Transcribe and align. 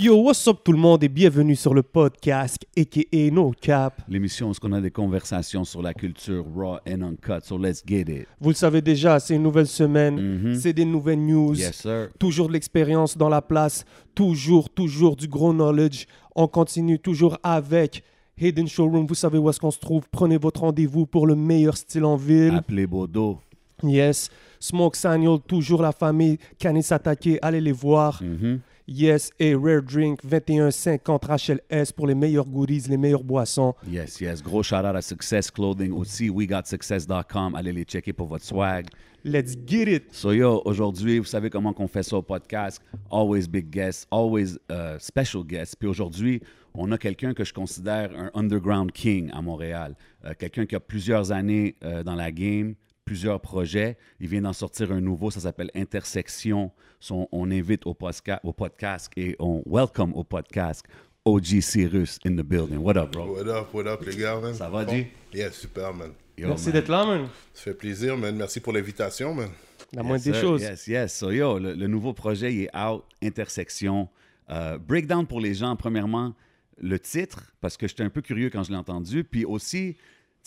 Yo, 0.00 0.14
what's 0.22 0.46
up 0.46 0.58
tout 0.62 0.70
le 0.70 0.78
monde 0.78 1.02
et 1.02 1.08
bienvenue 1.08 1.56
sur 1.56 1.74
le 1.74 1.82
podcast 1.82 2.64
aka 2.76 3.30
No 3.32 3.50
Cap. 3.60 4.00
L'émission 4.08 4.48
où 4.50 4.52
on 4.62 4.72
a 4.72 4.80
des 4.80 4.92
conversations 4.92 5.64
sur 5.64 5.82
la 5.82 5.92
culture 5.92 6.44
raw 6.54 6.76
and 6.88 7.02
uncut, 7.02 7.42
so 7.42 7.58
let's 7.58 7.82
get 7.84 8.02
it. 8.02 8.28
Vous 8.40 8.50
le 8.50 8.54
savez 8.54 8.80
déjà, 8.80 9.18
c'est 9.18 9.34
une 9.34 9.42
nouvelle 9.42 9.66
semaine, 9.66 10.54
c'est 10.54 10.72
des 10.72 10.84
nouvelles 10.84 11.18
news, 11.24 11.52
Yes, 11.58 11.78
sir. 11.78 12.10
toujours 12.16 12.46
de 12.46 12.52
l'expérience 12.52 13.16
dans 13.16 13.28
la 13.28 13.42
place, 13.42 13.84
toujours, 14.14 14.70
toujours 14.70 15.16
du 15.16 15.26
gros 15.26 15.52
knowledge. 15.52 16.06
On 16.36 16.46
continue 16.46 17.00
toujours 17.00 17.36
avec 17.42 18.04
Hidden 18.40 18.68
Showroom. 18.68 19.04
Vous 19.04 19.16
savez 19.16 19.38
où 19.38 19.50
est-ce 19.50 19.58
qu'on 19.58 19.72
se 19.72 19.80
trouve. 19.80 20.04
Prenez 20.12 20.36
votre 20.38 20.60
rendez-vous 20.60 21.06
pour 21.06 21.26
le 21.26 21.34
meilleur 21.34 21.76
style 21.76 22.04
en 22.04 22.14
ville. 22.14 22.54
Appelez 22.54 22.86
Bodo. 22.86 23.40
Yes. 23.82 24.30
Smoke 24.60 24.96
Saniel, 24.96 25.38
toujours 25.46 25.82
la 25.82 25.90
famille 25.90 26.38
Canis 26.56 26.86
Attaqué. 26.90 27.38
Allez 27.42 27.60
les 27.60 27.72
voir. 27.72 28.22
Mhm. 28.22 28.60
Yes. 28.90 29.30
Et 29.38 29.54
Rare 29.54 29.82
Drink 29.82 30.24
2150 30.24 31.24
Rachel 31.26 31.60
S 31.68 31.92
pour 31.92 32.06
les 32.06 32.14
meilleurs 32.14 32.46
goodies, 32.46 32.84
les 32.88 32.96
meilleures 32.96 33.22
boissons. 33.22 33.74
Yes, 33.86 34.18
yes. 34.18 34.42
Gros 34.42 34.62
shout 34.62 34.76
out 34.76 34.96
à 34.96 35.02
Success 35.02 35.50
Clothing 35.50 35.92
aussi. 35.92 36.30
WeGotSuccess.com. 36.30 37.54
Allez 37.54 37.72
les 37.72 37.84
checker 37.84 38.14
pour 38.14 38.28
votre 38.28 38.46
swag. 38.46 38.86
Let's 39.24 39.54
get 39.66 39.94
it. 39.94 40.04
So 40.14 40.32
yo, 40.32 40.62
aujourd'hui, 40.64 41.18
vous 41.18 41.26
savez 41.26 41.50
comment 41.50 41.74
qu'on 41.74 41.86
fait 41.86 42.02
ça 42.02 42.16
au 42.16 42.22
podcast. 42.22 42.80
Always 43.10 43.46
big 43.46 43.68
guests, 43.68 44.06
always 44.10 44.56
uh, 44.70 44.96
special 44.98 45.44
guests. 45.44 45.76
Puis 45.76 45.88
aujourd'hui, 45.88 46.40
on 46.72 46.90
a 46.92 46.96
quelqu'un 46.96 47.34
que 47.34 47.44
je 47.44 47.52
considère 47.52 48.10
un 48.16 48.30
underground 48.32 48.92
king 48.92 49.30
à 49.34 49.42
Montréal. 49.42 49.96
Euh, 50.24 50.32
quelqu'un 50.38 50.64
qui 50.64 50.76
a 50.76 50.80
plusieurs 50.80 51.30
années 51.30 51.76
euh, 51.84 52.02
dans 52.02 52.14
la 52.14 52.32
game, 52.32 52.74
plusieurs 53.08 53.40
projets. 53.40 53.96
Il 54.20 54.28
vient 54.28 54.42
d'en 54.42 54.52
sortir 54.52 54.92
un 54.92 55.00
nouveau, 55.00 55.30
ça 55.30 55.40
s'appelle 55.40 55.70
Intersection. 55.74 56.70
On 57.10 57.50
invite 57.50 57.86
au, 57.86 57.94
posca- 57.94 58.38
au 58.44 58.52
podcast 58.52 59.10
et 59.16 59.34
on 59.38 59.62
welcome 59.64 60.12
au 60.14 60.24
podcast 60.24 60.84
OG 61.24 61.60
Cyrus 61.62 62.18
in 62.26 62.36
the 62.36 62.42
building. 62.42 62.76
What 62.76 62.98
up, 62.98 63.12
bro? 63.12 63.34
What 63.34 63.48
up, 63.48 63.72
what 63.72 63.86
up, 63.86 64.02
les 64.04 64.14
gars, 64.14 64.38
man? 64.40 64.52
Ça 64.52 64.68
va, 64.68 64.84
Bon? 64.84 64.92
G? 64.92 65.10
Yeah, 65.32 65.50
super, 65.50 65.94
man. 65.94 66.10
Yo, 66.36 66.48
Merci 66.48 66.70
d'être 66.70 66.88
là, 66.90 67.06
man. 67.06 67.28
Ça 67.54 67.62
fait 67.62 67.74
plaisir, 67.74 68.14
man. 68.18 68.36
Merci 68.36 68.60
pour 68.60 68.74
l'invitation, 68.74 69.32
man. 69.32 69.48
La 69.94 70.02
moindre 70.02 70.26
Yes, 70.26 70.34
des 70.34 70.40
choses. 70.42 70.60
Yes, 70.60 70.86
yes. 70.86 71.16
So, 71.18 71.30
yo, 71.30 71.58
le, 71.58 71.72
le 71.72 71.86
nouveau 71.86 72.12
projet, 72.12 72.52
il 72.52 72.62
est 72.64 72.76
out, 72.76 73.04
Intersection. 73.22 74.10
Euh, 74.50 74.76
breakdown 74.76 75.26
pour 75.26 75.40
les 75.40 75.54
gens, 75.54 75.74
premièrement, 75.76 76.34
le 76.76 76.98
titre, 76.98 77.54
parce 77.62 77.78
que 77.78 77.88
j'étais 77.88 78.02
un 78.04 78.10
peu 78.10 78.20
curieux 78.20 78.50
quand 78.50 78.64
je 78.64 78.70
l'ai 78.70 78.76
entendu. 78.76 79.24
Puis 79.24 79.46
aussi, 79.46 79.96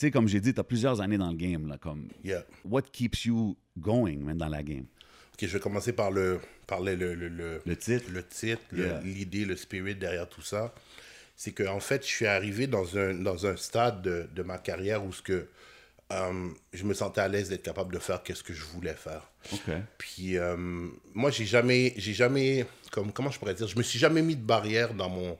tu 0.02 0.08
sais, 0.08 0.12
comme 0.12 0.28
j'ai 0.28 0.40
dit, 0.40 0.52
tu 0.52 0.60
as 0.60 0.64
plusieurs 0.64 1.00
années 1.00 1.20
dans 1.20 1.30
le 1.30 1.36
game. 1.38 1.68
Là, 1.68 1.78
comme, 1.78 2.08
Yeah. 2.24 2.44
what 2.66 2.82
keeps 2.92 3.26
you 3.26 3.56
going, 3.78 4.18
man, 4.18 4.36
dans 4.36 4.48
la 4.48 4.64
game? 4.64 4.86
Ok, 5.36 5.42
je 5.42 5.46
vais 5.48 5.60
commencer 5.60 5.94
par 5.94 6.10
le, 6.10 6.40
par 6.66 6.82
le, 6.82 6.96
le, 6.96 7.14
le, 7.14 7.30
le, 7.64 7.76
titre? 7.78 8.06
le 8.12 8.24
titre, 8.26 8.62
Yeah. 8.76 9.00
l'idée, 9.02 9.46
le 9.46 9.56
spirit 9.56 9.94
derrière 9.94 10.28
tout 10.28 10.42
ça. 10.42 10.74
C'est 11.36 11.52
que 11.52 11.68
en 11.68 11.80
fait, 11.80 12.02
je 12.04 12.08
suis 12.08 12.26
arrivé 12.26 12.66
dans 12.66 12.98
un, 12.98 13.14
dans 13.14 13.46
un 13.46 13.56
stade 13.56 14.02
de, 14.02 14.28
de 14.34 14.42
ma 14.42 14.58
carrière 14.58 15.06
où 15.06 15.14
ce 15.14 15.22
que, 15.22 15.48
euh, 16.12 16.50
je 16.74 16.84
me 16.84 16.96
sentais 16.96 17.22
à 17.22 17.28
l'aise 17.28 17.50
d'être 17.50 17.62
capable 17.64 17.94
de 17.94 18.00
faire 18.00 18.24
qu'est-ce 18.24 18.42
que 18.44 18.54
je 18.54 18.64
voulais 18.64 18.96
faire. 18.96 19.30
OK. 19.54 19.72
Puis 20.00 20.36
euh, 20.40 20.58
moi, 21.14 21.30
j'ai 21.30 21.46
jamais, 21.46 21.94
j'ai 21.96 22.14
jamais, 22.14 22.66
comme, 22.92 23.12
comment 23.14 23.30
je 23.30 23.38
pourrais 23.38 23.54
dire, 23.54 23.68
je 23.68 23.78
me 23.78 23.84
suis 23.84 24.00
jamais 24.00 24.24
mis 24.24 24.36
de 24.36 24.44
barrière 24.44 24.96
dans 24.96 25.10
mon, 25.10 25.38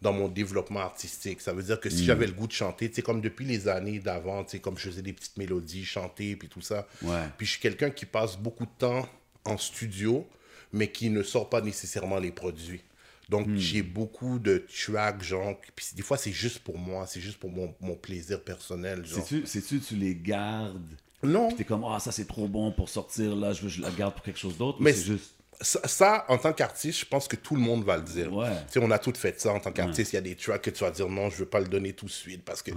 dans 0.00 0.12
mon 0.12 0.28
développement 0.28 0.80
artistique. 0.80 1.40
Ça 1.40 1.52
veut 1.52 1.62
dire 1.62 1.80
que 1.80 1.90
si 1.90 2.04
j'avais 2.04 2.26
le 2.26 2.32
goût 2.32 2.46
de 2.46 2.52
chanter, 2.52 2.90
sais, 2.92 3.02
comme 3.02 3.20
depuis 3.20 3.44
les 3.44 3.66
années 3.68 3.98
d'avant, 3.98 4.46
sais, 4.46 4.60
comme 4.60 4.78
je 4.78 4.88
faisais 4.90 5.02
des 5.02 5.12
petites 5.12 5.36
mélodies, 5.36 5.84
chanter, 5.84 6.36
puis 6.36 6.48
tout 6.48 6.60
ça. 6.60 6.86
Ouais. 7.02 7.24
Puis 7.36 7.46
je 7.46 7.52
suis 7.52 7.60
quelqu'un 7.60 7.90
qui 7.90 8.06
passe 8.06 8.36
beaucoup 8.36 8.64
de 8.64 8.70
temps 8.78 9.08
en 9.44 9.58
studio, 9.58 10.26
mais 10.72 10.90
qui 10.92 11.10
ne 11.10 11.22
sort 11.22 11.48
pas 11.48 11.60
nécessairement 11.60 12.18
les 12.18 12.30
produits. 12.30 12.82
Donc, 13.28 13.46
j'ai 13.56 13.82
beaucoup 13.82 14.38
de 14.38 14.64
tracks, 14.68 15.22
genre, 15.22 15.54
puis 15.76 15.86
des 15.94 16.02
fois, 16.02 16.16
c'est 16.16 16.32
juste 16.32 16.60
pour 16.60 16.78
moi, 16.78 17.06
c'est 17.06 17.20
juste 17.20 17.36
pour 17.36 17.50
mon, 17.50 17.74
mon 17.80 17.94
plaisir 17.94 18.42
personnel, 18.42 19.04
sais-tu, 19.06 19.80
tu 19.80 19.96
les 19.96 20.14
gardes? 20.14 20.80
Non, 21.22 21.48
Puis 21.48 21.58
t'es 21.58 21.64
comme, 21.64 21.84
ah, 21.84 21.98
ça 21.98 22.12
c'est 22.12 22.26
trop 22.26 22.46
bon 22.46 22.70
pour 22.72 22.88
sortir, 22.88 23.34
là, 23.34 23.52
je 23.52 23.62
veux 23.62 23.68
je 23.68 23.82
la 23.82 23.90
garde 23.90 24.14
pour 24.14 24.22
quelque 24.22 24.38
chose 24.38 24.56
d'autre. 24.56 24.78
Mais 24.80 24.92
c'est 24.92 25.04
juste. 25.04 25.34
Ça, 25.60 25.80
ça, 25.88 26.24
en 26.28 26.38
tant 26.38 26.52
qu'artiste, 26.52 27.00
je 27.00 27.04
pense 27.04 27.26
que 27.26 27.36
tout 27.36 27.54
le 27.56 27.60
monde 27.60 27.84
va 27.84 27.96
le 27.96 28.02
dire. 28.04 28.32
Ouais. 28.32 28.48
On 28.76 28.90
a 28.90 28.98
tout 28.98 29.12
fait 29.14 29.40
ça 29.40 29.52
en 29.52 29.60
tant 29.60 29.72
qu'artiste. 29.72 30.12
Il 30.12 30.16
y 30.16 30.18
a 30.18 30.22
des 30.22 30.36
tracks 30.36 30.62
que 30.62 30.70
tu 30.70 30.84
vas 30.84 30.90
dire 30.90 31.08
non, 31.08 31.30
je 31.30 31.36
veux 31.36 31.46
pas 31.46 31.60
le 31.60 31.66
donner 31.66 31.92
tout 31.92 32.06
de 32.06 32.10
suite 32.10 32.44
parce 32.44 32.62
que. 32.62 32.70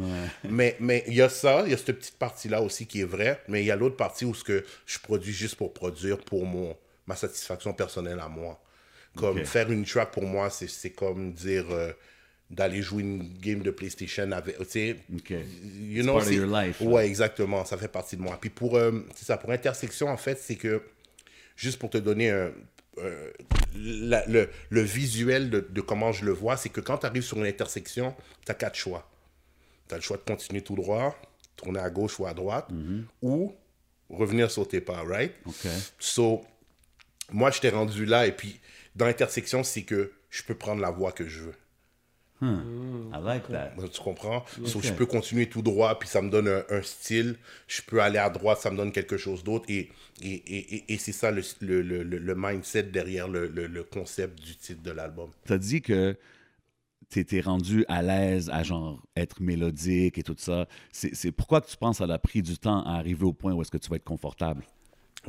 Mais 0.49 0.75
mais 0.79 1.03
il 1.07 1.13
y 1.13 1.21
a 1.21 1.29
ça, 1.29 1.63
il 1.65 1.71
y 1.71 1.73
a 1.73 1.77
cette 1.77 1.97
petite 1.97 2.17
partie 2.17 2.49
là 2.49 2.61
aussi 2.61 2.87
qui 2.87 3.01
est 3.01 3.05
vraie, 3.05 3.39
mais 3.47 3.61
il 3.61 3.65
y 3.67 3.71
a 3.71 3.75
l'autre 3.75 3.97
partie 3.97 4.25
où 4.25 4.33
ce 4.33 4.43
que 4.43 4.63
je 4.85 4.99
produis 4.99 5.33
juste 5.33 5.55
pour 5.55 5.73
produire 5.73 6.17
pour 6.17 6.45
mon 6.45 6.75
ma 7.07 7.15
satisfaction 7.15 7.73
personnelle 7.73 8.19
à 8.19 8.27
moi. 8.27 8.59
Comme 9.15 9.43
faire 9.45 9.69
une 9.71 9.85
track 9.85 10.11
pour 10.11 10.23
moi, 10.23 10.49
c'est 10.49 10.91
comme 10.91 11.33
dire 11.33 11.65
euh, 11.69 11.91
d'aller 12.49 12.81
jouer 12.81 13.01
une 13.03 13.37
game 13.39 13.61
de 13.61 13.69
PlayStation 13.71 14.31
avec, 14.31 14.57
tu 14.59 14.65
sais. 14.69 14.95
You 15.79 16.03
know, 16.03 16.13
part 16.13 16.21
of 16.23 16.27
c'est- 16.29 16.35
your 16.35 16.47
life, 16.47 16.79
là. 16.79 16.87
Ouais, 16.87 17.07
exactement, 17.07 17.65
ça 17.65 17.77
fait 17.77 17.87
partie 17.89 18.15
de 18.17 18.21
moi. 18.21 18.37
Puis 18.39 18.49
pour, 18.49 18.77
euh, 18.77 18.91
ça, 19.15 19.37
pour 19.37 19.51
intersection, 19.51 20.07
en 20.07 20.17
fait, 20.17 20.39
c'est 20.41 20.55
que, 20.55 20.81
juste 21.55 21.79
pour 21.79 21.89
te 21.89 21.97
donner 21.97 22.29
un, 22.29 22.51
euh, 22.97 23.31
la- 23.75 24.25
le, 24.27 24.49
le 24.69 24.81
visuel 24.81 25.49
de, 25.49 25.59
de 25.69 25.81
comment 25.81 26.11
je 26.11 26.25
le 26.25 26.31
vois, 26.31 26.57
c'est 26.57 26.69
que 26.69 26.81
quand 26.81 26.99
tu 26.99 27.05
arrives 27.05 27.23
sur 27.23 27.37
une 27.37 27.45
intersection, 27.45 28.15
tu 28.45 28.51
as 28.51 28.55
quatre 28.55 28.75
choix. 28.75 29.09
Tu 29.87 29.95
as 29.95 29.97
le 29.97 30.03
choix 30.03 30.17
de 30.17 30.23
continuer 30.23 30.61
tout 30.61 30.75
droit, 30.75 31.19
tourner 31.55 31.79
à 31.79 31.89
gauche 31.89 32.19
ou 32.19 32.25
à 32.25 32.33
droite, 32.33 32.67
ou 33.21 33.55
revenir 34.09 34.51
sur 34.51 34.67
tes 34.67 34.81
pas, 34.81 35.03
right? 35.03 35.33
So, 35.99 36.41
moi, 37.31 37.49
je 37.51 37.61
t'ai 37.61 37.69
rendu 37.69 38.05
là, 38.05 38.27
et 38.27 38.31
puis, 38.33 38.59
dans 38.95 39.05
l'intersection, 39.05 39.63
c'est 39.63 39.83
que 39.83 40.11
je 40.29 40.43
peux 40.43 40.55
prendre 40.55 40.81
la 40.81 40.91
voie 40.91 41.11
que 41.13 41.27
je 41.27 41.39
veux. 41.41 41.55
I 42.41 43.19
like 43.23 43.47
that. 43.49 43.73
Tu 43.93 44.01
comprends? 44.01 44.43
So, 44.65 44.79
Ok. 44.79 44.85
je 44.85 44.93
peux 44.93 45.05
continuer 45.05 45.47
tout 45.47 45.61
droit, 45.61 45.99
puis 45.99 46.09
ça 46.09 46.21
me 46.21 46.29
donne 46.29 46.47
un, 46.47 46.63
un 46.69 46.81
style. 46.81 47.35
Je 47.67 47.81
peux 47.83 48.01
aller 48.01 48.17
à 48.17 48.29
droite, 48.29 48.59
ça 48.59 48.71
me 48.71 48.77
donne 48.77 48.91
quelque 48.91 49.17
chose 49.17 49.43
d'autre. 49.43 49.65
Et, 49.69 49.89
et, 50.21 50.31
et, 50.33 50.75
et- 50.75 50.93
et 50.93 50.97
c'est 50.97 51.11
ça 51.11 51.29
le, 51.31 51.41
le, 51.61 51.81
le, 51.81 52.03
le 52.03 52.35
mindset 52.35 52.83
derrière 52.83 53.27
le, 53.27 53.47
le, 53.47 53.67
le 53.67 53.83
concept 53.83 54.41
du 54.41 54.55
titre 54.55 54.81
de 54.81 54.91
l'album. 54.91 55.29
T'as 55.45 55.57
dit 55.59 55.81
que 55.83 56.17
t'étais 57.09 57.41
rendu 57.41 57.85
à 57.89 58.01
l'aise 58.01 58.49
à 58.49 58.63
genre 58.63 59.03
être 59.15 59.41
mélodique 59.41 60.17
et 60.17 60.23
tout 60.23 60.35
ça. 60.37 60.67
C'est 60.91 61.13
c'est 61.13 61.31
pourquoi 61.31 61.61
que 61.61 61.69
tu 61.69 61.77
penses 61.77 61.99
que 61.99 62.07
ça 62.07 62.11
a 62.13 62.17
pris 62.17 62.41
du 62.41 62.57
temps 62.57 62.83
à 62.85 62.93
arriver 62.95 63.25
au 63.25 63.33
point 63.33 63.53
où 63.53 63.61
est-ce 63.61 63.69
que 63.71 63.77
tu 63.77 63.89
vas 63.89 63.97
être 63.97 64.03
confortable? 64.05 64.63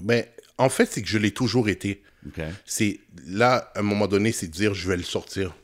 Mais 0.00 0.32
en 0.56 0.70
fait, 0.70 0.86
c'est 0.86 1.02
que 1.02 1.08
je 1.08 1.18
l'ai 1.18 1.32
toujours 1.32 1.68
été. 1.68 2.02
OK? 2.26 2.40
C'est 2.64 3.00
là, 3.26 3.70
à 3.74 3.80
un 3.80 3.82
moment 3.82 4.06
donné, 4.06 4.32
c'est 4.32 4.46
de 4.46 4.52
dire 4.52 4.72
je 4.72 4.88
vais 4.88 4.96
le 4.96 5.02
sortir. 5.02 5.54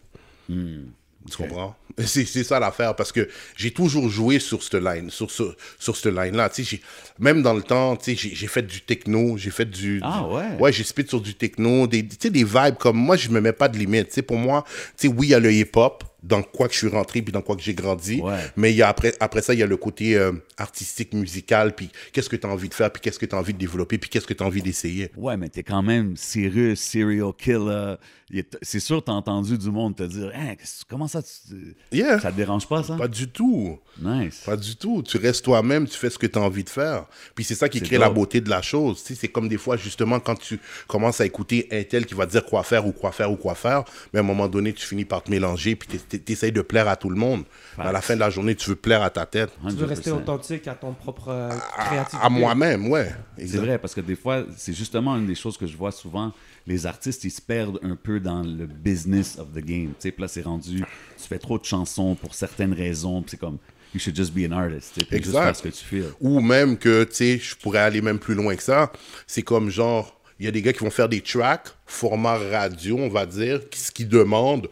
Tu 1.29 1.37
comprends? 1.37 1.77
C'est 2.05 2.25
c'est 2.27 2.45
ça 2.45 2.61
l'affaire, 2.61 2.95
parce 2.95 3.11
que 3.11 3.29
j'ai 3.57 3.73
toujours 3.73 4.09
joué 4.09 4.39
sur 4.39 4.63
cette 4.63 4.75
line, 4.75 5.11
sur, 5.11 5.31
ce, 5.33 5.43
sur 5.81 5.97
cette 5.97 6.15
line-là. 6.15 6.49
Tu 6.49 6.63
sais, 6.63 6.77
j'ai- 6.77 6.83
même 7.19 7.43
dans 7.43 7.55
le 7.55 7.63
temps, 7.63 7.97
tu 7.97 8.17
sais, 8.17 8.31
j'ai 8.35 8.47
fait 8.47 8.63
du 8.63 8.83
techno, 8.83 9.37
j'ai 9.37 9.51
fait 9.51 9.65
du... 9.65 10.01
Ah 10.05 10.21
du- 10.29 10.35
ouais? 10.35 10.57
Ouais, 10.61 10.73
j'ai 10.73 10.85
spit 10.85 11.07
sur 11.09 11.21
du 11.21 11.35
techno, 11.35 11.89
des, 11.89 12.07
tu 12.07 12.17
sais, 12.21 12.31
des 12.31 12.45
vibes 12.45 12.77
comme... 12.79 12.97
Moi, 12.99 13.17
je 13.17 13.29
me 13.31 13.41
mets 13.41 13.53
pas 13.53 13.69
de 13.69 13.77
limite. 13.77 14.09
Tu 14.09 14.15
sais, 14.15 14.23
pour 14.23 14.37
moi, 14.37 14.65
tu 14.97 15.09
sais, 15.09 15.13
oui, 15.13 15.27
il 15.27 15.31
y 15.31 15.35
a 15.35 15.41
le 15.41 15.53
hip-hop, 15.53 16.05
dans 16.23 16.43
quoi 16.43 16.67
que 16.69 16.75
je 16.75 16.79
suis 16.79 16.89
rentré, 16.89 17.23
puis 17.23 17.33
dans 17.33 17.43
quoi 17.43 17.55
que 17.57 17.63
j'ai 17.63 17.75
grandi. 17.75 18.21
Ouais. 18.21 18.39
Mais 18.57 18.73
il 18.73 18.77
y 18.77 18.83
a 18.83 18.89
après, 18.89 19.15
après 19.21 19.41
ça, 19.43 19.55
il 19.55 19.61
y 19.61 19.63
a 19.63 19.67
le 19.67 19.77
côté 19.77 20.17
euh, 20.17 20.33
artistique, 20.57 21.13
musical, 21.15 21.75
puis 21.75 21.91
qu'est-ce 22.13 22.29
que 22.29 22.37
tu 22.37 22.47
as 22.47 22.51
envie 22.51 22.69
de 22.69 22.75
faire, 22.75 22.91
puis 22.91 23.01
qu'est-ce 23.01 23.19
que 23.19 23.27
tu 23.27 23.35
as 23.35 23.39
envie 23.39 23.53
de 23.55 23.59
développer, 23.59 23.99
puis 23.99 24.11
qu'est-ce 24.11 24.27
que 24.27 24.35
tu 24.35 24.43
as 24.43 24.47
envie 24.47 24.63
d'essayer. 24.63 25.11
Ouais, 25.17 25.37
mais 25.37 25.49
t'es 25.49 25.63
quand 25.63 25.83
même 25.83 26.17
sérieux, 26.17 26.75
serial 26.75 27.33
killer. 27.39 27.95
Il 28.31 28.41
est- 28.41 28.59
C'est 28.61 28.81
sûr, 28.81 29.03
t'as 29.03 29.13
entendu 29.13 29.57
du 29.57 29.71
monde 29.71 29.97
te 29.97 30.03
dire 30.03 30.31
Hein, 30.35 30.55
comment 30.89 31.09
ça, 31.09 31.23
tu- 31.23 31.75
Yeah. 31.93 32.21
ça 32.21 32.31
te 32.31 32.37
dérange 32.37 32.69
pas, 32.69 32.83
ça? 32.83 32.95
Pas 32.97 33.09
du 33.09 33.29
tout. 33.29 33.79
Nice. 34.03 34.43
Pas 34.45 34.57
du 34.57 34.77
tout. 34.77 35.03
Tu 35.03 35.17
restes 35.17 35.45
toi-même, 35.45 35.87
tu 35.89 35.97
fais 35.97 36.11
ce 36.11 36.19
que 36.19 36.27
tu 36.27 36.39
as 36.39 36.43
envie 36.43 36.63
de 36.65 36.69
faire. 36.69 37.07
Puis 37.35 37.45
c'est 37.45 37.55
ça 37.55 37.69
qui 37.71 37.81
crée 37.81 37.97
la 37.97 38.11
beauté 38.11 38.41
de 38.43 38.51
la 38.51 38.61
chose. 38.61 39.03
Tu 39.03 39.15
sais, 39.15 39.21
c'est 39.23 39.29
comme 39.29 39.49
des 39.49 39.57
fois, 39.57 39.77
justement, 39.79 40.21
quand 40.21 40.35
tu 40.39 40.61
commences 40.87 41.21
à 41.23 41.27
écouter 41.27 41.69
un 41.71 41.83
tel 41.85 42.05
qui 42.05 42.13
va 42.15 42.27
te 42.27 42.33
dire 42.33 42.45
quoi 42.45 42.63
faire 42.65 42.87
ou 42.87 42.93
quoi 42.93 43.13
faire 43.13 43.33
ou 43.33 43.37
quoi 43.37 43.55
faire, 43.55 43.85
mais 44.13 44.19
à 44.19 44.23
un 44.23 44.27
moment 44.27 44.47
donné, 44.49 44.75
tu 44.75 44.85
finis 44.85 45.07
par 45.07 45.23
te 45.23 45.31
mélanger, 45.31 45.75
puis 45.75 45.89
tu 45.89 46.08
essayes 46.29 46.53
de 46.53 46.61
plaire 46.63 46.89
à 46.89 46.97
tout 46.97 47.11
le 47.11 47.17
monde. 47.17 47.45
Mais 47.77 47.85
à 47.85 47.93
la 47.93 48.01
fin 48.01 48.15
de 48.15 48.21
la 48.21 48.31
journée, 48.31 48.55
tu 48.55 48.71
veux 48.71 48.77
plaire 48.77 49.03
à 49.03 49.11
ta 49.11 49.27
tête. 49.27 49.51
Tu 49.69 49.75
veux 49.75 49.87
rester 49.87 50.11
100%. 50.11 50.15
authentique 50.17 50.69
à 50.69 50.75
ton 50.75 50.93
propre 50.93 51.29
euh, 51.29 51.51
À, 51.77 51.85
créativité. 51.87 52.19
à 52.25 52.29
moi-même, 52.29 52.89
ouais. 52.89 53.13
C'est 53.39 53.57
vrai, 53.59 53.79
parce 53.79 53.95
que 53.95 54.01
des 54.01 54.17
fois, 54.17 54.45
c'est 54.57 54.73
justement 54.73 55.17
une 55.17 55.27
des 55.27 55.35
choses 55.35 55.57
que 55.57 55.67
je 55.67 55.77
vois 55.77 55.93
souvent. 55.93 56.33
Les 56.67 56.87
artistes, 56.87 57.25
ils 57.25 57.31
se 57.31 57.41
perdent 57.41 57.79
un 57.83 57.97
peu 57.97 58.21
dans 58.21 58.43
le 58.43 58.67
business 58.67 59.39
of 59.39 59.53
the 59.55 59.65
game. 59.65 59.93
Tu 60.01 60.09
sais, 60.11 60.15
là, 60.19 60.29
c'est 60.29 60.43
rendu, 60.43 60.79
tu 60.81 61.29
fais 61.29 61.39
trop 61.39 61.59
de 61.59 61.65
chansons 61.65 62.15
pour 62.15 62.35
certaines 62.35 62.75
raisons, 62.75 63.23
puis 63.23 63.31
c'est 63.33 63.37
comme, 63.41 63.59
you 63.95 64.01
should 64.01 64.15
just 64.15 64.35
be 64.35 64.41
an 64.47 64.53
artist. 64.53 64.93
tu 64.95 65.01
sais, 65.01 65.07
puis 65.07 65.17
juste 65.17 65.29
Exact. 65.29 65.45
faire 65.45 65.57
ce 65.57 65.63
que 65.63 65.69
tu 65.69 65.85
fais. 65.85 66.03
Ou 66.21 66.41
même 66.41 66.77
que, 66.77 67.05
tu 67.05 67.15
sais, 67.15 67.39
je 67.39 67.57
pourrais 67.57 67.79
aller 67.81 68.03
même 68.03 68.19
plus 68.19 68.35
loin 68.35 68.55
que 68.55 68.63
ça. 68.63 68.93
C'est 69.27 69.41
comme 69.43 69.71
genre, 69.71 70.15
il 70.39 70.45
y 70.45 70.49
a 70.49 70.51
des 70.51 70.61
gars 70.61 70.73
qui 70.75 70.81
vont 70.81 70.91
faire 70.91 71.09
des 71.09 71.23
tracks, 71.23 71.69
format 71.87 72.37
radio, 72.37 72.99
on 72.99 73.09
va 73.09 73.25
dire, 73.25 73.67
qui- 73.71 73.81
ce 73.81 73.91
qu'ils 73.91 74.09
demandent 74.09 74.69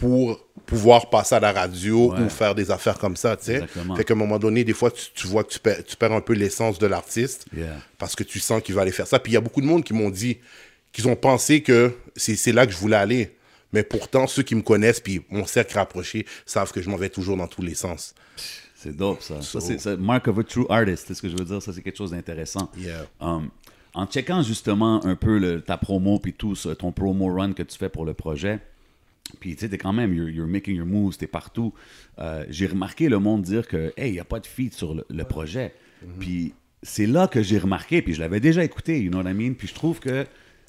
pour 0.00 0.40
pouvoir 0.66 1.10
passer 1.10 1.34
à 1.34 1.40
la 1.40 1.52
radio 1.52 2.12
Ouais. 2.12 2.20
ou 2.22 2.28
faire 2.30 2.54
des 2.54 2.70
affaires 2.70 2.98
comme 2.98 3.16
ça, 3.16 3.36
tu 3.36 3.44
sais. 3.46 3.66
Fait 3.96 4.04
qu'à 4.04 4.14
un 4.14 4.16
moment 4.16 4.38
donné, 4.38 4.64
des 4.64 4.72
fois, 4.72 4.90
tu, 4.90 5.06
tu 5.14 5.26
vois 5.26 5.44
que 5.44 5.50
tu 5.52 5.58
perds, 5.58 5.84
tu 5.84 5.96
perds 5.96 6.12
un 6.12 6.20
peu 6.20 6.32
l'essence 6.32 6.78
de 6.78 6.86
l'artiste 6.86 7.46
Yeah. 7.56 7.76
parce 7.98 8.14
que 8.16 8.24
tu 8.24 8.40
sens 8.40 8.62
qu'il 8.62 8.74
va 8.74 8.82
aller 8.82 8.92
faire 8.92 9.06
ça. 9.06 9.18
Puis 9.18 9.32
il 9.32 9.34
y 9.34 9.38
a 9.38 9.40
beaucoup 9.40 9.60
de 9.60 9.66
monde 9.66 9.84
qui 9.84 9.92
m'ont 9.92 10.10
dit, 10.10 10.38
qu'ils 10.92 11.06
ont 11.08 11.16
pensé 11.16 11.62
que 11.62 11.94
c'est 12.16 12.52
là 12.52 12.66
que 12.66 12.72
je 12.72 12.78
voulais 12.78 12.96
aller. 12.96 13.36
Mais 13.72 13.82
pourtant, 13.84 14.26
ceux 14.26 14.42
qui 14.42 14.54
me 14.56 14.62
connaissent, 14.62 15.00
puis 15.00 15.22
mon 15.30 15.46
cercle 15.46 15.74
rapproché, 15.76 16.26
savent 16.46 16.72
que 16.72 16.82
je 16.82 16.88
m'en 16.90 16.96
vais 16.96 17.08
toujours 17.10 17.36
dans 17.36 17.46
tous 17.46 17.62
les 17.62 17.74
sens. 17.74 18.14
C'est 18.74 18.96
dope, 18.96 19.22
ça. 19.22 19.42
So- 19.42 19.60
ça 19.60 19.74
c'est 19.78 19.96
mark 19.98 20.26
of 20.28 20.38
a 20.38 20.42
true 20.44 20.66
artist, 20.70 21.04
c'est 21.06 21.14
ce 21.14 21.22
que 21.22 21.28
je 21.28 21.36
veux 21.36 21.44
dire. 21.44 21.60
Ça, 21.62 21.72
c'est 21.72 21.82
quelque 21.82 21.98
chose 21.98 22.10
d'intéressant. 22.12 22.70
Yeah. 22.78 23.06
Um, 23.20 23.50
en 23.94 24.06
checkant 24.06 24.42
justement 24.42 25.04
un 25.04 25.14
peu 25.16 25.38
le- 25.38 25.60
ta 25.60 25.76
promo 25.76 26.18
puis 26.18 26.32
tout, 26.32 26.54
ton 26.78 26.90
promo 26.92 27.32
run 27.34 27.52
que 27.52 27.62
tu 27.62 27.76
fais 27.76 27.88
pour 27.88 28.04
le 28.04 28.14
projet, 28.14 28.58
puis 29.38 29.54
tu 29.54 29.60
sais, 29.60 29.68
t'es 29.68 29.78
quand 29.78 29.92
même, 29.92 30.14
you're, 30.14 30.28
you're 30.28 30.48
making 30.48 30.76
your 30.76 30.86
moves, 30.86 31.16
t'es 31.16 31.26
partout. 31.26 31.72
Euh, 32.18 32.44
j'ai 32.48 32.66
remarqué 32.66 33.08
le 33.08 33.18
monde 33.18 33.42
dire 33.42 33.68
que, 33.68 33.92
hey, 33.96 34.10
il 34.10 34.12
n'y 34.12 34.20
a 34.20 34.24
pas 34.24 34.40
de 34.40 34.46
feat 34.46 34.74
sur 34.74 34.94
le, 34.94 35.04
le 35.08 35.24
projet. 35.24 35.74
Puis 36.18 36.54
c'est 36.82 37.06
là 37.06 37.28
que 37.28 37.42
j'ai 37.42 37.58
remarqué, 37.58 38.00
puis 38.00 38.14
je 38.14 38.20
l'avais 38.20 38.40
déjà 38.40 38.64
écouté, 38.64 39.02
you 39.02 39.10
know 39.10 39.22
what 39.22 39.30
I 39.30 39.34
mean? 39.34 39.52
Puis 39.52 39.68
je 39.68 39.74
trouve 39.74 40.00
que 40.00 40.26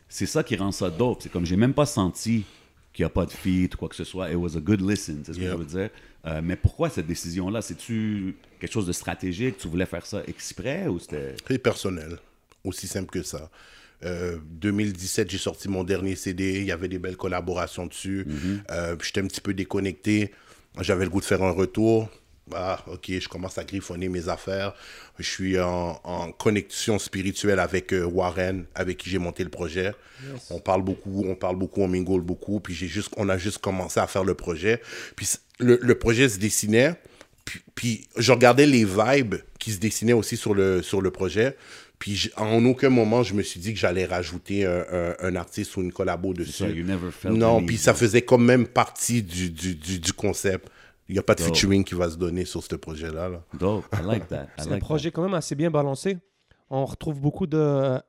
c'est 0.10 0.26
ça 0.26 0.44
qui 0.44 0.58
rend 0.58 0.74
ça 0.74 0.90
dope. 0.90 1.22
C'est 1.22 1.32
comme, 1.32 1.46
j'ai 1.46 1.56
même 1.56 1.74
pas 1.74 1.86
senti 1.86 2.44
qu'il 2.92 3.04
n'y 3.04 3.08
a 3.08 3.10
pas 3.10 3.26
de 3.26 3.32
feat 3.32 3.74
ou 3.76 3.78
quoi 3.78 3.88
que 3.88 3.96
ce 3.96 4.04
soit. 4.04 4.30
It 4.30 4.36
was 4.36 4.58
a 4.58 4.60
good 4.60 4.82
listen, 4.82 5.24
c'est 5.26 5.34
ce 5.34 5.40
que 5.40 5.46
je 5.46 5.56
veux 5.56 5.66
dire. 5.66 5.90
Euh, 6.26 6.42
mais 6.44 6.58
pourquoi 6.58 6.90
cette 6.90 7.08
décision-là? 7.08 7.62
C'est-tu 7.62 8.36
quelque 8.60 8.74
chose 8.74 8.86
de 8.86 8.92
stratégique? 8.92 9.58
Tu 9.58 9.68
voulais 9.70 9.86
faire 9.86 10.06
ça 10.06 10.22
exprès 10.28 10.88
ou 10.88 11.00
c'était... 11.00 11.34
Très 11.36 11.58
personnel. 11.58 12.18
Aussi 12.64 12.88
simple 12.88 13.10
que 13.10 13.24
ça. 13.24 13.50
Euh, 14.04 14.38
2017, 14.52 15.30
j'ai 15.30 15.38
sorti 15.38 15.70
mon 15.70 15.84
dernier 15.84 16.16
CD. 16.16 16.60
Il 16.60 16.66
y 16.66 16.72
avait 16.72 16.88
des 16.88 17.00
belles 17.00 17.18
collaborations 17.18 17.86
dessus. 17.86 18.26
Euh, 18.72 18.96
J'étais 19.04 19.22
un 19.22 19.28
petit 19.28 19.42
peu 19.42 19.54
déconnecté. 19.54 20.32
J'avais 20.80 21.04
le 21.04 21.10
goût 21.10 21.20
de 21.20 21.26
faire 21.26 21.44
un 21.44 21.52
retour. 21.52 22.10
Ah, 22.54 22.84
ok, 22.88 23.06
je 23.20 23.30
commence 23.30 23.58
à 23.58 23.64
griffonner 23.64 24.10
mes 24.10 24.28
affaires. 24.28 24.74
Je 25.20 25.24
suis 25.30 25.60
en, 25.60 26.00
en 26.04 26.32
connexion 26.32 27.00
spirituelle 27.00 27.60
avec 27.60 27.94
euh, 27.94 28.04
Warren, 28.04 28.66
avec 28.76 28.98
qui 28.98 29.10
j'ai 29.10 29.20
monté 29.20 29.44
le 29.44 29.50
projet. 29.50 29.94
On 30.50 30.60
parle 30.60 30.82
beaucoup, 30.82 31.24
on 31.28 31.36
parle 31.36 31.56
beaucoup, 31.56 31.82
on 31.82 31.88
mingle 31.88 32.22
beaucoup. 32.22 32.60
Puis 32.60 32.74
j'ai 32.74 32.88
juste, 32.88 33.14
on 33.18 33.30
a 33.30 33.38
juste 33.38 33.60
commencé 33.60 34.00
à 34.00 34.08
faire 34.08 34.24
le 34.24 34.34
projet. 34.34 34.82
Puis 35.16 35.30
le 35.60 35.94
projet 35.96 36.28
se 36.28 36.40
dessinait. 36.40 36.96
Puis, 37.46 37.62
puis 37.76 38.08
je 38.18 38.32
regardais 38.32 38.66
les 38.66 38.86
vibes 38.86 39.36
qui 39.60 39.72
se 39.72 39.80
dessinaient 39.80 40.14
aussi 40.14 40.38
sur 40.38 40.54
le, 40.54 40.82
sur 40.82 41.02
le 41.02 41.12
projet. 41.12 41.56
Puis 42.02 42.32
en 42.36 42.66
aucun 42.66 42.90
moment, 42.90 43.22
je 43.22 43.34
me 43.36 43.44
suis 43.44 43.60
dit 43.60 43.74
que 43.74 43.80
j'allais 43.80 44.06
rajouter 44.06 44.66
un, 44.66 44.84
un- 44.92 45.16
un 45.20 45.36
artiste 45.36 45.78
ou 45.78 45.82
une 45.82 45.94
collabo 45.94 46.34
dessus. 46.34 46.52
ça, 46.52 46.68
you 46.68 46.84
never 46.84 47.12
felt 47.12 47.36
non, 47.38 47.64
puis 47.64 47.78
ça 47.78 47.94
faisait 47.94 48.24
quand 48.24 48.40
même 48.40 48.66
partie 48.68 49.22
du, 49.22 49.52
du, 49.52 49.76
du, 49.76 50.00
du 50.00 50.12
concept. 50.12 50.68
Il 51.08 51.14
n'y 51.14 51.20
a 51.20 51.24
pas 51.24 51.36
de 51.36 51.44
Dope. 51.44 51.50
featuring 51.56 51.84
qui 51.84 51.94
va 51.94 52.10
se 52.10 52.16
donner 52.18 52.44
sur 52.46 52.64
ce 52.64 52.76
projet-là. 52.76 53.30
là. 53.30 53.44
Dope, 53.54 53.86
I 53.94 54.04
like 54.06 54.28
that. 54.30 54.48
I 54.58 54.64
C'est 54.64 54.72
un 54.72 54.80
projet 54.80 55.12
quand 55.12 55.22
même 55.22 55.34
assez 55.36 55.54
bien 55.56 55.70
balancé. 55.70 56.18
On 56.72 56.86
retrouve 56.86 57.20
beaucoup 57.22 57.46
de 57.48 57.58
euh, 57.58 58.00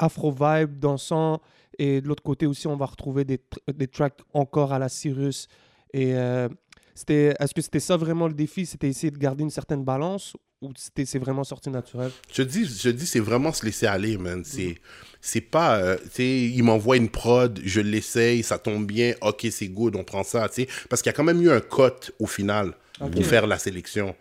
afro 0.00 0.32
vibe 0.32 0.78
dansant 0.78 1.40
et 1.78 2.00
de 2.00 2.08
l'autre 2.08 2.22
côté 2.24 2.46
aussi 2.46 2.66
on 2.66 2.76
va 2.76 2.86
retrouver 2.86 3.24
des, 3.24 3.36
tr- 3.36 3.72
des 3.72 3.86
tracks 3.86 4.18
encore 4.34 4.72
à 4.72 4.78
la 4.80 4.88
Cyrus. 4.88 5.46
Et 5.92 6.14
euh, 6.16 6.48
c'était, 6.94 7.34
est-ce 7.38 7.54
que 7.54 7.60
c'était 7.62 7.78
ça 7.80 7.96
vraiment 7.96 8.26
le 8.26 8.34
défi? 8.34 8.66
C'était 8.66 8.88
essayer 8.88 9.10
de 9.12 9.18
garder 9.18 9.44
une 9.44 9.50
certaine 9.50 9.84
balance 9.84 10.34
ou 10.62 10.72
c'est 10.76 11.18
vraiment 11.18 11.44
sorti 11.44 11.70
naturel? 11.70 12.10
Je 12.30 12.42
te 12.42 12.42
dis, 12.42 12.64
je 12.64 12.88
dis 12.88 13.06
c'est 13.06 13.20
vraiment 13.20 13.52
se 13.52 13.64
laisser 13.64 13.86
aller, 13.86 14.16
man. 14.16 14.42
C'est, 14.44 14.76
c'est 15.20 15.40
pas, 15.40 15.78
euh, 15.78 15.96
tu 15.96 16.10
sais, 16.12 16.40
il 16.40 16.62
m'envoie 16.62 16.96
une 16.96 17.10
prod, 17.10 17.60
je 17.62 17.80
l'essaye, 17.80 18.42
ça 18.42 18.58
tombe 18.58 18.86
bien, 18.86 19.14
ok, 19.20 19.46
c'est 19.50 19.68
good, 19.68 19.96
on 19.96 20.04
prend 20.04 20.24
ça, 20.24 20.48
tu 20.48 20.62
sais. 20.62 20.68
Parce 20.88 21.02
qu'il 21.02 21.10
y 21.10 21.14
a 21.14 21.16
quand 21.16 21.24
même 21.24 21.42
eu 21.42 21.50
un 21.50 21.60
cut 21.60 22.12
au 22.18 22.26
final 22.26 22.72
pour 22.98 23.24
faire 23.24 23.46
la 23.46 23.58
sélection. 23.58 24.14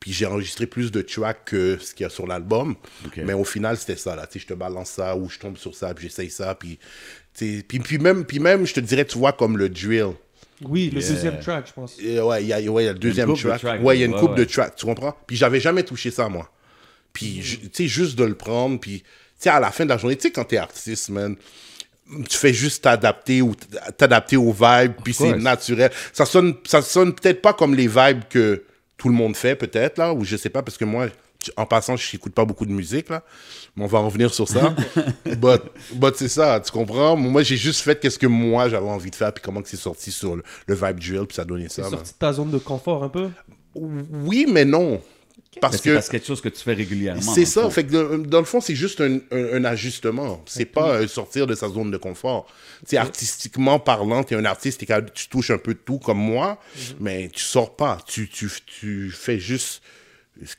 Puis 0.00 0.12
j'ai 0.12 0.24
enregistré 0.24 0.66
plus 0.66 0.90
de 0.90 1.02
tracks 1.02 1.44
que 1.44 1.76
ce 1.78 1.94
qu'il 1.94 2.04
y 2.04 2.06
a 2.06 2.10
sur 2.10 2.26
l'album. 2.26 2.74
Mais 3.16 3.34
au 3.34 3.44
final, 3.44 3.76
c'était 3.76 3.96
ça, 3.96 4.16
là. 4.16 4.26
Tu 4.26 4.34
sais, 4.34 4.38
je 4.40 4.46
te 4.46 4.54
balance 4.54 4.90
ça 4.90 5.16
ou 5.16 5.28
je 5.28 5.38
tombe 5.38 5.56
sur 5.56 5.74
ça, 5.74 5.94
puis 5.94 6.08
j'essaye 6.08 6.30
ça, 6.30 6.54
puis, 6.54 6.78
puis, 7.34 7.62
puis 7.62 7.98
même, 7.98 8.24
puis 8.24 8.38
même, 8.38 8.66
je 8.66 8.74
te 8.74 8.80
dirais, 8.80 9.04
tu 9.04 9.18
vois, 9.18 9.32
comme 9.32 9.56
le 9.56 9.68
drill. 9.68 10.12
Oui, 10.62 10.90
le 10.92 11.00
Yeah. 11.00 11.10
deuxième 11.10 11.40
track, 11.40 11.66
je 11.68 11.72
pense. 11.72 11.96
Et 12.00 12.20
ouais, 12.20 12.42
il 12.42 12.48
y 12.48 12.52
a, 12.52 12.60
ouais, 12.60 12.82
il 12.82 12.86
y 12.86 12.88
a 12.88 12.92
le 12.92 12.98
deuxième 12.98 13.34
track. 13.34 13.62
ouais, 13.82 13.96
il 13.96 14.00
y 14.00 14.02
a 14.02 14.06
une 14.06 14.14
ouais, 14.14 14.20
coupe 14.20 14.30
ouais. 14.32 14.36
de 14.36 14.44
tracks, 14.44 14.74
tu 14.76 14.86
comprends? 14.86 15.14
Puis 15.26 15.36
j'avais 15.36 15.60
jamais 15.60 15.82
touché 15.82 16.10
ça, 16.10 16.28
moi. 16.28 16.50
Puis, 17.12 17.42
je- 17.42 17.56
tu 17.56 17.68
sais, 17.72 17.86
juste 17.88 18.16
de 18.18 18.24
le 18.24 18.34
prendre, 18.34 18.78
puis, 18.78 19.00
tu 19.00 19.06
sais, 19.38 19.50
à 19.50 19.58
la 19.60 19.70
fin 19.70 19.84
de 19.84 19.88
la 19.90 19.96
journée, 19.98 20.16
tu 20.16 20.22
sais, 20.22 20.30
quand 20.30 20.44
t'es 20.44 20.58
artiste, 20.58 21.08
man, 21.08 21.34
tu 22.28 22.36
fais 22.36 22.52
juste 22.52 22.84
t'adapter 22.84 23.40
ou 23.42 23.54
t'adapter 23.96 24.36
aux 24.36 24.52
vibes, 24.52 24.92
puis 25.04 25.14
c'est 25.14 25.36
naturel. 25.36 25.90
Ça 26.12 26.24
sonne, 26.26 26.54
ça 26.64 26.82
sonne 26.82 27.14
peut-être 27.14 27.40
pas 27.40 27.52
comme 27.52 27.74
les 27.74 27.86
vibes 27.88 28.22
que 28.28 28.64
tout 28.96 29.08
le 29.08 29.14
monde 29.14 29.36
fait, 29.36 29.56
peut-être, 29.56 29.98
là, 29.98 30.12
ou 30.12 30.24
je 30.24 30.36
sais 30.36 30.50
pas, 30.50 30.62
parce 30.62 30.76
que 30.76 30.84
moi, 30.84 31.08
en 31.56 31.66
passant, 31.66 31.96
je 31.96 32.08
n'écoute 32.16 32.32
pas 32.34 32.44
beaucoup 32.44 32.66
de 32.66 32.72
musique, 32.72 33.08
là. 33.08 33.22
Mais 33.76 33.84
on 33.84 33.86
va 33.86 33.98
en 33.98 34.06
revenir 34.06 34.32
sur 34.34 34.48
ça. 34.48 34.74
but, 35.24 35.60
but 35.94 36.14
c'est 36.16 36.28
ça, 36.28 36.60
tu 36.60 36.70
comprends? 36.70 37.16
Moi, 37.16 37.42
j'ai 37.42 37.56
juste 37.56 37.80
fait 37.80 37.98
qu'est-ce 37.98 38.18
que 38.18 38.26
moi, 38.26 38.68
j'avais 38.68 38.88
envie 38.88 39.10
de 39.10 39.16
faire, 39.16 39.32
puis 39.32 39.42
comment 39.42 39.62
que 39.62 39.68
c'est 39.68 39.76
sorti 39.76 40.10
sur 40.12 40.36
le, 40.36 40.42
le 40.66 40.74
vibe 40.74 40.98
drill, 41.00 41.26
puis 41.26 41.36
ça 41.36 41.44
donnait 41.44 41.68
C'est 41.68 41.76
ça. 41.82 41.90
man. 41.90 41.90
sorti 41.92 42.12
de 42.12 42.18
ta 42.18 42.32
zone 42.32 42.50
de 42.50 42.58
confort 42.58 43.04
un 43.04 43.08
peu? 43.08 43.28
Oui, 43.74 44.46
mais 44.48 44.64
non. 44.64 45.00
Parce 45.60 45.78
c'est 45.78 45.82
que 45.82 45.94
parce 45.94 46.06
que 46.06 46.12
quelque 46.12 46.26
chose 46.26 46.40
que 46.40 46.48
tu 46.48 46.60
fais 46.62 46.74
régulièrement. 46.74 47.20
c'est 47.34 47.44
ça. 47.44 47.68
Fait 47.70 47.84
que 47.84 47.90
dans, 47.90 48.18
dans 48.18 48.38
le 48.38 48.44
fond, 48.44 48.60
c'est 48.60 48.76
juste 48.76 49.00
un, 49.00 49.16
un- 49.32 49.54
un 49.54 49.64
ajustement. 49.64 50.40
C'est 50.46 50.64
pas 50.64 50.90
euh, 50.90 51.08
sortir 51.08 51.46
de 51.48 51.56
sa 51.56 51.68
zone 51.68 51.90
de 51.90 51.96
confort. 51.96 52.46
Tu 52.80 52.90
sais, 52.90 52.96
artistiquement 52.98 53.80
parlant, 53.80 54.22
tu 54.22 54.34
es 54.34 54.36
un 54.36 54.44
artiste, 54.44 54.78
t'es 54.80 54.86
capable- 54.86 55.10
tu 55.12 55.28
touches 55.28 55.50
un 55.50 55.58
peu 55.58 55.74
de 55.74 55.80
tout 55.80 55.98
comme 55.98 56.18
moi, 56.18 56.58
Mhm. 56.76 56.96
mais 57.00 57.28
tu 57.34 57.42
sors 57.42 57.74
pas. 57.74 57.98
Tu, 58.06 58.28
tu, 58.28 58.48
tu 58.64 59.10
fais 59.10 59.40
juste 59.40 59.82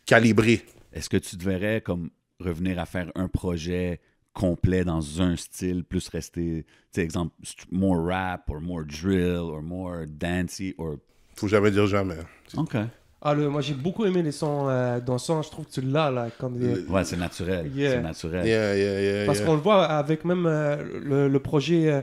calibrer. 0.06 0.66
Est-ce 0.94 1.10
que 1.10 1.18
tu 1.18 1.38
te 1.38 1.44
verrais 1.44 1.82
comme 1.82 2.10
revenir 2.40 2.80
à 2.80 2.86
faire 2.86 3.12
un 3.16 3.28
projet 3.28 4.00
complet 4.34 4.84
dans 4.84 5.22
un 5.22 5.36
style, 5.36 5.84
plus 5.84 6.08
rester, 6.08 6.66
tu 6.66 6.74
sais, 6.94 7.02
exemple, 7.02 7.34
more 7.70 8.02
rap, 8.06 8.50
or 8.50 8.62
more 8.62 8.84
drill, 8.86 9.42
or 9.42 9.62
more 9.62 10.06
dancey, 10.08 10.74
or... 10.78 10.96
Faut 11.36 11.48
jamais 11.50 11.72
dire 11.72 11.86
jamais. 11.88 12.16
OK. 12.58 12.76
Ah, 13.24 13.34
le, 13.36 13.50
moi 13.50 13.62
j'ai 13.62 13.74
beaucoup 13.76 14.06
aimé 14.06 14.24
les 14.24 14.32
sons 14.32 14.68
euh, 14.68 15.00
dansants. 15.00 15.42
Je 15.44 15.50
trouve 15.52 15.66
que 15.66 15.72
tu 15.72 15.82
l'as 15.82 16.10
là. 16.10 16.30
Quand 16.40 16.52
il- 16.56 16.86
Ouais, 16.90 17.04
c'est 17.04 17.18
naturel. 17.18 17.72
Yeah. 17.76 17.92
C'est 17.92 18.02
naturel. 18.02 18.46
Yeah, 18.48 18.76
yeah, 18.76 19.02
yeah, 19.02 19.26
Parce 19.28 19.38
yeah. 19.40 19.48
qu'on 19.48 19.54
le 19.56 19.62
voit 19.62 19.86
avec 19.86 20.26
même 20.26 20.46
euh, 20.48 20.78
le, 21.04 21.28
le 21.28 21.40
projet, 21.40 21.92
euh, 21.92 22.02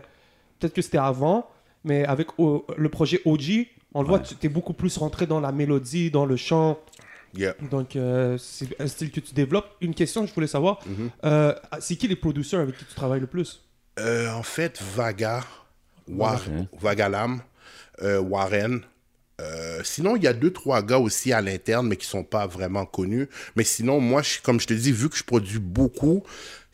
peut-être 0.58 0.74
que 0.74 0.82
c'était 0.82 0.98
avant, 0.98 1.48
mais 1.82 2.04
avec 2.04 2.28
le 2.38 2.88
projet 2.88 3.20
OG, 3.24 3.66
on 3.94 4.02
le 4.02 4.08
voit, 4.08 4.20
tu 4.20 4.34
es 4.44 4.48
beaucoup 4.48 4.74
plus 4.74 4.96
rentré 4.98 5.26
dans 5.26 5.40
la 5.40 5.50
mélodie, 5.50 6.10
dans 6.10 6.26
le 6.26 6.36
chant. 6.36 6.78
Yeah. 7.34 7.54
Donc, 7.70 7.94
euh, 7.96 8.38
c'est 8.38 8.68
un 8.80 8.86
style 8.86 9.10
que 9.10 9.20
tu 9.20 9.34
développes. 9.34 9.68
Une 9.80 9.94
question 9.94 10.22
que 10.22 10.28
je 10.28 10.34
voulais 10.34 10.46
savoir, 10.46 10.80
Mm-hmm. 10.86 11.10
euh, 11.24 11.54
c'est 11.80 11.96
qui 11.96 12.08
les 12.08 12.16
producteurs 12.16 12.60
avec 12.60 12.76
qui 12.76 12.84
tu 12.84 12.94
travailles 12.94 13.20
le 13.20 13.26
plus? 13.26 13.62
Euh, 13.98 14.30
en 14.32 14.42
fait, 14.42 14.80
Vaga, 14.94 15.44
War. 16.08 16.40
Vagalam, 16.80 17.40
euh, 18.02 18.20
Warren. 18.20 18.80
Euh, 19.40 19.80
sinon, 19.84 20.16
il 20.16 20.24
y 20.24 20.26
a 20.26 20.32
deux, 20.32 20.52
trois 20.52 20.82
gars 20.82 20.98
aussi 20.98 21.32
à 21.32 21.40
l'interne, 21.40 21.86
mais 21.86 21.96
qui 21.96 22.06
sont 22.06 22.24
pas 22.24 22.46
vraiment 22.46 22.86
connus. 22.86 23.28
Mais 23.54 23.62
sinon, 23.64 24.00
moi, 24.00 24.22
je, 24.22 24.40
comme 24.42 24.58
je 24.58 24.66
te 24.66 24.74
dis, 24.74 24.90
vu 24.90 25.08
que 25.08 25.16
je 25.16 25.22
produis 25.22 25.60
beaucoup, 25.60 26.24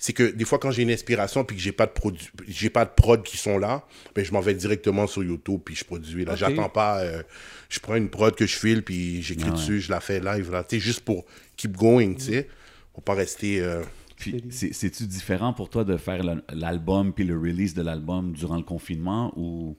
c'est 0.06 0.12
que 0.12 0.30
des 0.32 0.44
fois, 0.44 0.58
quand 0.58 0.70
j'ai 0.70 0.82
une 0.82 0.90
inspiration 0.90 1.44
puis 1.44 1.56
que 1.56 1.62
j'ai 1.62 1.73
pas 1.73 1.87
de 1.87 1.92
produit, 1.92 2.28
j'ai 2.46 2.68
pas 2.68 2.84
de 2.84 2.90
prod 2.90 3.23
qui 3.23 3.38
sont 3.38 3.56
là, 3.56 3.87
ben, 4.14 4.23
je 4.23 4.32
m'en 4.32 4.40
vais 4.40 4.52
directement 4.52 5.06
sur 5.06 5.25
YouTube 5.25 5.62
puis 5.64 5.75
je 5.75 5.82
produis. 5.82 6.26
Là, 6.26 6.37
j'attends 6.37 6.68
pas. 6.68 7.00
euh, 7.00 7.23
je 7.70 7.80
prends 7.80 7.94
une 7.94 8.11
prod 8.11 8.34
que 8.34 8.44
je 8.44 8.54
file 8.54 8.82
puis 8.82 9.23
j'écris 9.23 9.46
Ah 9.49 9.52
ouais. 9.52 9.56
dessus, 9.56 9.80
je 9.80 9.90
la 9.90 10.00
fais 10.00 10.20
live 10.20 10.50
là. 10.52 10.62
Tu 10.62 10.76
sais, 10.76 10.80
juste 10.80 11.00
pour 11.00 11.25
keep 11.56 11.75
going, 11.75 12.16
tu 12.16 12.25
sais, 12.25 12.49
pour 12.92 13.02
pas 13.02 13.14
rester. 13.14 13.62
euh, 13.62 13.82
Puis, 14.16 14.44
c'est- 14.50 14.75
c'est-tu 14.75 15.06
différent 15.06 15.54
pour 15.54 15.70
toi 15.70 15.84
de 15.84 15.96
faire 15.96 16.20
l'album 16.52 17.14
puis 17.14 17.25
le 17.25 17.38
release 17.38 17.73
de 17.73 17.80
l'album 17.82 18.32
durant 18.34 18.56
le 18.58 18.62
confinement 18.62 19.32
ou... 19.37 19.75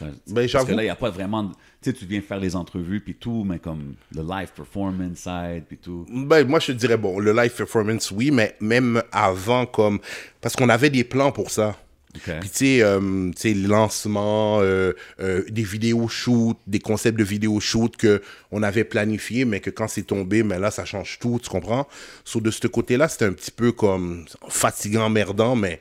Ben, 0.00 0.48
parce 0.50 0.64
que 0.64 0.72
là, 0.72 0.82
il 0.82 0.86
n'y 0.86 0.90
a 0.90 0.96
pas 0.96 1.10
vraiment... 1.10 1.50
Tu 1.82 1.90
sais, 1.90 1.92
tu 1.92 2.06
viens 2.06 2.20
faire 2.22 2.40
les 2.40 2.56
entrevues 2.56 3.00
puis 3.00 3.14
tout, 3.14 3.44
mais 3.44 3.58
comme 3.58 3.94
le 4.14 4.22
live 4.22 4.48
performance 4.56 5.18
side 5.18 5.64
puis 5.68 5.76
tout. 5.76 6.06
Ben, 6.08 6.46
moi, 6.48 6.58
je 6.58 6.68
te 6.68 6.72
dirais, 6.72 6.96
bon, 6.96 7.18
le 7.18 7.32
live 7.32 7.54
performance, 7.54 8.10
oui, 8.10 8.30
mais 8.30 8.56
même 8.60 9.02
avant, 9.12 9.66
comme. 9.66 10.00
Parce 10.40 10.56
qu'on 10.56 10.70
avait 10.70 10.90
des 10.90 11.04
plans 11.04 11.30
pour 11.30 11.50
ça. 11.50 11.76
Puis, 12.14 12.48
tu 12.48 12.48
sais, 12.52 12.82
euh, 12.82 13.30
tu 13.30 13.32
sais, 13.36 13.54
le 13.54 13.66
lancement, 13.66 14.60
euh, 14.60 14.92
euh, 15.20 15.42
des 15.48 15.64
vidéos 15.64 16.06
shoot, 16.06 16.56
des 16.66 16.78
concepts 16.78 17.18
de 17.18 17.24
vidéos 17.24 17.58
shoot 17.58 17.96
que 17.96 18.22
on 18.52 18.62
avait 18.62 18.84
planifié, 18.84 19.44
mais 19.44 19.60
que 19.60 19.70
quand 19.70 19.88
c'est 19.88 20.04
tombé, 20.04 20.44
mais 20.44 20.58
là, 20.58 20.70
ça 20.70 20.84
change 20.84 21.18
tout, 21.18 21.40
tu 21.42 21.50
comprends? 21.50 21.88
Sur 22.24 22.40
de 22.40 22.50
ce 22.52 22.66
côté-là, 22.68 23.08
c'était 23.08 23.24
un 23.24 23.32
petit 23.32 23.50
peu 23.50 23.72
comme 23.72 24.26
fatigant, 24.48 25.10
merdant, 25.10 25.56
mais 25.56 25.80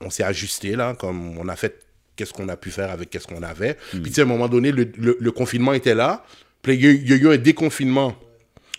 on 0.00 0.08
s'est 0.08 0.24
ajusté, 0.24 0.74
là, 0.74 0.94
comme 0.94 1.36
on 1.38 1.48
a 1.48 1.56
fait 1.56 1.84
qu'est-ce 2.18 2.32
qu'on 2.34 2.48
a 2.50 2.56
pu 2.56 2.70
faire 2.70 2.90
avec 2.90 3.08
qu'est-ce 3.08 3.26
qu'on 3.26 3.42
avait. 3.42 3.76
Puis, 3.90 4.02
tu 4.02 4.12
sais, 4.12 4.20
à 4.20 4.24
un 4.24 4.26
moment 4.26 4.48
donné, 4.48 4.72
le, 4.72 4.90
le- 4.98 5.16
le 5.18 5.30
confinement 5.32 5.72
était 5.72 5.94
là, 5.94 6.24
puis 6.60 6.74
il 6.74 6.84
y, 6.84 6.86
a 6.86 6.90
eu- 6.90 7.00
il 7.04 7.08
y 7.08 7.12
a 7.14 7.16
eu 7.16 7.28
un 7.32 7.36
déconfinement. 7.38 8.14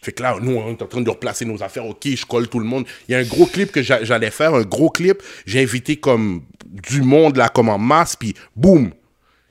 Fait 0.02 0.12
que 0.12 0.22
là, 0.22 0.38
nous, 0.42 0.56
on 0.56 0.70
est 0.72 0.82
en 0.82 0.86
train 0.88 1.02
de 1.02 1.10
replacer 1.10 1.46
nos 1.46 1.62
affaires. 1.64 1.86
OK, 1.86 2.06
je 2.06 2.26
colle 2.26 2.48
tout 2.48 2.60
le 2.60 2.66
monde. 2.66 2.86
Il 3.08 3.14
y 3.14 3.16
a 3.16 3.20
un 3.20 3.24
gros 3.24 3.46
clip 3.46 3.72
que 3.72 3.82
j'a- 3.82 4.04
j'allais 4.04 4.32
faire, 4.32 4.54
un 4.54 4.62
gros 4.64 4.90
clip. 4.90 5.22
J'ai 5.46 5.62
invité 5.62 5.96
comme 5.98 6.44
du 6.66 7.02
monde, 7.02 7.38
là, 7.38 7.50
comme 7.50 7.70
en 7.70 7.78
masse, 7.80 8.16
puis 8.16 8.34
boum! 8.56 8.92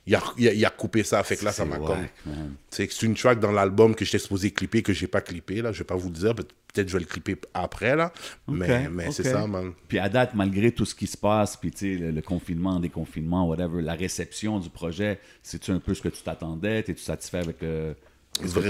Il 0.09 0.15
a, 0.17 0.23
il 0.39 0.49
a- 0.49 0.53
il 0.55 0.65
a 0.65 0.71
coupé 0.71 1.03
ça. 1.05 1.23
Fait 1.23 1.37
que 1.37 1.45
là, 1.45 1.53
ça 1.53 1.65
m'a 1.65 1.77
comme. 1.87 2.35
C'est 2.71 2.87
que 2.89 3.07
une 3.07 3.15
track 3.15 3.39
dans 3.41 3.53
l'album 3.53 3.95
que 3.95 4.05
j'étais 4.05 4.19
supposé 4.19 4.51
clipper, 4.51 4.83
que 4.83 4.93
j'ai 4.93 5.07
pas 5.07 5.21
clippé, 5.21 5.63
là. 5.63 5.71
Je 5.73 5.79
vais 5.79 5.85
pas 5.85 5.95
vous 5.97 6.09
le 6.09 6.15
dire. 6.15 6.35
Peut- 6.35 6.47
Peut-être 6.75 6.89
je 6.89 6.93
vais 6.95 7.01
le 7.01 7.07
clipper 7.07 7.37
après, 7.55 7.97
là. 7.97 8.13
mais 8.47 8.67
mais 8.91 9.05
c'est 9.13 9.23
ça, 9.33 9.47
man. 9.47 9.73
Puis 9.89 9.99
à 9.99 10.09
date, 10.11 10.35
malgré 10.35 10.71
tout 10.71 10.85
ce 10.85 10.95
qui 10.95 11.07
se 11.07 11.17
passe, 11.17 11.57
puis 11.57 11.71
tu 11.71 11.79
sais, 11.79 11.99
le, 11.99 12.11
le 12.11 12.21
confinement, 12.23 12.79
déconfinement, 12.79 13.47
whatever, 13.49 13.81
la 13.81 13.95
réception 13.95 14.59
du 14.59 14.69
projet, 14.69 15.19
c'est-tu 15.43 15.71
un 15.71 15.81
peu 15.81 15.95
ce 15.95 16.03
que 16.03 16.09
tu 16.11 16.23
t'attendais? 16.23 16.83
T'es-tu 16.83 17.03
satisfait 17.03 17.39
avec 17.39 17.63
euh, 17.63 17.95
ce 18.35 18.55
que? 18.61 18.69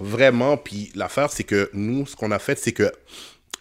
Vraiment. 0.00 0.56
Puis 0.56 0.90
l'affaire, 0.96 1.30
c'est 1.30 1.44
que 1.44 1.70
nous, 1.72 2.06
ce 2.06 2.16
qu'on 2.16 2.32
a 2.32 2.40
fait, 2.40 2.58
c'est 2.58 2.72
que 2.72 2.90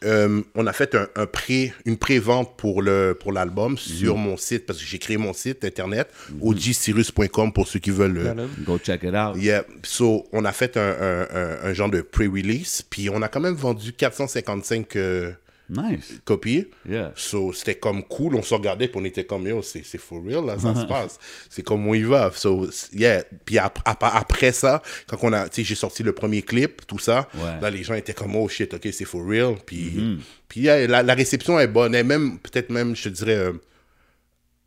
euh, 0.04 0.42
on 0.56 0.68
a 0.68 0.74
fait 0.74 0.94
un, 0.96 1.08
un 1.16 1.25
pré, 1.25 1.74
une 1.86 1.98
pré-vente 1.98 2.56
pour 2.58 2.82
le 2.82 3.18
pour 3.20 3.32
l'album 3.34 3.77
sur 3.77 4.16
mon 4.18 4.38
site 4.38 4.66
parce 4.66 4.80
que 4.80 4.86
j'ai 4.86 5.00
créé 5.00 5.18
mon 5.18 5.34
site 5.34 5.63
internet 5.66 6.08
ogcirus.com 6.42 7.54
pour 7.54 7.68
ceux 7.68 7.80
qui 7.80 7.92
veulent. 7.92 8.18
euh. 8.18 8.48
Go 8.66 8.77
check 8.77 9.04
it 9.04 9.13
out. 9.16 9.36
Yeah. 9.38 9.63
So, 9.84 10.27
on 10.32 10.46
a 10.46 10.51
fait 10.51 10.77
un, 10.77 10.82
un- 10.82 11.27
un- 11.34 11.58
un 11.70 11.74
genre 11.74 11.89
de 11.89 12.01
pre-release, 12.01 12.84
puis 12.89 13.10
on 13.10 13.22
a 13.22 13.27
quand 13.27 13.39
même 13.39 13.56
vendu 13.56 13.94
455 13.94 14.96
euh, 14.96 15.32
Nice. 15.70 16.20
copies. 16.24 16.68
Yeah. 16.88 17.12
So, 17.16 17.52
c'était 17.52 17.76
comme 17.76 18.04
cool. 18.04 18.36
On 18.36 18.42
se 18.42 18.54
regardait, 18.54 18.88
puis 18.88 19.00
on 19.02 19.06
était 19.06 19.26
comme, 19.26 19.46
yo, 19.48 19.62
c'est 19.62 19.84
for 19.98 20.24
real, 20.24 20.46
là, 20.46 20.58
ça 20.58 20.74
se 20.74 20.86
passe. 20.88 21.20
C'est 21.50 21.62
comme 21.64 21.86
on 21.88 21.94
y 21.94 22.04
va. 22.04 22.32
So, 22.34 22.68
yeah. 22.94 23.24
Puis 23.46 23.58
ap- 23.58 23.80
ap- 23.86 24.04
après 24.04 24.52
ça, 24.54 24.82
quand 25.08 25.18
on 25.24 25.34
a, 25.34 25.50
tu 25.50 25.56
sais, 25.58 25.64
j'ai 25.68 25.76
sorti 25.76 26.04
le 26.04 26.14
premier 26.14 26.42
clip, 26.42 26.88
tout 26.88 27.00
ça, 27.00 27.28
Ouais. 27.36 27.60
là, 27.62 27.70
les 27.70 27.84
gens 27.84 27.96
étaient 27.96 28.14
comme, 28.14 28.36
oh 28.36 28.48
shit, 28.48 28.74
ok, 28.74 28.88
c'est 28.94 29.06
for 29.06 29.26
real. 29.28 29.56
Puis, 29.66 30.20
puis 30.48 30.62
yeah, 30.62 30.88
la, 30.88 31.04
la 31.04 31.14
réception 31.14 31.60
est 31.60 31.68
bonne. 31.68 31.94
Et 31.96 32.04
même, 32.04 32.40
peut-être 32.40 32.70
même, 32.70 32.96
je 32.96 33.04
te 33.04 33.10
dirais, 33.10 33.36
euh, 33.36 33.54
tu 33.54 33.60
sais, 33.60 33.62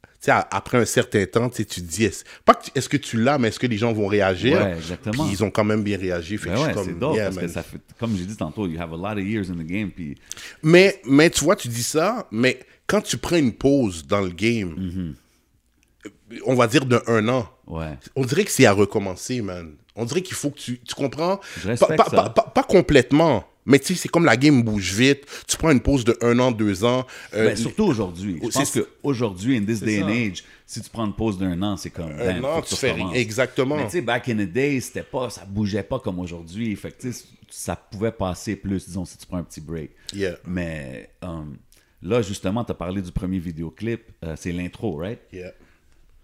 a- 0.03 0.09
après 0.29 0.79
un 0.79 0.85
certain 0.85 1.25
temps, 1.27 1.49
tu 1.49 1.65
te 1.65 1.81
dis, 1.81 2.05
est-ce, 2.05 2.25
pas 2.45 2.55
que 2.55 2.65
tu- 2.65 2.71
est-ce 2.75 2.89
que 2.89 2.97
tu 2.99 3.17
l'as, 3.23 3.39
mais 3.39 3.49
est-ce 3.49 3.59
que 3.59 3.67
les 3.67 3.79
gens 3.79 3.93
vont 3.93 4.07
réagir? 4.07 4.59
Ouais, 4.61 4.75
exactement. 4.77 5.25
Puis 5.25 5.33
ils 5.35 5.43
ont 5.45 5.51
quand 5.51 5.65
même 5.65 5.83
bien 5.83 5.97
réagi. 5.99 6.37
Fait 6.37 6.51
Ben 6.51 6.55
que 6.57 6.61
je 6.61 6.67
ouais, 6.67 6.73
suis 6.75 6.79
c'est 6.85 6.91
comme, 6.91 6.99
dope, 6.99 7.15
yeah, 7.17 7.25
parce 7.25 7.37
que 7.37 7.41
man. 7.43 7.51
ça 7.51 7.63
fait, 7.63 7.79
comme 7.99 8.17
j'ai 8.17 8.25
dit 8.27 8.37
tantôt, 8.37 8.67
you 8.67 8.79
have 8.81 8.93
a 8.93 8.97
lot 8.97 9.19
of 9.21 9.27
years 9.27 9.51
in 9.51 9.55
the 9.55 9.67
game, 9.67 9.91
puis 9.91 10.17
Mais, 10.63 11.01
mais 11.07 11.31
tu 11.31 11.43
vois, 11.45 11.57
tu 11.57 11.69
dis 11.69 11.83
ça, 11.83 12.27
mais 12.31 12.61
quand 12.87 13.01
tu 13.01 13.17
prends 13.17 13.37
une 13.37 13.53
pause 13.55 14.07
dans 14.07 14.21
le 14.21 14.31
game, 14.31 14.75
Mm-hmm. 14.77 16.41
on 16.47 16.55
va 16.55 16.67
dire 16.67 16.85
de 16.87 17.01
un 17.07 17.27
an, 17.29 17.49
ouais. 17.67 17.99
on 18.17 18.25
dirait 18.25 18.45
que 18.45 18.51
c'est 18.51 18.67
à 18.67 18.73
recommencer, 18.73 19.41
man. 19.43 19.73
On 19.97 20.05
dirait 20.05 20.23
qu'il 20.23 20.37
faut 20.37 20.51
que 20.51 20.59
tu, 20.59 20.79
tu 20.81 20.95
comprends? 20.95 21.41
Je 21.63 21.73
pas, 21.79 21.87
pas- 21.97 22.31
pas- 22.31 22.53
pas 22.55 22.63
complètement. 22.63 23.45
Mais 23.71 23.79
tu 23.79 23.95
sais, 23.95 23.95
c'est 23.95 24.09
comme 24.09 24.25
la 24.25 24.37
game 24.37 24.63
bouge 24.63 24.93
vite. 24.93 25.25
Tu 25.49 25.57
prends 25.57 25.71
une 25.71 25.81
pause 25.81 26.05
de 26.05 26.17
un 26.21 26.39
an, 26.39 26.51
deux 26.53 26.85
ans. 26.85 27.07
euh, 27.35 27.47
Ben, 27.49 27.57
surtout 27.57 27.85
aujourd'hui. 27.85 28.39
Je 28.43 28.49
pense 28.51 28.71
qu'aujourd'hui, 29.03 29.57
in 29.57 29.65
this 29.65 29.81
day 29.81 30.03
and 30.03 30.09
age, 30.09 30.45
si 30.67 30.81
tu 30.83 30.91
prends 30.91 31.07
une 31.07 31.15
pause 31.15 31.39
d'un 31.39 31.61
an, 31.63 31.77
c'est 31.77 31.91
comme. 31.91 32.11
un 32.11 32.45
an, 32.45 32.61
tu 32.63 32.75
fais 32.77 32.93
rien. 32.93 33.13
Exactement. 33.13 33.77
Mais 33.77 33.85
tu 33.87 33.93
sais, 33.93 34.01
back 34.03 34.29
in 34.29 34.35
the 34.37 34.51
day, 34.53 34.81
c'était 34.81 35.03
pas, 35.03 35.31
ça 35.31 35.45
bougeait 35.45 35.83
pas 35.83 35.99
comme 36.01 36.19
aujourd'hui. 36.19 36.75
Fait 36.77 36.91
que 36.91 37.09
ça 37.49 37.75
pouvait 37.77 38.13
passer 38.13 38.57
plus, 38.57 38.87
disons, 38.87 39.05
si 39.05 39.17
tu 39.19 39.27
prends 39.27 39.39
un 39.39 39.43
petit 39.45 39.61
break. 39.61 39.91
Yeah. 40.15 40.37
Mais 40.47 41.11
um, 41.23 41.57
là, 42.03 42.23
justement, 42.23 42.65
tu 42.65 42.73
as 42.73 42.75
parlé 42.75 43.01
du 43.03 43.11
premier 43.13 43.39
vidéoclip. 43.39 44.03
euh, 44.25 44.35
c'est 44.37 44.53
l'intro, 44.53 44.97
right? 44.97 45.19
Yeah. 45.33 45.53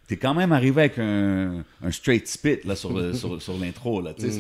T'es 0.09 0.17
quand 0.17 0.35
même 0.35 0.53
arrivé 0.53 0.83
avec 0.83 0.99
un, 1.01 1.65
un 1.83 1.91
straight 1.91 2.29
spit 2.29 2.59
là, 2.65 2.77
sur, 2.77 2.93
le- 2.93 3.13
sur, 3.13 3.43
sur 3.43 3.59
l'intro. 3.59 4.01
Là, 4.01 4.15
tu 4.15 4.31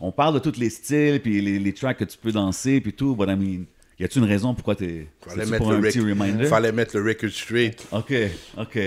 On 0.00 0.12
parle 0.12 0.34
de 0.34 0.38
tous 0.38 0.58
les 0.58 0.70
styles, 0.70 1.20
puis 1.20 1.40
les, 1.40 1.58
les 1.58 1.72
tracks 1.74 1.98
que 1.98 2.04
tu 2.04 2.16
peux 2.16 2.32
danser, 2.32 2.80
puis 2.80 2.92
tout. 2.92 3.14
But 3.14 3.28
I 3.28 3.36
mean, 3.36 3.64
y 3.98 4.04
a-tu 4.04 4.18
une 4.18 4.24
raison 4.24 4.54
pourquoi 4.54 4.74
t'es. 4.74 5.08
Fallait 5.20 5.44
mettre, 5.44 5.58
pour 5.58 5.72
le 5.72 5.76
un 5.76 5.80
rec- 5.82 5.92
petit 5.92 6.00
reminder? 6.00 6.46
fallait 6.46 6.72
mettre 6.72 6.96
le 6.96 7.04
record 7.06 7.28
straight. 7.30 7.86
Ok, 7.92 8.14
ok. 8.56 8.78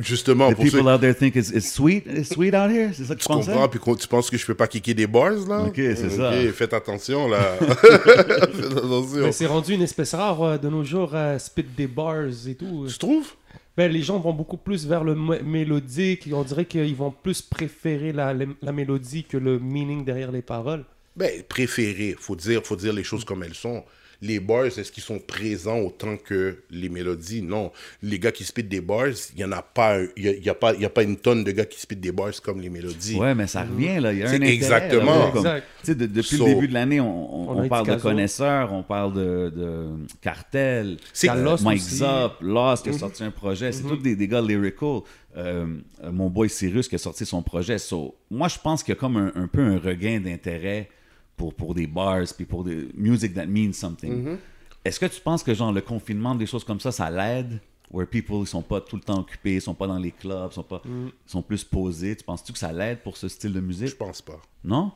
Justement, 0.00 0.50
The 0.50 0.56
pour 0.56 0.64
ceux 0.66 0.70
people 0.72 0.88
out 0.92 1.00
there 1.00 1.14
think 1.16 1.36
it's, 1.36 1.48
it's 1.50 1.72
sweet, 1.72 2.04
it's 2.06 2.34
sweet 2.34 2.54
out 2.54 2.70
here? 2.70 2.90
C'est 2.92 3.04
ça 3.04 3.14
que 3.14 3.20
tu, 3.20 3.26
tu 3.26 3.32
pensais? 3.32 3.50
comprends, 3.50 3.68
puis 3.68 3.80
tu 3.98 4.08
penses 4.08 4.28
que 4.28 4.36
je 4.36 4.44
peux 4.44 4.54
pas 4.54 4.66
kicker 4.66 4.92
des 4.92 5.06
bars, 5.06 5.32
là? 5.48 5.62
Ok, 5.62 5.76
c'est 5.76 6.10
ça. 6.10 6.32
faites 6.52 6.74
attention, 6.74 7.28
là. 7.28 7.56
faites 7.58 8.76
attention. 8.76 9.22
Mais 9.24 9.32
c'est 9.32 9.46
rendu 9.46 9.72
une 9.72 9.82
espèce 9.82 10.12
rare 10.14 10.42
euh, 10.42 10.58
de 10.58 10.68
nos 10.68 10.84
jours 10.84 11.14
à 11.14 11.38
spit 11.38 11.64
des 11.76 11.86
bars 11.86 12.26
et 12.46 12.54
tout. 12.54 12.86
Tu 12.90 12.98
trouves? 12.98 13.32
Ben, 13.78 13.92
les 13.92 14.02
gens 14.02 14.18
vont 14.18 14.32
beaucoup 14.32 14.56
plus 14.56 14.88
vers 14.88 15.04
le 15.04 15.14
mélodique. 15.14 16.28
On 16.32 16.42
dirait 16.42 16.64
qu'ils 16.64 16.96
vont 16.96 17.12
plus 17.12 17.40
préférer 17.40 18.10
la, 18.10 18.34
la, 18.34 18.72
mélodie 18.72 19.22
que 19.22 19.36
le 19.36 19.60
meaning 19.60 20.04
derrière 20.04 20.32
les 20.32 20.42
paroles. 20.42 20.84
Ben, 21.14 21.44
préféré. 21.44 22.16
Faut 22.18 22.34
dire, 22.34 22.66
faut 22.66 22.74
dire 22.74 22.92
les 22.92 23.04
choses 23.04 23.24
comme 23.24 23.44
elles 23.44 23.54
sont. 23.54 23.84
Les 24.20 24.40
bars, 24.40 24.64
est-ce 24.66 24.90
qu'ils 24.90 25.02
sont 25.02 25.20
présents 25.20 25.78
autant 25.78 26.16
que 26.16 26.58
les 26.70 26.88
mélodies? 26.88 27.40
Non. 27.40 27.70
Les 28.02 28.18
gars 28.18 28.32
qui 28.32 28.42
spit 28.42 28.64
des 28.64 28.80
bars, 28.80 29.06
il 29.32 29.36
n'y 29.36 29.44
en 29.44 29.52
a 29.52 29.62
pas, 29.62 29.98
il 30.16 30.24
y 30.24 30.28
a, 30.28 30.32
y 30.34 30.48
a 30.48 30.54
pas, 30.54 30.74
il 30.74 30.80
y 30.80 30.84
a 30.84 30.90
pas 30.90 31.04
une 31.04 31.16
tonne 31.16 31.44
de 31.44 31.52
gars 31.52 31.64
qui 31.64 31.80
spit 31.80 31.94
des 31.94 32.10
bars 32.10 32.32
comme 32.42 32.60
les 32.60 32.68
mélodies. 32.68 33.14
Ouais, 33.16 33.34
mais 33.36 33.46
ça 33.46 33.62
revient, 33.62 34.00
là. 34.00 34.12
Il 34.12 34.18
y 34.18 34.22
a 34.22 34.26
un 34.26 34.28
C'est 34.30 34.36
intérêt, 34.36 34.54
exactement. 34.54 35.18
là, 35.26 35.30
comme- 35.32 35.46
Exact. 35.46 35.66
de- 35.86 36.06
depuis 36.06 36.36
So- 36.36 36.46
le 36.46 36.54
début 36.54 36.68
de 36.68 36.74
l'année, 36.74 37.00
on, 37.00 37.06
on- 37.06 37.48
On 37.48 37.52
a 37.52 37.56
on 37.58 37.62
dit 37.62 37.68
parle 37.68 37.86
de 37.88 37.94
connaisseurs, 37.94 38.72
on 38.72 38.82
parle 38.82 39.14
de, 39.14 39.52
de 39.54 39.86
cartel, 40.20 40.96
C'est- 41.12 41.30
euh, 41.30 41.42
Lost 41.44 41.64
Mike. 41.64 41.80
Zop, 41.80 42.32
Lost 42.40 42.82
qui 42.82 42.88
a 42.88 42.92
Mhm. 42.92 42.98
sorti 42.98 43.22
un 43.24 43.30
projet. 43.30 43.72
C'est 43.72 43.82
tous 43.84 43.96
des, 43.96 44.16
des 44.16 44.28
gars 44.28 44.40
lyrical. 44.40 45.00
Euh, 45.36 45.66
euh, 46.02 46.10
mon 46.10 46.28
boy 46.28 46.48
Cyrus 46.50 46.88
qui 46.88 46.96
a 46.96 46.98
sorti 46.98 47.24
son 47.24 47.42
projet. 47.42 47.78
So, 47.78 48.16
moi, 48.30 48.48
je 48.48 48.58
pense 48.58 48.82
qu'il 48.82 48.92
y 48.94 48.96
a 48.96 49.00
comme 49.00 49.16
un, 49.16 49.32
un 49.36 49.46
peu 49.46 49.60
un 49.62 49.78
regain 49.78 50.18
d'intérêt 50.20 50.88
pour, 51.38 51.54
pour 51.54 51.72
des 51.74 51.86
bars, 51.86 52.24
puis 52.36 52.44
pour 52.44 52.64
des 52.64 52.88
music 52.94 53.32
that 53.32 53.46
means 53.46 53.72
something. 53.72 54.36
Est-ce 54.84 55.00
que 55.00 55.06
tu 55.06 55.20
penses 55.20 55.42
que 55.42 55.54
genre 55.54 55.72
le 55.72 55.80
confinement, 55.80 56.34
des 56.34 56.46
choses 56.46 56.64
comme 56.64 56.80
ça, 56.80 56.92
ça 56.92 57.10
l'aide? 57.10 57.60
Where 57.90 58.06
people 58.06 58.40
ils 58.40 58.46
sont 58.46 58.60
pas 58.60 58.82
tout 58.82 58.96
le 58.96 59.02
temps 59.02 59.20
occupés, 59.20 59.54
ils 59.54 59.62
sont 59.62 59.72
pas 59.72 59.86
dans 59.86 59.98
les 59.98 60.10
clubs, 60.10 60.50
ils 60.50 60.54
sont, 60.54 60.62
pas, 60.62 60.82
ils 60.84 61.10
sont 61.24 61.40
plus 61.40 61.64
posés. 61.64 62.14
Tu 62.16 62.22
penses-tu 62.22 62.52
que 62.52 62.58
ça 62.58 62.70
l'aide 62.70 62.98
pour 62.98 63.16
ce 63.16 63.28
style 63.28 63.52
de 63.54 63.60
Je 63.60 63.64
musique? 63.64 63.96
pense 63.96 64.20
pas. 64.20 64.38
Non? 64.62 64.92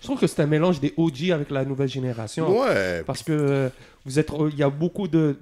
Je 0.00 0.06
trouve 0.06 0.18
que 0.18 0.26
c'est 0.26 0.42
un 0.42 0.46
mélange 0.46 0.80
des 0.80 0.94
OG 0.96 1.30
avec 1.30 1.50
la 1.50 1.64
nouvelle 1.64 1.88
génération. 1.88 2.60
Ouais. 2.60 3.04
Parce 3.04 3.22
que 3.22 3.32
euh, 3.32 3.68
vous 4.04 4.18
êtes, 4.18 4.32
il 4.52 4.58
y 4.58 4.62
a 4.64 4.70
beaucoup 4.70 5.06
de 5.06 5.38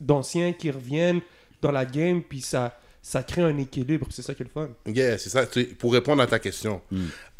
d'anciens 0.00 0.52
qui 0.52 0.70
reviennent 0.70 1.20
dans 1.62 1.72
la 1.72 1.84
game, 1.84 2.22
puis 2.22 2.40
ça, 2.40 2.78
ça 3.08 3.22
crée 3.22 3.42
un 3.42 3.56
équilibre. 3.58 4.08
C'est 4.10 4.22
ça 4.22 4.34
qui 4.34 4.42
est 4.42 4.46
le 4.46 4.50
fun. 4.50 4.68
Yeah, 4.92 5.16
c'est 5.16 5.30
ça. 5.30 5.46
Pour 5.78 5.92
répondre 5.92 6.20
à 6.22 6.26
ta 6.26 6.40
question, 6.40 6.80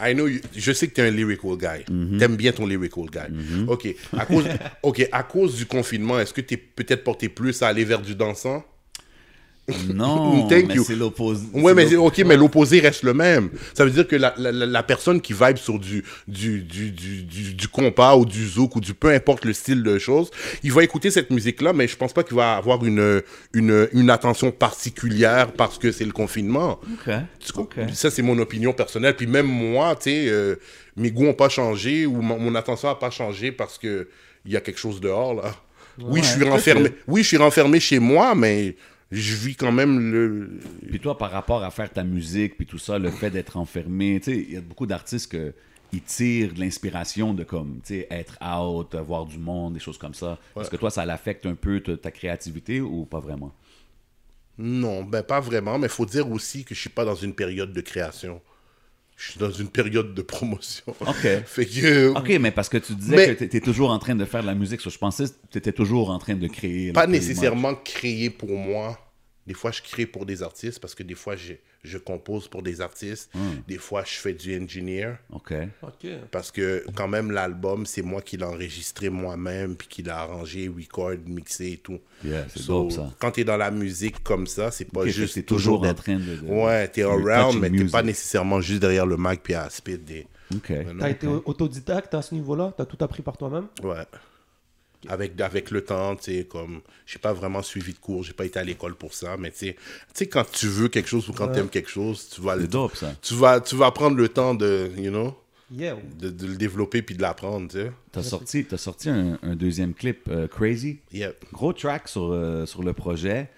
I 0.01 0.15
know 0.15 0.29
you- 0.29 0.41
je 0.55 0.71
sais 0.73 0.87
que 0.87 0.95
tu 0.95 1.01
es 1.01 1.09
un 1.09 1.11
lyrical 1.11 1.57
guy. 1.59 2.19
T'aimes 2.19 2.37
bien 2.37 2.53
ton 2.53 2.67
lyrical 2.67 3.07
guy. 3.11 3.65
OK. 3.67 3.89
À 4.17 4.27
cause, 4.27 4.45
OK. 4.85 5.09
À 5.11 5.25
cause 5.25 5.57
du 5.57 5.67
confinement, 5.67 6.21
est-ce 6.21 6.33
que 6.33 6.41
tu 6.41 6.55
es 6.55 6.57
peut-être 6.57 7.03
porté 7.03 7.29
plus 7.29 7.61
à 7.63 7.67
aller 7.69 7.85
vers 7.85 8.01
du 8.01 8.15
dansant? 8.15 8.65
Non, 9.93 10.47
Thank 10.49 10.67
mais 10.69 10.77
c'est 10.79 10.95
l'opposé. 10.95 11.45
Ouais, 11.53 11.75
mais 11.75 11.95
ok, 11.97 12.19
mais 12.25 12.37
l'opposé 12.37 12.79
reste 12.81 13.03
le 13.03 13.15
même. 13.15 13.51
Ça 13.75 13.85
veut 13.85 13.91
dire 13.91 14.07
que 14.07 14.15
la, 14.15 14.33
la, 14.39 14.53
la- 14.53 14.83
personne 14.85 15.21
qui 15.21 15.33
vibe 15.33 15.57
sur 15.57 15.79
du, 15.79 16.05
du, 16.29 16.63
du, 16.63 16.91
du, 16.93 17.23
du, 17.25 17.55
du 17.55 17.69
compas 17.69 18.15
ou 18.17 18.25
du 18.25 18.47
zouk 18.47 18.77
ou 18.77 18.81
du 18.81 18.95
peu 18.95 19.11
importe 19.11 19.45
le 19.45 19.53
style 19.53 19.83
de 19.83 19.99
choses, 19.99 20.31
il 20.63 20.73
va 20.73 20.85
écouter 20.85 21.11
cette 21.11 21.31
musique-là, 21.31 21.73
mais 21.73 21.89
je 21.89 21.97
pense 21.97 22.13
pas 22.13 22.23
qu'il 22.23 22.37
va 22.37 22.55
avoir 22.55 22.85
une, 22.85 23.23
une, 23.55 23.89
une 23.93 24.11
attention 24.11 24.53
particulière 24.53 25.51
parce 25.53 25.79
que 25.79 25.91
c'est 25.91 26.05
le 26.05 26.13
confinement. 26.13 26.79
Ok. 26.93 27.13
Tu 27.41 27.53
co- 27.53 27.63
ok. 27.63 27.75
Ça, 27.93 28.11
c'est 28.11 28.23
mon 28.23 28.39
opinion 28.39 28.73
personnelle. 28.73 29.17
Puis 29.17 29.27
même 29.27 29.47
moi, 29.47 29.97
tu 29.97 30.03
sais, 30.11 30.27
euh, 30.29 30.57
mes 30.97 31.11
goûts 31.11 31.25
n'ont 31.25 31.35
pas 31.35 31.49
changé 31.49 32.07
ou 32.07 32.23
mon, 32.23 32.39
mon 32.39 32.55
attention 32.55 32.89
n'a 32.89 32.95
pas 32.95 33.11
changé 33.11 33.51
parce 33.51 33.79
que 33.79 34.09
il 34.45 34.53
y 34.53 34.57
a 34.57 34.61
quelque 34.61 34.79
chose 34.79 35.01
dehors, 35.01 35.35
là. 35.35 35.53
Oui, 35.99 36.21
je 36.23 36.29
suis 36.29 36.45
renfermé. 36.49 36.91
Oui, 37.09 37.23
je 37.23 37.29
suis 37.29 37.37
renfermé 37.37 37.81
chez 37.81 37.99
moi, 37.99 38.35
mais 38.37 38.77
je 39.11 39.35
vis 39.37 39.55
quand 39.55 39.73
même 39.73 40.13
le... 40.13 40.59
Puis 40.89 41.01
toi, 41.01 41.17
par 41.17 41.31
rapport 41.31 41.63
à 41.63 41.71
faire 41.71 41.93
ta 41.93 42.05
musique, 42.05 42.57
puis 42.57 42.67
tout 42.67 42.79
ça, 42.79 42.99
le 42.99 43.11
fait 43.11 43.31
d'être 43.31 43.57
enfermé, 43.57 44.21
tu 44.23 44.33
sais, 44.33 44.39
il 44.41 44.53
y 44.55 44.57
a 44.57 44.61
beaucoup 44.61 44.87
d'artistes 44.87 45.31
que 45.31 45.55
ils 45.93 46.03
tirent 46.03 46.53
de 46.53 46.61
l'inspiration 46.61 47.33
de 47.33 47.45
comme, 47.45 47.81
tu 47.85 47.95
sais, 47.95 48.09
être 48.11 48.39
out, 48.43 48.95
voir 48.97 49.25
du 49.25 49.39
monde, 49.39 49.75
des 49.75 49.81
choses 49.81 49.99
comme 49.99 50.15
ça. 50.15 50.39
Est-ce 50.61 50.69
que 50.71 50.77
toi, 50.77 50.91
ça 50.91 51.07
l'affecte 51.07 51.47
un 51.47 51.55
peu 51.55 51.81
ta, 51.81 51.97
ta 51.97 52.11
créativité 52.11 52.81
ou 52.81 53.05
pas 53.05 53.21
vraiment? 53.21 53.55
Non, 54.59 55.05
ben 55.05 55.23
pas 55.23 55.41
vraiment, 55.41 55.79
mais 55.79 55.87
il 55.87 55.93
faut 55.93 56.07
dire 56.07 56.31
aussi 56.31 56.65
que 56.65 56.75
je 56.75 56.81
suis 56.81 56.91
pas 56.91 57.05
dans 57.05 57.15
une 57.15 57.35
période 57.35 57.73
de 57.73 57.81
création. 57.81 58.41
Je 59.17 59.31
suis 59.31 59.41
dans 59.41 59.51
une 59.51 59.69
période 59.69 60.15
de 60.15 60.23
promotion. 60.23 60.85
OK. 61.01 61.17
fait 61.47 61.67
que 61.67 62.09
OK, 62.09 62.29
mais 62.39 62.51
parce 62.51 62.69
que 62.69 62.77
tu 62.77 62.95
disais 62.95 63.17
Mais- 63.17 63.35
que 63.35 63.45
tu 63.45 63.61
toujours 63.63 63.91
en 63.91 63.99
train 63.99 64.15
de 64.15 64.25
faire 64.25 64.43
de 64.43 64.47
la 64.47 64.55
musique, 64.55 64.81
so 64.83 64.91
je 64.91 64.99
pensais 64.99 65.25
que 65.25 65.31
tu 65.51 65.59
étais 65.59 65.73
toujours 65.73 66.11
en 66.11 66.19
train 66.19 66.35
de 66.35 66.47
créer. 66.49 66.93
pas 66.93 67.07
nécessairement 67.07 67.75
créer 67.75 68.29
pour 68.31 68.51
moi. 68.51 68.99
Des 69.47 69.55
fois, 69.55 69.71
je 69.71 69.81
crée 69.83 70.07
pour 70.07 70.27
des 70.27 70.43
artistes 70.43 70.81
parce 70.81 70.95
que 70.95 71.03
des 71.05 71.15
fois, 71.15 71.37
je, 71.37 71.53
je 71.85 71.99
compose 71.99 72.49
pour 72.49 72.63
des 72.63 72.81
artistes. 72.81 73.31
Des 73.69 73.79
fois, 73.79 74.03
je 74.05 74.15
fais 74.15 74.33
du 74.35 74.61
engineer. 74.61 75.15
OK. 75.33 75.53
Ok. 75.83 76.07
Parce 76.33 76.51
que 76.51 76.85
quand 76.97 77.07
même, 77.07 77.31
l'album, 77.31 77.87
c'est 77.87 78.03
moi 78.03 78.23
qui 78.23 78.37
l'ai 78.37 78.45
enregistré 78.45 79.09
moi-même, 79.09 79.77
puis 79.77 79.87
qui 79.87 80.03
l'ai 80.03 80.11
arrangé, 80.11 80.69
record, 80.69 81.13
mixé 81.27 81.73
et 81.73 81.77
tout. 81.77 82.01
Yeah, 82.25 82.47
c'est 82.49 82.59
So, 82.61 82.83
dope, 82.85 82.93
ça. 82.93 83.11
Quand 83.21 83.31
tu 83.31 83.41
es 83.43 83.45
dans 83.45 83.57
la 83.57 83.71
musique 83.71 84.23
comme 84.25 84.47
ça, 84.49 84.71
c'est 84.73 84.85
pas 84.87 85.07
juste 85.07 85.35
t'es 85.35 85.43
toujours 85.43 85.85
en 85.87 85.95
train 85.95 86.17
de- 86.17 86.37
de- 86.37 86.47
Ouais, 86.47 86.89
t'es 86.89 87.03
you're 87.03 87.13
around, 87.31 87.61
mais 87.61 87.69
t'es 87.71 87.77
music. 87.77 87.93
pas 87.93 88.03
nécessairement 88.03 88.61
juste 88.61 88.81
derrière 88.81 89.07
le 89.07 89.17
mic 89.17 89.43
puis 89.43 89.55
à 89.55 89.71
spit 89.71 89.97
des... 89.99 90.27
OK. 90.55 90.73
T'as 90.99 91.11
été 91.11 91.27
autodidacte 91.27 92.15
à 92.15 92.23
ce 92.23 92.35
niveau-là? 92.35 92.73
T'as 92.77 92.85
tout 92.85 92.99
appris 93.05 93.23
par 93.23 93.37
toi-même? 93.37 93.67
Ouais. 93.83 94.05
Avec, 95.09 95.41
avec 95.41 95.71
le 95.71 95.83
temps, 95.85 96.17
tu 96.17 96.25
sais, 96.25 96.45
comme, 96.45 96.81
j'ai 97.07 97.19
pas 97.19 97.33
vraiment 97.33 97.63
suivi 97.63 97.93
de 97.93 97.99
cours, 97.99 98.23
j'ai 98.25 98.33
pas 98.33 98.45
été 98.45 98.59
à 98.59 98.65
l'école 98.65 98.95
pour 98.97 99.15
ça, 99.15 99.37
mais 99.39 99.51
tu 99.51 99.59
sais, 99.59 99.73
tu 99.75 99.81
sais, 100.15 100.27
quand 100.27 100.45
tu 100.51 100.67
veux 100.67 100.89
quelque 100.89 101.09
chose 101.09 101.29
ou 101.29 101.33
quand 101.33 101.49
tu 101.53 101.59
aimes 101.61 101.69
quelque 101.69 101.91
chose, 101.91 102.29
tu 102.35 102.41
vas, 102.41 102.55
C'est 102.55 102.63
le, 102.63 102.69
dope, 102.69 102.97
ça. 102.97 103.15
tu 103.23 103.35
vas, 103.35 103.61
tu 103.61 103.77
vas 103.77 103.91
prendre 103.93 104.17
le 104.17 104.29
temps 104.29 104.55
de, 104.55 104.91
you 104.97 105.11
know, 105.11 105.37
Yeah. 105.75 105.97
de, 106.21 106.31
de 106.31 106.47
le 106.47 106.55
développer 106.57 107.03
puis 107.03 107.17
de 107.17 107.23
l'apprendre, 107.23 107.69
tu 107.69 107.79
sais. 107.79 107.91
T'as 108.13 108.23
sorti, 108.23 108.65
t'as 108.65 108.77
sorti 108.77 109.09
un, 109.11 109.37
un 109.43 109.57
deuxième 109.57 109.95
clip, 109.95 110.29
euh, 110.29 110.47
Crazy. 110.47 111.01
Yep. 111.13 111.45
Gros 111.53 111.73
track 111.73 112.07
sur, 112.09 112.31
euh, 112.33 112.67
sur 112.67 112.85
le 112.85 112.93
projet. 112.93 113.51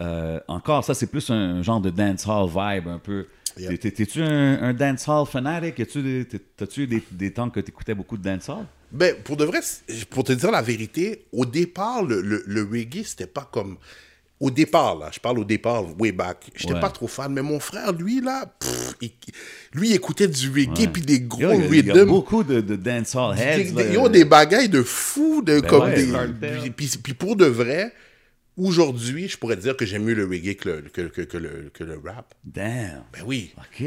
Euh, 0.00 0.38
encore, 0.46 0.84
ça, 0.84 0.94
c'est 0.94 1.08
plus 1.08 1.28
un, 1.30 1.60
genre 1.62 1.80
de 1.80 1.90
dancehall 1.90 2.48
vibe 2.48 2.86
un 2.88 3.00
peu. 3.00 3.26
T'es-tu 3.80 4.22
un, 4.22 4.62
un 4.62 4.72
dancehall 4.74 5.26
fanatic? 5.26 5.80
As-tu 5.80 6.02
des- 6.02 6.26
T'as-tu 6.56 6.82
eu 6.82 6.86
des, 6.86 7.02
des 7.10 7.32
temps 7.32 7.50
que 7.50 7.60
t'écoutais 7.60 7.94
beaucoup 7.94 8.16
de 8.16 8.22
dancehall? 8.22 8.66
Ben, 8.92 9.14
pour 9.24 9.36
de 9.36 9.44
vrai, 9.44 9.60
pour 10.10 10.24
te 10.24 10.32
dire 10.32 10.50
la 10.50 10.62
vérité, 10.62 11.24
au 11.32 11.44
départ, 11.44 12.02
le, 12.02 12.20
le, 12.22 12.42
le 12.46 12.62
reggae, 12.62 13.02
c'était 13.04 13.26
pas 13.26 13.48
comme. 13.52 13.76
Au 14.40 14.52
départ, 14.52 14.96
là, 14.96 15.10
je 15.12 15.18
parle 15.18 15.40
au 15.40 15.44
départ, 15.44 15.84
way 16.00 16.12
back, 16.12 16.46
j'étais 16.54 16.72
Ouais. 16.74 16.80
pas 16.80 16.90
trop 16.90 17.08
fan, 17.08 17.32
mais 17.32 17.42
mon 17.42 17.58
frère, 17.58 17.92
lui, 17.92 18.20
là, 18.20 18.46
pff, 18.60 18.94
il- 19.00 19.10
lui, 19.74 19.88
il 19.88 19.94
écoutait 19.96 20.28
du 20.28 20.48
reggae 20.48 20.86
puis 20.92 21.02
des 21.02 21.18
gros 21.20 21.40
Yo, 21.40 21.52
il 21.54 21.58
y 21.58 21.62
a- 21.62 21.66
il 21.66 21.86
y 21.86 21.90
a 21.90 21.94
rhythms. 21.94 22.06
beaucoup 22.06 22.44
de, 22.44 22.60
de 22.60 22.76
dancehall 22.76 23.36
heads. 23.36 23.64
Des, 23.64 23.72
là. 23.72 23.82
des- 23.88 23.94
yo, 23.94 24.08
des 24.08 24.24
bagailles 24.24 24.68
de 24.68 24.82
fou, 24.84 25.42
de, 25.42 25.58
comme 25.58 25.82
ouais, 25.90 26.04
des. 26.40 26.70
puis 26.70 27.14
pour 27.14 27.34
de 27.34 27.46
vrai, 27.46 27.92
aujourd'hui, 28.58 29.28
je 29.28 29.36
pourrais 29.38 29.56
dire 29.56 29.76
que 29.76 29.86
j'aime 29.86 30.04
mieux 30.04 30.14
le 30.14 30.24
reggae 30.26 30.54
que 30.56 30.68
le, 30.68 30.80
que, 30.82 31.02
que- 31.02 31.22
que 31.22 31.36
le, 31.38 31.70
que 31.72 31.84
le 31.84 31.98
rap. 32.04 32.34
Damn. 32.44 33.04
Ben 33.12 33.22
oui. 33.26 33.52
OK. 33.58 33.84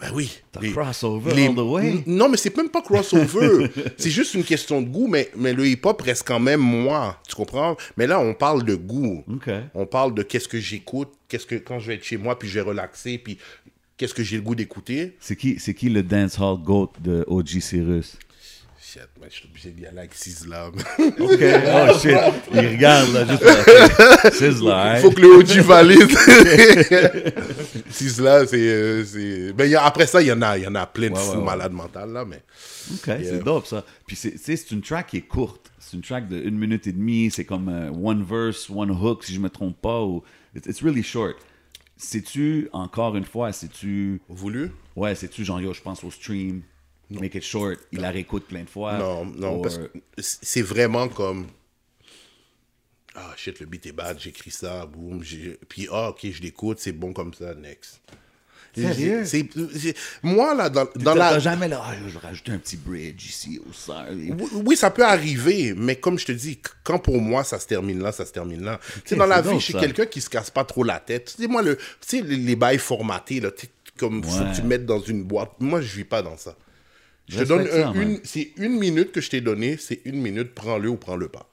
Ben 0.00 0.10
oui. 0.14 0.40
Les- 0.60 0.70
crossover 0.70 1.34
les- 1.34 1.46
all 1.48 1.54
the 1.56 1.58
way. 1.58 2.04
Non, 2.06 2.28
mais 2.28 2.36
c'est 2.36 2.56
même 2.56 2.68
pas 2.68 2.82
crossover. 2.82 3.68
c'est 3.98 4.10
juste 4.10 4.34
une 4.34 4.44
question 4.44 4.80
de 4.80 4.86
goût, 4.88 5.08
mais, 5.08 5.28
mais 5.36 5.52
le 5.52 5.66
hip-hop 5.66 6.00
reste 6.02 6.22
quand 6.26 6.38
même 6.40 6.60
moi. 6.60 7.20
Tu 7.28 7.34
comprends? 7.34 7.76
Mais 7.96 8.06
là, 8.06 8.20
on 8.20 8.32
parle 8.34 8.64
de 8.64 8.76
goût. 8.76 9.24
OK. 9.28 9.50
On 9.74 9.86
parle 9.86 10.14
de 10.14 10.22
qu'est-ce 10.22 10.46
que 10.48 10.60
j'écoute, 10.60 11.08
qu'est-ce 11.28 11.46
que 11.46 11.56
quand 11.56 11.80
je 11.80 11.88
vais 11.88 11.94
être 11.96 12.04
chez 12.04 12.16
moi, 12.16 12.38
puis 12.38 12.48
je 12.48 12.54
vais 12.54 12.60
relaxer, 12.60 13.18
puis 13.18 13.38
qu'est-ce 13.96 14.14
que 14.14 14.22
j'ai 14.22 14.36
le 14.36 14.42
goût 14.42 14.54
d'écouter. 14.54 15.16
C'est 15.18 15.34
qui, 15.34 15.58
c'est 15.58 15.74
qui 15.74 15.88
le 15.88 16.04
dancehall 16.04 16.58
GOAT 16.62 16.92
de 17.02 17.24
OG 17.26 17.58
Cyrus? 17.60 18.16
Shit, 18.90 19.02
man, 19.20 19.28
je 19.30 19.34
suis 19.36 19.46
obligé 19.48 19.70
d'y 19.70 19.84
aller 19.86 19.98
avec 19.98 20.14
Sizzla. 20.14 20.68
OK. 20.68 20.78
Oh, 21.20 21.98
shit. 21.98 22.16
Il 22.54 22.58
regarde, 22.68 23.12
là, 23.12 23.26
juste 23.26 23.42
là. 23.44 24.30
Sizzler, 24.30 24.92
Il 24.96 25.00
faut 25.02 25.10
que 25.10 25.20
le 25.20 25.28
OG 25.36 25.58
valide. 25.60 26.08
Sizzla, 27.90 28.46
c'est... 28.46 29.04
c'est- 29.04 29.52
Ben, 29.52 29.64
il 29.66 29.70
y 29.72 29.74
a- 29.74 29.84
après 29.84 30.06
ça, 30.06 30.22
il 30.22 30.28
y 30.28 30.32
en 30.32 30.40
a, 30.40 30.56
y 30.56 30.66
en 30.66 30.74
a 30.74 30.86
plein 30.86 31.08
de 31.10 31.14
Ouais, 31.14 31.20
fous 31.20 31.32
ouais, 31.32 31.36
ouais. 31.38 31.44
malades 31.44 31.72
mentales, 31.72 32.12
là, 32.12 32.24
mais... 32.24 32.42
OK, 32.94 33.04
c'est 33.22 33.44
dope 33.44 33.66
ça. 33.66 33.84
Puis 34.06 34.16
c'est, 34.16 34.32
tu 34.32 34.38
sais, 34.38 34.56
c'est 34.56 34.70
une 34.70 34.80
track 34.80 35.08
qui 35.08 35.18
est 35.18 35.22
courte. 35.22 35.70
C'est 35.78 35.96
une 35.96 36.02
track 36.02 36.28
de 36.28 36.38
une 36.38 36.58
minute 36.58 36.86
et 36.86 36.92
demie. 36.92 37.30
C'est 37.30 37.44
comme 37.44 37.68
euh, 37.68 37.90
one 37.90 38.22
verse, 38.24 38.70
one 38.70 38.90
hook, 38.90 39.24
si 39.24 39.34
je 39.34 39.40
me 39.40 39.50
trompe 39.50 39.78
pas. 39.82 40.00
Ou... 40.02 40.22
It's, 40.56 40.66
it's 40.66 40.82
really 40.82 41.02
short. 41.02 41.36
C'est-tu, 41.98 42.68
encore 42.72 43.16
une 43.16 43.24
fois, 43.24 43.52
c'est-tu... 43.52 44.20
Voulu? 44.28 44.70
Ouais, 44.96 45.14
c'est-tu 45.14 45.44
genre, 45.44 45.60
yo, 45.60 45.74
je 45.74 45.82
pense 45.82 46.02
au 46.04 46.10
stream, 46.10 46.62
make 47.10 47.34
it 47.34 47.42
short, 47.42 47.78
il 47.92 48.00
la 48.00 48.10
réécoute 48.10 48.46
plein 48.46 48.62
de 48.64 48.68
fois. 48.70 48.98
Non, 48.98 49.24
non, 49.24 49.56
Or- 49.56 49.62
parce 49.62 49.78
que 49.78 49.90
c'est 50.18 50.62
vraiment 50.62 51.08
comme. 51.08 51.46
Ah 53.14 53.32
shit, 53.36 53.58
le 53.60 53.66
beat 53.66 53.86
est 53.86 53.92
bad, 53.92 54.18
j'écris 54.20 54.50
ça, 54.50 54.86
boum. 54.86 55.22
Puis 55.68 55.88
ah, 55.90 56.10
ok, 56.10 56.20
je 56.30 56.40
l'écoute, 56.42 56.78
c'est 56.78 56.92
bon 56.92 57.12
comme 57.12 57.34
ça, 57.34 57.54
next. 57.54 58.00
Sérieux? 58.76 59.24
C'est- 59.24 59.48
c'est- 59.76 59.96
Moi, 60.22 60.54
là, 60.54 60.68
dans, 60.70 60.86
dans 60.94 61.14
la. 61.14 61.40
jamais 61.40 61.66
là, 61.66 61.82
ah, 61.84 61.94
je 62.06 62.12
vais 62.12 62.18
rajouter 62.20 62.52
un 62.52 62.58
petit 62.58 62.76
bridge 62.76 63.26
ici 63.28 63.58
au 63.68 63.72
sein. 63.72 64.06
Oui, 64.12 64.32
oui, 64.64 64.76
ça 64.76 64.90
peut 64.92 65.04
arriver, 65.04 65.74
mais 65.76 65.96
comme 65.96 66.16
je 66.16 66.26
te 66.26 66.32
dis, 66.32 66.60
quand 66.84 67.00
pour 67.00 67.20
moi 67.20 67.42
ça 67.42 67.58
se 67.58 67.66
termine 67.66 68.00
là, 68.00 68.12
ça 68.12 68.24
se 68.24 68.30
termine 68.30 68.62
là. 68.62 68.78
tu 68.94 69.00
sais, 69.06 69.16
dans 69.16 69.26
la 69.26 69.40
vie, 69.40 69.54
je 69.58 69.64
suis 69.64 69.72
ça. 69.72 69.80
quelqu'un 69.80 70.06
qui 70.06 70.20
se 70.20 70.30
casse 70.30 70.50
pas 70.50 70.64
trop 70.64 70.84
la 70.84 71.00
tête. 71.00 71.34
Tu 71.36 71.42
sais, 71.42 71.48
moi, 71.48 71.62
le, 71.62 71.76
tu 71.76 71.82
sais, 72.06 72.20
les, 72.22 72.36
les 72.36 72.54
bails 72.56 72.78
formatés, 72.78 73.40
là, 73.40 73.50
comme 73.98 74.22
faut 74.22 74.38
Ouais. 74.44 74.50
que 74.52 74.56
tu 74.56 74.62
mettes 74.62 74.86
dans 74.86 75.00
une 75.00 75.24
boîte. 75.24 75.52
Moi, 75.58 75.80
je 75.80 75.96
vis 75.96 76.04
pas 76.04 76.22
dans 76.22 76.36
ça. 76.36 76.54
Je 77.28 77.38
te 77.40 77.44
donne 77.44 77.68
un- 77.68 77.92
une, 77.94 78.20
c'est 78.24 78.52
une 78.56 78.78
minute 78.78 79.12
que 79.12 79.20
je 79.20 79.30
t'ai 79.30 79.40
donné, 79.40 79.76
c'est 79.76 80.00
une 80.04 80.20
minute, 80.20 80.54
prends-le 80.54 80.88
ou 80.88 80.96
prends-le 80.96 81.28
pas. 81.28 81.48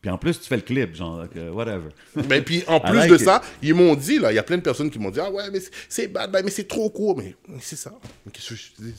Puis 0.00 0.10
en 0.10 0.18
plus, 0.18 0.38
tu 0.40 0.46
fais 0.46 0.56
le 0.56 0.62
clip, 0.62 0.94
genre, 0.94 1.18
like, 1.18 1.34
uh, 1.34 1.48
whatever. 1.48 1.88
Ben, 2.28 2.44
puis 2.44 2.62
en 2.68 2.78
plus 2.78 2.98
like 2.98 3.10
de 3.10 3.16
it. 3.16 3.20
ça, 3.24 3.42
ils 3.60 3.74
m'ont 3.74 3.94
dit, 3.96 4.18
là, 4.20 4.30
il 4.30 4.36
y 4.36 4.38
a 4.38 4.42
plein 4.44 4.56
de 4.58 4.62
personnes 4.62 4.90
qui 4.90 4.98
m'ont 5.00 5.10
dit, 5.10 5.18
ah 5.20 5.30
ouais, 5.30 5.50
mais 5.50 5.58
c'est- 5.88 6.06
bad, 6.08 6.30
ben, 6.30 6.44
mais 6.44 6.50
c'est 6.50 6.68
trop 6.68 6.88
court. 6.90 7.16
Mais, 7.16 7.34
mais 7.48 7.58
c'est 7.60 7.74
ça. 7.76 7.92
Mais 8.24 8.30
Qu'est-ce 8.30 8.50
que 8.50 8.54
je 8.54 8.72
te 8.72 8.82
dis? 8.82 8.94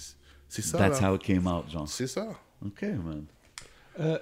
C'est 0.50 0.62
ça. 0.62 0.78
That's 0.78 1.02
là. 1.02 1.12
how 1.12 1.16
it 1.16 1.22
came 1.24 1.48
out, 1.48 1.70
genre. 1.72 1.88
C'est 1.88 2.08
ça. 2.08 2.28
OK, 2.66 2.82
man. 2.82 3.26
Euh, 4.00 4.18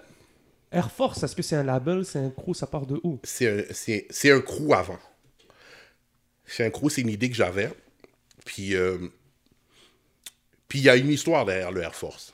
Air 0.71 0.91
Force, 0.91 1.23
est-ce 1.23 1.35
que 1.35 1.41
c'est 1.41 1.55
un 1.55 1.63
label, 1.63 2.05
c'est 2.05 2.19
un 2.19 2.29
crew, 2.29 2.53
ça 2.53 2.67
part 2.67 2.85
de 2.85 2.99
où? 3.03 3.19
C'est 3.23 3.47
un, 3.47 3.63
c'est- 3.73 4.05
c'est 4.11 4.31
un 4.31 4.41
crew 4.41 4.73
avant. 4.73 4.99
C'est 6.45 6.65
un 6.65 6.69
crew, 6.69 6.89
c'est 6.89 7.01
une 7.01 7.09
idée 7.09 7.29
que 7.29 7.35
j'avais. 7.35 7.71
Puis, 8.45 8.75
euh, 8.75 8.97
puis 10.67 10.79
il 10.79 10.85
y 10.85 10.89
a 10.89 10.95
une 10.95 11.09
histoire 11.09 11.45
derrière 11.45 11.71
le 11.71 11.81
Air 11.81 11.95
Force. 11.95 12.33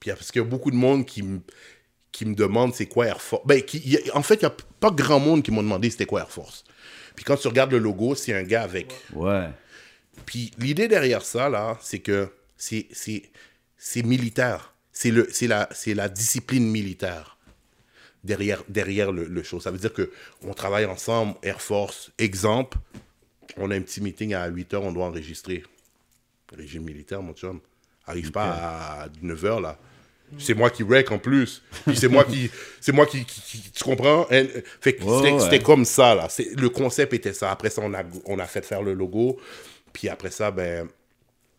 Puis, 0.00 0.10
parce 0.10 0.30
qu'il 0.30 0.42
y 0.42 0.44
a 0.44 0.48
beaucoup 0.48 0.70
de 0.70 0.76
monde 0.76 1.06
qui 1.06 1.22
me 1.22 1.40
qui 2.12 2.24
me 2.24 2.34
demande 2.34 2.74
c'est 2.74 2.86
quoi 2.86 3.06
Air 3.06 3.20
Force. 3.20 3.42
Ben, 3.46 3.60
qui- 3.62 3.98
a- 3.98 4.16
en 4.16 4.22
fait, 4.22 4.36
il 4.36 4.40
n'y 4.40 4.46
a 4.46 4.54
pas 4.80 4.90
grand 4.90 5.20
monde 5.20 5.42
qui 5.42 5.50
m'a 5.50 5.60
demandé 5.60 5.90
c'était 5.90 6.06
quoi 6.06 6.20
Air 6.20 6.30
Force. 6.30 6.64
Puis 7.14 7.24
quand 7.24 7.36
tu 7.36 7.46
regardes 7.48 7.72
le 7.72 7.78
logo, 7.78 8.14
c'est 8.14 8.32
un 8.32 8.42
gars 8.42 8.62
avec 8.62 8.92
Ouais. 9.12 9.48
Puis 10.24 10.50
l'idée 10.58 10.88
derrière 10.88 11.22
ça, 11.22 11.50
là, 11.50 11.78
c'est 11.82 11.98
que 11.98 12.30
c'est, 12.56 12.86
c'est, 12.92 13.22
c'est 13.76 14.02
militaire. 14.02 14.72
C'est, 14.92 15.10
le, 15.10 15.28
c'est, 15.30 15.46
la, 15.46 15.68
c'est 15.72 15.92
la 15.92 16.08
discipline 16.08 16.66
militaire 16.70 17.36
derrière, 18.24 18.62
derrière 18.68 19.12
le, 19.12 19.24
le 19.26 19.42
show. 19.42 19.60
Ça 19.60 19.70
veut 19.70 19.78
dire 19.78 19.92
que 19.92 20.10
on 20.42 20.54
travaille 20.54 20.86
ensemble, 20.86 21.34
Air 21.42 21.60
Force. 21.60 22.10
Exemple, 22.18 22.78
on 23.58 23.70
a 23.70 23.76
un 23.76 23.82
petit 23.82 24.00
meeting 24.00 24.32
à 24.32 24.46
8 24.46 24.72
h, 24.72 24.76
on 24.76 24.92
doit 24.92 25.04
enregistrer. 25.06 25.64
Régime 26.54 26.84
militaire, 26.84 27.22
mon 27.22 27.32
chum. 27.32 27.60
Arrive 28.06 28.30
pas 28.30 28.44
à 28.44 29.08
9 29.22 29.42
h, 29.42 29.60
là. 29.60 29.78
C'est 30.38 30.54
moi 30.54 30.70
qui 30.70 30.82
wreck 30.82 31.10
en 31.12 31.18
plus. 31.18 31.62
Puis 31.86 31.96
c'est 31.96 32.08
moi 32.08 32.24
qui. 32.24 32.50
C'est 32.80 32.92
moi 32.92 33.06
qui, 33.06 33.24
qui- 33.24 33.40
qui- 33.40 33.70
Tu 33.70 33.84
comprends? 33.84 34.24
Fait 34.26 34.98
c'était, 35.00 35.32
ouais. 35.32 35.62
comme 35.62 35.84
ça, 35.84 36.14
là. 36.16 36.28
C'est, 36.28 36.50
le 36.58 36.68
concept 36.68 37.12
était 37.14 37.32
ça. 37.32 37.50
Après 37.52 37.70
ça, 37.70 37.80
on 37.84 37.94
a, 37.94 38.02
on 38.24 38.38
a 38.40 38.46
fait 38.46 38.64
faire 38.64 38.82
le 38.82 38.92
logo. 38.92 39.38
Puis 39.92 40.08
après 40.08 40.30
ça, 40.30 40.50
ben. 40.50 40.88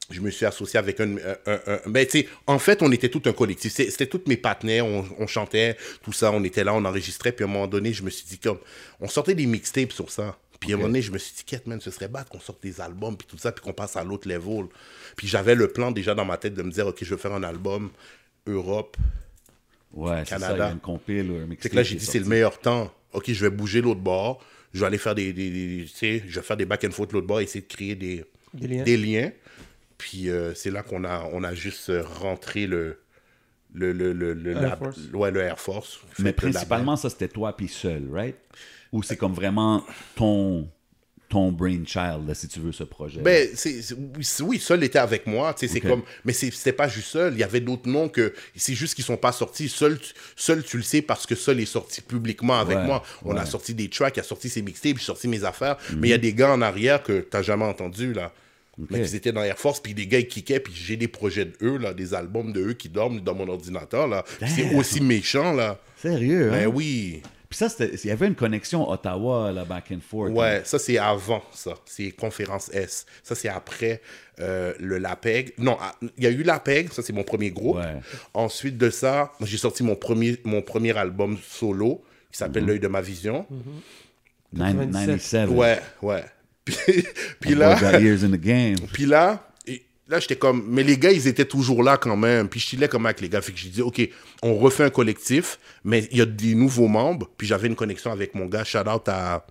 Je 0.10 0.22
me 0.22 0.30
suis 0.32 0.46
associé 0.46 0.80
avec 0.80 1.02
un. 1.02 1.18
un- 1.18 1.38
un- 1.46 1.60
un- 1.68 1.80
ben, 1.86 2.06
tu 2.06 2.20
sais, 2.20 2.28
en 2.46 2.60
fait, 2.60 2.82
on 2.82 2.90
était 2.94 3.10
tout 3.10 3.22
un 3.26 3.34
collectif. 3.34 3.74
C'était 3.74 4.06
tous 4.08 4.22
mes 4.28 4.38
partenaires. 4.38 4.86
On, 4.86 5.06
on 5.20 5.28
chantait, 5.28 5.76
tout 6.02 6.14
ça. 6.14 6.32
On 6.32 6.42
était 6.46 6.64
là, 6.64 6.74
on 6.74 6.86
enregistrait. 6.86 7.34
Puis 7.34 7.44
à 7.44 7.48
un 7.48 7.52
moment 7.52 7.68
donné, 7.68 7.92
je 7.92 8.04
me 8.04 8.10
suis 8.10 8.26
dit, 8.26 8.38
comme. 8.40 8.60
On 9.02 9.10
sortait 9.10 9.36
des 9.36 9.46
mixtapes 9.46 9.92
sur 9.92 10.10
ça. 10.10 10.38
Puis 10.60 10.72
à 10.72 10.76
un 10.76 10.78
moment 10.78 10.90
donné, 10.90 11.02
je 11.02 11.12
me 11.12 11.18
suis 11.18 11.36
dit, 11.36 11.44
quête, 11.44 11.68
man, 11.68 11.80
ce 11.82 11.92
serait 11.92 12.08
bad 12.08 12.28
qu'on 12.30 12.40
sorte 12.40 12.62
des 12.64 12.82
albums, 12.82 13.16
puis 13.16 13.28
tout 13.30 13.38
ça, 13.38 13.52
puis 13.52 13.64
qu'on 13.64 13.74
passe 13.74 13.96
à 13.96 14.04
l'autre 14.04 14.28
level. 14.28 14.66
Puis 15.16 15.28
j'avais 15.28 15.56
le 15.56 15.68
plan 15.68 15.92
déjà 15.92 16.16
dans 16.16 16.26
ma 16.26 16.38
tête 16.38 16.54
de 16.56 16.64
me 16.64 16.72
dire, 16.72 16.88
OK, 16.88 16.98
je 17.02 17.10
veux 17.12 17.18
faire 17.18 17.34
un 17.34 17.44
album 17.44 17.90
Europe. 18.48 18.98
Ouais, 19.94 20.24
c'est 20.26 20.32
ça, 20.40 20.48
Canada. 20.48 20.70
C'est 21.62 21.70
que 21.70 21.76
là, 21.76 21.84
j'ai 21.84 21.96
dit, 21.96 22.06
c'est 22.06 22.20
le 22.20 22.26
meilleur 22.26 22.60
temps. 22.60 22.94
OK, 23.14 23.32
je 23.32 23.46
vais 23.46 23.50
bouger 23.56 23.82
l'autre 23.82 24.02
bord. 24.02 24.44
Je 24.74 24.80
vais 24.82 24.86
aller 24.88 24.98
faire 24.98 25.16
des. 25.16 25.32
des- 25.34 25.50
des- 25.50 25.84
tu 25.86 25.90
sais, 25.96 26.24
je 26.28 26.40
vais 26.40 26.46
faire 26.46 26.58
des 26.58 26.66
back 26.66 26.84
and 26.84 26.92
forth 26.92 27.14
l'autre 27.14 27.26
bord, 27.28 27.40
essayer 27.40 27.62
de 27.62 27.68
créer 27.74 27.96
des, 27.96 28.26
Des 28.84 28.98
liens. 28.98 29.32
Puis 29.98 30.30
euh, 30.30 30.54
c'est 30.54 30.70
là 30.72 30.84
qu'on 30.84 31.04
a, 31.06 31.28
on 31.34 31.44
a 31.44 31.54
juste 31.56 31.92
rentré 32.20 32.68
le. 32.68 33.00
Le, 33.74 33.92
le, 33.92 34.14
le, 34.14 34.34
le, 34.34 34.52
Air 34.54 34.62
la- 34.62 34.78
Force. 34.78 34.98
ouais, 35.14 35.30
le 35.30 35.42
Air 35.42 35.60
Force. 35.60 36.00
Mais 36.20 36.32
principalement, 36.34 36.96
ça, 36.96 37.10
c'était 37.10 37.28
toi 37.28 37.56
puis 37.56 37.68
seul, 37.68 38.08
right? 38.12 38.36
Ou 38.94 39.04
c'est 39.04 39.18
comme 39.18 39.34
vraiment 39.34 39.84
ton, 40.16 40.68
ton 41.30 41.52
brainchild, 41.52 42.26
là, 42.28 42.34
si 42.34 42.48
tu 42.48 42.60
veux, 42.60 42.72
ce 42.72 42.84
projet. 42.84 43.20
Ben, 43.22 43.50
c'est, 43.54 43.82
oui, 44.42 44.60
Seul 44.60 44.84
était 44.84 45.00
avec 45.00 45.28
moi. 45.28 45.54
tu 45.54 45.68
sais, 45.68 45.74
C'est 45.74 45.82
comme, 45.82 46.04
mais 46.24 46.32
c'était 46.34 46.72
pas 46.72 46.88
juste 46.88 47.08
Seul. 47.10 47.34
Il 47.34 47.40
y 47.40 47.44
avait 47.44 47.60
d'autres 47.60 47.90
noms 47.90 48.08
que. 48.08 48.34
C'est 48.56 48.76
juste 48.76 48.96
qu'ils 48.96 49.04
sont 49.04 49.18
pas 49.18 49.32
sortis. 49.34 49.68
Seul, 49.68 50.00
tu- 50.00 50.14
Seul, 50.36 50.64
tu 50.64 50.78
le 50.78 50.84
sais 50.84 51.02
parce 51.02 51.26
que 51.26 51.36
Seul 51.36 51.60
est 51.60 51.66
sorti 51.66 52.02
publiquement 52.02 52.60
avec 52.60 52.78
Ouais, 52.78 52.86
moi. 52.86 53.04
On 53.26 53.36
a 53.36 53.46
sorti 53.46 53.74
des 53.74 53.90
tracks, 53.90 54.16
il 54.16 54.22
a 54.22 54.24
sorti 54.24 54.48
ses 54.50 54.62
mixtapes, 54.62 54.98
j'ai 54.98 55.04
sorti 55.06 55.28
mes 55.28 55.44
affaires. 55.44 55.78
Mhm. 55.92 56.00
Mais 56.00 56.08
il 56.08 56.12
y 56.12 56.14
a 56.14 56.18
des 56.18 56.34
gars 56.34 56.52
en 56.54 56.62
arrière 56.62 57.04
que 57.04 57.20
t'as 57.20 57.42
jamais 57.42 57.66
entendu, 57.66 58.14
là. 58.14 58.32
Mais 58.92 59.00
ils 59.00 59.16
étaient 59.16 59.32
dans 59.32 59.42
Air 59.42 59.58
Force, 59.58 59.80
puis 59.82 59.96
des 59.96 60.06
gars 60.06 60.20
ils 60.20 60.28
kickaient, 60.28 60.60
puis 60.60 60.72
j'ai 60.72 60.98
des 60.98 61.08
projets 61.08 61.46
de 61.46 61.54
eux, 61.64 61.78
là, 61.78 61.96
des 61.96 62.14
albums 62.14 62.54
de 62.54 62.62
eux 62.62 62.74
qui 62.74 62.90
dorment 62.90 63.20
dans 63.22 63.34
mon 63.34 63.48
ordinateur, 63.50 64.08
là. 64.08 64.24
C'est 64.40 64.76
aussi 64.76 65.02
méchant, 65.02 65.52
là. 65.52 65.80
Sérieux, 66.00 66.50
hein? 66.54 66.58
Ben 66.58 66.68
oui. 66.68 67.24
Puis 67.50 67.58
ça, 67.58 67.70
c'était- 67.70 67.96
il 68.04 68.08
y 68.08 68.12
avait 68.12 68.28
une 68.28 68.36
connexion 68.36 68.90
Ottawa, 68.90 69.52
là, 69.54 69.64
back 69.64 69.86
and 69.92 70.00
forth. 70.08 70.32
Ouais, 70.32 70.62
ça 70.66 70.78
c'est 70.80 70.98
avant 70.98 71.42
ça. 71.54 71.76
C'est 71.86 72.12
conférence 72.12 72.70
S. 72.74 73.06
Ça 73.24 73.36
c'est 73.36 73.48
après 73.50 74.02
euh, 74.40 74.74
le 74.80 74.98
LAPEG. 74.98 75.54
Non, 75.58 75.78
ah, 75.82 75.96
il 76.18 76.24
y 76.24 76.28
a 76.28 76.30
eu 76.30 76.44
LAPEG, 76.44 76.92
ça 76.92 77.02
c'est 77.02 77.14
mon 77.14 77.24
premier 77.24 77.52
groupe. 77.52 77.78
Ouais. 77.78 78.02
Ensuite 78.34 78.78
de 78.78 78.90
ça, 78.90 79.32
j'ai 79.42 79.58
sorti 79.58 79.82
mon 79.84 79.96
premier, 79.96 80.38
mon 80.44 80.62
premier 80.62 80.96
album 80.98 81.38
solo 81.42 82.04
qui 82.32 82.38
s'appelle 82.38 82.64
Mhm. 82.64 82.70
L'œil 82.70 82.80
de 82.82 82.88
ma 82.88 83.02
vision. 83.02 83.46
Nine- 84.54 84.92
97. 84.92 85.50
Ouais, 85.50 85.80
ouais. 86.02 86.24
Puis, 86.66 86.76
puis 87.40 87.56
Là, 87.56 87.80
là, 87.82 87.94
got 87.94 88.00
years 88.00 88.24
in 88.26 88.32
the 88.32 88.40
game. 88.42 88.76
puis 88.94 89.06
là, 89.06 89.47
là, 90.10 90.20
j'étais 90.20 90.36
comme, 90.36 90.66
mais 90.68 90.84
les 90.84 90.98
gars, 90.98 91.12
ils 91.12 91.28
étaient 91.28 91.46
toujours 91.46 91.84
là 91.84 91.98
quand 91.98 92.16
même. 92.16 92.48
Puis 92.48 92.60
je 92.60 92.66
chillais 92.68 92.88
comme 92.88 93.06
avec 93.06 93.22
les 93.22 93.30
gars. 93.30 93.42
Fait 93.42 93.52
que 93.52 93.58
j'ai 93.58 93.70
dit, 93.70 93.82
OK, 93.82 94.02
on 94.42 94.56
refait 94.56 94.84
un 94.84 94.90
collectif, 94.90 95.60
mais 95.84 96.08
il 96.12 96.18
y 96.18 96.22
a 96.22 96.26
des 96.26 96.56
nouveaux 96.56 96.88
membres. 96.88 97.30
Puis 97.38 97.48
j'avais 97.48 97.68
une 97.68 97.76
connexion 97.76 98.12
avec 98.12 98.36
mon 98.36 98.46
gars. 98.46 98.64
Shout 98.64 98.88
out 98.90 99.08
à, 99.08 99.46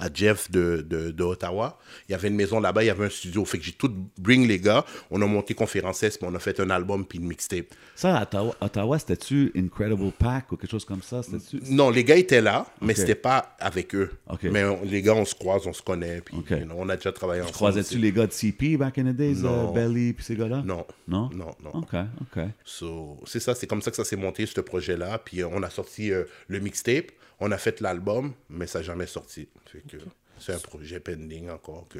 à 0.00 0.08
Jeff 0.12 0.50
de, 0.50 0.84
de, 0.86 1.10
de 1.10 1.24
Ottawa. 1.24 1.78
Il 2.08 2.12
y 2.12 2.14
avait 2.14 2.28
une 2.28 2.34
maison 2.36 2.60
là-bas, 2.60 2.84
il 2.84 2.86
y 2.86 2.90
avait 2.90 3.06
un 3.06 3.10
studio. 3.10 3.44
Fait 3.44 3.58
que 3.58 3.64
j'ai 3.64 3.72
tout 3.72 3.90
bring 4.18 4.46
les 4.46 4.58
gars. 4.60 4.84
On 5.10 5.20
a 5.22 5.26
monté 5.26 5.54
Conférences, 5.54 6.00
puis 6.00 6.18
on 6.22 6.34
a 6.34 6.38
fait 6.38 6.60
un 6.60 6.68
album 6.70 7.06
puis 7.06 7.18
une 7.18 7.26
mixtape. 7.26 7.66
Ça, 7.96 8.16
à 8.18 8.22
Ottawa, 8.22 8.54
Ottawa, 8.60 8.98
c'était-tu 8.98 9.50
Incredible 9.56 10.12
Pack 10.18 10.52
ou 10.52 10.56
quelque 10.56 10.70
chose 10.70 10.84
comme 10.84 11.02
ça? 11.02 11.22
Non, 11.70 11.88
les 11.90 12.04
gars 12.04 12.16
étaient 12.16 12.42
là, 12.42 12.66
mais 12.82 12.92
Ok. 12.92 12.98
c'était 12.98 13.14
pas 13.14 13.56
avec 13.58 13.94
eux. 13.94 14.10
Mais 14.42 14.62
on- 14.64 14.82
les 14.84 15.00
gars, 15.02 15.14
on 15.14 15.24
se 15.24 15.34
croise, 15.34 15.66
on 15.66 15.72
se 15.72 15.82
connaît. 15.82 16.20
Puis 16.20 16.36
Ok. 16.36 16.50
you 16.50 16.64
know, 16.66 16.74
on 16.78 16.88
a 16.90 16.96
déjà 16.96 17.10
travaillé 17.10 17.40
ensemble. 17.40 17.54
croisais-tu 17.54 17.98
les 17.98 18.12
gars 18.12 18.26
de 18.26 18.32
CP 18.32 18.76
back 18.76 18.98
in 18.98 19.04
the 19.04 19.16
days, 19.16 19.36
Non. 19.42 19.70
euh, 19.70 19.72
Belly 19.72 20.12
puis 20.12 20.24
ces 20.24 20.36
gars-là? 20.36 20.62
Non. 20.64 20.86
Non? 21.08 21.30
Non, 21.34 21.50
non. 21.64 21.70
OK, 21.74 21.94
OK. 22.20 22.44
So, 22.64 23.16
c'est 23.26 23.40
ça, 23.40 23.54
c'est 23.54 23.66
comme 23.66 23.80
ça 23.82 23.90
que 23.90 23.96
ça 23.96 24.04
s'est 24.04 24.16
monté, 24.16 24.44
ce 24.46 24.60
projet-là. 24.60 25.18
Puis 25.18 25.42
euh, 25.42 25.48
on 25.50 25.62
a 25.62 25.70
sorti 25.70 26.12
euh, 26.12 26.24
le 26.48 26.60
mixtape, 26.60 27.06
on 27.40 27.50
a 27.52 27.58
fait 27.58 27.80
l'album, 27.80 28.32
mais 28.50 28.66
ça 28.66 28.78
n'a 28.80 28.84
jamais 28.84 29.06
sorti. 29.06 29.48
Fait 29.66 29.80
que 29.88 29.96
c'est 30.38 30.52
un 30.52 30.58
projet 30.58 31.00
pending 31.00 31.50
encore 31.50 31.86
que, 31.88 31.98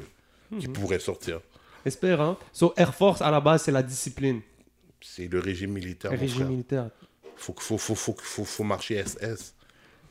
qui 0.59 0.67
Mhm. 0.67 0.73
pourrait 0.73 0.99
sortir. 0.99 1.41
Espère, 1.85 2.19
hein. 2.21 2.37
So, 2.51 2.73
Air 2.75 2.93
Force, 2.93 3.21
à 3.21 3.31
la 3.31 3.39
base, 3.39 3.63
c'est 3.63 3.71
la 3.71 3.83
discipline. 3.83 4.41
C'est 5.01 5.27
le 5.27 5.39
régime 5.39 5.71
militaire. 5.71 6.11
mon 6.11 6.17
régime 6.19 6.35
frère. 6.39 6.49
militaire. 6.49 6.89
Faut, 7.37 7.55
faut, 7.57 7.77
faut, 7.77 7.95
faut, 7.95 8.15
faut, 8.21 8.43
faut 8.43 8.63
marcher 8.65 8.95
SS. 9.05 9.53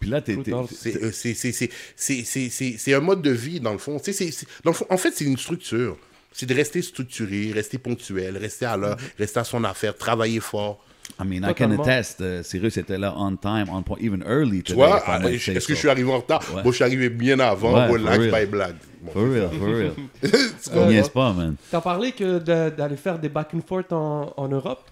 Puis 0.01 0.09
là, 0.09 0.23
t'es... 0.23 0.37
T'es- 0.37 0.51
le- 0.51 0.67
C'est 0.67 0.93
c'est- 1.13 1.35
c'est- 1.35 1.53
c'est- 1.53 1.71
c'est- 1.97 2.25
c'est- 2.25 2.49
c'est- 2.49 2.79
c'est 2.79 2.95
un 2.95 3.01
mode 3.01 3.21
de 3.21 3.31
vie, 3.31 3.61
dans 3.61 3.73
le 3.73 3.79
fond. 3.79 3.97
Dans 3.97 4.71
le 4.71 4.73
fond, 4.73 4.87
en 4.89 4.97
fait, 4.97 5.13
c'est 5.13 5.25
une 5.27 5.37
structure. 5.37 5.99
C'est 6.33 6.47
de 6.47 6.55
rester 6.55 6.81
structuré, 6.83 7.53
rester 7.53 7.79
ponctuel, 7.79 8.37
rester 8.39 8.65
à 8.67 8.77
l'heure, 8.77 8.97
rester 9.19 9.41
à 9.41 9.45
son 9.45 9.65
affaire, 9.65 9.97
travailler 9.97 10.41
fort. 10.41 10.83
I 11.21 11.25
mean, 11.25 11.39
I 11.39 11.41
can 11.55 11.71
Totalement. 11.71 11.83
attest. 11.83 12.21
euh, 12.21 12.43
Cyrus 12.45 12.77
était 12.77 12.97
là 12.99 13.13
on 13.17 13.37
time, 13.37 13.65
on 13.71 13.83
point, 13.83 13.97
even 14.01 14.23
early. 14.25 14.59
Tu 14.63 14.73
today, 14.73 14.75
vois, 14.77 15.03
ah, 15.07 15.19
est-ce 15.29 15.51
que 15.53 15.61
so. 15.61 15.69
je 15.71 15.75
suis 15.75 15.89
arrivé 15.89 16.11
en 16.13 16.19
retard? 16.19 16.43
Ouais. 16.55 16.63
Moi, 16.63 16.71
je 16.71 16.77
suis 16.77 16.85
arrivé 16.85 17.09
bien 17.09 17.41
avant, 17.41 17.75
Ouais, 17.75 17.87
relax, 17.89 18.17
for 18.17 18.25
real. 18.33 18.45
by 18.47 18.51
blague. 18.51 18.77
Bon, 19.03 19.13
For 19.13 19.23
real, 19.29 19.51
for 19.59 19.67
real. 19.69 19.93
tu 20.23 20.71
Euh? 20.75 20.87
Niaise 20.89 21.09
pas, 21.09 21.33
man. 21.33 21.57
T'as 21.71 21.81
parlé 21.81 22.13
que 22.13 22.39
de- 22.39 22.71
d'aller 22.77 22.97
faire 22.97 23.19
des 23.19 23.29
back 23.29 23.49
and 23.55 23.61
forth 23.67 23.93
en, 23.93 24.33
en 24.37 24.49
Europe? 24.49 24.83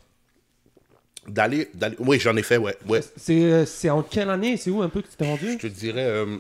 D'aller, 1.29 1.69
oui, 1.99 2.19
j'en 2.21 2.37
ai 2.37 2.43
fait, 2.43 2.57
ouais, 2.57 2.77
ouais. 2.89 3.01
C'est 3.67 3.91
en 3.91 4.03
quelle 4.03 4.31
année? 4.31 4.57
C'est 4.57 4.71
où 4.71 4.81
un 4.83 4.89
peu 4.89 5.03
que 5.03 5.09
tu 5.09 5.17
t'es 5.17 5.27
rendu? 5.27 5.53
Je 5.53 5.59
te 5.59 5.67
dirais 5.67 6.07
euh, 6.07 6.37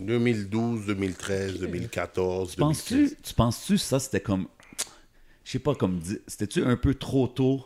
2012, 0.00 0.86
2013, 0.86 1.60
2014, 1.60 2.50
Tu 2.50 2.56
penses-tu, 2.56 2.94
2015. 2.94 3.16
tu 3.22 3.34
penses-tu 3.34 3.78
ça 3.78 3.98
c'était 3.98 4.20
comme, 4.20 4.46
je 5.44 5.52
sais 5.52 5.58
pas, 5.58 5.74
comme, 5.74 6.00
c'était-tu 6.26 6.62
un 6.62 6.76
peu 6.76 6.94
trop 6.94 7.26
tôt, 7.26 7.64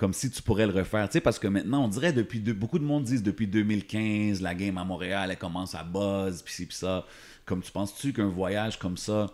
comme 0.00 0.14
si 0.14 0.30
tu 0.30 0.40
pourrais 0.40 0.66
le 0.66 0.72
refaire, 0.72 1.06
tu 1.10 1.12
sais, 1.12 1.20
parce 1.20 1.38
que 1.38 1.46
maintenant 1.46 1.84
on 1.84 1.88
dirait 1.88 2.14
depuis, 2.14 2.40
de- 2.40 2.54
beaucoup 2.54 2.78
de 2.78 2.84
monde 2.84 3.04
disent 3.04 3.22
depuis 3.22 3.46
2015, 3.46 4.40
la 4.40 4.54
game 4.54 4.78
à 4.78 4.84
Montréal 4.84 5.28
elle 5.30 5.36
commence 5.36 5.74
à 5.74 5.84
buzz, 5.84 6.40
puis 6.42 6.54
ci, 6.54 6.64
puis 6.66 6.74
ça, 6.74 7.04
comme 7.44 7.60
tu 7.60 7.70
penses-tu 7.70 8.14
qu'un 8.14 8.28
voyage 8.28 8.78
comme 8.78 8.96
ça, 8.96 9.30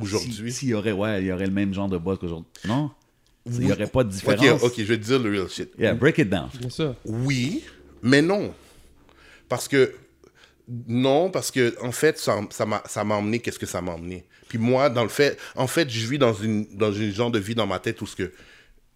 Aujourd'hui? 0.00 0.50
si- 0.50 0.58
s'il 0.60 0.68
y 0.70 0.74
aurait, 0.74 0.92
ouais, 0.92 1.22
il 1.22 1.26
y 1.26 1.32
aurait 1.32 1.44
le 1.46 1.52
même 1.52 1.74
genre 1.74 1.90
de 1.90 1.98
buzz 1.98 2.18
qu'aujourd'hui, 2.18 2.50
non? 2.66 2.90
Il 3.44 3.52
Oui. 3.58 3.64
n'y 3.66 3.72
aurait 3.72 3.86
pas 3.86 4.02
de 4.02 4.08
différence? 4.10 4.62
Ok, 4.62 4.70
ok, 4.70 4.74
je 4.78 4.82
vais 4.84 4.96
te 4.98 5.04
dire 5.04 5.18
le 5.18 5.30
real 5.30 5.48
shit. 5.50 5.70
Yeah, 5.78 5.92
break 5.94 6.16
it 6.18 6.28
down. 6.30 6.48
Oui, 7.04 7.62
mais 8.02 8.22
non. 8.22 8.54
Parce 9.48 9.68
que. 9.68 9.94
Non, 10.88 11.28
parce 11.30 11.50
que, 11.50 11.74
en 11.82 11.90
fait, 11.92 12.18
ça 12.18 12.40
ça 12.50 12.64
m'a 12.64 12.82
ça 12.86 13.02
m'a 13.04 13.16
emmené, 13.16 13.40
qu'est-ce 13.40 13.58
que 13.58 13.66
ça 13.66 13.82
m'a 13.82 13.92
emmené? 13.92 14.24
Puis 14.48 14.58
moi, 14.58 14.88
dans 14.88 15.02
le 15.02 15.08
fait. 15.08 15.36
En 15.56 15.66
fait, 15.66 15.90
je 15.90 16.06
vis 16.06 16.18
dans 16.18 16.32
une, 16.32 16.66
dans 16.76 16.92
une 16.92 17.12
genre 17.12 17.30
de 17.32 17.38
vie 17.40 17.54
dans 17.56 17.66
ma 17.66 17.78
tête 17.80 18.00
où 18.00 18.06
ce 18.06 18.14
que. 18.16 18.32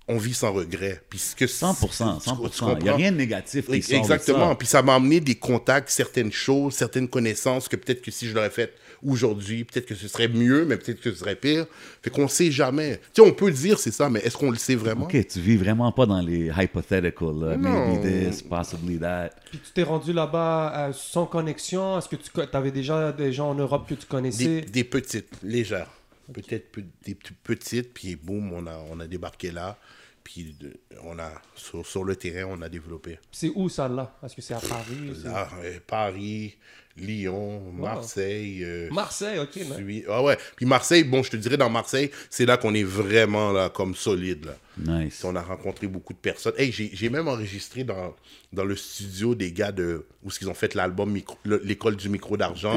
On 0.09 0.19
vit 0.19 0.35
sans 0.35 0.53
regret. 0.53 1.01
Puis 1.11 1.19
ce 1.19 1.35
que 1.35 1.47
100%, 1.47 2.19
tu- 2.19 2.23
tu 2.25 2.29
100%. 2.31 2.77
Il 2.79 2.83
n'y 2.85 2.89
a 2.89 2.95
rien 2.95 3.11
de 3.11 3.17
négatif 3.17 3.67
qui 3.67 3.83
sort 3.83 3.93
de 3.99 4.03
Exactement. 4.05 4.51
ça. 4.51 4.55
Puis 4.55 4.69
ça 4.69 4.81
m'a 4.83 4.95
amené 4.95 5.19
des 5.19 5.35
contacts, 5.35 5.89
certaines 5.91 6.31
choses, 6.31 6.75
certaines 6.75 7.09
connaissances 7.09 7.67
que 7.69 7.75
peut-être 7.75 8.03
que 8.03 8.13
si 8.13 8.29
je 8.29 8.35
l'aurais 8.35 8.51
fait 8.51 8.73
aujourd'hui, 9.05 9.65
peut-être 9.65 9.87
que 9.87 9.95
ce 9.97 10.07
serait 10.09 10.29
mieux, 10.29 10.65
mais 10.65 10.77
peut-être 10.77 11.01
que 11.01 11.11
ce 11.13 11.19
serait 11.19 11.35
pire. 11.37 11.67
Fait 12.03 12.11
qu'on 12.11 12.29
sait 12.29 12.51
jamais. 12.53 13.01
Tu 13.13 13.21
sais, 13.23 13.29
on 13.29 13.33
peut 13.33 13.47
le 13.49 13.53
dire, 13.53 13.79
c'est 13.81 13.91
ça, 13.91 14.09
mais 14.09 14.21
est-ce 14.21 14.37
qu'on 14.37 14.51
le 14.53 14.57
sait 14.57 14.77
vraiment? 14.77 15.05
Ok, 15.07 15.27
tu 15.27 15.41
vis 15.41 15.57
vraiment 15.57 15.91
pas 15.93 16.07
dans 16.07 16.21
les 16.21 16.51
hypothetical, 16.57 17.35
là, 17.41 17.57
Non. 17.57 18.01
maybe 18.01 18.31
this, 18.31 18.43
possibly 18.43 18.99
that. 19.01 19.31
Puis 19.51 19.59
tu 19.59 19.73
t'es 19.73 19.83
rendu 19.83 20.13
là-bas 20.13 20.73
euh, 20.89 20.93
sans 20.93 21.27
connexion? 21.27 21.99
Est-ce 21.99 22.09
que 22.09 22.17
tu 22.17 22.31
avais 22.57 22.71
déjà 22.71 23.11
des 23.13 23.33
gens 23.33 23.51
en 23.51 23.55
Europe 23.55 23.87
que 23.89 23.95
tu 23.95 24.01
Des, 24.03 24.07
connaissais 24.07 24.61
des 24.61 24.85
petites, 24.85 25.31
légères. 25.43 25.91
Peut-être 26.33 26.73
pe- 26.73 26.83
des 27.05 27.15
petites, 27.15 27.93
puis 27.95 28.17
boum, 28.17 28.53
on 28.53 28.67
a, 28.67 28.77
on 28.91 28.99
a 29.01 29.07
débarqué 29.07 29.51
là. 29.51 29.79
Puis 30.25 30.57
on 31.05 31.19
a, 31.21 31.31
sur, 31.55 31.87
sur 31.87 32.03
le 32.03 32.17
terrain, 32.17 32.51
on 32.59 32.61
a 32.63 32.69
développé. 32.69 33.19
C'est 33.31 33.51
où 33.55 33.69
ça 33.69 33.89
là? 33.89 34.19
Est-ce 34.25 34.35
que 34.35 34.43
c'est 34.43 34.55
à 34.55 34.61
Paris? 34.61 35.13
Là, 35.23 35.49
euh, 35.63 35.79
Paris, 35.87 36.57
Lyon, 36.99 37.61
Marseille. 37.79 38.61
euh, 38.65 38.89
Marseille, 38.91 39.39
ok. 39.39 39.57
non? 39.69 39.77
Suis- 39.77 40.05
Ah 40.09 40.23
ouais. 40.23 40.37
Puis 40.57 40.67
Marseille, 40.67 41.05
bon, 41.05 41.23
je 41.23 41.31
te 41.31 41.37
dirais, 41.37 41.57
dans 41.57 41.71
Marseille, 41.71 42.11
c'est 42.31 42.47
là 42.47 42.57
qu'on 42.57 42.75
est 42.75 42.83
vraiment 42.85 43.53
là, 43.53 43.69
comme 43.69 43.95
solide. 43.95 44.47
Là. 44.47 44.57
Nice. 45.03 45.23
On 45.25 45.35
a 45.37 45.41
rencontré 45.43 45.87
beaucoup 45.87 46.13
de 46.13 46.19
personnes. 46.19 46.53
Hey, 46.59 46.71
j'ai 46.71 46.91
j'ai 46.93 47.09
même 47.09 47.29
enregistré 47.29 47.83
dans, 47.83 48.15
dans 48.53 48.65
le 48.65 48.77
studio 48.77 49.35
des 49.35 49.51
gars 49.51 49.73
de 49.73 50.05
où 50.23 50.29
ils 50.41 50.49
ont 50.51 50.55
fait 50.55 50.75
l'album 50.75 51.17
l'école 51.65 51.97
du 51.97 52.11
micro 52.11 52.37
d'argent. 52.37 52.75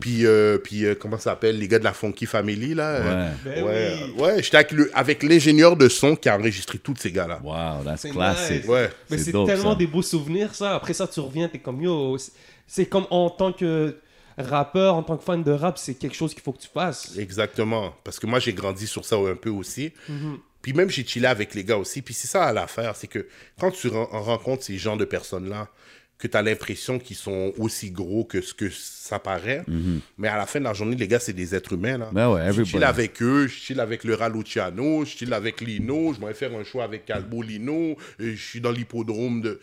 Puis 0.00 0.26
euh, 0.26 0.58
puis 0.58 0.84
euh, 0.84 0.94
comment 0.94 1.16
ça 1.16 1.30
s'appelle? 1.30 1.58
Les 1.58 1.66
gars 1.68 1.78
de 1.78 1.84
la 1.84 1.94
Funky 1.94 2.26
Family 2.26 2.74
là. 2.74 2.88
euh, 2.96 3.30
Ben 3.42 3.64
ouais, 3.64 3.94
oui. 4.16 4.20
ouais, 4.22 4.42
j'étais 4.42 4.56
avec 4.58 4.72
le- 4.72 4.90
avec 4.94 5.22
l'ingénieur 5.22 5.76
de 5.76 5.88
son 5.88 6.14
qui 6.14 6.28
a 6.28 6.36
enregistré 6.38 6.76
tous 6.78 6.96
ces 6.98 7.10
gars 7.10 7.26
là. 7.26 7.40
Wow, 7.42 7.84
that's 7.84 8.02
C'est 8.02 8.10
classic. 8.10 8.56
nice. 8.60 8.66
Ouais. 8.68 8.90
Mais 9.10 9.16
C'est 9.18 9.32
tellement 9.32 9.72
ça. 9.72 9.74
des 9.76 9.86
beaux 9.86 10.02
souvenirs, 10.02 10.54
ça. 10.54 10.74
Après 10.74 10.92
ça, 10.92 11.06
tu 11.06 11.20
reviens, 11.20 11.48
t'es 11.48 11.58
comme 11.58 11.80
yo. 11.80 12.18
C'est- 12.66 12.86
comme 12.86 13.06
en 13.10 13.30
tant 13.30 13.52
que 13.52 13.96
rappeur, 14.36 14.94
en 14.96 15.02
tant 15.02 15.16
que 15.16 15.22
fan 15.24 15.42
de 15.42 15.52
rap, 15.52 15.78
c'est 15.78 15.94
quelque 15.94 16.16
chose 16.16 16.34
qu'il 16.34 16.42
faut 16.42 16.52
que 16.52 16.60
tu 16.60 16.68
fasses. 16.72 17.16
Exactement. 17.18 17.94
Parce 18.04 18.18
que 18.18 18.26
moi, 18.26 18.40
j'ai 18.40 18.52
grandi 18.52 18.86
sur 18.86 19.04
ça 19.04 19.16
un 19.16 19.36
peu 19.36 19.50
aussi. 19.50 19.92
Mhm. 20.08 20.38
Puis 20.60 20.72
même, 20.72 20.90
j'ai 20.90 21.04
chillé 21.06 21.26
avec 21.26 21.54
les 21.54 21.62
gars 21.62 21.76
aussi. 21.76 22.02
Puis 22.02 22.14
c'est 22.14 22.26
ça 22.26 22.44
à 22.44 22.52
l'affaire, 22.52 22.96
c'est 22.96 23.06
que 23.06 23.26
quand 23.60 23.70
tu 23.70 23.88
ren- 23.88 24.08
rencontres 24.10 24.64
ces 24.64 24.76
gens 24.78 24.96
de 24.96 25.04
personnes-là, 25.04 25.68
que 26.16 26.28
tu 26.28 26.36
as 26.36 26.42
l'impression 26.42 26.98
qu'ils 26.98 27.16
sont 27.16 27.52
aussi 27.58 27.90
gros 27.90 28.24
que 28.24 28.40
ce 28.40 28.54
que 28.54 28.70
ça 28.70 29.18
paraît. 29.18 29.62
Mais 30.16 30.28
à 30.28 30.36
la 30.38 30.46
fin 30.46 30.58
de 30.60 30.64
la 30.64 30.72
journée, 30.72 30.96
les 30.96 31.08
gars, 31.08 31.18
c'est 31.18 31.32
des 31.32 31.54
êtres 31.54 31.72
humains. 31.74 31.98
Là. 31.98 32.06
Mhm. 32.06 32.14
Ben 32.14 32.32
ouais, 32.32 32.52
je 32.52 32.62
chill 32.64 32.84
avec 32.84 33.20
eux, 33.20 33.46
je 33.46 33.52
chill 33.54 33.80
avec 33.80 34.04
le 34.04 34.16
Luciano, 34.32 35.04
je 35.04 35.10
chill 35.10 35.32
avec 35.34 35.60
Lino, 35.60 36.14
je 36.14 36.24
vais 36.24 36.32
faire 36.32 36.54
un 36.56 36.64
show 36.64 36.80
avec 36.80 37.04
Calbo 37.04 37.42
Lino, 37.42 37.96
je 38.18 38.34
suis 38.36 38.60
dans 38.60 38.70
l'hippodrome 38.72 39.42
de... 39.42 39.60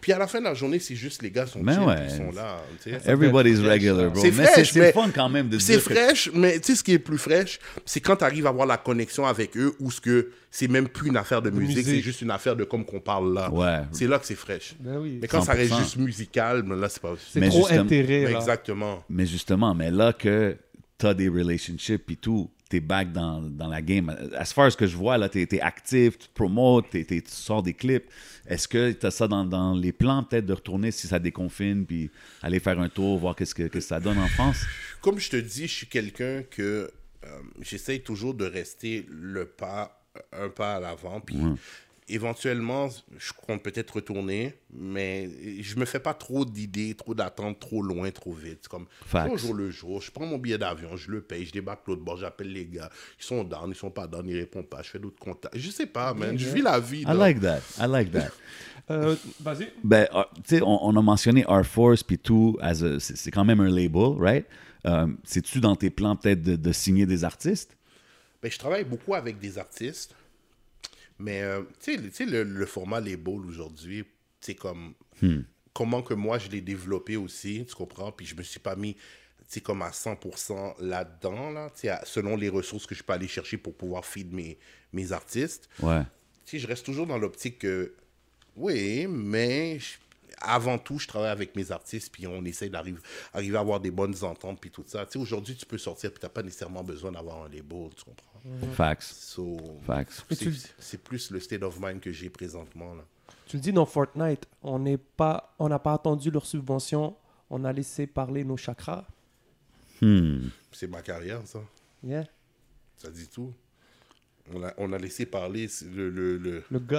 Puis 0.00 0.12
à 0.12 0.18
la 0.18 0.26
fin 0.26 0.38
de 0.40 0.44
la 0.44 0.54
journée, 0.54 0.78
c'est 0.78 0.94
juste 0.94 1.22
les 1.22 1.30
gars 1.30 1.46
sont 1.46 1.60
Ben 1.60 1.74
chill, 1.74 1.82
ouais. 1.82 1.96
ils 2.08 2.16
sont 2.16 2.30
là. 2.32 2.62
tu. 2.82 2.90
Everybody's 3.08 3.60
regular, 3.60 4.10
bro. 4.10 4.20
C'est 4.20 4.32
fraîche, 4.32 4.72
c'est 4.72 4.92
fun 4.92 5.10
quand 5.14 5.28
même 5.28 5.48
de 5.48 5.58
C'est 5.58 5.74
que- 5.74 5.80
fraîche, 5.80 6.30
mais 6.34 6.60
tu 6.60 6.66
sais 6.72 6.74
ce 6.76 6.84
qui 6.84 6.92
est 6.92 6.98
plus 6.98 7.18
fraîche, 7.18 7.58
c'est 7.84 8.00
quand 8.00 8.16
tu 8.16 8.24
arrives 8.24 8.46
à 8.46 8.50
avoir 8.50 8.66
la 8.66 8.76
connexion 8.76 9.26
avec 9.26 9.56
eux 9.56 9.74
ou 9.80 9.90
ce 9.90 10.00
que 10.00 10.30
c'est 10.50 10.68
même 10.68 10.88
plus 10.88 11.08
une 11.10 11.16
affaire 11.16 11.42
de 11.42 11.50
musique, 11.50 11.76
musique. 11.78 11.94
c'est 11.96 12.00
juste 12.00 12.22
une 12.22 12.30
affaire 12.30 12.56
de 12.56 12.64
comme 12.64 12.84
qu'on 12.84 13.00
parle 13.00 13.34
là. 13.34 13.50
Ouais. 13.50 13.80
C'est 13.92 14.06
là 14.06 14.18
que 14.18 14.26
c'est 14.26 14.34
fraîche. 14.34 14.74
Ben 14.80 14.98
oui. 14.98 15.18
Mais 15.20 15.28
quand 15.28 15.42
ça 15.42 15.52
reste 15.52 15.72
100%. 15.72 15.78
juste 15.82 15.96
musical, 15.96 16.62
ben 16.62 16.76
là 16.76 16.88
c'est 16.88 17.02
pas 17.02 17.14
C'est 17.32 17.40
trop 17.48 17.58
justement- 17.66 17.80
intérêt. 17.82 18.22
Là. 18.22 18.38
Exactement. 18.38 19.04
Mais 19.10 19.26
justement, 19.26 19.74
mais 19.74 19.90
là 19.90 20.12
que 20.12 20.56
t'as 20.96 21.14
des 21.14 21.28
relationships 21.28 22.10
et 22.10 22.16
tout, 22.16 22.50
t'es 22.68 22.80
back 22.80 23.12
dans, 23.12 23.40
dans 23.40 23.68
la 23.68 23.80
game. 23.80 24.14
As 24.36 24.52
far 24.52 24.66
as 24.66 24.76
que 24.76 24.86
je 24.86 24.96
vois, 24.96 25.16
là, 25.18 25.28
t'es 25.28 25.48
es 25.50 25.60
actif, 25.60 26.18
tu 26.18 26.28
promotes, 26.34 26.90
t'es- 26.90 27.04
t'es- 27.04 27.22
tu 27.22 27.30
sors 27.30 27.62
des 27.62 27.72
clips. 27.74 28.04
Est-ce 28.46 28.68
que 28.68 28.92
t'as 28.92 29.10
ça 29.10 29.26
dans, 29.26 29.44
dans 29.44 29.74
les 29.74 29.92
plans, 29.92 30.22
peut-être, 30.22 30.46
de 30.46 30.52
retourner 30.52 30.90
si 30.90 31.06
ça 31.06 31.18
déconfine, 31.18 31.86
puis 31.86 32.10
aller 32.42 32.60
faire 32.60 32.78
un 32.78 32.88
tour, 32.88 33.18
voir 33.18 33.34
qu'est-ce 33.36 33.54
que, 33.54 33.64
que 33.64 33.80
ça 33.80 34.00
donne 34.00 34.18
en 34.18 34.28
France? 34.28 34.58
Comme 35.00 35.18
je 35.18 35.30
te 35.30 35.36
dis, 35.36 35.66
je 35.66 35.72
suis 35.74 35.86
quelqu'un 35.86 36.42
que 36.50 36.90
euh, 37.24 37.28
j'essaye 37.60 38.00
toujours 38.02 38.34
de 38.34 38.44
rester 38.44 39.06
le 39.10 39.46
pas, 39.46 40.02
un 40.32 40.48
pas 40.48 40.76
à 40.76 40.80
l'avant. 40.80 41.20
Puis 41.20 41.36
éventuellement, 42.08 42.88
je 43.18 43.32
compte 43.32 43.62
peut-être 43.62 43.90
retourner, 43.96 44.54
mais 44.72 45.28
je 45.62 45.76
me 45.76 45.84
fais 45.84 46.00
pas 46.00 46.14
trop 46.14 46.44
d'idées, 46.44 46.94
trop 46.94 47.14
d'attentes, 47.14 47.60
trop 47.60 47.82
loin, 47.82 48.10
trop 48.10 48.32
vite. 48.32 48.58
C'est 48.62 48.68
comme 48.68 48.86
au 49.32 49.36
jour 49.36 49.54
le 49.54 49.70
jour. 49.70 50.00
Je 50.00 50.10
prends 50.10 50.26
mon 50.26 50.38
billet 50.38 50.58
d'avion, 50.58 50.96
je 50.96 51.10
le 51.10 51.20
paye, 51.20 51.46
je 51.46 51.52
débarque 51.52 51.86
l'autre 51.86 52.02
bord, 52.02 52.16
j'appelle 52.16 52.52
les 52.52 52.66
gars. 52.66 52.90
Ils 53.20 53.24
sont 53.24 53.44
down, 53.44 53.70
ils 53.70 53.74
sont 53.74 53.90
pas 53.90 54.06
down, 54.06 54.28
ils 54.28 54.36
répondent 54.38 54.68
pas. 54.68 54.82
Je 54.82 54.90
fais 54.90 54.98
d'autres 54.98 55.18
contacts. 55.18 55.56
Je 55.56 55.70
sais 55.70 55.86
pas, 55.86 56.12
man. 56.14 56.38
Je 56.38 56.48
vis 56.48 56.62
la 56.62 56.80
vie. 56.80 57.02
I 57.02 57.14
like 57.14 57.40
that. 57.40 57.60
I 57.78 57.86
like 57.88 58.10
that. 58.12 58.30
Euh, 58.90 59.16
Vas-y. 59.40 59.70
Ben, 59.84 60.08
euh, 60.14 60.22
tu 60.36 60.56
sais, 60.56 60.62
on, 60.62 60.82
on 60.86 60.96
a 60.96 61.02
mentionné 61.02 61.44
Air 61.46 61.66
Force 61.66 62.02
puis 62.02 62.18
tout, 62.18 62.56
as 62.62 62.82
a- 62.82 62.98
c'est 62.98 63.30
quand 63.30 63.44
même 63.44 63.60
un 63.60 63.68
label, 63.68 64.14
right? 64.18 64.46
Euh, 64.86 65.06
C'est-tu 65.24 65.60
dans 65.60 65.76
tes 65.76 65.90
plans 65.90 66.16
peut-être 66.16 66.40
de, 66.40 66.56
de 66.56 66.72
signer 66.72 67.04
des 67.04 67.22
artistes? 67.22 67.76
Ben, 68.42 68.50
je 68.50 68.56
travaille 68.56 68.84
beaucoup 68.84 69.14
avec 69.14 69.38
des 69.38 69.58
artistes, 69.58 70.14
mais 71.18 71.42
euh, 71.42 71.62
tu 71.80 72.10
sais, 72.12 72.24
le- 72.26 72.42
le, 72.44 72.66
format 72.66 73.00
label 73.00 73.40
aujourd'hui, 73.46 74.04
c'est 74.40 74.54
comme 74.54 74.94
comment 75.74 76.02
que 76.02 76.14
moi 76.14 76.38
je 76.38 76.48
l'ai 76.48 76.60
développé 76.60 77.16
aussi, 77.16 77.64
tu 77.68 77.74
comprends? 77.74 78.10
Puis 78.12 78.26
je 78.26 78.34
me 78.36 78.42
suis 78.42 78.60
pas 78.60 78.76
mis. 78.76 78.96
c'est 79.50 79.62
comme 79.62 79.80
à 79.80 79.90
100% 79.90 80.74
là-dedans, 80.80 81.50
là, 81.50 81.70
tu 81.70 81.80
sais, 81.82 81.88
à- 81.88 82.04
selon 82.04 82.36
les 82.36 82.50
ressources 82.50 82.86
que 82.86 82.94
je 82.94 83.02
peux 83.02 83.14
aller 83.14 83.28
chercher 83.28 83.56
pour 83.56 83.74
pouvoir 83.74 84.04
feed 84.04 84.30
mes, 84.34 84.58
mes 84.92 85.10
artistes. 85.12 85.70
Ouais. 85.80 86.02
Je 86.52 86.66
reste 86.66 86.84
toujours 86.84 87.06
dans 87.06 87.16
l'optique 87.16 87.58
que, 87.60 87.94
oui, 88.56 89.06
mais 89.08 89.78
je- 89.78 89.96
avant 90.40 90.78
tout, 90.78 90.98
je 90.98 91.06
travaille 91.08 91.30
avec 91.30 91.54
mes 91.56 91.70
artistes, 91.72 92.12
puis 92.12 92.26
on 92.26 92.44
essaie 92.44 92.68
d'arriver 92.68 93.00
arriver 93.32 93.56
à 93.56 93.60
avoir 93.60 93.80
des 93.80 93.90
bonnes 93.90 94.14
ententes, 94.22 94.60
puis 94.60 94.70
tout 94.70 94.84
ça. 94.86 95.04
Tu 95.06 95.12
sais, 95.12 95.18
aujourd'hui, 95.18 95.56
tu 95.56 95.66
peux 95.66 95.78
sortir, 95.78 96.10
puis 96.10 96.20
tu 96.20 96.26
n'as 96.26 96.30
pas 96.30 96.42
nécessairement 96.42 96.82
besoin 96.84 97.12
d'avoir 97.12 97.42
un 97.44 97.48
label, 97.48 97.88
tu 97.96 98.04
comprends? 98.04 98.72
Facts. 98.74 99.02
So, 99.02 99.56
Facts. 99.86 100.24
Mais 100.30 100.36
c'est 100.78 101.02
plus 101.02 101.30
le 101.30 101.40
state 101.40 101.62
of 101.62 101.78
mind 101.80 102.00
que 102.00 102.12
j'ai 102.12 102.30
présentement, 102.30 102.94
là. 102.94 103.04
Tu 103.46 103.56
le 103.56 103.62
dis 103.62 103.72
dans 103.72 103.86
Fortnite, 103.86 104.46
on 104.62 104.78
n'est 104.78 104.98
pas, 104.98 105.54
on 105.58 105.68
n'a 105.68 105.78
pas 105.78 105.94
attendu 105.94 106.30
leur 106.30 106.44
subvention, 106.46 107.16
on 107.50 107.64
a 107.64 107.72
laissé 107.72 108.06
parler 108.06 108.44
nos 108.44 108.56
chakras. 108.56 109.04
Hmm. 110.00 110.48
C'est 110.72 110.86
ma 110.86 111.02
carrière, 111.02 111.40
ça. 111.46 111.60
Yeah. 112.04 112.24
Ça 112.96 113.10
dit 113.10 113.26
tout. 113.28 113.52
On 114.54 114.62
a, 114.62 114.72
on 114.78 114.92
a 114.92 114.98
laissé 114.98 115.26
parler 115.26 115.66
le, 115.92 116.08
le, 116.10 116.36
le- 116.38 116.64
Le 116.70 116.78
gut. 116.78 116.94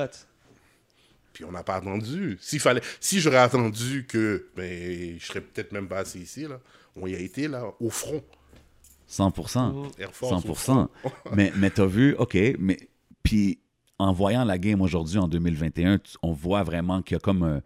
Puis 1.33 1.45
on 1.45 1.51
n'a 1.51 1.63
pas 1.63 1.75
attendu. 1.75 2.37
S'il 2.41 2.59
fallait, 2.59 2.81
si 2.99 3.19
j'aurais 3.19 3.37
attendu 3.37 4.05
que, 4.07 4.47
ben, 4.55 5.17
je 5.19 5.25
serais 5.25 5.41
peut-être 5.41 5.71
même 5.71 5.87
pas 5.87 5.99
assis 5.99 6.19
ici, 6.19 6.43
là. 6.43 6.59
On 6.95 7.07
y 7.07 7.15
a 7.15 7.19
été, 7.19 7.47
là, 7.47 7.65
au 7.79 7.89
front. 7.89 8.23
100%. 9.09 9.91
Air 9.99 10.13
Force, 10.13 10.45
au 10.45 10.53
100%. 10.53 10.87
mais 11.33 11.51
mais 11.55 11.71
tu 11.71 11.81
as 11.81 11.85
vu, 11.85 12.15
OK, 12.15 12.37
mais 12.59 12.77
puis 13.23 13.59
en 13.97 14.13
voyant 14.13 14.45
la 14.45 14.57
game 14.57 14.81
aujourd'hui 14.81 15.17
en 15.17 15.27
2021, 15.27 15.97
tu- 15.99 16.15
on 16.21 16.31
voit 16.31 16.63
vraiment 16.63 17.01
qu'il 17.01 17.15
y 17.15 17.17
a 17.17 17.19
comme 17.19 17.43
un, 17.43 17.61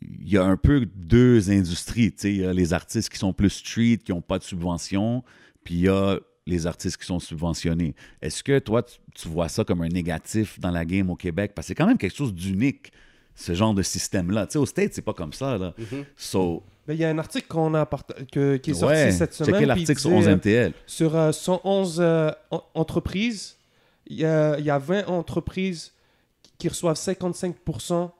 il 0.00 0.28
y 0.30 0.36
a 0.36 0.44
un 0.44 0.56
peu 0.56 0.86
deux 0.94 1.50
industries, 1.50 2.12
tu 2.12 2.18
sais, 2.18 2.30
il 2.30 2.40
y 2.42 2.44
a 2.46 2.52
les 2.52 2.72
artistes 2.72 3.08
qui 3.08 3.18
sont 3.18 3.32
plus 3.32 3.50
street, 3.50 3.98
qui 4.04 4.12
n'ont 4.12 4.20
pas 4.22 4.38
de 4.38 4.44
subvention, 4.44 5.24
puis 5.64 5.74
il 5.74 5.80
y 5.82 5.88
a 5.88 6.18
les 6.46 6.66
artistes 6.66 6.96
qui 6.98 7.06
sont 7.06 7.18
subventionnés. 7.18 7.94
Est-ce 8.22 8.42
que 8.42 8.58
toi, 8.58 8.82
tu, 8.82 8.96
tu 9.14 9.28
vois 9.28 9.48
ça 9.48 9.64
comme 9.64 9.82
un 9.82 9.88
négatif 9.88 10.58
dans 10.60 10.70
la 10.70 10.84
game 10.84 11.10
au 11.10 11.16
Québec? 11.16 11.52
Parce 11.54 11.66
que 11.66 11.68
c'est 11.68 11.74
quand 11.74 11.86
même 11.86 11.98
quelque 11.98 12.16
chose 12.16 12.32
d'unique, 12.32 12.92
ce 13.34 13.54
genre 13.54 13.74
de 13.74 13.82
système-là. 13.82 14.46
Tu 14.46 14.52
sais, 14.52 14.58
au 14.58 14.66
States, 14.66 14.92
c'est 14.94 15.02
pas 15.02 15.12
comme 15.14 15.32
ça, 15.32 15.58
là. 15.58 15.74
So, 16.16 16.62
Mais 16.86 16.94
il 16.94 17.00
y 17.00 17.04
a 17.04 17.08
un 17.10 17.18
article 17.18 17.46
qu'on 17.48 17.74
a 17.74 17.84
que- 18.32 18.56
qui 18.58 18.70
est 18.70 18.74
sorti 18.74 18.94
ouais, 18.94 19.10
cette 19.12 19.34
semaine. 19.34 19.64
l'article 19.64 19.98
sur 19.98 20.10
disait, 20.10 20.18
11 20.20 20.28
euh, 20.28 20.36
MTL. 20.36 20.72
Sur 20.86 21.16
euh, 21.16 21.32
111 21.32 21.96
euh, 22.00 22.30
en- 22.50 22.62
entreprises, 22.74 23.56
il 24.06 24.16
y, 24.18 24.24
a, 24.24 24.56
il 24.58 24.64
y 24.64 24.70
a 24.70 24.78
20 24.78 25.06
entreprises 25.08 25.92
qui 26.58 26.68
reçoivent 26.68 26.96
55% 26.96 28.10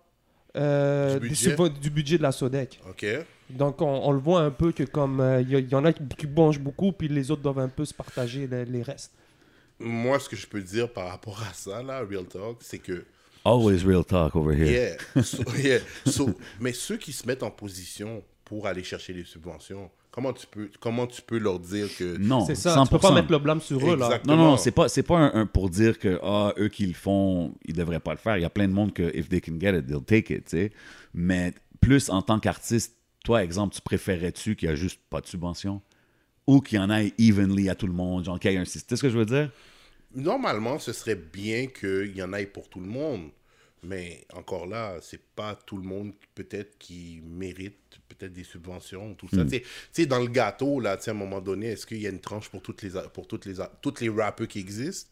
euh, 0.57 1.19
Du 1.21 1.29
budget. 1.29 1.57
du 1.81 1.91
budget 1.91 2.19
de 2.19 2.23
la 2.23 2.33
SODEC. 2.33 2.81
OK. 2.89 3.07
Donc, 3.51 3.81
on, 3.81 3.87
on 4.05 4.13
le 4.13 4.19
voit 4.19 4.41
un 4.41 4.51
peu 4.51 4.73
que 4.73 4.83
comme 4.83 5.21
euh, 5.21 5.41
il 5.43 5.69
y, 5.71 5.75
en 5.75 5.85
a 5.85 5.93
qui, 5.93 6.03
qui 6.19 6.27
mangent 6.27 6.59
beaucoup, 6.61 6.93
puis 6.93 7.09
les 7.09 7.31
autres 7.31 7.43
doivent 7.43 7.61
un 7.61 7.69
peu 7.69 7.85
se 7.85 7.95
partager 7.95 8.47
les, 8.47 8.65
les 8.65 8.83
restes. 8.83 9.13
Moi, 9.79 10.19
ce 10.19 10.29
que 10.29 10.37
je 10.37 10.47
peux 10.47 10.63
dire 10.63 10.91
par 10.93 11.09
rapport 11.09 11.41
à 11.49 11.53
ça, 11.53 11.83
là, 11.83 12.01
Real 12.01 12.25
Talk, 12.25 12.57
c'est 12.61 12.79
que 12.79 13.05
Always 13.45 13.85
real 13.85 14.05
talk 14.05 14.35
over 14.35 14.53
here. 14.57 14.97
Yeah. 15.15 15.23
So- 15.23 15.45
yeah. 15.57 15.79
So, 16.05 16.31
mais 16.59 16.73
ceux 16.73 16.97
qui 16.97 17.13
se 17.13 17.25
mettent 17.29 17.45
en 17.45 17.51
position 17.53 18.25
pour 18.45 18.67
aller 18.67 18.83
chercher 18.83 19.13
les 19.13 19.23
subventions, 19.23 19.89
comment 20.11 20.33
tu 20.33 20.49
peux, 20.49 20.69
comment 20.81 21.07
tu 21.07 21.23
peux 21.23 21.39
leur 21.39 21.61
dire 21.61 21.87
que... 21.97 22.17
Non, 22.17 22.45
C'est 22.45 22.57
ça, 22.57 22.75
100%. 22.75 22.85
tu 22.85 22.91
peux 22.91 22.99
pas 22.99 23.13
mettre 23.15 23.31
le 23.31 23.39
blâme 23.39 23.61
sur 23.61 23.79
eux, 23.89 23.97
là. 23.97 24.21
Non, 24.27 24.37
non, 24.37 24.57
c'est 24.57 24.73
pas, 24.73 24.89
c'est 24.89 25.05
pas 25.05 25.19
un, 25.19 25.43
un 25.43 25.47
pour 25.47 25.71
dire 25.71 26.01
que 26.01 26.19
ah, 26.25 26.55
eux 26.59 26.69
qui 26.69 26.87
le 26.87 26.95
font, 26.95 27.55
ils 27.65 27.75
devraient 27.75 28.01
pas 28.01 28.13
le 28.13 28.19
faire. 28.19 28.37
Il 28.37 28.43
y 28.43 28.45
a 28.47 28.51
plein 28.51 28.67
de 28.67 28.73
monde 28.73 28.93
que 28.93 29.17
if 29.17 29.29
they 29.29 29.41
can 29.41 29.61
get 29.61 29.79
it, 29.79 29.87
they'll 29.87 30.03
take 30.03 30.35
it, 30.35 30.47
tu 30.47 30.57
sais. 30.57 30.73
Mais 31.15 31.55
plus 31.81 32.11
en 32.11 32.23
tant 32.23 32.41
qu'artiste, 32.41 32.96
toi, 33.27 33.43
exemple, 33.43 33.75
tu 33.75 33.81
préférais-tu 33.81 34.55
qu'il 34.55 34.69
y 34.69 34.73
a 34.73 34.77
juste 34.77 35.01
pas 35.11 35.21
de 35.21 35.27
subvention? 35.27 35.83
Ou 36.47 36.61
qu'il 36.61 36.79
y 36.79 36.81
en 36.81 36.91
ait 36.91 37.13
evenly 37.19 37.69
à 37.69 37.75
tout 37.75 37.89
le 37.89 37.93
monde, 37.93 38.25
genre 38.25 38.39
qu'il 38.39 38.53
y 38.53 38.55
ait 38.55 38.59
un 38.59 38.65
système? 38.65 38.87
Tu 38.87 38.91
sais 38.91 38.97
ce 38.99 39.03
que 39.03 39.11
je 39.11 39.19
veux 39.19 39.27
dire? 39.27 39.51
Normalement, 40.15 40.79
ce 40.79 40.93
serait 40.93 41.17
bien 41.17 41.67
qu'il 41.67 42.17
y 42.17 42.23
en 42.23 42.33
ait 42.35 42.47
pour 42.47 42.69
tout 42.69 42.79
le 42.79 42.87
monde. 42.87 43.31
Mais 43.83 44.25
encore 44.33 44.67
là, 44.67 44.97
c'est 45.03 45.21
pas 45.35 45.57
tout 45.67 45.77
le 45.77 45.83
monde 45.83 46.13
peut-être 46.37 46.79
qui 46.79 47.21
mérite 47.25 47.77
peut-être 48.09 48.33
des 48.33 48.45
subventions, 48.45 49.15
tout 49.15 49.29
ça. 49.29 49.45
Tu 49.45 49.51
sais- 49.51 49.61
tu 49.61 49.69
sais, 49.93 50.07
dans 50.07 50.21
le 50.21 50.29
gâteau, 50.29 50.79
là, 50.79 50.97
à 51.05 51.11
un 51.11 51.15
moment 51.15 51.41
donné, 51.41 51.67
est-ce 51.73 51.85
qu'il 51.85 52.01
y 52.01 52.07
a 52.07 52.11
une 52.11 52.21
tranche 52.21 52.49
pour 52.49 52.63
toutes 52.63 52.83
les, 52.83 52.91
pour 53.13 53.27
toutes 53.27 53.47
les, 53.47 53.55
toutes 53.83 54.01
les 54.01 54.09
rappeurs 54.09 54.47
qui 54.49 54.61
existent? 54.61 55.11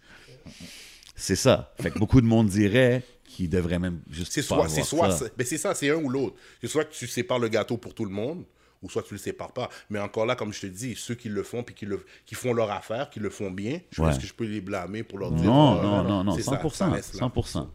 C'est 1.16 1.36
ça. 1.36 1.72
Fait 1.80 1.90
que 1.90 1.98
beaucoup 1.98 2.20
de 2.20 2.26
monde 2.26 2.48
dirait 2.48 3.02
qu'ils 3.34 3.48
devraient 3.50 3.78
même 3.78 4.00
juste 4.10 4.32
C'est 4.32 4.42
soit, 4.42 4.68
c'est 4.68 4.82
soit, 4.82 5.10
ça. 5.10 5.18
c'est- 5.26 5.32
mais 5.38 5.44
c'est 5.44 5.58
ça, 5.58 5.74
c'est 5.74 5.90
un 5.90 5.96
ou 5.96 6.08
l'autre. 6.08 6.36
C'est 6.60 6.66
soit 6.68 6.84
que 6.84 6.92
tu 6.94 7.06
sépares 7.06 7.38
le 7.38 7.48
gâteau 7.48 7.76
pour 7.76 7.94
tout 7.94 8.04
le 8.04 8.10
monde, 8.10 8.44
ou 8.82 8.90
soit 8.90 9.02
tu 9.02 9.14
le 9.14 9.18
sépares 9.18 9.52
pas. 9.52 9.68
Mais 9.90 9.98
encore 9.98 10.26
là, 10.26 10.36
comme 10.36 10.52
je 10.52 10.60
te 10.62 10.66
dis, 10.66 10.94
ceux 10.96 11.14
qui 11.14 11.28
le 11.28 11.42
font 11.42 11.62
puis 11.62 11.74
qui, 11.74 11.86
le, 11.86 12.04
qui 12.26 12.34
font 12.34 12.52
leur 12.52 12.70
affaire, 12.70 13.08
qui 13.10 13.18
le 13.20 13.30
font 13.30 13.50
bien, 13.50 13.80
je 13.90 14.00
Ouais. 14.02 14.08
pense 14.08 14.18
que 14.18 14.26
je 14.26 14.34
peux 14.34 14.44
les 14.44 14.60
blâmer 14.60 15.02
pour 15.02 15.18
leur 15.18 15.32
dire. 15.32 15.44
Non, 15.46 15.78
ah, 15.80 15.82
non, 15.82 16.02
non, 16.04 16.24
non, 16.24 16.34
c'est 16.36 16.42
ça, 16.42 16.52
100%. 16.52 16.90
ça 16.90 16.90
là. 16.90 17.00
100%. 17.02 17.70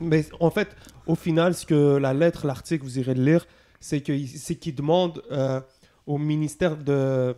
Mais 0.00 0.24
en 0.40 0.50
fait, 0.50 0.68
au 1.06 1.14
final, 1.14 1.54
ce 1.54 1.66
que 1.66 1.96
la 1.96 2.14
lettre, 2.14 2.46
l'article, 2.46 2.82
vous 2.84 2.98
irez 2.98 3.14
le 3.14 3.24
lire, 3.24 3.46
c'est 3.80 4.00
que- 4.00 4.26
c'est 4.26 4.56
qu'il 4.56 4.74
demande 4.74 5.22
euh, 5.30 5.60
au 6.06 6.18
ministère 6.18 6.76
de 6.76 7.36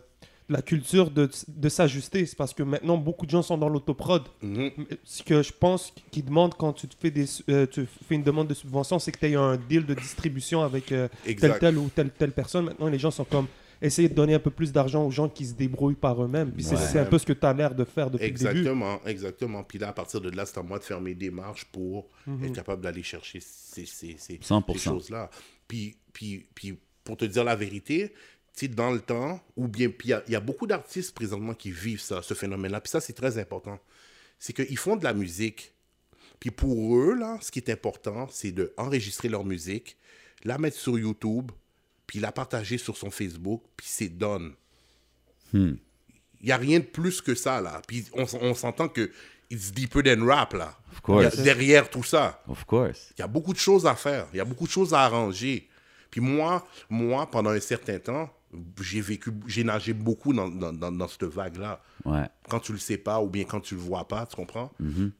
la 0.49 0.61
Culture 0.61 1.11
de, 1.11 1.29
de 1.47 1.69
s'ajuster. 1.69 2.25
C'est 2.25 2.37
parce 2.37 2.53
que 2.53 2.63
maintenant, 2.63 2.97
beaucoup 2.97 3.25
de 3.25 3.31
gens 3.31 3.41
sont 3.41 3.57
dans 3.57 3.67
l'autoprod. 3.69 4.23
Mhm. 4.41 4.71
Ce 5.03 5.21
que 5.23 5.41
je 5.43 5.51
pense 5.51 5.93
qu'ils 6.11 6.23
demandent 6.25 6.55
quand 6.55 6.73
tu, 6.73 6.87
te 6.87 6.95
fais 6.99 7.11
des, 7.11 7.25
euh, 7.49 7.65
tu 7.67 7.85
fais 8.07 8.15
une 8.15 8.23
demande 8.23 8.47
de 8.47 8.53
subvention, 8.53 8.97
c'est 8.99 9.11
que 9.11 9.19
tu 9.19 9.25
aies 9.27 9.35
un 9.35 9.57
deal 9.57 9.85
de 9.85 9.93
distribution 9.93 10.61
avec 10.61 10.91
euh, 10.91 11.07
telle, 11.59 11.77
ou 11.77 11.89
telle, 11.89 12.11
telle 12.11 12.31
personne. 12.31 12.65
Maintenant, 12.65 12.87
les 12.87 12.99
gens 12.99 13.11
sont 13.11 13.25
comme 13.25 13.47
essayer 13.81 14.09
de 14.09 14.13
donner 14.15 14.33
un 14.33 14.39
peu 14.39 14.49
plus 14.49 14.71
d'argent 14.71 15.05
aux 15.05 15.11
gens 15.11 15.29
qui 15.29 15.45
se 15.45 15.53
débrouillent 15.53 15.93
par 15.95 16.23
eux-mêmes. 16.23 16.51
Puis 16.51 16.63
c'est- 16.63 16.75
Ouais. 16.75 16.81
c'est 16.81 16.99
un 16.99 17.05
peu 17.05 17.19
ce 17.19 17.25
que 17.25 17.33
tu 17.33 17.45
as 17.45 17.53
l'air 17.53 17.75
de 17.75 17.83
faire 17.83 18.09
depuis 18.09 18.23
le 18.25 18.31
début. 18.33 18.47
Exactement, 18.49 18.99
exactement. 19.05 19.63
Puis 19.63 19.77
là, 19.77 19.89
à 19.89 19.93
partir 19.93 20.19
de 20.21 20.29
là, 20.31 20.45
c'est 20.47 20.57
à 20.57 20.63
moi 20.63 20.79
de 20.79 20.83
faire 20.83 20.99
mes 21.01 21.13
démarches 21.13 21.65
pour 21.65 22.07
Mhm. 22.25 22.45
être 22.45 22.53
capable 22.53 22.81
d'aller 22.81 23.03
chercher 23.03 23.39
ces, 23.39 23.85
ces, 23.85 24.15
ces, 24.17 24.39
100%. 24.41 24.73
ces 24.73 24.79
choses-là. 24.79 25.29
Puis, 25.67 25.97
puis, 26.13 26.47
puis, 26.55 26.79
pour 27.03 27.17
te 27.17 27.25
dire 27.25 27.43
la 27.43 27.55
vérité, 27.55 28.13
sais, 28.61 28.67
dans 28.67 28.91
le 28.91 28.99
temps, 28.99 29.39
ou 29.55 29.67
bien, 29.67 29.89
puis 29.89 30.09
il 30.09 30.11
y 30.11 30.13
a- 30.13 30.23
il 30.27 30.33
y, 30.33 30.35
a 30.35 30.39
beaucoup 30.39 30.67
d'artistes 30.67 31.13
présentement 31.13 31.53
qui 31.53 31.71
vivent 31.71 31.99
ça, 32.01 32.21
ce 32.21 32.33
phénomène-là. 32.33 32.81
Puis 32.81 32.89
ça, 32.91 32.99
c'est 33.01 33.13
très 33.13 33.37
important. 33.37 33.79
C'est 34.39 34.53
qu'ils 34.53 34.77
font 34.77 34.95
de 34.95 35.03
la 35.03 35.13
musique. 35.13 35.73
Puis 36.39 36.51
pour 36.51 36.95
eux, 36.97 37.15
là, 37.15 37.37
ce 37.41 37.51
qui 37.51 37.59
est 37.59 37.69
important, 37.71 38.27
c'est 38.31 38.51
d'enregistrer 38.51 39.27
leur 39.29 39.43
musique, 39.43 39.97
la 40.43 40.57
mettre 40.57 40.77
sur 40.77 40.97
YouTube, 40.99 41.51
puis 42.05 42.19
la 42.19 42.31
partager 42.31 42.77
sur 42.77 42.95
son 42.95 43.09
Facebook, 43.11 43.63
puis 43.75 43.87
c'est 43.89 44.09
done. 44.09 44.53
Il 45.53 45.77
n'y 46.43 46.51
a 46.51 46.57
rien 46.57 46.79
de 46.79 46.85
plus 46.85 47.21
que 47.21 47.35
ça, 47.35 47.59
là. 47.61 47.81
Puis 47.87 48.05
on, 48.13 48.53
s'entend 48.53 48.87
que 48.87 49.11
it's 49.49 49.71
deeper 49.71 50.03
than 50.03 50.25
rap, 50.25 50.53
là. 50.53 50.77
Of 50.91 51.01
course. 51.01 51.39
A- 51.39 51.41
derrière 51.43 51.89
tout 51.89 52.03
ça, 52.03 52.43
Of 52.47 52.65
course. 52.65 53.11
il 53.17 53.21
y 53.21 53.23
a 53.23 53.27
beaucoup 53.27 53.53
de 53.53 53.57
choses 53.57 53.85
à 53.87 53.95
faire. 53.95 54.27
Il 54.33 54.37
y 54.37 54.39
a 54.39 54.45
beaucoup 54.45 54.67
de 54.67 54.71
choses 54.71 54.93
à 54.93 55.01
arranger. 55.01 55.67
Puis 56.11 56.21
moi, 56.21 56.65
moi 56.89 57.29
pendant 57.29 57.49
un 57.49 57.59
certain 57.59 57.97
temps, 57.99 58.29
j'ai 58.81 59.01
vécu, 59.01 59.31
j'ai 59.47 59.63
nagé 59.63 59.93
beaucoup 59.93 60.33
dans, 60.33 60.47
dans, 60.49 60.73
dans, 60.73 60.91
dans 60.91 61.07
cette 61.07 61.23
vague-là. 61.25 61.81
Ouais. 62.05 62.25
Quand 62.49 62.59
tu 62.59 62.71
le 62.71 62.77
sais 62.79 62.97
pas 62.97 63.21
ou 63.21 63.29
bien 63.29 63.43
quand 63.43 63.59
tu 63.59 63.75
le 63.75 63.81
vois 63.81 64.07
pas, 64.07 64.25
tu 64.25 64.35
comprends? 64.35 64.71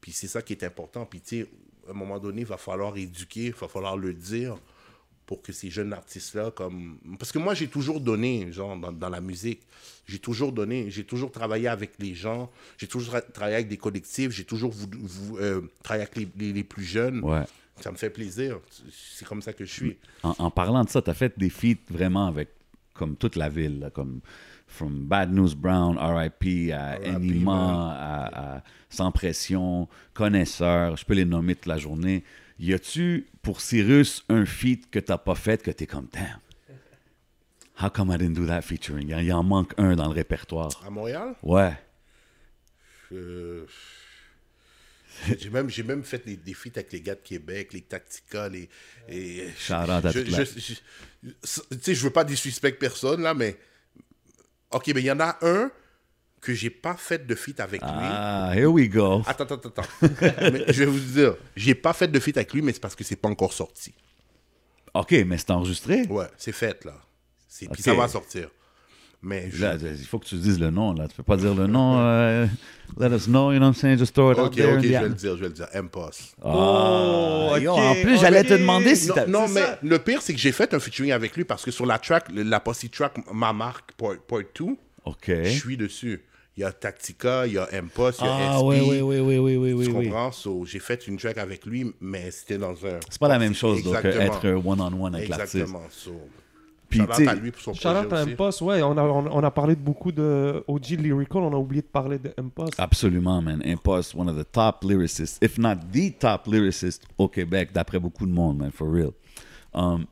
Puis 0.01 0.11
c'est 0.11 0.27
ça 0.27 0.41
qui 0.41 0.53
est 0.53 0.63
important. 0.63 1.05
Puis 1.05 1.21
tu 1.21 1.41
sais, 1.41 1.49
à 1.87 1.91
un 1.91 1.93
moment 1.93 2.19
donné, 2.19 2.41
il 2.41 2.47
va 2.47 2.57
falloir 2.57 2.95
éduquer, 2.97 3.45
il 3.47 3.53
va 3.53 3.67
falloir 3.67 3.97
le 3.97 4.13
dire 4.13 4.55
pour 5.25 5.41
que 5.41 5.51
ces 5.51 5.69
jeunes 5.69 5.91
artistes-là, 5.91 6.51
comme... 6.51 6.99
Parce 7.19 7.33
que 7.33 7.37
moi, 7.39 7.53
j'ai 7.53 7.67
toujours 7.67 7.99
donné, 7.99 8.49
genre, 8.53 8.77
dans, 8.77 8.93
dans 8.93 9.09
la 9.09 9.19
musique, 9.19 9.59
j'ai 10.05 10.19
toujours 10.19 10.53
donné, 10.53 10.89
j'ai 10.89 11.03
toujours 11.03 11.33
travaillé 11.33 11.67
avec 11.67 11.95
les 11.99 12.15
gens, 12.15 12.49
j'ai 12.77 12.87
toujours 12.87 13.15
tra- 13.15 13.31
travaillé 13.33 13.55
avec 13.57 13.67
des 13.67 13.75
collectifs, 13.75 14.31
j'ai 14.31 14.45
toujours 14.45 14.71
voulu- 14.71 14.97
vou- 15.01 15.37
euh, 15.39 15.61
travaillé 15.83 16.03
avec 16.03 16.15
les, 16.15 16.29
les- 16.37 16.53
les 16.53 16.63
plus 16.63 16.85
jeunes. 16.85 17.19
Ouais. 17.25 17.43
Ça 17.81 17.91
me 17.91 17.97
fait 17.97 18.09
plaisir. 18.09 18.59
C'est 18.89 19.27
comme 19.27 19.41
ça 19.41 19.51
que 19.51 19.65
je 19.65 19.71
suis. 19.71 19.97
En, 20.23 20.33
en 20.39 20.49
parlant 20.49 20.83
de 20.85 20.89
ça, 20.89 21.01
tu 21.01 21.09
as 21.09 21.13
fait 21.13 21.37
des 21.37 21.49
feats 21.49 21.75
vraiment 21.89 22.27
avec 22.27 22.47
comme 22.97 23.15
toute 23.15 23.36
la 23.36 23.49
ville, 23.49 23.79
là, 23.79 23.89
comme 23.89 24.19
From 24.67 25.05
Bad 25.05 25.31
News 25.31 25.55
Brown, 25.55 25.97
RIP, 25.97 26.71
à 26.73 26.97
à, 27.47 28.55
à 28.57 28.63
Sans 28.89 29.12
Pression, 29.12 29.88
Connaisseur, 30.13 30.97
je 30.97 31.05
peux 31.05 31.13
les 31.13 31.25
nommer 31.25 31.55
toute 31.55 31.67
la 31.67 31.77
journée. 31.77 32.23
Y 32.60 32.73
a-tu 32.73 33.27
pour 33.43 33.62
Cyrus 33.62 34.23
un 34.29 34.45
feat 34.45 34.89
que 34.89 34.99
t'as 34.99 35.17
pas 35.19 35.36
fait 35.36 35.62
que 35.62 35.71
t'es 35.71 35.86
comme 35.86 36.07
damn? 36.12 36.39
How 37.81 37.89
come 37.91 38.12
I 38.12 38.17
didn't 38.17 38.33
do 38.33 38.47
that 38.47 38.63
featuring? 38.63 39.07
Il 39.10 39.31
en 39.31 39.43
manque 39.43 39.73
un 39.77 39.95
dans 39.95 40.07
le 40.07 40.13
répertoire. 40.13 40.69
À 40.86 40.89
Montréal, 40.89 41.36
Ouais. 41.43 41.73
euh, 43.12 43.65
j'ai 45.39 45.49
même, 45.49 45.69
j'ai 45.69 45.84
même 45.84 46.03
fait 46.03 46.25
des, 46.25 46.36
des 46.38 46.53
feats 46.53 46.71
avec 46.75 46.91
les 46.93 47.01
gars 47.01 47.15
de 47.15 47.21
Québec, 47.21 47.73
les 47.73 47.82
Tactica, 47.82 48.49
les... 48.49 48.69
et- 49.10 49.49
je, 50.21 50.45
je- 50.45 50.73
je- 50.73 51.75
tu 51.75 51.82
sais, 51.82 51.95
je 51.95 52.03
veux 52.03 52.10
pas 52.12 52.23
disrespect 52.23 52.73
personne, 52.80 53.21
là, 53.21 53.34
mais... 53.34 53.58
OK, 54.71 54.88
mais 54.93 55.01
il 55.01 55.06
y 55.06 55.12
en 55.12 55.19
a 55.19 55.38
un 55.41 55.71
que 56.41 56.53
j'ai 56.53 56.69
pas 56.69 56.95
fait 56.95 57.25
de 57.25 57.36
feat 57.36 57.60
avec 57.60 57.82
lui. 57.82 57.89
Ah, 57.91 58.51
here 58.56 58.67
we 58.67 58.88
go. 58.89 59.21
Attends, 59.25 59.45
attends, 59.45 59.69
attends. 59.69 59.82
Mais 60.01 60.65
je 60.71 60.84
vais 60.84 60.86
vous 60.86 60.99
dire, 60.99 61.36
j'ai 61.56 61.73
pas 61.73 61.93
fait 61.93 62.08
de 62.08 62.19
feat 62.19 62.38
avec 62.38 62.53
lui, 62.53 62.62
mais 62.62 62.73
c'est 62.73 62.80
parce 62.80 62.95
que 62.95 63.03
c'est 63.03 63.15
pas 63.15 63.27
encore 63.27 63.53
sorti. 63.53 63.93
OK, 64.93 65.12
mais 65.25 65.38
c'est 65.38 65.49
enregistré? 65.51 66.03
Ouais, 66.08 66.27
c'est 66.38 66.51
fait, 66.51 66.86
là. 66.86 66.93
C'est- 67.47 67.67
Puis 67.71 67.82
ça 67.82 67.93
va 67.93 68.08
sortir. 68.08 68.49
Mais 69.21 69.49
je- 69.51 69.62
Là, 69.63 69.75
il 69.82 70.06
faut 70.06 70.19
que 70.19 70.25
tu 70.25 70.36
dises 70.36 70.60
le 70.60 70.69
nom, 70.69 70.93
là. 70.93 71.08
Tu 71.08 71.15
peux 71.15 71.23
pas 71.23 71.38
dire 71.38 71.56
le 71.56 71.65
nom. 71.67 71.97
euh, 71.99 72.45
let 72.99 73.08
us 73.15 73.25
know, 73.25 73.51
you 73.51 73.58
know 73.58 73.65
what 73.67 73.71
I'm 73.71 73.73
saying? 73.73 73.97
Just 73.97 74.13
throw 74.13 74.32
it 74.32 74.38
out 74.38 74.45
Ok, 74.47 74.56
there. 74.56 74.73
ok, 74.77 74.84
je 74.84 74.88
the 74.88 74.91
vais 74.91 75.08
le 75.10 75.13
dire, 75.15 75.36
je 75.36 75.41
vais 75.41 75.47
le 75.47 75.53
dire. 75.53 75.67
M-Post. 75.73 76.36
Ah, 76.43 77.49
Oh, 77.51 77.58
yo, 77.58 77.71
en 77.73 77.95
plus, 77.95 78.19
j'allais 78.19 78.43
te 78.43 78.53
demander 78.53 78.95
si 78.95 79.08
Non, 79.10 79.15
t'as... 79.15 79.25
non 79.25 79.47
c'est 79.47 79.53
mais 79.56 79.62
ça. 79.62 79.80
le 79.82 79.99
pire, 79.99 80.21
c'est 80.21 80.34
que 80.34 80.39
j'ai 80.39 80.51
fait 80.51 80.73
un 80.73 80.80
featuring 80.80 81.12
avec 81.12 81.36
lui 81.36 81.43
parce 81.45 81.65
que 81.65 81.71
sur 81.71 81.86
la 81.86 81.97
track, 81.97 82.32
le- 82.32 82.43
la 82.43 82.60
posse 82.60 82.86
track, 82.91 83.13
ma 83.34 83.53
marque, 83.53 83.91
Part, 83.93 84.17
part 84.27 84.41
2, 84.58 84.75
OK. 85.06 85.32
je 85.43 85.49
suis 85.49 85.77
dessus. 85.77 86.23
Il 86.56 86.62
y 86.62 86.63
a 86.63 86.71
Tactica, 86.71 87.45
il 87.45 87.53
y 87.53 87.58
a 87.60 87.67
M-Post, 87.71 88.19
il 88.21 88.25
y 88.25 88.30
a 88.30 88.36
Ah, 88.36 88.58
SP. 88.58 88.63
oui, 88.65 88.80
oui, 88.82 89.01
oui, 89.01 89.19
oui, 89.19 89.38
oui, 89.38 89.58
oui, 89.58 89.73
oui. 89.73 89.86
Tu 89.86 89.91
oui. 89.91 90.06
comprends? 90.06 90.32
So, 90.32 90.65
j'ai 90.65 90.80
fait 90.80 91.06
une 91.08 91.17
track 91.17 91.38
avec 91.38 91.65
lui, 91.67 91.93
mais 92.01 92.32
c'était 92.32 92.58
dans 92.58 92.71
un. 92.86 92.99
C'est 93.10 93.19
pas 93.19 93.27
la 93.27 93.38
même 93.38 93.53
chose, 93.53 93.84
donc, 93.84 93.95
Exactement. 93.95 94.23
être 94.23 94.45
euh, 94.47 94.56
one-on-one 94.63 95.13
avec 95.15 95.30
l'artiste. 95.30 95.56
Exactement. 95.56 95.84
So, 95.91 96.13
Puis, 96.89 97.02
à 97.02 97.36
lui 97.36 97.52
pour 97.52 97.62
son 97.62 97.73
Shout 97.73 97.88
out 97.89 98.08
projet 98.08 98.15
à 98.15 98.21
aussi. 98.23 98.32
M-Post, 98.32 98.62
ouais, 98.62 98.82
on 98.82 98.97
a, 98.97 99.04
on, 99.04 99.28
on 99.30 99.43
a 99.43 99.52
parlé 99.52 99.76
de 99.76 99.82
beaucoup 99.82 100.12
de 100.12 100.63
OG 100.67 100.91
Lyrical, 101.00 101.41
on 101.43 101.52
a 101.54 101.58
oublié 101.58 101.82
de 101.82 101.88
parler 101.88 102.17
de 102.17 102.32
M-Post. 102.38 102.76
Absolument, 102.78 103.41
man. 103.41 103.62
Impost, 103.65 104.15
one 104.15 104.30
of 104.30 104.38
the 104.38 104.50
top 104.52 104.84
lyricists, 104.84 105.38
if 105.43 105.58
not 105.58 105.76
the 105.91 106.17
top 106.17 106.47
lyricist 106.47 107.04
au 107.17 107.28
Québec, 107.28 107.71
d'après 107.73 108.00
beaucoup 108.00 108.26
de 108.26 108.32
monde, 108.32 108.58
man, 108.60 108.71
for 108.71 108.89
real. 108.89 109.12
Um, 109.73 110.06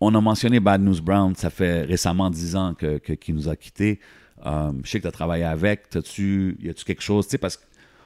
on 0.00 0.14
a 0.14 0.20
mentionné 0.20 0.58
Bad 0.58 0.80
News 0.80 1.00
Brown, 1.02 1.34
ça 1.36 1.50
fait 1.50 1.82
récemment 1.82 2.30
10 2.30 2.56
ans 2.56 2.74
que, 2.74 2.98
que- 2.98 3.12
qu'il 3.12 3.34
nous 3.34 3.48
a 3.48 3.54
quittés. 3.56 4.00
Um, 4.44 4.80
je 4.84 4.90
sais 4.90 4.98
que 4.98 5.02
tu 5.02 5.08
as 5.08 5.12
travaillé 5.12 5.44
avec. 5.44 5.90
T'as-tu, 5.90 6.56
y 6.60 6.68
a-tu 6.70 6.84
quelque 6.84 7.02
chose, 7.02 7.26
tu 7.26 7.32
sais, 7.32 7.38
parce 7.38 7.60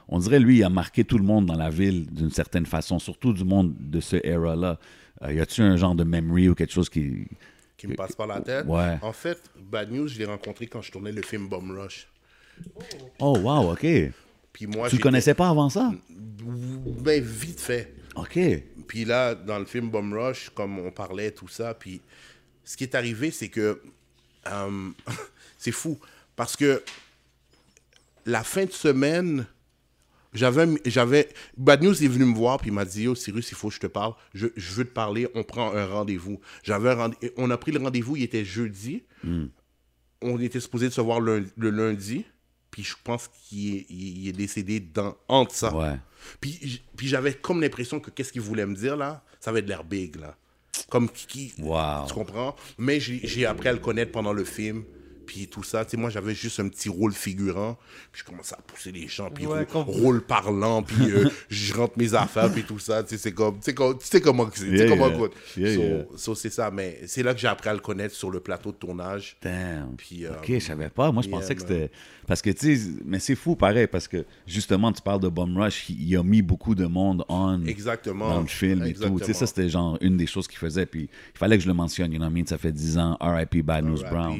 qu'on 0.07 0.19
dirait, 0.19 0.39
lui, 0.39 0.57
il 0.57 0.63
a 0.63 0.69
marqué 0.69 1.03
tout 1.03 1.17
le 1.17 1.23
monde 1.23 1.45
dans 1.47 1.55
la 1.55 1.69
ville 1.71 2.05
d'une 2.05 2.29
certaine 2.29 2.65
façon, 2.67 2.99
surtout 2.99 3.33
du 3.33 3.43
monde 3.43 3.73
de 3.79 3.99
ce 3.99 4.17
era-là. 4.23 4.77
Euh, 5.23 5.33
y 5.33 5.39
a-tu 5.39 5.61
un 5.61 5.75
genre 5.77 5.95
de 5.95 6.03
memory 6.03 6.49
ou 6.49 6.53
quelque 6.55 6.73
chose 6.73 6.89
qui. 6.89 7.25
Qui 7.77 7.87
me 7.87 7.95
passe 7.95 8.15
par 8.15 8.27
la 8.27 8.41
tête. 8.41 8.65
Ouais. 8.65 8.97
En 9.01 9.13
fait, 9.13 9.39
Bad 9.55 9.91
News, 9.91 10.07
je 10.07 10.17
l'ai 10.17 10.25
rencontré 10.25 10.65
quand 10.65 10.81
je 10.81 10.91
tournais 10.91 11.11
le 11.11 11.21
film 11.21 11.47
Bomb 11.47 11.71
Rush. 11.71 12.07
Oh, 13.19 13.37
wow, 13.37 13.71
OK. 13.73 13.85
Puis 14.51 14.65
moi, 14.65 14.89
Tu 14.89 14.95
le 14.95 15.01
connaissais 15.01 15.35
pas 15.35 15.49
avant 15.49 15.69
ça? 15.69 15.91
Ben, 16.09 17.23
vite 17.23 17.59
fait. 17.61 17.93
OK. 18.15 18.39
Puis 18.87 19.05
là, 19.05 19.35
dans 19.35 19.59
le 19.59 19.65
film 19.65 19.89
Bomb 19.89 20.11
Rush, 20.13 20.49
comme 20.49 20.79
on 20.79 20.91
parlait, 20.91 21.29
tout 21.31 21.47
ça, 21.47 21.75
puis 21.75 22.01
ce 22.63 22.75
qui 22.75 22.83
est 22.83 22.95
arrivé, 22.95 23.29
c'est 23.29 23.49
que 23.49 23.79
euh, 24.47 24.89
c'est 25.57 25.71
fou. 25.71 25.99
Parce 26.35 26.55
que 26.55 26.83
la 28.25 28.43
fin 28.43 28.65
de 28.65 28.71
semaine, 28.71 29.45
j'avais, 30.37 30.67
j'avais, 30.85 31.29
Bad 31.57 31.83
News 31.83 32.03
est 32.03 32.07
venu 32.07 32.25
me 32.25 32.35
voir, 32.35 32.59
puis 32.59 32.69
il 32.69 32.73
m'a 32.73 32.85
dit, 32.85 33.03
Yo, 33.03 33.15
Cyrus, 33.15 33.51
il 33.51 33.55
faut 33.55 33.67
que 33.69 33.75
je 33.75 33.79
te 33.79 33.87
parle. 33.87 34.13
Je, 34.33 34.47
je 34.55 34.71
veux 34.73 34.85
te 34.85 34.91
parler, 34.93 35.27
on 35.35 35.43
prend 35.43 35.73
un 35.73 35.85
rendez-vous. 35.85 36.39
J'avais 36.63 36.89
un 36.91 36.95
rendez- 36.95 37.33
on 37.37 37.49
a 37.51 37.57
pris 37.57 37.71
le 37.71 37.79
rendez-vous, 37.79 38.15
il 38.15 38.23
était 38.23 38.45
jeudi. 38.45 39.03
On 40.21 40.39
était 40.39 40.59
supposé 40.59 40.87
de 40.89 40.93
se 40.93 41.01
voir 41.01 41.19
le, 41.19 41.45
le 41.57 41.69
lundi. 41.69 42.25
Puis 42.71 42.83
je 42.83 42.95
pense 43.03 43.29
qu'il 43.49 43.75
est, 43.77 43.85
il 43.89 44.27
est 44.27 44.33
décédé 44.33 44.79
dans, 44.79 45.15
entre 45.27 45.53
ça. 45.55 45.75
Ouais. 45.75 45.95
Puis, 46.41 46.81
puis 46.95 47.07
j'avais 47.07 47.33
comme 47.33 47.61
l'impression 47.61 47.99
que 47.99 48.09
qu'est-ce 48.11 48.31
qu'il 48.31 48.41
voulait 48.41 48.65
me 48.65 48.75
dire 48.75 48.95
là, 48.97 49.23
ça 49.39 49.51
va 49.51 49.59
être 49.59 49.67
l'air 49.67 49.83
big 49.83 50.15
là. 50.17 50.35
Comme 50.89 51.09
qui, 51.09 51.53
Wow. 51.59 52.05
tu 52.07 52.13
comprends? 52.13 52.55
Mais 52.77 52.99
j'ai 52.99 53.19
j'ai 53.23 53.45
appris 53.45 53.67
à 53.69 53.73
le 53.73 53.79
connaître 53.79 54.11
pendant 54.11 54.33
le 54.33 54.43
film. 54.43 54.83
Puis 55.27 55.47
tout 55.47 55.61
ça, 55.63 55.85
tu 55.85 55.91
sais, 55.91 55.97
moi 55.97 56.09
j'avais 56.09 56.33
juste 56.33 56.59
un 56.59 56.67
petit 56.69 56.89
rôle 56.89 57.11
figurant. 57.13 57.77
Puis 58.11 58.21
je 58.21 58.29
commençais 58.31 58.55
à 58.55 58.61
pousser 58.61 58.91
les 58.91 59.07
gens, 59.07 59.29
puis 59.29 59.45
Ouais, 59.45 59.59
rô- 59.59 59.65
comme- 59.65 59.83
rôle 59.93 60.21
parlant, 60.25 60.81
puis 60.81 61.11
euh, 61.11 61.29
je 61.49 61.73
rentre 61.73 61.93
mes 61.97 62.13
affaires, 62.15 62.51
puis 62.51 62.63
tout 62.63 62.79
ça. 62.79 63.03
Tu 63.03 63.09
sais, 63.09 63.17
c'est 63.17 63.33
comme, 63.33 63.55
tu 63.57 63.65
sais 63.65 63.73
comme- 63.75 63.97
tu 63.97 64.05
sais 64.07 64.21
comment 64.21 64.49
c'est, 64.53 64.65
tu 64.65 64.77
sais 64.77 64.87
Yeah, 64.87 64.97
comment 64.97 65.09
yeah. 65.57 65.69
Yeah, 65.69 66.05
So- 66.11 66.17
so 66.17 66.35
c'est 66.35 66.49
ça, 66.49 66.71
mais 66.71 67.01
c'est 67.05 67.21
là 67.23 67.33
que 67.33 67.39
j'ai 67.39 67.47
appris 67.47 67.69
à 67.69 67.73
le 67.73 67.79
connaître 67.79 68.15
sur 68.15 68.31
le 68.31 68.39
plateau 68.39 68.71
de 68.71 68.77
tournage. 68.77 69.37
Damn. 69.41 69.95
Puis, 69.97 70.25
euh, 70.25 70.31
ok, 70.37 70.45
je 70.47 70.59
savais 70.59 70.89
pas. 70.89 71.11
Moi, 71.11 71.21
je 71.23 71.29
pensais 71.29 71.53
que 71.53 71.61
c'était. 71.61 71.91
Parce 72.25 72.41
que, 72.41 72.49
tu 72.49 72.75
sais, 72.77 72.89
mais 73.05 73.19
c'est 73.19 73.35
fou 73.35 73.55
pareil, 73.55 73.87
parce 73.87 74.07
que 74.07 74.25
justement, 74.45 74.91
tu 74.91 75.01
parles 75.01 75.21
de 75.21 75.29
Bum 75.29 75.57
Rush, 75.57 75.89
il, 75.89 76.15
a 76.17 76.23
mis 76.23 76.41
beaucoup 76.41 76.75
de 76.75 76.85
monde 76.85 77.23
on 77.29 77.65
Exactement. 77.65 78.29
dans 78.29 78.41
le 78.41 78.47
film 78.47 78.83
et 78.83 78.93
tout. 78.93 78.99
Tu 78.99 78.99
sais, 78.99 79.05
Exactement. 79.07 79.33
ça, 79.33 79.47
c'était 79.47 79.69
genre 79.69 79.97
une 80.01 80.17
des 80.17 80.27
choses 80.27 80.47
qu'il 80.47 80.57
faisait. 80.57 80.85
Puis 80.85 81.03
il 81.03 81.37
fallait 81.37 81.57
que 81.57 81.63
je 81.63 81.67
le 81.67 81.73
mentionne, 81.73 82.11
you 82.11 82.17
know 82.17 82.25
what 82.25 82.31
I 82.31 82.35
mean? 82.41 82.45
Ça 82.45 82.57
fait 82.57 82.71
10 82.71 82.97
ans, 82.97 83.17
RIP 83.21 83.63
Bad 83.65 83.85
News 83.85 84.01
Brown, 84.09 84.37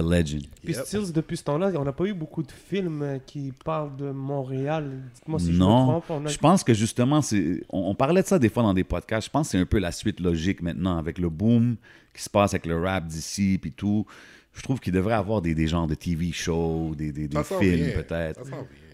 Legend. 0.00 0.42
Puis 0.64 0.72
Yep. 0.74 0.84
Stills, 0.86 1.12
depuis 1.12 1.36
ce 1.36 1.44
temps-là, 1.44 1.72
on 1.74 1.84
n'a 1.84 1.92
pas 1.92 2.04
eu 2.04 2.14
beaucoup 2.14 2.42
de 2.42 2.52
films 2.52 3.02
euh, 3.02 3.18
qui 3.26 3.52
parlent 3.64 3.94
de 3.96 4.10
Montréal. 4.10 4.90
Dites-moi 5.14 5.38
si 5.40 5.46
je 5.48 5.52
me 5.52 5.58
non, 5.58 6.00
trompe. 6.00 6.26
A- 6.26 6.30
je 6.30 6.38
pense 6.38 6.64
que 6.64 6.72
justement, 6.72 7.20
c'est, 7.20 7.62
on, 7.68 7.90
on 7.90 7.94
parlait 7.94 8.22
de 8.22 8.26
ça 8.26 8.38
des 8.38 8.48
fois 8.48 8.62
dans 8.62 8.72
des 8.74 8.84
podcasts. 8.84 9.26
Je 9.26 9.30
pense 9.30 9.48
que 9.48 9.52
c'est 9.52 9.58
un 9.58 9.66
peu 9.66 9.78
la 9.78 9.92
suite 9.92 10.20
logique 10.20 10.62
maintenant 10.62 10.96
avec 10.96 11.18
le 11.18 11.28
boom 11.28 11.76
qui 12.14 12.22
se 12.22 12.30
passe 12.30 12.54
avec 12.54 12.66
le 12.66 12.80
rap 12.80 13.06
d'ici 13.06 13.58
puis 13.60 13.72
tout. 13.72 14.06
Je 14.54 14.62
trouve 14.62 14.80
qu'il 14.80 14.92
devrait 14.92 15.14
avoir 15.14 15.40
des, 15.42 15.54
des 15.54 15.66
genres 15.66 15.86
de 15.86 15.94
TV 15.94 16.30
shows, 16.30 16.94
des, 16.94 17.10
des, 17.10 17.28
films 17.42 17.92
peut-être. 17.94 18.42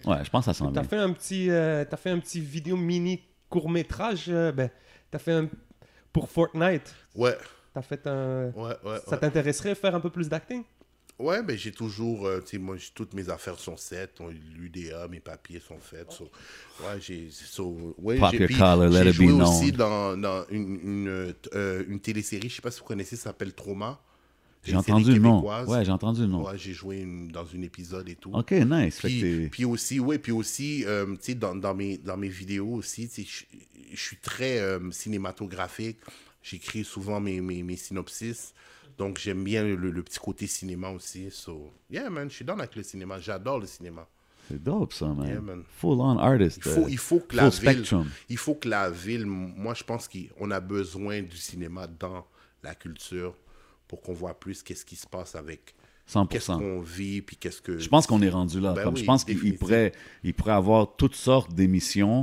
Ouais, 0.05 0.23
je 0.23 0.29
pense 0.29 0.45
que 0.45 0.51
ça 0.51 0.53
s'en 0.53 0.71
T'as 0.71 0.79
vient. 0.81 0.89
fait 0.89 0.97
un 0.97 1.11
petit, 1.11 1.49
euh, 1.49 1.83
t'as 1.89 1.97
fait 1.97 2.09
un 2.11 2.19
petit 2.19 2.39
vidéo 2.39 2.77
mini 2.77 3.21
court 3.49 3.69
métrage. 3.69 4.27
ben, 4.29 4.69
t'as 5.11 5.19
fait 5.19 5.33
un 5.33 5.49
pour 6.13 6.29
Fortnite. 6.29 6.95
Ouais, 7.13 7.35
T'as 7.73 7.81
fait 7.81 8.07
un. 8.07 8.45
ouais, 8.55 8.63
ouais. 8.83 8.97
Ça 9.05 9.11
ouais. 9.11 9.17
t'intéresserait 9.19 9.75
faire 9.75 9.93
un 9.93 9.99
peu 9.99 10.09
plus 10.09 10.27
d'acting? 10.29 10.63
Ouais, 11.19 11.43
ben 11.43 11.57
j'ai 11.57 11.73
toujours, 11.73 12.25
euh, 12.25 12.39
tu 12.39 12.51
sais, 12.51 12.57
moi, 12.57 12.77
toutes 12.95 13.13
mes 13.13 13.29
affaires 13.29 13.59
sont 13.59 13.75
faites, 13.75 14.19
l'UDA, 14.55 15.07
mes 15.09 15.19
papiers 15.19 15.59
sont 15.59 15.77
faits. 15.77 16.11
so, 16.13 16.29
ouais, 16.81 16.99
j'ai, 17.01 17.27
so, 17.29 17.93
ouais, 17.97 18.17
Pop 18.17 18.31
j'ai, 18.31 18.37
your 18.37 18.47
puis 18.47 18.55
collar, 18.57 18.89
let 18.89 19.03
j'ai 19.03 19.09
it 19.09 19.17
be 19.17 19.21
joué 19.23 19.31
aussi 19.33 19.71
dans, 19.73 20.15
dans 20.15 20.45
une, 20.49 20.79
une, 20.81 21.33
euh, 21.53 21.83
une 21.89 21.99
télésérie, 21.99 22.47
je 22.47 22.55
sais 22.55 22.61
pas 22.61 22.71
si 22.71 22.79
vous 22.79 22.85
connaissez, 22.85 23.17
ça 23.17 23.23
s'appelle 23.25 23.53
Trauma. 23.53 23.99
J'ai 24.63 24.71
Télésérie 24.71 24.91
entendu 24.91 25.13
le 25.13 25.19
nom. 25.19 25.65
Ouais, 25.67 25.85
j'ai 25.85 25.91
entendu 25.91 26.21
le 26.21 26.27
nom. 26.27 26.45
Ouais, 26.45 26.57
j'ai 26.57 26.73
joué 26.73 26.99
une- 26.99 27.29
dans 27.29 27.45
un 27.45 27.61
épisode 27.61 28.07
et 28.09 28.15
tout. 28.15 28.31
Ok, 28.33 28.51
nice. 28.51 28.99
Puis, 28.99 29.49
puis 29.49 29.65
aussi, 29.65 29.99
oui, 29.99 30.17
puis 30.19 30.31
aussi, 30.31 30.83
euh, 30.85 31.05
tu 31.15 31.17
sais, 31.21 31.35
dans, 31.35 31.55
dans, 31.55 31.73
mes, 31.73 31.97
dans 31.97 32.17
mes 32.17 32.27
vidéos 32.27 32.73
aussi, 32.73 33.07
tu 33.07 33.23
sais, 33.23 33.45
je, 33.93 33.99
suis 33.99 34.17
très 34.17 34.59
euh, 34.59 34.79
cinématographique. 34.91 35.97
J'écris 36.43 36.83
souvent 36.83 37.19
mes, 37.19 37.41
mes, 37.41 37.63
mes 37.63 37.75
synopsis. 37.75 38.53
Donc, 38.99 39.17
j'aime 39.17 39.45
bien 39.45 39.63
le, 39.63 39.75
le 39.75 40.03
petit 40.03 40.19
côté 40.19 40.45
cinéma 40.45 40.89
aussi. 40.89 41.31
So, 41.31 41.71
yeah, 41.89 42.09
man, 42.09 42.29
je 42.29 42.35
suis 42.35 42.45
dans 42.45 42.59
avec 42.59 42.75
le 42.75 42.83
cinéma. 42.83 43.17
J'adore 43.17 43.59
le 43.59 43.65
cinéma. 43.65 44.05
c'est 44.49 44.61
dope 44.61 44.91
ça, 44.91 45.07
man. 45.07 45.25
Yeah, 45.25 45.39
man. 45.39 45.63
Full 45.77 46.01
on 46.01 46.17
artist. 46.17 46.57
Il 46.57 46.63
faut, 46.63 46.81
euh, 46.81 46.89
il 46.89 46.97
faut 46.97 47.19
que 47.21 47.37
la 47.37 47.47
ville, 47.47 47.85
il 48.27 48.37
faut 48.37 48.55
que 48.55 48.67
la 48.67 48.91
ville, 48.91 49.25
moi, 49.25 49.73
je 49.73 49.85
pense 49.85 50.09
qu'on 50.09 50.51
a 50.51 50.59
besoin 50.59 51.21
du 51.21 51.37
cinéma 51.37 51.87
dans 51.87 52.27
la 52.61 52.75
culture 52.75 53.33
pour 53.87 54.01
qu'on 54.01 54.13
voit 54.13 54.37
plus 54.37 54.61
qu'est-ce 54.61 54.83
qui 54.83 54.97
se 54.97 55.07
passe 55.07 55.33
avec, 55.33 55.73
100%. 56.11 56.27
qu'est-ce 56.27 56.47
qu'on 56.47 56.81
vit, 56.81 57.21
puis 57.21 57.37
qu'est-ce 57.37 57.61
que... 57.61 57.77
Je 57.77 57.87
pense 57.87 58.05
qu'on 58.05 58.21
est 58.21 58.29
rendu 58.29 58.59
là. 58.59 58.73
Ben 58.73 58.83
Comme 58.83 58.95
oui, 58.95 58.99
je 58.99 59.05
pense 59.05 59.23
qu'il 59.23 59.57
pourrait, 59.57 59.93
il 60.25 60.33
pourrait 60.33 60.51
avoir 60.51 60.97
toutes 60.97 61.15
sortes 61.15 61.53
d'émissions 61.53 62.19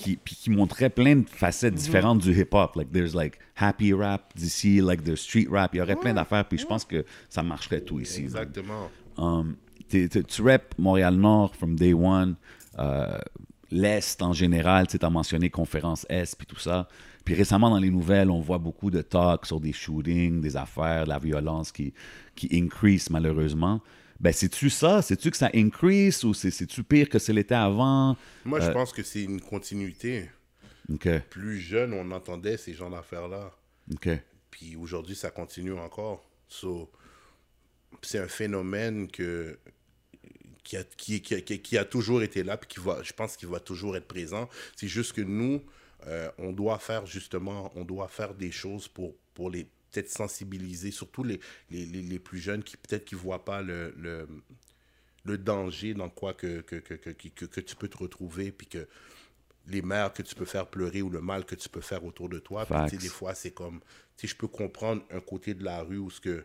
qui, 0.00 0.16
puis 0.16 0.34
qui 0.34 0.50
montraient 0.50 0.90
plein 0.90 1.16
de 1.16 1.28
facettes 1.28 1.74
différentes 1.74 2.20
du 2.20 2.32
hip-hop. 2.32 2.74
Like, 2.74 2.90
there's 2.90 3.14
like 3.14 3.38
happy 3.54 3.92
rap 3.92 4.34
d'ici, 4.34 4.80
like 4.80 5.04
there's 5.04 5.20
street 5.20 5.48
rap. 5.50 5.74
Il 5.74 5.78
y 5.78 5.80
aurait 5.82 5.96
plein 5.96 6.14
d'affaires, 6.14 6.46
puis 6.46 6.58
je 6.58 6.66
pense 6.66 6.84
que 6.84 7.04
ça 7.28 7.42
marcherait 7.42 7.82
tout 7.82 8.00
ici. 8.00 8.22
Exactement. 8.22 8.90
Um, 9.18 9.56
tu 9.88 10.42
rap 10.42 10.74
Montréal-Nord 10.78 11.54
from 11.54 11.76
day 11.76 11.92
one, 11.92 12.36
euh, 12.78 13.18
l'Est 13.70 14.22
en 14.22 14.32
général, 14.32 14.86
tu 14.86 14.96
as 15.00 15.10
mentionné 15.10 15.50
conférence 15.50 16.06
Est 16.08 16.34
puis 16.36 16.46
tout 16.46 16.58
ça. 16.58 16.88
Puis 17.24 17.34
récemment, 17.34 17.68
dans 17.68 17.78
les 17.78 17.90
nouvelles, 17.90 18.30
on 18.30 18.40
voit 18.40 18.58
beaucoup 18.58 18.90
de 18.90 19.02
talks 19.02 19.44
sur 19.44 19.60
des 19.60 19.72
shootings, 19.72 20.40
des 20.40 20.56
affaires, 20.56 21.04
de 21.04 21.10
la 21.10 21.18
violence 21.18 21.70
qui, 21.70 21.92
qui 22.34 22.48
increase 22.52 23.10
malheureusement. 23.10 23.82
Ben, 24.20 24.32
c'est-tu 24.32 24.68
ça? 24.68 25.00
C'est-tu 25.02 25.30
que 25.30 25.36
ça 25.36 25.50
increase 25.54 26.24
ou 26.24 26.34
c'est- 26.34 26.50
c'est-tu 26.50 26.82
pire 26.82 27.08
que 27.08 27.18
ce 27.18 27.32
l'était 27.32 27.54
avant? 27.54 28.16
Moi, 28.44 28.60
Euh, 28.60 28.66
je 28.66 28.70
pense 28.72 28.92
que 28.92 29.02
c'est 29.02 29.22
une 29.22 29.40
continuité. 29.40 30.30
OK, 30.92 31.08
Plus 31.30 31.58
jeune, 31.58 31.92
on 31.94 32.10
entendait 32.10 32.56
ces 32.56 32.74
genres 32.74 32.90
d'affaires-là. 32.90 33.50
OK. 33.94 34.08
Puis 34.50 34.76
aujourd'hui, 34.76 35.14
ça 35.16 35.30
continue 35.30 35.72
encore. 35.72 36.28
So, 36.48 36.90
c'est 38.02 38.18
un 38.18 38.28
phénomène 38.28 39.08
que, 39.08 39.58
qui, 40.64 40.76
a, 40.76 40.84
qui, 40.84 41.22
qui, 41.22 41.42
qui- 41.42 41.60
qui 41.62 41.78
a 41.78 41.84
toujours 41.84 42.22
été 42.22 42.42
là, 42.42 42.56
puis 42.56 42.68
qui 42.68 42.80
va, 42.80 43.02
je 43.02 43.12
pense 43.12 43.36
qu'il 43.36 43.48
va 43.48 43.60
toujours 43.60 43.96
être 43.96 44.06
présent. 44.08 44.48
C'est 44.76 44.88
juste 44.88 45.12
que 45.12 45.20
nous, 45.22 45.62
euh, 46.06 46.30
on 46.38 46.52
doit 46.52 46.78
faire 46.78 47.06
justement, 47.06 47.70
on 47.74 47.84
doit 47.84 48.08
faire 48.08 48.34
des 48.34 48.50
choses 48.50 48.86
pour, 48.88 49.14
pour 49.34 49.48
les 49.50 49.66
peut-être 49.90 50.10
sensibiliser, 50.10 50.90
surtout 50.90 51.24
les, 51.24 51.40
les, 51.70 51.84
les, 51.86 52.02
les 52.02 52.18
plus 52.18 52.38
jeunes 52.38 52.62
qui 52.62 52.76
peut-être 52.76 53.04
qui 53.04 53.14
voient 53.14 53.44
pas 53.44 53.62
le, 53.62 53.94
le, 53.96 54.26
le 55.24 55.38
danger 55.38 55.94
dans 55.94 56.08
quoi 56.08 56.34
que, 56.34 56.60
que, 56.60 56.76
que, 56.76 56.94
que, 56.94 57.44
que, 57.46 57.60
tu 57.60 57.76
peux 57.76 57.88
te 57.88 57.98
retrouver, 57.98 58.52
puis 58.52 58.66
que 58.66 58.86
les 59.66 59.82
mères 59.82 60.12
que 60.12 60.22
tu 60.22 60.34
peux 60.34 60.44
faire 60.46 60.66
pleurer 60.66 61.02
ou 61.02 61.10
le 61.10 61.20
mal 61.20 61.44
que 61.44 61.54
tu 61.54 61.68
peux 61.68 61.80
faire 61.82 62.04
autour 62.04 62.28
de 62.28 62.38
toi. 62.38 62.66
Puis, 62.66 62.98
des 62.98 63.08
fois, 63.08 63.34
c'est 63.34 63.50
comme, 63.52 63.80
sais, 64.16 64.26
je 64.26 64.36
peux 64.36 64.48
comprendre 64.48 65.02
un 65.10 65.20
côté 65.20 65.54
de 65.54 65.64
la 65.64 65.82
rue 65.82 65.98
où 65.98 66.10
ce 66.10 66.20
que 66.20 66.44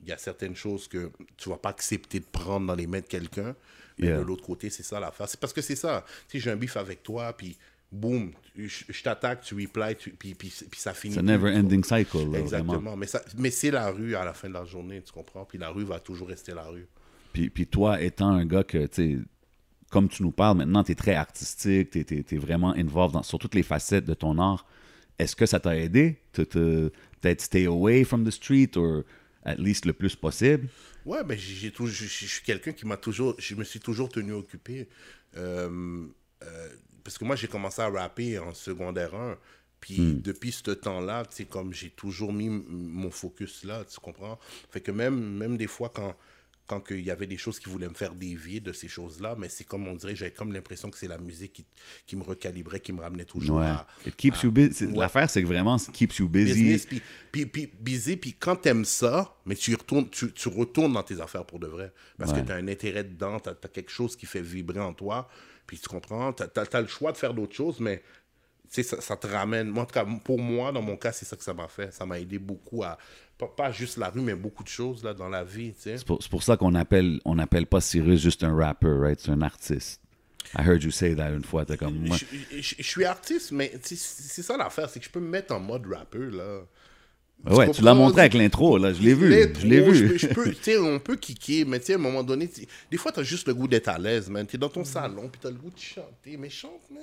il 0.00 0.06
y 0.06 0.12
a 0.12 0.18
certaines 0.18 0.54
choses 0.54 0.86
que 0.86 1.10
tu 1.36 1.48
vas 1.48 1.56
pas 1.56 1.70
accepter 1.70 2.20
de 2.20 2.24
prendre 2.24 2.66
dans 2.68 2.76
les 2.76 2.86
mains 2.86 3.00
de 3.00 3.06
quelqu'un. 3.06 3.56
Mais 3.98 4.06
Yeah. 4.06 4.18
de 4.18 4.22
l'autre 4.22 4.44
côté, 4.44 4.70
c'est 4.70 4.84
ça 4.84 5.00
l'affaire. 5.00 5.28
C'est 5.28 5.40
parce 5.40 5.52
que 5.52 5.60
c'est 5.60 5.74
ça. 5.74 6.04
Sais, 6.28 6.38
j'ai 6.38 6.52
un 6.52 6.56
bif 6.56 6.76
avec 6.76 7.02
toi, 7.02 7.32
puis 7.36 7.58
boum, 7.90 8.32
je, 8.56 9.02
t'attaque, 9.02 9.42
tu 9.42 9.54
replies, 9.54 9.96
tu- 9.96 10.10
puis, 10.10 10.34
puis, 10.34 10.52
puis 10.70 10.80
ça 10.80 10.92
finit. 10.92 11.14
C'est 11.14 11.20
un 11.20 11.24
plus, 11.24 11.32
never 11.32 11.52
tu 11.52 11.58
ending 11.58 11.84
cycle. 11.84 12.18
là, 12.18 12.24
vraiment. 12.24 12.38
Exactement. 12.38 12.96
Mais, 12.96 13.06
ça- 13.06 13.22
mais 13.36 13.50
c'est 13.50 13.70
la 13.70 13.90
rue 13.90 14.14
à 14.14 14.24
la 14.24 14.34
fin 14.34 14.48
de 14.48 14.54
la 14.54 14.64
journée, 14.64 15.02
tu 15.02 15.12
comprends? 15.12 15.44
Puis 15.44 15.58
la 15.58 15.70
rue 15.70 15.84
va 15.84 16.00
toujours 16.00 16.28
rester 16.28 16.52
la 16.54 16.64
rue. 16.64 16.86
Puis, 17.32 17.50
puis 17.50 17.66
toi, 17.66 18.00
étant 18.00 18.30
un 18.30 18.44
gars 18.44 18.64
que, 18.64 18.86
tu 18.86 19.16
sais, 19.16 19.18
comme 19.90 20.08
tu 20.08 20.22
nous 20.22 20.32
parles 20.32 20.58
maintenant, 20.58 20.84
tu 20.84 20.92
es 20.92 20.94
très 20.94 21.14
artistique, 21.14 21.90
tu 21.90 22.00
es, 22.00 22.36
vraiment 22.36 22.74
involved 22.74 23.14
dans, 23.14 23.22
sur 23.22 23.38
toutes 23.38 23.54
les 23.54 23.62
facettes 23.62 24.04
de 24.04 24.14
ton 24.14 24.38
art. 24.38 24.66
Est-ce 25.18 25.34
que 25.34 25.46
ça 25.46 25.58
t'a 25.58 25.76
aidé? 25.76 26.20
Peut-être 26.32 27.40
stay 27.40 27.66
away 27.66 28.04
from 28.04 28.24
the 28.24 28.30
street 28.30 28.76
or 28.76 29.02
at 29.44 29.56
least 29.56 29.86
le 29.86 29.92
plus 29.92 30.14
possible? 30.14 30.68
Ouais, 31.06 31.24
ben 31.24 31.38
j'ai 31.38 31.72
je 31.74 32.04
suis 32.04 32.42
quelqu'un 32.44 32.72
qui 32.72 32.86
m'a 32.86 32.98
toujours, 32.98 33.34
je 33.38 33.54
me 33.54 33.64
suis 33.64 33.80
toujours 33.80 34.10
tenu 34.10 34.32
occupé. 34.32 34.88
Euh, 35.36 36.06
euh, 36.42 36.68
parce 37.04 37.18
que 37.18 37.24
moi, 37.24 37.36
j'ai 37.36 37.48
commencé 37.48 37.80
à 37.80 37.88
rapper 37.88 38.38
en 38.38 38.54
secondaire 38.54 39.14
1. 39.14 39.38
Puis 39.80 40.14
depuis 40.14 40.50
ce 40.50 40.72
temps-là, 40.72 41.24
tu 41.24 41.36
sais, 41.36 41.44
comme 41.44 41.72
j'ai 41.72 41.90
toujours 41.90 42.32
mis 42.32 42.48
mon 42.48 43.10
focus 43.10 43.64
là, 43.64 43.84
tu 43.84 44.00
comprends? 44.00 44.38
Fait 44.70 44.80
que 44.80 44.90
même, 44.90 45.36
même 45.36 45.56
des 45.56 45.68
fois, 45.68 45.90
quand 45.94 46.16
quand 46.68 46.90
il 46.90 47.00
y 47.00 47.10
avait 47.10 47.26
des 47.26 47.38
choses 47.38 47.58
qui 47.58 47.68
voulaient 47.68 47.88
me 47.88 47.94
faire 47.94 48.14
dévier 48.14 48.60
de 48.60 48.72
ces 48.72 48.86
choses-là, 48.86 49.34
mais 49.38 49.48
c'est 49.48 49.64
comme 49.64 49.88
on 49.88 49.94
dirait, 49.96 50.14
j'avais 50.14 50.30
comme 50.30 50.52
l'impression 50.52 50.90
que 50.90 50.98
c'est 50.98 51.08
la 51.08 51.18
musique 51.18 51.52
qui, 51.54 51.64
qui 52.06 52.14
me 52.14 52.22
recalibrait, 52.22 52.78
qui 52.78 52.92
me 52.92 53.00
ramenait 53.00 53.24
toujours 53.24 53.56
Ouais. 53.56 53.64
à, 53.66 53.86
It 54.06 54.14
keeps 54.14 54.42
you 54.42 54.52
busy. 54.52 54.86
L'affaire, 54.92 55.28
c'est 55.28 55.42
que 55.42 55.46
vraiment, 55.48 55.78
it 55.78 55.90
keeps 55.92 56.18
you 56.18 56.28
busy. 56.28 56.52
business, 56.52 56.86
puis, 56.86 57.02
puis, 57.32 57.46
puis 57.46 57.72
busy, 57.80 58.16
puis 58.16 58.34
quand 58.34 58.54
t'aimes 58.56 58.84
ça, 58.84 59.34
mais 59.46 59.54
tu, 59.56 59.74
retournes, 59.74 60.08
tu, 60.10 60.30
tu 60.32 60.48
retournes 60.48 60.92
dans 60.92 61.02
tes 61.02 61.20
affaires 61.20 61.44
pour 61.46 61.58
de 61.58 61.66
vrai. 61.66 61.90
Parce 62.18 62.32
Ouais. 62.32 62.42
que 62.42 62.46
tu 62.46 62.52
as 62.52 62.56
un 62.56 62.68
intérêt 62.68 63.02
dedans, 63.04 63.40
tu 63.40 63.48
as, 63.48 63.54
quelque 63.68 63.90
chose 63.90 64.14
qui 64.14 64.26
fait 64.26 64.42
vibrer 64.42 64.80
en 64.80 64.92
toi, 64.92 65.28
puis 65.66 65.78
tu 65.78 65.88
comprends, 65.88 66.32
tu 66.34 66.42
as, 66.42 66.80
le 66.80 66.86
choix 66.86 67.12
de 67.12 67.16
faire 67.16 67.32
d'autres 67.34 67.56
choses, 67.56 67.80
mais 67.80 68.02
sais, 68.70 68.82
ça, 68.82 69.00
ça 69.00 69.16
te 69.16 69.26
ramène. 69.26 69.68
Moi, 69.68 69.82
en 69.82 69.86
tout 69.86 69.92
cas, 69.94 70.06
pour 70.24 70.38
moi, 70.38 70.72
dans 70.72 70.82
mon 70.82 70.96
cas, 70.96 71.12
c'est 71.12 71.24
ça 71.24 71.36
que 71.36 71.44
ça 71.44 71.54
m'a 71.54 71.68
fait. 71.68 71.92
Ça 71.92 72.04
m'a 72.06 72.18
aidé 72.18 72.38
beaucoup 72.38 72.82
à, 72.84 72.98
pas, 73.38 73.46
pas 73.46 73.70
juste 73.72 73.96
la 73.96 74.10
rue, 74.10 74.20
mais 74.20 74.34
beaucoup 74.34 74.62
de 74.64 74.68
choses 74.68 75.02
là, 75.04 75.14
dans 75.14 75.28
la 75.28 75.44
vie, 75.44 75.72
tu. 75.72 75.90
C'est 75.96 76.04
pour, 76.06 76.42
ça 76.42 76.56
qu'on 76.56 76.74
appelle, 76.74 77.20
on 77.24 77.38
appelle 77.38 77.66
pas 77.66 77.80
Cyrus 77.80 78.20
juste 78.20 78.44
un 78.44 78.54
rapper, 78.54 78.88
right? 78.98 79.20
C'est 79.20 79.30
un 79.30 79.42
artiste. 79.42 80.00
I 80.58 80.62
heard 80.66 80.82
you 80.82 80.90
say 80.90 81.14
that 81.14 81.30
une 81.30 81.44
fois. 81.44 81.64
T'es 81.66 81.76
comme, 81.76 81.94
moi, 82.06 82.16
Je, 82.16 82.60
je- 82.60 82.74
je 82.78 82.82
suis 82.82 83.04
artiste, 83.04 83.52
mais 83.52 83.70
tu 83.84 83.96
c'est 83.96 84.42
ça 84.42 84.56
l'affaire, 84.56 84.88
c'est 84.88 84.98
que 84.98 85.04
je 85.04 85.10
peux 85.10 85.20
me 85.20 85.28
mettre 85.28 85.54
en 85.54 85.60
mode 85.60 85.86
rappeur, 85.86 86.30
là. 86.30 86.60
ouais, 87.54 87.70
tu 87.70 87.82
l'as 87.82 87.92
montré 87.94 88.22
avec 88.22 88.34
l'intro, 88.34 88.78
là. 88.78 88.92
Je 88.92 89.00
l'ai 89.02 89.14
vu. 89.14 89.30
Je 89.30 89.66
l'ai 89.66 89.84
Je 89.84 90.04
vu. 90.04 90.18
je 90.18 90.26
peux- 90.28 90.50
tu 90.54 90.62
sais, 90.62 90.78
on 90.78 90.98
peut 90.98 91.16
kicker, 91.16 91.64
mais 91.66 91.78
tu 91.80 91.86
sais, 91.86 91.92
à 91.92 91.96
un 91.96 91.98
moment 91.98 92.22
donné, 92.22 92.48
tu- 92.48 92.66
des 92.90 92.96
fois, 92.96 93.12
tu 93.12 93.20
as 93.20 93.24
juste 93.24 93.46
le 93.46 93.54
goût 93.54 93.68
d'être 93.68 93.88
à 93.88 93.98
l'aise, 93.98 94.28
man. 94.30 94.46
Tu 94.46 94.56
es 94.56 94.58
dans 94.58 94.68
ton 94.70 94.84
salon, 94.84 95.28
puis 95.28 95.38
tu 95.40 95.46
as 95.46 95.50
le 95.50 95.56
goût 95.56 95.70
de 95.70 95.78
chanter. 95.78 96.36
Mais 96.38 96.48
chante, 96.50 96.80
man. 96.90 97.02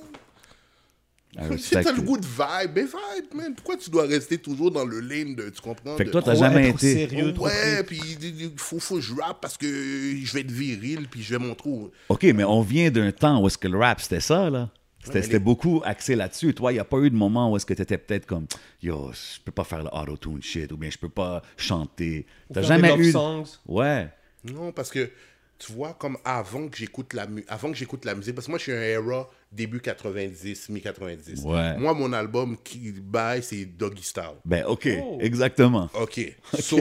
I 1.37 1.47
Tu 1.47 1.51
respect 1.53 1.87
as 1.87 1.91
le 1.91 2.01
goût 2.01 2.17
de 2.17 2.25
vibe, 2.25 2.71
mais 2.75 2.83
vibe, 2.83 3.33
man. 3.33 3.53
Pourquoi 3.55 3.75
tu 3.77 3.89
dois 3.89 4.03
rester 4.05 4.37
toujours 4.37 4.71
dans 4.71 4.85
le 4.85 4.99
lane 5.01 5.35
de. 5.35 5.49
Tu 5.49 5.61
comprends? 5.61 5.97
Fait 5.97 6.05
que 6.05 6.09
toi, 6.11 6.21
t'as 6.21 6.35
jamais 6.35 6.69
été. 6.69 6.93
sérieux, 7.07 7.33
Ouais, 7.37 7.83
puis 7.83 7.99
il 8.21 8.51
faut, 8.57 8.79
faut 8.79 8.95
que 8.95 9.01
je 9.01 9.13
rappe 9.13 9.41
parce 9.41 9.57
que 9.57 9.67
je 9.67 10.33
vais 10.33 10.41
être 10.41 10.51
viril, 10.51 11.07
puis 11.09 11.21
je 11.23 11.35
vais 11.37 11.45
montrer. 11.45 11.69
OK, 12.09 12.23
mais 12.23 12.43
on 12.43 12.61
vient 12.61 12.89
d'un 12.89 13.11
temps 13.11 13.41
où 13.41 13.47
est-ce 13.47 13.57
que 13.57 13.67
le 13.67 13.77
rap, 13.77 13.99
c'était 14.01 14.19
ça, 14.21 14.49
là. 14.49 14.69
C'était 15.03 15.21
les- 15.27 15.39
beaucoup 15.39 15.81
axé 15.85 16.15
là-dessus. 16.15 16.55
Toi, 16.55 16.71
il 16.71 16.75
n'y 16.75 16.79
a 16.79 16.83
pas 16.85 16.97
eu 16.97 17.11
de 17.11 17.15
moment 17.15 17.51
où 17.51 17.55
est-ce 17.57 17.65
que 17.67 17.75
tu 17.75 17.81
étais 17.83 17.97
peut-être 17.99 18.25
comme 18.25 18.47
Yo, 18.81 19.11
je 19.13 19.39
peux 19.43 19.51
pas 19.51 19.63
faire 19.63 19.83
le 19.83 19.89
auto-tune 19.93 20.41
shit 20.41 20.71
ou 20.71 20.77
bien 20.77 20.89
je 20.89 20.97
peux 20.97 21.09
pas 21.09 21.43
chanter. 21.57 22.25
T'as 22.51 22.63
jamais 22.63 22.95
eu. 22.97 23.11
songs. 23.11 23.43
Ouais. 23.67 24.07
Non, 24.43 24.71
parce 24.71 24.89
que 24.89 25.11
tu 25.59 25.71
vois, 25.73 25.93
comme 25.93 26.17
avant 26.25 26.67
que 26.67 26.77
j'écoute 26.77 27.13
la, 27.13 27.27
mu- 27.27 27.45
avant 27.47 27.69
que 27.71 27.77
j'écoute 27.77 28.03
la 28.03 28.15
musique, 28.15 28.33
parce 28.35 28.47
que 28.47 28.51
moi, 28.51 28.57
je 28.57 28.63
suis 28.63 28.71
un 28.71 28.81
era 28.81 29.29
début 29.55 29.79
90, 29.79 30.69
mi-90. 30.69 31.43
Ouais. 31.43 31.77
Moi, 31.77 31.93
mon 31.93 32.11
album 32.13 32.57
qui 32.63 32.91
baille, 32.91 33.41
c'est 33.43 33.65
Doggy 33.65 34.03
Style. 34.03 34.35
Ben, 34.43 34.65
OK, 34.65 34.87
Oh. 35.01 35.17
exactement. 35.21 35.89
OK. 35.93 36.35
So, 36.59 36.79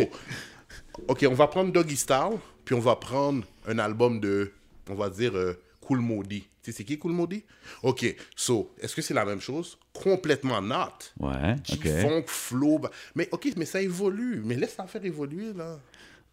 OK, 1.08 1.26
on 1.28 1.34
va 1.34 1.46
prendre 1.48 1.72
Doggy 1.72 1.96
Style, 1.96 2.38
puis 2.64 2.74
on 2.74 2.80
va 2.80 2.96
prendre 2.96 3.44
un 3.66 3.78
album 3.78 4.20
de, 4.20 4.52
on 4.90 4.94
va 4.94 5.10
dire, 5.10 5.34
euh, 5.36 5.58
Cool 5.80 5.98
Maudit. 6.00 6.42
Tu 6.62 6.70
sais, 6.72 6.78
c'est 6.78 6.84
qui 6.84 6.98
Cool 6.98 7.12
Maudit? 7.12 7.44
OK. 7.82 8.16
So, 8.34 8.72
est-ce 8.80 8.94
que 8.96 9.02
c'est 9.02 9.12
la 9.14 9.24
même 9.26 9.40
chose? 9.40 9.76
Complètement 9.92 10.62
not. 10.62 11.12
Ouais, 11.20 11.56
OK. 11.72 11.82
G-funk, 11.82 12.24
flow. 12.26 12.78
bah- 12.78 12.90
Mais 13.14 13.28
OK, 13.32 13.48
mais 13.56 13.66
ça 13.66 13.82
évolue. 13.82 14.40
Mais 14.44 14.54
laisse 14.56 14.76
la 14.78 14.86
faire 14.86 15.04
évoluer, 15.04 15.52
là. 15.52 15.78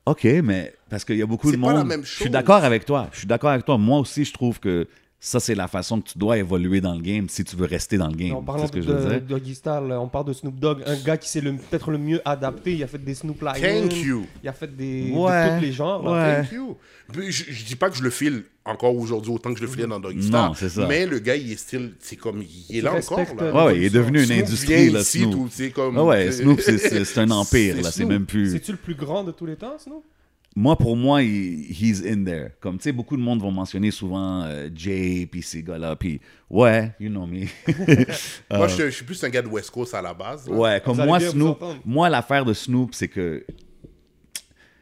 OK, 0.06 0.24
mais 0.44 0.74
parce 0.90 1.04
qu'il 1.06 1.18
y 1.18 1.22
a 1.22 1.26
beaucoup 1.26 1.48
de 1.48 1.52
C'est 1.52 1.58
monde. 1.58 1.72
pas 1.74 1.78
la 1.80 1.84
même 1.84 2.04
Je 2.06 2.10
suis 2.16 2.24
chose. 2.26 2.32
d'accord 2.32 2.64
avec 2.64 2.86
toi. 2.86 3.10
Je 3.12 3.20
suis 3.20 3.28
d'accord 3.28 3.52
avec 3.52 3.66
toi. 3.66 3.78
Moi 3.78 4.00
aussi, 4.00 4.24
je 4.26 4.34
trouve 4.34 4.60
que 4.60 4.88
ça, 5.24 5.40
c'est 5.40 5.54
la 5.54 5.68
façon 5.68 6.02
que 6.02 6.10
tu 6.10 6.18
dois 6.18 6.40
évoluer 6.40 6.82
dans 6.82 6.96
le 6.96 7.00
game 7.02 7.30
si 7.30 7.44
tu 7.44 7.56
veux 7.56 7.68
rester 7.68 7.96
dans 7.96 8.08
le 8.08 8.16
game. 8.16 8.32
En 8.34 8.42
parlant 8.42 8.66
ce 8.66 8.72
que 8.72 8.82
je 8.82 8.88
veux 8.88 9.04
de 9.06 9.10
dire. 9.10 9.22
Doggy 9.22 9.54
Style, 9.54 9.96
on 10.00 10.08
parle 10.08 10.26
de 10.26 10.34
Snoop 10.34 10.60
Dogg, 10.60 10.80
un 10.88 10.96
gars 10.96 11.16
qui 11.16 11.30
s'est 11.30 11.42
peut-être 11.44 11.92
le 11.92 12.00
mieux 12.00 12.20
adapté. 12.26 12.74
Il 12.74 12.82
a 12.84 12.88
fait 12.88 12.98
des 12.98 13.14
Snoop 13.14 13.40
Lion. 13.40 13.52
Thank 13.54 13.96
you. 13.98 14.26
Il 14.44 14.50
a 14.50 14.54
fait 14.54 14.76
des, 14.76 15.12
Ouais. 15.14 15.52
de 15.52 15.56
tous 15.58 15.62
les 15.62 15.72
genres. 15.74 16.02
là. 16.04 16.12
Ouais. 16.12 16.42
Thank 16.42 16.52
you. 16.54 16.76
Puis, 17.14 17.32
Je, 17.32 17.44
je 17.52 17.66
dis 17.66 17.76
pas 17.76 17.92
que 17.92 17.98
je 17.98 18.02
le 18.04 18.10
file 18.10 18.46
encore 18.66 18.96
aujourd'hui 18.96 19.32
autant 19.32 19.52
que 19.54 19.60
je 19.60 19.66
le 19.66 19.70
filais 19.70 19.86
dans 19.86 20.00
Doggy 20.00 20.30
Non, 20.32 20.56
Style. 20.56 20.70
c'est 20.70 20.82
ça. 20.82 20.88
Mais 20.88 21.06
le 21.06 21.20
gars, 21.20 21.36
il 21.36 21.52
est 21.52 21.56
still, 21.58 21.94
c'est 22.00 22.16
comme, 22.16 22.42
il 22.70 22.78
est 22.78 22.82
là 22.82 22.94
encore. 22.96 23.20
Là. 23.20 23.26
euh, 23.42 23.52
Ouais, 23.54 23.64
ouais, 23.66 23.78
il 23.78 23.84
est 23.84 23.90
devenu 23.92 24.24
une 24.24 24.32
industrie, 24.32 24.90
là, 24.90 25.02
ici, 25.02 25.20
Snoop. 25.20 25.32
tout, 25.34 25.50
c'est 25.52 25.70
comme. 25.70 25.98
Ah 26.00 26.04
ouais, 26.04 26.32
Snoop, 26.32 26.60
c'est- 26.62 26.78
c'est 26.80 27.06
c'est 27.06 27.20
un 27.20 27.30
empire, 27.32 27.76
C'est 27.78 27.82
là. 27.84 27.92
C'est 27.92 28.06
même 28.06 28.26
plus. 28.26 28.52
C'est-tu 28.54 28.72
le 28.72 28.78
plus 28.78 28.96
grand 28.96 29.24
de 29.24 29.32
tous 29.32 29.46
les 29.46 29.56
temps, 29.56 29.78
Snoop? 29.78 30.04
Moi, 30.56 30.76
pour 30.78 30.98
moi, 30.98 31.22
il- 31.24 31.72
he's 31.72 32.04
in 32.06 32.26
there. 32.26 32.50
Comme, 32.60 32.78
tu 32.78 32.84
sais, 32.84 32.92
beaucoup 32.92 33.16
de 33.16 33.22
monde 33.22 33.42
vont 33.42 33.52
mentionner 33.52 33.90
souvent 33.90 34.44
euh, 34.44 34.70
Jay, 34.76 35.26
puis 35.32 35.42
ces 35.42 35.64
gars-là, 35.64 35.96
puis 35.96 36.20
ouais, 36.50 36.92
you 37.00 37.10
know 37.10 37.26
me. 37.26 37.46
Moi, 38.52 38.68
je, 38.68 38.86
je 38.86 38.90
suis 38.90 39.06
plus 39.06 39.24
un 39.24 39.30
gars 39.30 39.42
de 39.42 39.48
West 39.48 39.72
Coast 39.72 39.94
à 39.94 40.02
la 40.02 40.14
base. 40.14 40.50
là. 40.50 40.56
ouais, 40.56 40.82
comme 40.84 40.98
moi, 41.06 41.20
Snoop, 41.22 41.64
moi, 41.86 42.10
l'affaire 42.10 42.44
de 42.44 42.54
Snoop, 42.54 42.94
c'est 42.94 43.08
que 43.08 43.46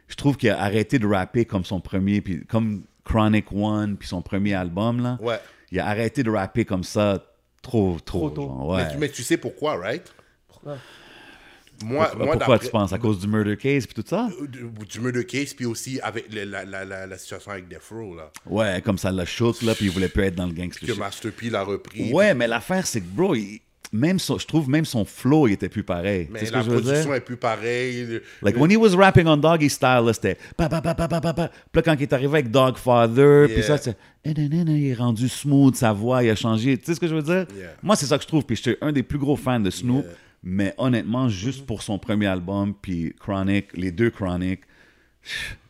je 0.08 0.14
trouve 0.16 0.36
qu'il 0.36 0.50
a 0.50 0.60
arrêté 0.60 0.98
de 0.98 1.06
rapper 1.06 1.44
comme 1.44 1.64
son 1.64 1.80
premier, 1.80 2.20
puis 2.20 2.44
comme 2.46 2.82
Chronic 3.04 3.46
One, 3.52 3.96
puis 3.96 4.08
son 4.08 4.22
premier 4.22 4.54
album, 4.54 5.00
là. 5.02 5.18
Ouais. 5.22 5.38
Il 5.70 5.78
a 5.78 5.86
arrêté 5.86 6.24
de 6.24 6.30
rapper 6.30 6.64
comme 6.64 6.82
ça 6.82 7.24
trop, 7.62 7.96
trop. 8.04 8.28
Trop 8.28 8.30
tôt. 8.30 8.42
genre, 8.42 8.68
ouais. 8.70 8.84
Mais, 8.84 8.90
tu- 8.92 8.98
mais 8.98 9.08
tu 9.08 9.22
sais 9.22 9.36
pourquoi, 9.36 9.76
right? 9.76 10.12
Pourquoi? 10.48 10.78
Moi, 11.82 12.06
Pourquoi, 12.08 12.26
moi 12.26 12.36
pourquoi 12.36 12.54
d'après- 12.56 12.66
tu 12.66 12.72
penses? 12.72 12.92
À 12.92 12.98
cause 12.98 13.18
du 13.20 13.26
murder 13.26 13.56
case, 13.56 13.86
puis 13.86 13.94
tout 14.02 14.06
ça? 14.08 14.28
du, 14.48 14.68
du 14.86 15.00
murder 15.00 15.24
case, 15.24 15.54
puis 15.54 15.64
aussi 15.66 15.98
avec 16.02 16.32
le- 16.32 16.44
la, 16.44 16.64
la, 16.64 16.84
la, 16.84 17.06
la 17.06 17.18
situation 17.18 17.52
avec 17.52 17.68
Death 17.68 17.88
Row, 17.90 18.14
là. 18.16 18.30
Ouais, 18.46 18.82
comme 18.84 18.98
ça 18.98 19.10
l'a 19.10 19.24
shook, 19.24 19.62
là, 19.62 19.74
puis 19.74 19.86
il 19.86 19.90
voulait 19.90 20.08
plus 20.08 20.24
être 20.24 20.34
dans 20.34 20.46
le 20.46 20.52
gangster 20.52 20.86
Que. 20.86 20.98
Master 20.98 21.32
P 21.32 21.48
l'a 21.50 21.62
repris. 21.62 22.12
Ouais, 22.12 22.34
mais 22.34 22.46
l'affaire, 22.46 22.86
c'est 22.86 23.00
que, 23.00 23.06
bro, 23.08 23.34
il- 23.34 23.60
même 23.92 24.20
son- 24.20 24.38
je 24.38 24.46
trouve 24.46 24.68
même 24.70 24.84
son 24.84 25.04
flow, 25.04 25.48
il 25.48 25.54
était 25.54 25.68
plus 25.68 25.82
pareil. 25.82 26.28
Mais 26.30 26.42
la 26.44 26.50
que 26.60 26.64
je 26.64 26.70
veux 26.70 26.80
production 26.80 27.12
est 27.14 27.20
plus 27.20 27.36
pareille. 27.36 28.04
le- 28.06 28.22
Like, 28.42 28.56
when 28.56 28.70
he 28.70 28.76
was 28.76 28.94
rapping 28.94 29.26
on 29.26 29.36
Doggy 29.36 29.68
Style, 29.68 30.08
c'était 30.12 30.36
pa 30.56 30.68
pa 30.68 30.80
pa 30.80 30.94
pa 30.94 31.08
pa 31.08 31.20
pa 31.20 31.32
pa. 31.32 31.48
Puis 31.48 31.56
là, 31.74 31.82
quand 31.82 31.94
il 31.94 32.02
est 32.02 32.12
arrivé 32.12 32.28
avec 32.38 32.50
Dogfather, 32.52 33.46
puis 33.46 33.54
Yeah. 33.56 33.62
ça, 33.66 33.78
c'est 33.78 33.96
eh, 34.24 34.30
il 34.36 34.86
est 34.90 34.94
rendu 34.94 35.28
smooth, 35.28 35.74
sa 35.74 35.92
voix, 35.92 36.22
il 36.22 36.30
a 36.30 36.36
changé. 36.36 36.76
Tu 36.78 36.84
sais 36.84 36.94
ce 36.94 37.00
que 37.00 37.08
je 37.08 37.14
veux 37.16 37.22
dire? 37.22 37.46
Yeah. 37.56 37.70
Moi, 37.82 37.96
c'est 37.96 38.06
ça 38.06 38.16
que 38.16 38.22
je 38.22 38.28
trouve. 38.28 38.44
Puis 38.44 38.56
j'étais 38.56 38.78
un 38.80 38.92
des 38.92 39.02
plus 39.02 39.18
gros 39.18 39.34
fans 39.36 39.58
de 39.58 39.70
Snoop. 39.70 40.04
Yeah. 40.04 40.14
Mais 40.42 40.74
honnêtement, 40.78 41.28
juste 41.28 41.66
pour 41.66 41.82
son 41.82 41.98
premier 41.98 42.26
album, 42.26 42.74
puis 42.80 43.14
Chronic, 43.18 43.76
les 43.76 43.92
deux 43.92 44.10
Chronic, 44.10 44.60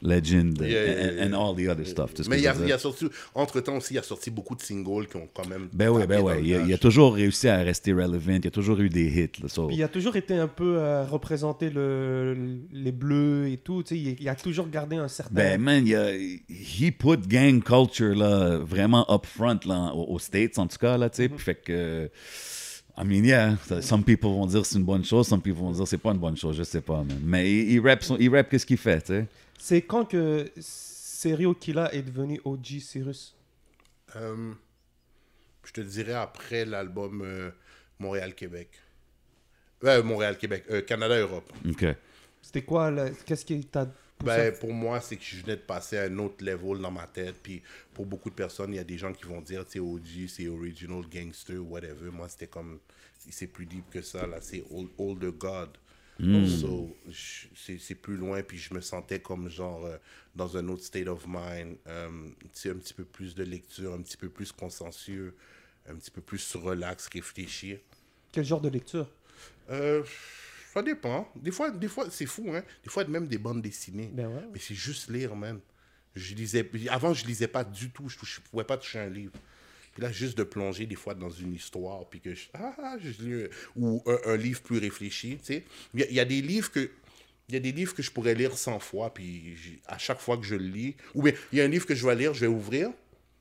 Legend, 0.00 0.56
Yeah, 0.60 0.68
yeah, 0.68 0.80
and, 0.80 1.16
yeah. 1.16 1.26
and 1.26 1.32
all 1.34 1.56
the 1.56 1.68
other 1.68 1.84
stuff. 1.84 2.12
Mais 2.28 2.38
il 2.40 2.46
a, 2.46 2.54
il 2.64 2.78
sorti, 2.78 3.06
entre-temps 3.34 3.76
aussi, 3.78 3.94
il 3.94 3.98
a 3.98 4.02
sorti 4.04 4.30
beaucoup 4.30 4.54
de 4.54 4.62
singles 4.62 5.08
qui 5.08 5.16
ont 5.16 5.28
quand 5.34 5.46
même... 5.48 5.68
Ben 5.72 5.88
oui, 5.88 6.06
ben 6.06 6.20
oui. 6.22 6.34
Il, 6.44 6.54
a- 6.54 6.58
il 6.58 6.64
a 6.66 6.68
dash. 6.68 6.80
toujours 6.80 7.14
réussi 7.14 7.48
à 7.48 7.56
rester 7.58 7.92
relevant. 7.92 8.38
Il 8.40 8.46
a 8.46 8.50
toujours 8.52 8.78
eu 8.80 8.88
des 8.88 9.06
hits. 9.08 9.42
là, 9.42 9.48
so- 9.48 9.66
Puis 9.66 9.76
il 9.76 9.82
a 9.82 9.88
toujours 9.88 10.14
été 10.14 10.34
un 10.34 10.46
peu 10.46 10.76
euh, 10.78 11.04
représenté 11.04 11.68
le, 11.68 12.36
les 12.72 12.92
bleus 12.92 13.48
et 13.50 13.56
tout. 13.56 13.82
Tu 13.82 13.88
sais, 13.96 14.00
il, 14.00 14.16
il 14.20 14.28
a 14.28 14.36
toujours 14.36 14.68
gardé 14.68 14.96
un 14.96 15.08
certain. 15.08 15.34
Ben, 15.34 15.60
man, 15.60 15.84
il 15.84 15.96
a, 15.96 16.12
he 16.14 16.92
put 16.96 17.18
gang 17.28 17.60
culture 17.60 18.14
là, 18.14 18.56
vraiment 18.58 19.04
up 19.12 19.26
front 19.26 19.58
là, 19.66 19.92
aux, 19.94 20.14
aux 20.14 20.18
States, 20.20 20.56
en 20.60 20.68
tout 20.68 20.78
cas. 20.78 20.96
Là, 20.96 21.10
tu 21.10 21.16
sais. 21.24 21.28
Puis 21.28 21.38
fait 21.40 21.56
que. 21.56 22.08
I 22.96 23.04
mean, 23.04 23.24
yeah, 23.24 23.56
some 23.80 24.02
people 24.04 24.30
vont 24.30 24.46
dire 24.46 24.64
c'est 24.66 24.78
une 24.78 24.84
bonne 24.84 25.04
chose, 25.04 25.26
some 25.28 25.40
people 25.40 25.60
vont 25.62 25.72
dire 25.72 25.86
c'est 25.86 25.98
pas 25.98 26.10
une 26.12 26.18
bonne 26.18 26.36
chose, 26.36 26.56
je 26.56 26.62
sais 26.62 26.80
pas, 26.80 27.02
man. 27.02 27.18
Mais 27.22 27.50
il, 27.50 27.72
il 27.72 27.80
rap, 27.80 28.02
son- 28.02 28.16
il 28.18 28.28
rap 28.34 28.48
qu'est-ce 28.50 28.66
qu'il 28.66 28.76
fait, 28.76 29.00
tu 29.00 29.06
sais? 29.12 29.26
C'est 29.58 29.82
quand 29.82 30.04
que 30.06 30.50
Serio 30.58 31.54
Killa 31.54 31.92
est 31.94 32.02
devenu 32.02 32.40
OG 32.44 32.80
Cyrus? 32.80 33.34
Euh, 34.16 34.52
je 35.64 35.72
te 35.72 35.80
dirais 35.80 36.14
après 36.14 36.64
l'album 36.64 37.22
euh, 37.24 37.50
Montréal-Québec. 37.98 38.68
Ouais, 39.82 40.02
Montréal-Québec. 40.02 40.64
Euh, 40.70 40.82
Canada-Europe. 40.82 41.50
OK. 41.68 41.84
C'était 42.42 42.62
quoi 42.62 42.92
Qu'est-ce 43.24 43.44
qui 43.44 43.64
t'a. 43.64 43.86
Ben, 44.24 44.52
pour 44.58 44.72
moi, 44.72 45.00
c'est 45.00 45.16
que 45.16 45.24
je 45.24 45.36
venais 45.42 45.56
de 45.56 45.62
passer 45.62 45.96
à 45.98 46.02
un 46.04 46.18
autre 46.18 46.44
level 46.44 46.80
dans 46.80 46.90
ma 46.90 47.06
tête. 47.06 47.36
Puis 47.42 47.62
pour 47.94 48.06
beaucoup 48.06 48.30
de 48.30 48.34
personnes, 48.34 48.72
il 48.72 48.76
y 48.76 48.80
a 48.80 48.84
des 48.84 48.98
gens 48.98 49.12
qui 49.12 49.24
vont 49.24 49.40
dire, 49.40 49.64
sais, 49.68 49.78
OG, 49.78 50.26
c'est 50.28 50.48
original 50.48 51.02
gangster, 51.10 51.58
whatever. 51.58 52.10
Moi, 52.10 52.28
c'était 52.28 52.46
comme, 52.46 52.78
c'est 53.30 53.46
plus 53.46 53.66
deep 53.66 53.88
que 53.90 54.02
ça, 54.02 54.26
là. 54.26 54.38
C'est 54.40 54.62
old, 54.70 54.88
older 54.98 55.32
God. 55.32 55.70
So, 56.46 56.94
je- 57.08 57.46
c'est 57.56 57.78
c'est 57.78 57.94
plus 57.94 58.16
loin. 58.16 58.42
Puis 58.42 58.58
je 58.58 58.74
me 58.74 58.82
sentais 58.82 59.20
comme 59.20 59.48
genre 59.48 59.86
euh, 59.86 59.96
dans 60.36 60.54
un 60.58 60.68
autre 60.68 60.84
state 60.84 61.06
of 61.08 61.24
mind. 61.26 61.76
Tu 61.86 62.34
sais, 62.52 62.70
un 62.70 62.74
petit 62.74 62.92
peu 62.92 63.04
plus 63.04 63.34
de 63.34 63.42
lecture, 63.42 63.94
un 63.94 64.02
petit 64.02 64.18
peu 64.18 64.28
plus 64.28 64.52
consciencieux. 64.52 65.34
un 65.88 65.94
petit 65.96 66.10
peu 66.10 66.20
plus 66.20 66.54
relax, 66.56 67.08
réfléchir. 67.08 67.78
Quel 68.32 68.44
genre 68.44 68.60
de 68.60 68.68
lecture? 68.68 69.08
Euh, 69.70 70.04
ça 70.72 70.82
dépend. 70.82 71.28
Des 71.36 71.50
fois, 71.50 71.70
des 71.70 71.88
fois 71.88 72.06
c'est 72.10 72.26
fou, 72.26 72.50
hein. 72.54 72.62
Des 72.84 72.90
fois, 72.90 73.04
même 73.04 73.26
des 73.26 73.38
bandes 73.38 73.62
dessinées. 73.62 74.10
Ben 74.12 74.28
ouais. 74.28 74.42
Mais 74.52 74.58
c'est 74.58 74.74
juste 74.74 75.10
lire, 75.10 75.34
man. 75.34 75.60
Je 76.14 76.34
lisais... 76.34 76.68
Avant, 76.88 77.14
je 77.14 77.24
lisais 77.26 77.48
pas 77.48 77.64
du 77.64 77.90
tout. 77.90 78.08
Je 78.08 78.16
ne 78.16 78.48
pouvais 78.50 78.64
pas 78.64 78.76
toucher 78.76 78.98
un 78.98 79.08
livre. 79.08 79.32
Puis 79.92 80.02
là, 80.02 80.10
juste 80.12 80.36
de 80.38 80.44
plonger 80.44 80.86
des 80.86 80.94
fois 80.94 81.14
dans 81.14 81.30
une 81.30 81.54
histoire, 81.54 82.08
puis 82.08 82.20
que 82.20 82.34
je... 82.34 82.46
Ah, 82.54 82.74
ah, 82.78 82.96
je 83.00 83.22
lis... 83.22 83.48
Ou 83.76 84.02
un, 84.06 84.32
un 84.32 84.36
livre 84.36 84.60
plus 84.62 84.78
réfléchi, 84.78 85.38
tu 85.38 85.44
sais. 85.44 85.64
Il 85.94 86.00
y, 86.00 86.02
a- 86.04 86.08
il 86.08 86.14
y 86.14 86.20
a 86.20 86.24
des 86.24 86.40
livres 86.42 86.70
que... 86.70 86.90
Il 87.48 87.54
y 87.54 87.56
a 87.56 87.60
des 87.60 87.72
livres 87.72 87.94
que 87.94 88.02
je 88.02 88.12
pourrais 88.12 88.34
lire 88.34 88.56
100 88.56 88.78
fois, 88.78 89.12
puis 89.12 89.56
à 89.88 89.98
chaque 89.98 90.20
fois 90.20 90.36
que 90.36 90.44
je 90.44 90.54
le 90.54 90.64
lis... 90.64 90.94
Ou 91.14 91.22
bien, 91.22 91.32
il 91.52 91.58
y 91.58 91.60
a 91.60 91.64
un 91.64 91.68
livre 91.68 91.86
que 91.86 91.96
je 91.96 92.06
vais 92.06 92.14
lire, 92.14 92.32
je 92.34 92.40
vais 92.42 92.46
ouvrir, 92.46 92.90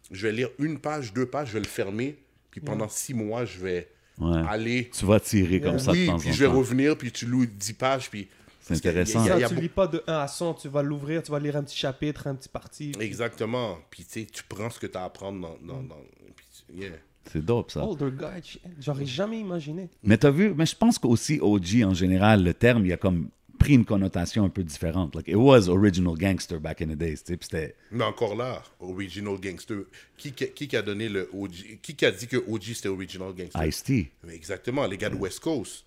je 0.09 0.25
vais 0.27 0.33
lire 0.33 0.49
une 0.57 0.79
page, 0.79 1.13
deux 1.13 1.27
pages, 1.27 1.49
je 1.49 1.53
vais 1.53 1.59
le 1.59 1.67
fermer, 1.67 2.17
puis 2.49 2.61
pendant 2.61 2.89
six 2.89 3.13
mois, 3.13 3.45
je 3.45 3.59
vais 3.59 3.87
Ouais. 4.19 4.41
aller... 4.47 4.89
Tu 4.97 5.05
vas 5.05 5.19
tirer 5.19 5.61
comme 5.61 5.79
ça 5.79 5.91
de 5.93 6.05
temps 6.05 6.17
puis 6.19 6.29
en 6.29 6.33
je 6.33 6.39
vais 6.43 6.49
temps. 6.51 6.57
revenir, 6.57 6.97
puis 6.97 7.11
tu 7.11 7.25
loues 7.25 7.45
10 7.45 7.73
pages, 7.73 8.09
puis... 8.09 8.27
C'est 8.61 8.75
intéressant. 8.75 9.25
y 9.25 9.31
a- 9.31 9.39
y 9.39 9.43
a 9.43 9.49
tu 9.49 9.55
lis 9.55 9.67
pas 9.69 9.87
de 9.87 10.03
1 10.05 10.13
à 10.13 10.27
100, 10.27 10.53
tu 10.55 10.67
vas 10.67 10.83
l'ouvrir, 10.83 11.23
tu 11.23 11.31
vas 11.31 11.39
lire 11.39 11.55
un 11.55 11.63
petit 11.63 11.77
chapitre, 11.77 12.27
un 12.27 12.35
petit 12.35 12.49
parti. 12.49 12.91
puis- 12.91 13.03
Exactement. 13.07 13.77
Puis 13.89 14.03
tu 14.03 14.11
sais, 14.21 14.27
tu 14.31 14.43
prends 14.47 14.69
ce 14.69 14.79
que 14.79 14.85
tu 14.85 14.95
as 14.97 15.01
à 15.01 15.05
apprendre 15.05 15.41
dans... 15.41 15.57
dans, 15.73 15.81
dans- 15.81 15.95
puis 16.35 16.45
tu- 16.67 16.79
yeah. 16.79 16.91
C'est 17.31 17.43
dope, 17.43 17.71
ça. 17.71 17.83
Older 17.83 18.09
guy, 18.11 18.59
j'aurais 18.79 19.05
jamais 19.05 19.39
imaginé. 19.39 19.89
Mais 20.03 20.17
t'as 20.17 20.31
vu, 20.31 20.53
mais 20.55 20.65
je 20.65 20.75
pense 20.75 20.97
qu'aussi 20.99 21.39
OG 21.41 21.83
en 21.83 21.93
général, 21.93 22.43
le 22.43 22.53
terme, 22.53 22.85
il 22.85 22.93
a 22.93 22.97
comme 22.97 23.29
pris 23.59 23.73
une 23.73 23.85
connotation 23.85 24.43
un 24.43 24.49
peu 24.49 24.63
différente. 24.63 25.13
Like, 25.15 25.27
it 25.27 25.35
was 25.35 25.69
original 25.69 26.15
gangster 26.15 26.59
back 26.59 26.81
in 26.81 26.87
the 26.87 26.95
days, 26.95 27.17
c'était... 27.17 27.75
Mais 27.91 28.03
encore 28.03 28.35
là, 28.35 28.63
Original 28.79 29.37
Gangster, 29.39 29.83
qui, 30.17 30.31
qui, 30.31 30.67
qui 30.67 30.75
a 30.75 30.81
donné 30.81 31.09
le 31.09 31.29
OG 31.33 31.79
Qui 31.81 31.95
qui 31.95 32.05
a 32.05 32.11
dit 32.11 32.27
que 32.27 32.37
OG 32.37 32.63
c'était 32.73 32.89
Original 32.89 33.33
Gangster? 33.33 33.63
Ice-T. 33.65 34.11
Exactement, 34.31 34.87
les 34.87 34.97
gars 34.97 35.09
de 35.09 35.15
West 35.15 35.41
Coast. 35.41 35.85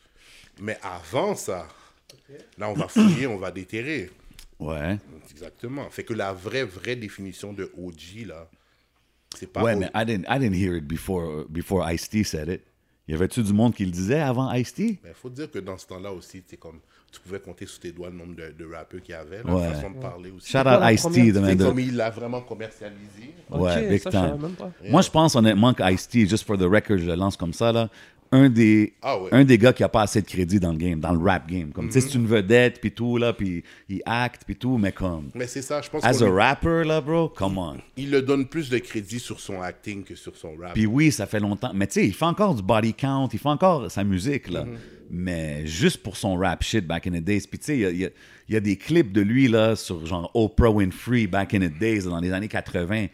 Mais 0.60 0.78
avant 0.82 1.34
ça, 1.34 1.66
là, 2.58 2.68
on 2.68 2.74
va 2.74 2.88
fouiller, 2.88 3.26
on 3.26 3.38
va 3.38 3.50
déterrer. 3.50 4.10
Ouais. 4.58 4.98
Exactement. 5.30 5.88
Fait 5.90 6.04
que 6.04 6.14
la 6.14 6.32
vraie, 6.32 6.64
vraie 6.64 6.94
définition 6.94 7.52
de 7.52 7.72
OG, 7.76 8.26
là, 8.26 8.48
c'est 9.36 9.50
pas. 9.50 9.62
Ouais, 9.62 9.74
mais 9.74 9.90
I 9.94 10.04
didn't, 10.04 10.26
I 10.28 10.38
didn't 10.38 10.54
hear 10.54 10.76
it 10.76 10.84
before, 10.84 11.46
before 11.48 11.90
Ice-T 11.90 12.24
said 12.24 12.48
it. 12.48 12.62
Y 13.08 13.14
avait-tu 13.14 13.42
du 13.42 13.52
monde 13.52 13.74
qui 13.74 13.84
le 13.84 13.90
disait 13.90 14.20
avant 14.20 14.52
Ice-T? 14.52 15.00
Mais 15.02 15.12
faut 15.14 15.30
dire 15.30 15.50
que 15.50 15.58
dans 15.58 15.76
ce 15.76 15.86
temps-là 15.86 16.12
aussi, 16.12 16.42
c'est 16.46 16.56
comme. 16.58 16.80
Tu 17.12 17.20
pouvais 17.20 17.40
compter 17.40 17.66
sous 17.66 17.78
tes 17.78 17.92
doigts 17.92 18.08
le 18.08 18.16
nombre 18.16 18.34
de, 18.34 18.54
de 18.58 18.74
rappeurs 18.74 19.02
qu'il 19.02 19.12
y 19.14 19.18
avait, 19.18 19.42
la 19.44 19.54
Ouais. 19.54 19.68
façon 19.68 19.90
de 19.90 19.98
parler 19.98 20.30
aussi. 20.30 20.50
Shout 20.50 20.58
out 20.66 20.80
Ice-T. 20.92 21.32
de 21.32 21.64
comme 21.64 21.78
il 21.78 21.94
l'a 21.94 22.08
vraiment 22.08 22.40
commercialisé. 22.40 23.34
Ouais, 23.50 23.70
Ok, 23.82 23.88
big 23.90 23.98
ça, 24.02 24.10
je 24.10 24.16
savais 24.16 24.32
time. 24.32 24.40
même 24.42 24.52
pas. 24.52 24.70
Moi, 24.88 25.02
je 25.02 25.10
pense 25.10 25.36
honnêtement 25.36 25.74
que 25.74 25.82
Ice-T, 25.92 26.26
just 26.26 26.46
for 26.46 26.56
the 26.56 26.62
record, 26.62 26.96
je 26.96 27.04
le 27.04 27.14
lance 27.14 27.36
comme 27.36 27.52
ça, 27.52 27.70
là, 27.70 27.90
un 28.34 28.48
des, 28.48 28.94
Ah 29.02 29.18
un 29.30 29.44
des 29.44 29.58
gars 29.58 29.72
qui 29.74 29.84
a 29.84 29.88
pas 29.90 30.02
assez 30.02 30.22
de 30.22 30.26
crédit 30.26 30.58
dans 30.58 30.72
le 30.72 30.78
game, 30.78 30.98
dans 30.98 31.12
le 31.12 31.18
rap 31.22 31.46
game. 31.48 31.70
Comme, 31.70 31.86
tu 31.88 31.92
sais, 31.92 32.00
c'est 32.00 32.14
une 32.14 32.26
vedette, 32.26 32.80
puis 32.80 32.90
tout, 32.90 33.18
là, 33.18 33.32
puis 33.34 33.62
il 33.88 34.00
acte, 34.06 34.42
puis 34.46 34.56
tout, 34.56 34.78
mais 34.78 34.90
comme, 34.92 35.30
Mais 35.34 35.46
c'est 35.46 35.60
ça, 35.62 35.80
je 35.82 35.90
pense 35.90 36.02
as 36.02 36.22
a 36.22 36.24
lui- 36.24 36.32
rapper, 36.32 36.82
là, 36.84 37.00
bro, 37.00 37.28
come 37.28 37.58
on. 37.58 37.76
il 37.96 38.10
le 38.10 38.22
donne 38.22 38.46
plus 38.46 38.70
de 38.70 38.78
crédit 38.78 39.20
sur 39.20 39.38
son 39.38 39.60
acting 39.60 40.02
que 40.02 40.14
sur 40.14 40.34
son 40.36 40.56
rap. 40.58 40.72
Puis 40.74 40.86
oui, 40.86 41.12
ça 41.12 41.26
fait 41.26 41.40
longtemps. 41.40 41.72
Mais 41.74 41.86
tu 41.86 41.94
sais, 41.94 42.06
il 42.06 42.14
fait 42.14 42.24
encore 42.24 42.54
du 42.54 42.62
body 42.62 42.94
count, 42.94 43.28
il 43.32 43.38
fait 43.38 43.48
encore 43.48 43.90
sa 43.90 44.02
musique, 44.02 44.48
là. 44.50 44.64
Mais 45.10 45.66
juste 45.66 46.02
pour 46.02 46.16
son 46.16 46.36
rap 46.36 46.62
shit 46.62 46.86
back 46.86 47.06
in 47.06 47.10
the 47.10 47.22
days. 47.22 47.42
Puis 47.42 47.58
tu 47.58 47.66
sais, 47.66 47.76
il 47.76 47.80
y 47.80 47.84
a, 47.86 47.90
il 47.90 47.98
y 48.00 48.04
a- 48.06 48.10
il 48.48 48.54
y 48.54 48.56
a 48.56 48.60
des 48.60 48.76
clips 48.76 49.12
de 49.12 49.20
lui, 49.20 49.46
là, 49.48 49.76
sur 49.76 50.04
genre 50.06 50.30
Oprah 50.34 50.70
Winfrey 50.70 51.26
back 51.26 51.54
in 51.54 51.60
the 51.60 51.78
days, 51.78 52.04
dans 52.04 52.18
les 52.20 52.32
années 52.32 52.48
80. 52.48 53.06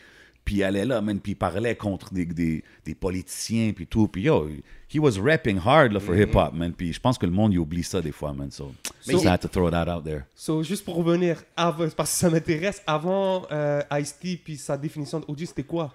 Puis 0.44 0.56
il 0.56 0.62
allait 0.62 0.84
là, 0.86 1.00
man, 1.02 1.20
puis 1.20 1.32
il 1.32 1.34
parlait 1.34 1.74
contre 1.76 2.12
des, 2.14 2.24
des, 2.24 2.64
des 2.84 2.94
politiciens, 2.94 3.72
puis 3.74 3.86
tout. 3.86 4.08
Puis 4.08 4.22
yo, 4.22 4.48
he 4.93 4.99
was 4.99 5.18
rapping 5.18 5.59
hard, 5.59 5.93
là, 5.93 6.01
for 6.01 6.14
hip-hop, 6.14 6.53
man. 6.55 6.72
Puis 6.72 6.93
je 6.93 7.01
pense 7.01 7.18
que 7.18 7.26
le 7.26 7.32
monde, 7.32 7.53
il 7.53 7.59
oublie 7.59 7.82
ça 7.82 8.01
des 8.01 8.12
fois, 8.12 8.32
man. 8.32 8.51
So, 8.51 8.72
just 9.05 9.24
had 9.26 9.41
to 9.41 9.49
throw 9.49 9.70
that 9.70 9.89
out 9.89 10.05
there. 10.05 10.22
So, 10.34 10.62
juste 10.62 10.84
pour 10.84 10.97
revenir, 10.97 11.43
avant, 11.57 11.89
parce 11.91 12.11
que 12.12 12.16
ça 12.16 12.30
m'intéresse, 12.30 12.82
avant 12.86 13.47
euh, 13.53 13.82
Ice-T 13.93 14.41
puis 14.45 14.57
sa 14.57 14.76
définition 14.76 15.20
de 15.20 15.24
OG, 15.28 15.45
c'était 15.47 15.62
quoi? 15.64 15.93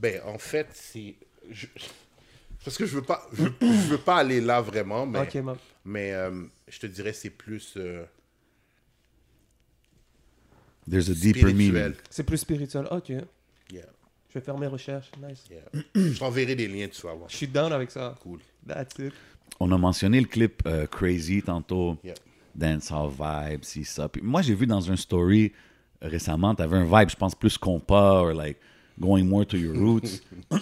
Ben, 0.00 0.20
en 0.26 0.38
fait, 0.38 0.68
c'est. 0.72 1.14
je- 1.50 1.66
Parce 2.64 2.76
que 2.78 2.86
je 2.86 2.94
veux 2.94 3.02
pas, 3.02 3.26
je, 3.32 3.44
je 3.60 3.88
veux 3.90 3.98
pas 3.98 4.16
aller 4.16 4.40
là 4.40 4.60
vraiment, 4.60 5.04
mais, 5.04 5.20
Ok, 5.20 5.34
man. 5.36 5.56
mais 5.84 6.12
euh, 6.12 6.30
je 6.68 6.78
te 6.78 6.86
dirais 6.86 7.12
c'est 7.12 7.30
plus 7.30 7.74
euh, 7.76 8.04
There's 10.88 11.08
a 11.10 11.14
deeper 11.14 11.48
spirituel. 11.50 11.54
meaning. 11.72 11.94
C'est 12.10 12.24
plus 12.24 12.38
spirituel. 12.38 12.86
Ok, 12.90 13.12
je 14.32 14.38
vais 14.38 14.44
faire 14.44 14.56
mes 14.56 14.66
recherches. 14.66 15.10
Nice. 15.20 15.44
yeah. 15.50 15.82
je 15.94 16.18
t'enverrai 16.18 16.54
des 16.54 16.68
liens, 16.68 16.88
tu 16.88 17.02
vas 17.02 17.14
voir. 17.14 17.28
Je 17.28 17.36
suis 17.36 17.48
down 17.48 17.72
avec 17.72 17.90
ça. 17.90 18.14
Cool. 18.22 18.38
That's 18.66 18.98
it. 18.98 19.12
On 19.60 19.70
a 19.72 19.76
mentionné 19.78 20.20
le 20.20 20.26
clip 20.26 20.62
euh, 20.66 20.86
Crazy 20.86 21.42
tantôt. 21.42 21.98
Yeah. 22.02 22.14
Dancehall 22.54 23.10
vibe, 23.10 23.64
si 23.64 23.84
ça. 23.84 24.08
Puis 24.08 24.22
moi, 24.22 24.42
j'ai 24.42 24.54
vu 24.54 24.66
dans 24.66 24.90
un 24.90 24.96
story 24.96 25.52
récemment, 26.00 26.54
t'avais 26.54 26.76
un 26.76 26.84
vibe, 26.84 27.10
je 27.10 27.16
pense, 27.16 27.34
plus 27.34 27.56
compas, 27.58 28.22
or 28.22 28.32
like 28.32 28.58
going 28.98 29.24
more 29.24 29.46
to 29.46 29.56
your 29.56 29.76
roots. 29.76 30.20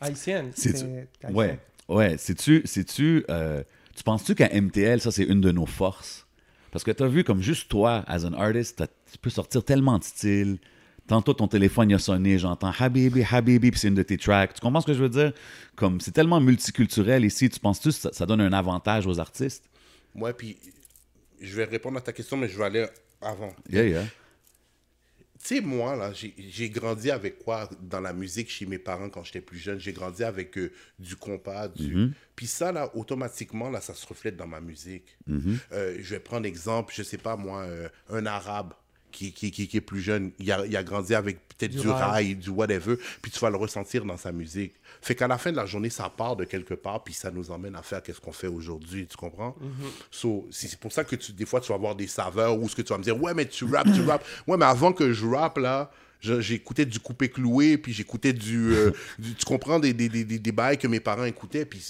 Haïtienne. 0.00 0.50
C'est 0.54 1.08
ouais, 1.30 1.58
ouais. 1.88 2.16
C'est-tu, 2.18 2.62
c'est-tu, 2.64 3.24
euh, 3.30 3.62
tu 3.96 4.02
penses-tu 4.02 4.34
qu'à 4.34 4.48
MTL, 4.48 5.00
ça, 5.00 5.10
c'est 5.10 5.24
une 5.24 5.40
de 5.40 5.50
nos 5.50 5.66
forces? 5.66 6.26
Parce 6.70 6.84
que 6.84 6.90
t'as 6.90 7.06
vu, 7.06 7.24
comme 7.24 7.40
juste 7.40 7.68
toi, 7.68 8.04
as 8.06 8.24
an 8.24 8.32
artist, 8.34 8.78
t'as- 8.78 8.86
tu 8.86 9.18
peux 9.20 9.30
sortir 9.30 9.64
tellement 9.64 9.98
de 9.98 10.04
styles. 10.04 10.58
Tantôt, 11.06 11.34
ton 11.34 11.48
téléphone, 11.48 11.90
il 11.90 11.94
a 11.94 11.98
sonné, 11.98 12.38
j'entends 12.38 12.72
Habibi, 12.78 13.22
Habibi, 13.30 13.70
puis 13.70 13.78
c'est 13.78 13.88
une 13.88 13.94
de 13.94 14.02
tes 14.02 14.16
tracks. 14.16 14.54
Tu 14.54 14.60
comprends 14.60 14.80
ce 14.80 14.86
que 14.86 14.94
je 14.94 15.02
veux 15.02 15.10
dire? 15.10 15.32
Comme, 15.76 16.00
c'est 16.00 16.12
tellement 16.12 16.40
multiculturel 16.40 17.24
ici, 17.24 17.50
tu 17.50 17.60
penses-tu 17.60 17.90
que 17.90 17.94
ça, 17.94 18.12
ça 18.12 18.24
donne 18.24 18.40
un 18.40 18.52
avantage 18.52 19.06
aux 19.06 19.20
artistes? 19.20 19.68
Moi, 20.14 20.32
puis 20.32 20.58
je 21.40 21.56
vais 21.56 21.64
répondre 21.64 21.98
à 21.98 22.00
ta 22.00 22.12
question, 22.12 22.36
mais 22.36 22.48
je 22.48 22.56
vais 22.56 22.64
aller 22.64 22.86
avant. 23.20 23.52
Yeah, 23.68 23.84
yeah. 23.86 24.04
Tu 25.42 25.56
sais, 25.56 25.60
moi, 25.60 25.94
là, 25.94 26.10
j'ai 26.14 26.70
grandi 26.70 27.10
avec 27.10 27.38
quoi 27.38 27.68
dans 27.82 28.00
la 28.00 28.14
musique 28.14 28.48
chez 28.48 28.64
mes 28.64 28.78
parents 28.78 29.10
quand 29.10 29.24
j'étais 29.24 29.42
plus 29.42 29.58
jeune? 29.58 29.78
J'ai 29.78 29.92
grandi 29.92 30.24
avec 30.24 30.56
euh, 30.56 30.72
du 30.98 31.16
compas, 31.16 31.68
du... 31.68 32.12
Puis 32.34 32.46
ça, 32.46 32.72
là, 32.72 32.90
automatiquement, 32.96 33.68
là, 33.68 33.82
ça 33.82 33.92
se 33.92 34.06
reflète 34.06 34.36
dans 34.36 34.46
ma 34.46 34.62
musique. 34.62 35.18
Euh, 35.28 35.98
je 36.00 36.14
vais 36.14 36.20
prendre 36.20 36.46
exemple, 36.46 36.94
je 36.96 37.02
sais 37.02 37.18
pas, 37.18 37.36
moi, 37.36 37.64
euh, 37.64 37.90
un 38.08 38.24
arabe 38.24 38.72
qui, 39.14 39.32
qui, 39.32 39.50
qui, 39.50 39.68
qui 39.68 39.76
est 39.76 39.80
plus 39.80 40.00
jeune, 40.00 40.32
il 40.38 40.50
a, 40.52 40.66
il 40.66 40.76
a 40.76 40.82
grandi 40.82 41.14
avec 41.14 41.38
peut-être 41.48 41.70
Du 41.72 41.78
du, 41.80 41.88
rail. 41.88 42.34
du 42.34 42.50
whatever, 42.50 42.96
puis 43.22 43.30
tu 43.30 43.38
vas 43.38 43.48
le 43.50 43.56
ressentir 43.56 44.04
dans 44.04 44.16
sa 44.16 44.32
musique. 44.32 44.72
Fait 45.00 45.14
qu'à 45.14 45.28
la 45.28 45.38
fin 45.38 45.50
de 45.52 45.56
la 45.56 45.66
journée, 45.66 45.90
ça 45.90 46.10
part 46.10 46.34
de 46.36 46.44
quelque 46.44 46.74
part, 46.74 47.04
puis 47.04 47.14
ça 47.14 47.30
nous 47.30 47.50
emmène 47.50 47.76
à 47.76 47.82
faire 47.82 48.02
qu'est-ce 48.02 48.20
qu'on 48.20 48.32
fait 48.32 48.46
aujourd'hui, 48.48 49.06
tu 49.06 49.16
comprends? 49.16 49.54
So, 50.10 50.46
c'est 50.50 50.68
c'est 50.68 50.78
pour 50.80 50.92
ça 50.92 51.04
que 51.04 51.14
tu, 51.16 51.32
des 51.32 51.46
fois, 51.46 51.60
tu 51.60 51.68
vas 51.68 51.74
avoir 51.76 51.94
des 51.94 52.06
saveurs 52.08 52.58
ou 52.58 52.68
ce 52.68 52.74
que 52.76 52.82
tu 52.82 52.88
vas 52.92 52.98
me 52.98 53.04
dire, 53.04 53.20
ouais, 53.22 53.34
mais 53.34 53.46
tu 53.46 53.64
rappes, 53.64 53.92
tu 53.94 54.02
rappes. 54.02 54.24
Ouais, 54.46 54.56
mais 54.56 54.64
avant 54.66 54.92
que 54.92 55.12
je 55.12 55.26
rappe, 55.26 55.58
là, 55.58 55.90
j'écoutais 56.20 56.86
du 56.86 56.98
coupé 57.00 57.28
cloué, 57.28 57.76
puis 57.78 57.92
j'écoutais 57.92 58.32
du, 58.32 58.72
euh, 58.74 58.90
du- 59.18 59.34
Tu 59.34 59.44
comprends, 59.44 59.78
des, 59.78 59.92
des, 59.92 60.08
des, 60.08 60.24
des, 60.24 60.38
des 60.38 60.52
bails 60.52 60.78
que 60.78 60.88
mes 60.88 61.00
parents 61.00 61.24
écoutaient, 61.24 61.66
puis 61.66 61.82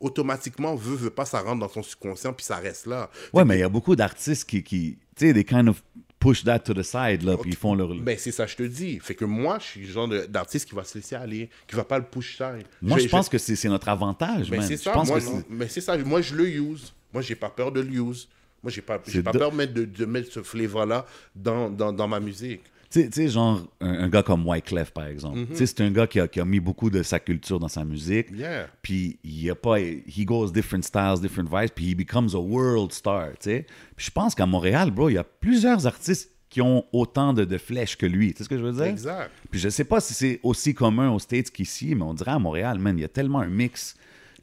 automatiquement, 0.00 0.74
veut, 0.76 0.94
veut 0.96 1.10
pas, 1.10 1.24
ça 1.24 1.40
rentre 1.40 1.60
dans 1.60 1.68
ton 1.68 1.82
subconscient, 1.82 2.32
puis 2.32 2.44
ça 2.46 2.56
reste 2.56 2.86
là. 2.86 3.10
Ouais, 3.32 3.44
mais 3.44 3.56
il 3.56 3.60
y 3.60 3.64
a 3.64 3.68
beaucoup 3.68 3.96
d'artistes 3.96 4.48
qui, 4.48 4.62
qui 4.62 4.96
tu 5.16 5.26
sais, 5.26 5.32
they 5.34 5.44
kind 5.44 5.68
of 5.68 5.82
push 6.18 6.42
that 6.44 6.60
to 6.60 6.74
the 6.74 6.82
side, 6.82 7.22
là, 7.22 7.36
puis 7.36 7.50
ils 7.50 7.56
font 7.56 7.74
leur... 7.74 7.94
Ben, 7.94 8.16
c'est 8.18 8.32
ça, 8.32 8.46
je 8.46 8.56
te 8.56 8.62
dis. 8.64 8.98
Fait 9.00 9.14
que 9.14 9.24
moi, 9.24 9.58
je 9.60 9.64
suis 9.64 9.80
le 9.86 9.92
genre 9.92 10.08
d'artiste 10.28 10.68
qui 10.68 10.74
va 10.74 10.84
se 10.84 10.98
laisser 10.98 11.14
aller, 11.14 11.48
qui 11.66 11.76
va 11.76 11.84
pas 11.84 11.98
le 11.98 12.04
push 12.04 12.36
side. 12.36 12.66
Moi, 12.82 12.98
je, 12.98 13.08
pense 13.08 13.28
que 13.28 13.38
c'est 13.38 13.68
notre 13.68 13.88
avantage, 13.88 14.50
Ben, 14.50 14.58
man. 14.58 14.66
c'est 14.66 14.76
Je 14.76 14.82
ça, 14.82 14.92
pense 14.92 15.08
moi, 15.08 15.20
que 15.20 15.24
non. 15.24 15.38
c'est- 15.38 15.46
Mais 15.48 15.68
c'est 15.68 15.80
ça, 15.80 15.96
moi, 15.98 16.20
je 16.20 16.34
le 16.34 16.48
use. 16.48 16.92
Moi, 17.12 17.22
j'ai 17.22 17.34
pas 17.36 17.50
peur 17.50 17.70
de 17.72 17.80
le 17.80 17.90
use. 17.92 18.28
Moi, 18.62 18.72
j'ai 18.72 18.82
pas, 18.82 18.98
pas 18.98 19.32
peur 19.32 19.52
de 19.52 19.56
mettre, 19.56 19.72
de, 19.74 19.84
de 19.84 20.04
mettre 20.04 20.32
ce 20.32 20.42
flavor-là 20.42 21.06
dans, 21.36 21.70
dans, 21.70 21.92
dans 21.92 22.08
ma 22.08 22.18
musique. 22.18 22.62
Tu 22.90 23.08
sais- 23.12 23.28
genre, 23.28 23.66
un, 23.80 24.04
un 24.04 24.08
gars 24.08 24.22
comme 24.22 24.46
Wyclef, 24.48 24.92
par 24.92 25.06
exemple. 25.06 25.40
Mhm. 25.40 25.46
Tu 25.48 25.56
sais, 25.56 25.66
c'est 25.66 25.80
un 25.82 25.90
gars 25.90 26.06
qui 26.06 26.20
a, 26.20 26.28
qui 26.28 26.40
a 26.40 26.44
mis 26.44 26.60
beaucoup 26.60 26.88
de 26.90 27.02
sa 27.02 27.20
culture 27.20 27.58
dans 27.60 27.68
sa 27.68 27.84
musique. 27.84 28.28
Yeah. 28.32 28.68
Puis, 28.82 29.18
il 29.24 29.50
a 29.50 29.54
pas... 29.54 29.78
He 29.80 30.24
goes 30.24 30.50
different 30.52 30.84
styles, 30.84 31.20
different 31.20 31.48
vibes, 31.50 31.72
puis 31.74 31.90
he 31.90 31.94
becomes 31.94 32.34
a 32.34 32.38
world 32.38 32.92
star, 32.92 33.30
tu 33.32 33.50
sais. 33.50 33.66
Puis 33.96 34.06
je 34.06 34.10
pense 34.10 34.34
qu'à 34.34 34.46
Montréal, 34.46 34.90
bro, 34.90 35.10
il 35.10 35.14
y 35.14 35.18
a 35.18 35.24
plusieurs 35.24 35.86
artistes 35.86 36.30
qui 36.48 36.62
ont 36.62 36.84
autant 36.92 37.34
de, 37.34 37.44
de 37.44 37.58
flèches 37.58 37.96
que 37.98 38.06
lui. 38.06 38.32
Tu 38.32 38.38
sais 38.38 38.44
ce 38.44 38.48
que 38.48 38.56
je 38.56 38.62
veux 38.62 38.72
dire? 38.72 38.84
Exact. 38.84 39.30
Puis 39.50 39.60
je 39.60 39.68
sais 39.68 39.84
pas 39.84 40.00
si 40.00 40.14
c'est 40.14 40.40
aussi 40.42 40.72
commun 40.72 41.10
aux 41.10 41.18
States 41.18 41.50
qu'ici, 41.50 41.94
mais 41.94 42.02
on 42.04 42.14
dirait 42.14 42.30
à 42.30 42.38
Montréal, 42.38 42.78
man, 42.78 42.96
il 42.96 43.02
y 43.02 43.04
a 43.04 43.08
tellement 43.08 43.40
un 43.40 43.48
mix 43.48 43.96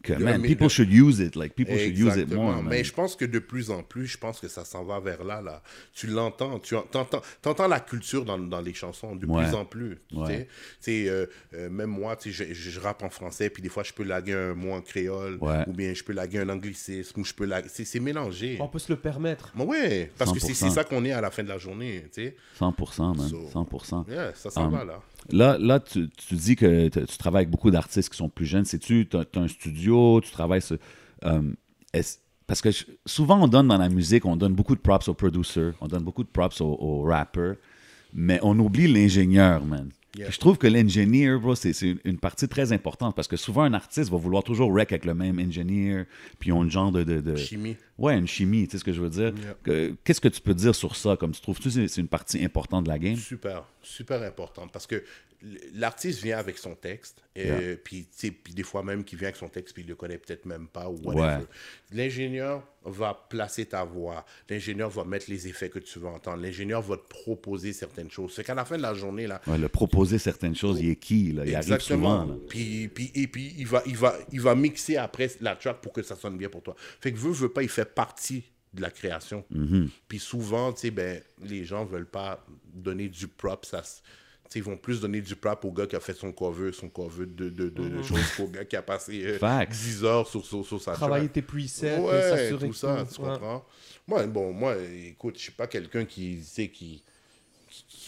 que, 0.06 0.14
man, 0.24 0.42
mais 0.42 0.48
people 0.48 0.66
le- 0.66 0.70
should 0.70 0.92
use 0.92 1.20
it. 1.20 1.36
Like, 1.36 1.56
people 1.56 1.78
should 1.78 1.98
use 1.98 2.00
it 2.16 2.24
Exactement. 2.24 2.44
more. 2.44 2.56
man. 2.56 2.66
Mais 2.70 2.84
je 2.84 2.94
pense 2.94 3.16
que 3.16 3.26
de 3.26 3.40
plus 3.40 3.72
en 3.72 3.84
plus, 3.84 4.08
je 4.08 4.18
pense 4.18 4.40
que 4.40 4.48
ça 4.48 4.64
s'en 4.66 4.84
va 4.84 5.00
vers 5.00 5.24
là. 5.24 5.42
là. 5.42 5.62
Tu 5.94 6.08
l'entends, 6.08 6.60
tu 6.60 6.76
entends, 6.76 7.22
entends 7.46 7.68
la 7.68 7.80
culture 7.80 8.24
dans, 8.26 8.38
dans 8.38 8.62
les 8.62 8.74
chansons 8.74 9.16
de 9.16 9.26
Ouais. 9.26 9.44
plus 9.46 9.56
en 9.56 9.66
plus. 9.66 9.98
tu 10.10 10.16
Ouais. 10.18 10.48
sais. 10.80 11.08
Euh, 11.10 11.26
euh, 11.54 11.70
même 11.70 11.90
moi, 11.90 12.16
tu 12.16 12.32
sais, 12.34 12.54
je, 12.54 12.54
je 12.72 12.80
rappe 12.80 13.04
en 13.04 13.10
français, 13.10 13.50
puis 13.50 13.62
des 13.62 13.70
fois, 13.70 13.84
je 13.84 13.94
peux 13.94 14.04
laguer 14.04 14.34
un 14.34 14.54
mot 14.54 14.72
en 14.74 14.82
créole, 14.82 15.38
Ouais. 15.42 15.64
ou 15.68 15.74
bien 15.74 15.94
je 15.94 16.04
peux 16.04 16.14
laguer 16.14 16.40
un 16.40 16.50
anglicisme, 16.50 17.20
ou 17.20 17.26
je 17.26 17.34
peux 17.34 17.46
laguer... 17.46 17.68
C'est 17.72 17.86
c'est 17.86 18.00
mélangé. 18.00 18.58
On 18.60 18.68
peut 18.68 18.80
se 18.80 18.92
le 18.92 18.98
permettre. 19.00 19.52
Mais 19.56 19.64
ouais, 19.66 20.12
parce 20.18 20.32
que 20.32 20.40
c'est 20.40 20.54
100%. 20.54 20.56
c'est 20.56 20.70
ça 20.70 20.84
qu'on 20.84 21.04
est 21.06 21.12
à 21.12 21.22
la 21.22 21.32
fin 21.32 21.44
de 21.44 21.50
la 21.50 21.58
journée. 21.58 22.04
Tu 22.14 22.24
sais. 22.26 22.36
100%, 22.60 23.16
man. 23.16 23.28
So- 23.30 23.50
100%. 23.54 24.06
Yeah, 24.10 24.34
ça 24.36 24.50
s'en 24.50 24.66
Um, 24.68 24.72
va 24.72 24.84
là. 24.86 25.02
Là, 25.32 25.58
là 25.60 25.80
tu, 25.80 26.08
dis 26.32 26.56
que 26.56 26.88
tu 26.88 27.18
travailles 27.18 27.42
avec 27.42 27.50
beaucoup 27.50 27.72
d'artistes 27.72 28.10
qui 28.10 28.18
sont 28.18 28.30
plus 28.30 28.46
jeunes. 28.46 28.66
Sais-tu, 28.66 29.08
tu 29.10 29.18
as, 29.18 29.26
un 29.36 29.48
studio, 29.48 30.22
tu 30.22 30.32
travailles 30.32 30.62
sur. 30.62 30.78
euh, 31.26 31.42
est-ce- 31.94 32.18
parce 32.48 32.62
que 32.62 32.70
souvent, 33.08 33.42
on 33.44 33.48
donne 33.48 33.68
dans 33.68 33.78
la 33.78 33.90
musique, 33.90 34.26
on 34.26 34.36
donne 34.36 34.54
beaucoup 34.54 34.76
de 34.76 34.80
props 34.80 35.08
aux 35.08 35.16
producers, 35.16 35.74
on 35.82 35.88
donne 35.88 36.04
beaucoup 36.04 36.24
de 36.24 36.30
props 36.30 36.62
aux, 36.62 36.78
aux 36.80 37.02
rappers, 37.02 37.56
mais 38.14 38.40
on 38.44 38.58
oublie 38.60 38.88
l'ingénieur, 38.88 39.66
man. 39.66 39.90
Yeah. 40.18 40.30
Je 40.32 40.38
trouve 40.38 40.58
que 40.58 40.68
l'ingénieur, 40.68 41.40
bro, 41.40 41.56
c'est 41.56 41.74
une 42.06 42.18
partie 42.20 42.48
très 42.48 42.72
importante 42.72 43.16
parce 43.16 43.28
que 43.28 43.36
souvent, 43.38 43.64
un 43.64 43.74
artiste 43.74 44.10
va 44.10 44.18
vouloir 44.18 44.44
toujours 44.44 44.74
rec 44.74 44.92
avec 44.92 45.06
le 45.06 45.14
même 45.14 45.40
ingénieur, 45.40 46.06
puis 46.40 46.50
ils 46.50 46.54
ont 46.54 46.64
une 46.64 46.72
genre 46.72 46.92
de. 46.92 47.04
de- 47.04 47.20
de- 47.22 47.36
Chimie. 47.36 47.76
Ouais, 47.98 48.18
une 48.18 48.28
chimie, 48.28 48.66
tu 48.66 48.72
sais 48.72 48.78
ce 48.80 48.84
que 48.84 48.94
je 48.94 49.02
veux 49.02 49.10
dire? 49.10 49.34
Yeah. 49.68 49.90
Qu'est-ce 50.04 50.22
que 50.22 50.28
tu 50.28 50.42
peux 50.42 50.54
dire 50.54 50.74
sur 50.76 50.96
ça? 50.96 51.18
Comme 51.18 51.32
tu 51.32 51.42
trouves-tu 51.42 51.70
que 51.70 51.88
c'est 51.88 52.02
une 52.02 52.08
partie 52.08 52.44
importante 52.44 52.86
de 52.86 52.90
la 52.90 53.00
game? 53.00 53.16
Super, 53.18 53.64
super 53.82 54.22
important 54.24 54.68
parce 54.68 54.88
que 54.88 55.04
l'artiste 55.74 56.22
vient 56.24 56.38
avec 56.38 56.58
son 56.58 56.76
texte, 56.76 57.22
et 57.36 57.48
Yeah. 57.48 57.78
puis, 57.84 58.08
puis 58.44 58.54
des 58.54 58.64
fois 58.64 58.82
même 58.84 59.04
qu'il 59.04 59.20
vient 59.20 59.28
avec 59.28 59.36
son 59.36 59.50
texte, 59.50 59.74
puis 59.74 59.84
il 59.84 59.90
le 59.90 59.96
connaît 59.96 60.18
peut-être 60.18 60.46
même 60.46 60.68
pas 60.68 60.90
ou 60.90 60.98
whatever. 61.04 61.38
Ouais. 61.44 61.48
L'ingénieur 61.92 62.64
va 62.84 63.14
placer 63.30 63.66
ta 63.66 63.84
voix, 63.84 64.26
l'ingénieur 64.50 64.90
va 64.90 65.04
mettre 65.04 65.26
les 65.30 65.48
effets 65.48 65.70
que 65.70 65.80
tu 65.80 66.00
veux 66.00 66.08
entendre, 66.08 66.42
l'ingénieur 66.42 66.82
va 66.82 66.98
te 66.98 67.08
proposer 67.08 67.74
certaines 67.74 68.10
choses. 68.10 68.34
C'est 68.34 68.44
qu'à 68.44 68.54
la 68.56 68.66
fin 68.66 68.78
de 68.78 68.82
la 68.82 68.94
journée, 68.94 69.28
là, 69.28 69.42
Ouais, 69.48 69.58
le 69.58 69.70
proposer 69.70 70.18
certaines 70.18 70.56
choses, 70.56 70.80
il 70.82 70.90
est 70.90 70.96
qui? 70.96 71.32
Là? 71.32 71.44
Il 71.46 71.56
arrive 71.56 71.80
souvent. 71.80 72.26
là. 72.26 72.36
Puis, 72.50 72.88
puis, 72.88 73.12
et 73.16 73.28
puis, 73.28 73.54
il 73.58 73.68
va, 73.68 73.84
il, 73.86 73.96
va, 73.98 74.16
il 74.32 74.42
va 74.42 74.56
mixer 74.56 74.98
après 74.98 75.30
la 75.42 75.56
track 75.56 75.82
pour 75.82 75.94
que 75.94 76.02
ça 76.04 76.16
sonne 76.16 76.38
bien 76.38 76.50
pour 76.50 76.64
toi. 76.64 76.76
Fait 77.00 77.12
que 77.12 77.18
veut, 77.18 77.32
veut 77.32 77.50
pas, 77.50 77.64
il 77.64 77.70
fait 77.70 77.86
partie 77.94 78.44
de 78.74 78.82
la 78.82 78.90
création. 78.92 79.46
Mm-hmm. 79.54 79.90
Puis 80.08 80.20
souvent, 80.20 80.74
tu 80.74 80.82
sais, 80.82 80.92
ben, 80.92 81.22
les 81.44 81.64
gens 81.64 81.86
veulent 81.86 82.10
pas 82.10 82.46
donner 82.74 83.08
du 83.10 83.28
prop. 83.28 83.64
Ça, 83.66 83.80
s- 83.80 84.02
tu 84.04 84.12
sais, 84.12 84.25
ils 84.56 84.64
vont 84.64 84.78
plus 84.78 85.02
donner 85.02 85.22
du 85.22 85.36
prop 85.36 85.64
au 85.66 85.72
gars 85.72 85.88
qui 85.88 85.96
a 85.96 86.00
fait 86.00 86.14
son 86.14 86.32
cover, 86.32 86.72
son 86.72 86.90
cover 86.90 87.26
de, 87.26 87.50
de, 87.50 87.70
de, 87.70 87.70
de 87.70 88.04
choses 88.04 88.32
qu'au 88.38 88.48
gars 88.48 88.66
qui 88.66 88.76
a 88.76 88.82
passé 88.82 89.24
euh, 89.26 89.38
Facts. 89.38 89.72
10 89.72 90.04
heures 90.04 90.28
sur, 90.28 90.46
sur, 90.46 90.66
sur 90.66 90.82
sa 90.82 90.94
Travailler 90.94 91.30
tes 91.30 91.40
et 91.40 91.44
Ouais, 91.44 92.54
tout 92.54 92.74
ça, 92.74 93.06
tout- 93.08 93.14
tu 93.16 93.22
ouais. 93.22 93.34
comprends? 93.34 93.66
Moi, 94.08 94.28
bon, 94.28 94.54
moi, 94.54 94.76
écoute, 95.08 95.38
je 95.38 95.44
suis 95.44 95.52
pas 95.52 95.68
quelqu'un 95.68 96.06
qui, 96.06 96.40
qui, 96.56 96.70
qui, 96.70 97.04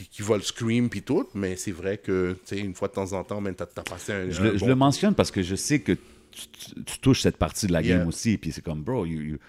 qui 0.09 0.21
va 0.21 0.35
le 0.37 0.43
scream 0.43 0.89
puis 0.89 1.01
tout, 1.01 1.27
mais 1.33 1.55
c'est 1.55 1.71
vrai 1.71 1.97
que, 1.97 2.33
tu 2.33 2.55
sais, 2.55 2.59
une 2.59 2.73
fois 2.73 2.87
de 2.87 2.93
temps 2.93 3.13
en 3.13 3.23
temps, 3.23 3.41
même, 3.41 3.55
t'as 3.55 3.65
as 3.75 3.83
passé 3.83 4.13
un, 4.13 4.29
Je, 4.29 4.41
un 4.41 4.43
le, 4.45 4.57
je 4.57 4.59
bon 4.59 4.67
le 4.67 4.75
mentionne 4.75 5.15
parce 5.15 5.31
que 5.31 5.41
je 5.41 5.55
sais 5.55 5.79
que 5.79 5.93
tu, 5.93 6.47
tu- 6.47 6.83
tu 6.83 6.99
touches 6.99 7.21
cette 7.21 7.37
partie 7.37 7.67
de 7.67 7.73
la 7.73 7.81
game 7.81 8.07
aussi. 8.07 8.37
Puis 8.37 8.51
c'est 8.51 8.61
comme, 8.63 8.83
bro, 8.83 9.05
you, 9.05 9.21
you- 9.21 9.39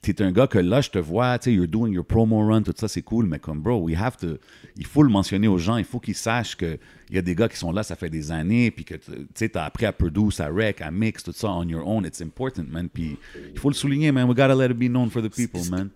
t'es 0.00 0.22
un 0.22 0.32
gars 0.32 0.46
que 0.46 0.58
là, 0.58 0.80
je 0.80 0.88
te 0.88 0.98
vois, 0.98 1.38
tu 1.38 1.44
sais, 1.44 1.54
you're 1.54 1.68
doing 1.68 1.92
your 1.92 2.04
promo 2.04 2.46
run, 2.46 2.62
tout 2.62 2.72
ça, 2.76 2.88
c'est 2.88 3.02
cool, 3.02 3.26
mais 3.26 3.38
comme, 3.38 3.60
bro, 3.60 3.82
we 3.82 3.94
have 3.94 4.16
to, 4.16 4.38
il 4.76 4.86
faut 4.86 5.02
le 5.02 5.10
mentionner 5.10 5.46
aux 5.46 5.58
gens, 5.58 5.76
il 5.76 5.84
faut 5.84 6.00
qu'ils 6.00 6.14
sachent 6.14 6.56
qu'il 6.56 6.78
y 7.10 7.18
a 7.18 7.22
des 7.22 7.34
gars 7.34 7.48
qui 7.48 7.58
sont 7.58 7.70
là, 7.70 7.82
ça 7.82 7.94
fait 7.94 8.08
des 8.08 8.32
années, 8.32 8.70
puis 8.70 8.86
que, 8.86 8.94
tu 8.94 9.12
sais, 9.34 9.50
t'as 9.50 9.64
appris 9.64 9.84
à 9.84 9.92
produce, 9.92 10.40
à 10.40 10.48
rec, 10.48 10.80
à 10.80 10.90
mix, 10.90 11.22
tout 11.22 11.32
ça 11.32 11.50
on 11.50 11.68
your 11.68 11.86
own, 11.86 12.06
it's 12.06 12.22
important, 12.22 12.64
man. 12.70 12.88
Puis 12.88 13.18
il 13.52 13.58
faut 13.58 13.68
le 13.68 13.74
souligner, 13.74 14.10
man, 14.10 14.26
we 14.26 14.34
gotta 14.34 14.54
let 14.54 14.70
it 14.70 14.78
be 14.78 14.88
known 14.88 15.10
for 15.10 15.22
the 15.22 15.28
people, 15.28 15.60
man. 15.70 15.90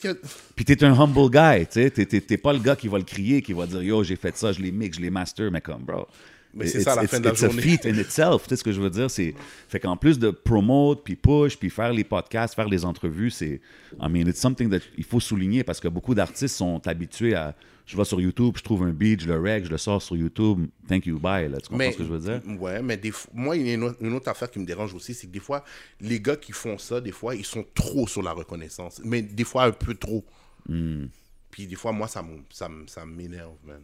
Que 0.00 0.18
Puis 0.56 0.64
t'es 0.64 0.82
un 0.82 0.98
humble 0.98 1.30
guy, 1.30 1.66
tu 1.66 1.82
sais. 1.82 1.90
T'es 1.90 2.36
pas 2.38 2.54
le 2.54 2.60
gars 2.60 2.76
qui 2.76 2.88
va 2.88 2.96
le 2.96 3.04
crier, 3.04 3.42
qui 3.42 3.52
va 3.52 3.66
dire 3.66 3.82
yo, 3.82 4.02
j'ai 4.02 4.16
fait 4.16 4.34
ça, 4.36 4.52
je 4.52 4.62
l'ai 4.62 4.72
mix, 4.72 4.96
je 4.96 5.02
l'ai 5.02 5.10
master, 5.10 5.50
mais 5.50 5.60
comme, 5.60 5.82
bro. 5.82 6.06
Mais 6.54 6.66
c'est 6.66 6.78
it's- 6.78 6.84
ça, 6.84 6.92
à 6.92 6.96
la 6.96 7.02
it's- 7.04 7.10
fin 7.10 7.20
de 7.20 7.24
la 7.26 7.32
it's 7.32 7.42
a 7.42 7.46
journée. 7.46 7.62
feat 7.62 7.86
in 7.86 7.94
itself, 7.98 8.42
tu 8.44 8.48
sais 8.50 8.56
ce 8.56 8.64
que 8.64 8.72
je 8.72 8.80
veux 8.80 8.90
dire? 8.90 9.10
C'est, 9.10 9.34
fait 9.68 9.78
qu'en 9.80 9.96
plus 9.96 10.18
de 10.18 10.30
promote, 10.30 11.04
puis 11.04 11.14
push, 11.16 11.56
puis 11.56 11.70
faire 11.70 11.92
les 11.92 12.04
podcasts, 12.04 12.54
faire 12.54 12.68
les 12.68 12.84
entrevues, 12.84 13.30
c'est, 13.30 13.60
I 14.00 14.08
mean, 14.08 14.26
it's 14.26 14.40
something 14.40 14.68
that 14.70 14.80
il 14.96 15.04
faut 15.04 15.20
souligner 15.20 15.62
parce 15.64 15.78
que 15.80 15.88
beaucoup 15.88 16.14
d'artistes 16.14 16.56
sont 16.56 16.84
habitués 16.88 17.34
à, 17.34 17.54
je 17.86 17.96
vais 17.96 18.04
sur 18.04 18.20
YouTube, 18.20 18.54
je 18.56 18.62
trouve 18.62 18.82
un 18.82 18.90
beat, 18.92 19.20
je 19.22 19.28
le 19.28 19.38
reg, 19.40 19.64
je 19.64 19.70
le 19.70 19.78
sors 19.78 20.02
sur 20.02 20.16
YouTube, 20.16 20.66
thank 20.88 21.06
you, 21.06 21.18
bye, 21.18 21.48
là. 21.48 21.58
Tu 21.60 21.68
comprends 21.68 21.90
ce 21.92 21.96
que 21.98 22.04
je 22.04 22.08
veux 22.12 22.18
dire? 22.18 22.42
Ouais, 22.60 22.82
mais 22.82 22.96
des 22.96 23.10
fois, 23.10 23.30
moi, 23.34 23.56
il 23.56 23.66
y 23.66 23.70
a 23.70 23.74
une 23.74 23.84
autre, 23.84 23.96
une 24.00 24.14
autre 24.14 24.28
affaire 24.28 24.50
qui 24.50 24.58
me 24.58 24.66
dérange 24.66 24.92
aussi, 24.94 25.14
c'est 25.14 25.26
que 25.26 25.32
des 25.32 25.40
fois, 25.40 25.64
les 26.00 26.20
gars 26.20 26.36
qui 26.36 26.52
font 26.52 26.76
ça, 26.78 27.00
des 27.00 27.12
fois, 27.12 27.34
ils 27.34 27.44
sont 27.46 27.64
trop 27.74 28.06
sur 28.06 28.22
la 28.22 28.32
reconnaissance. 28.32 29.00
Mais 29.04 29.22
des 29.22 29.44
fois, 29.44 29.64
un 29.64 29.72
peu 29.72 29.94
trop. 29.94 30.24
Hmm. 30.68 31.06
Puis 31.50 31.66
des 31.66 31.76
fois, 31.76 31.92
moi, 31.92 32.08
ça 32.08 32.22
ça 32.50 33.06
m'énerve, 33.06 33.54
man. 33.64 33.80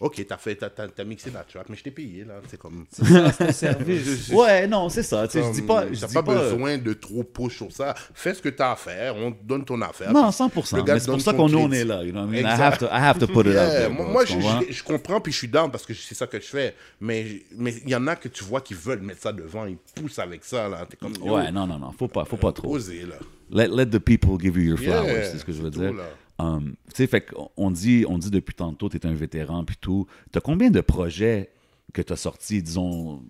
Ok, 0.00 0.24
t'as 0.28 0.36
fait, 0.36 0.54
t'as, 0.54 0.70
t'as- 0.70 0.86
t'as 0.86 1.02
mixé 1.02 1.28
la 1.34 1.42
track, 1.42 1.66
mais 1.68 1.74
je 1.76 1.82
t'ai 1.82 1.90
payé, 1.90 2.24
là. 2.24 2.34
C'est 2.48 2.56
comme. 2.56 2.86
C'est 2.88 3.04
ça, 3.04 3.32
c'est 3.32 3.44
un 3.48 3.52
service. 3.52 4.28
Ouais, 4.30 4.68
non, 4.68 4.88
c'est 4.88 5.02
ça, 5.02 5.26
tu 5.26 5.32
sais, 5.40 5.44
je 5.44 5.50
dis 5.52 5.62
pas, 5.62 5.92
je 5.92 6.00
T'as 6.00 6.06
dis 6.06 6.14
pas, 6.14 6.22
pas, 6.22 6.34
besoin 6.50 6.78
de 6.78 6.92
trop 6.92 7.24
push 7.24 7.56
sur 7.56 7.72
ça. 7.72 7.94
Fais 8.14 8.32
ce 8.32 8.40
que 8.40 8.48
t'as 8.48 8.70
à 8.72 8.76
faire, 8.76 9.16
on 9.16 9.32
te 9.32 9.42
donne 9.44 9.64
ton 9.64 9.80
affaire. 9.82 10.12
non, 10.12 10.30
puis 10.30 10.36
100%, 10.38 10.76
le 10.76 10.82
gars 10.84 10.94
mais 10.94 11.00
c'est 11.00 11.10
pour 11.10 11.20
ça 11.20 11.32
qu'on 11.32 11.52
on 11.52 11.72
est 11.72 11.84
là, 11.84 12.04
you 12.04 12.12
know 12.12 12.20
what 12.20 12.26
I 12.32 12.42
mean? 12.44 12.48
I 12.48 12.60
have 12.60 12.78
to, 12.78 12.86
I 12.86 12.90
have 12.92 13.18
to 13.18 13.26
put 13.26 13.40
it 13.40 13.46
out 13.48 13.54
there, 13.54 13.90
moi, 13.90 14.24
je, 14.24 14.34
comprends? 14.34 14.60
je- 14.68 14.72
je 14.72 14.84
comprends 14.84 15.20
puis 15.20 15.32
je 15.32 15.38
suis 15.38 15.48
down 15.48 15.68
parce 15.70 15.84
que 15.84 15.92
c'est 15.94 16.14
ça 16.14 16.28
que 16.28 16.38
je 16.40 16.46
fais. 16.46 16.76
Mais 17.00 17.42
mais 17.56 17.74
il 17.84 17.90
y 17.90 17.96
en 17.96 18.06
a 18.06 18.14
que 18.14 18.28
tu 18.28 18.44
vois 18.44 18.60
qui 18.60 18.74
veulent 18.74 19.00
mettre 19.02 19.22
ça 19.22 19.32
devant, 19.32 19.66
ils 19.66 19.78
poussent 19.96 20.20
avec 20.20 20.44
ça 20.44 20.68
là. 20.68 20.86
T'es 20.88 20.96
comme 20.96 21.14
Ouais, 21.22 21.50
non, 21.50 21.66
non, 21.66 21.76
non, 21.78 21.90
faut 21.90 22.06
pas, 22.06 22.24
faut 22.24 22.36
pas 22.36 22.52
trop. 22.52 22.76
osez, 22.76 23.04
là. 23.04 23.16
Let, 23.50 23.68
let 23.74 23.86
the 23.86 23.98
people 23.98 24.38
give 24.40 24.56
you 24.56 24.62
your 24.76 24.78
flowers, 24.78 25.06
Yeah, 25.06 25.24
c'est 25.32 25.38
ce 25.38 25.44
que 25.44 25.52
je 25.52 25.60
veux 25.62 25.70
dire. 25.70 25.90
tout. 25.90 25.96
Um, 26.40 26.74
tu 26.90 26.96
sais, 26.96 27.06
fait 27.08 27.22
qu'on- 27.22 27.50
on 27.56 27.70
dit, 27.70 28.04
on 28.08 28.16
dit 28.18 28.30
depuis 28.30 28.54
tantôt, 28.54 28.88
tu 28.88 28.96
es 28.96 29.06
un 29.06 29.14
vétéran, 29.14 29.64
puis 29.64 29.76
tout. 29.80 30.06
Tu 30.32 30.38
as 30.38 30.40
combien 30.40 30.70
de 30.70 30.80
projets 30.80 31.50
que 31.92 32.00
tu 32.02 32.12
as 32.12 32.16
sortis, 32.16 32.62
disons, 32.62 33.22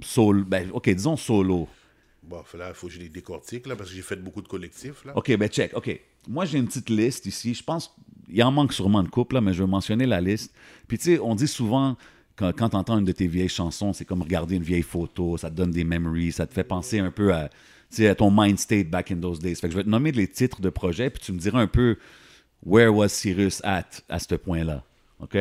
solo, 0.00 0.44
ben, 0.44 0.68
ok, 0.72 0.90
disons 0.90 1.16
solo? 1.16 1.68
Bon, 2.22 2.42
là, 2.58 2.68
il 2.70 2.74
faut 2.74 2.88
que 2.88 2.92
je 2.92 2.98
les 2.98 3.08
décortique 3.08 3.66
là 3.66 3.76
parce 3.76 3.90
que 3.90 3.96
j'ai 3.96 4.02
fait 4.02 4.16
beaucoup 4.16 4.42
de 4.42 4.48
collectifs 4.48 5.04
là. 5.04 5.12
Ok, 5.16 5.34
ben 5.36 5.48
check, 5.48 5.72
ok. 5.74 5.98
Moi, 6.28 6.44
j'ai 6.44 6.58
une 6.58 6.66
petite 6.66 6.90
liste 6.90 7.24
ici. 7.26 7.54
Je 7.54 7.62
pense, 7.62 7.94
il 8.28 8.42
en 8.42 8.50
manque 8.50 8.72
sûrement 8.74 9.02
de 9.02 9.08
couple, 9.08 9.36
là, 9.36 9.40
mais 9.40 9.54
je 9.54 9.62
vais 9.62 9.68
mentionner 9.68 10.04
la 10.04 10.20
liste. 10.20 10.52
Puis 10.88 10.98
tu 10.98 11.04
sais, 11.04 11.18
on 11.20 11.34
dit 11.34 11.48
souvent, 11.48 11.96
quand, 12.36 12.52
quand 12.54 12.68
tu 12.70 12.76
entends 12.76 12.98
une 12.98 13.04
de 13.06 13.12
tes 13.12 13.26
vieilles 13.28 13.48
chansons, 13.48 13.92
c'est 13.94 14.04
comme 14.04 14.20
regarder 14.22 14.56
une 14.56 14.62
vieille 14.62 14.82
photo, 14.82 15.38
ça 15.38 15.48
te 15.48 15.54
donne 15.54 15.70
des 15.70 15.84
memories, 15.84 16.32
ça 16.32 16.46
te 16.46 16.52
fait 16.52 16.64
penser 16.64 16.98
un 16.98 17.10
peu 17.10 17.32
à, 17.32 17.48
à 17.98 18.14
ton 18.14 18.30
mind 18.30 18.58
state 18.58 18.90
back 18.90 19.10
in 19.10 19.16
those 19.20 19.38
days. 19.38 19.54
Fait 19.54 19.68
que 19.68 19.72
je 19.72 19.78
vais 19.78 19.84
te 19.84 19.88
nommer 19.88 20.12
les 20.12 20.28
titres 20.28 20.60
de 20.60 20.68
projets, 20.70 21.08
puis 21.08 21.22
tu 21.22 21.32
me 21.32 21.38
diras 21.38 21.60
un 21.60 21.66
peu 21.66 21.96
where 22.64 22.92
was 22.92 23.08
Cyrus 23.10 23.60
at 23.64 24.02
à 24.08 24.18
ce 24.18 24.34
point-là? 24.34 24.82
OK? 25.20 25.36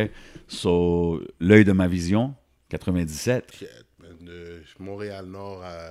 So, 0.47 1.21
L'œil 1.39 1.63
de 1.65 1.71
ma 1.71 1.87
vision, 1.87 2.33
97. 2.69 3.51
Shit, 3.57 3.67
man, 3.99 4.17
euh, 4.27 4.61
Montréal-Nord 4.79 5.63
à 5.63 5.89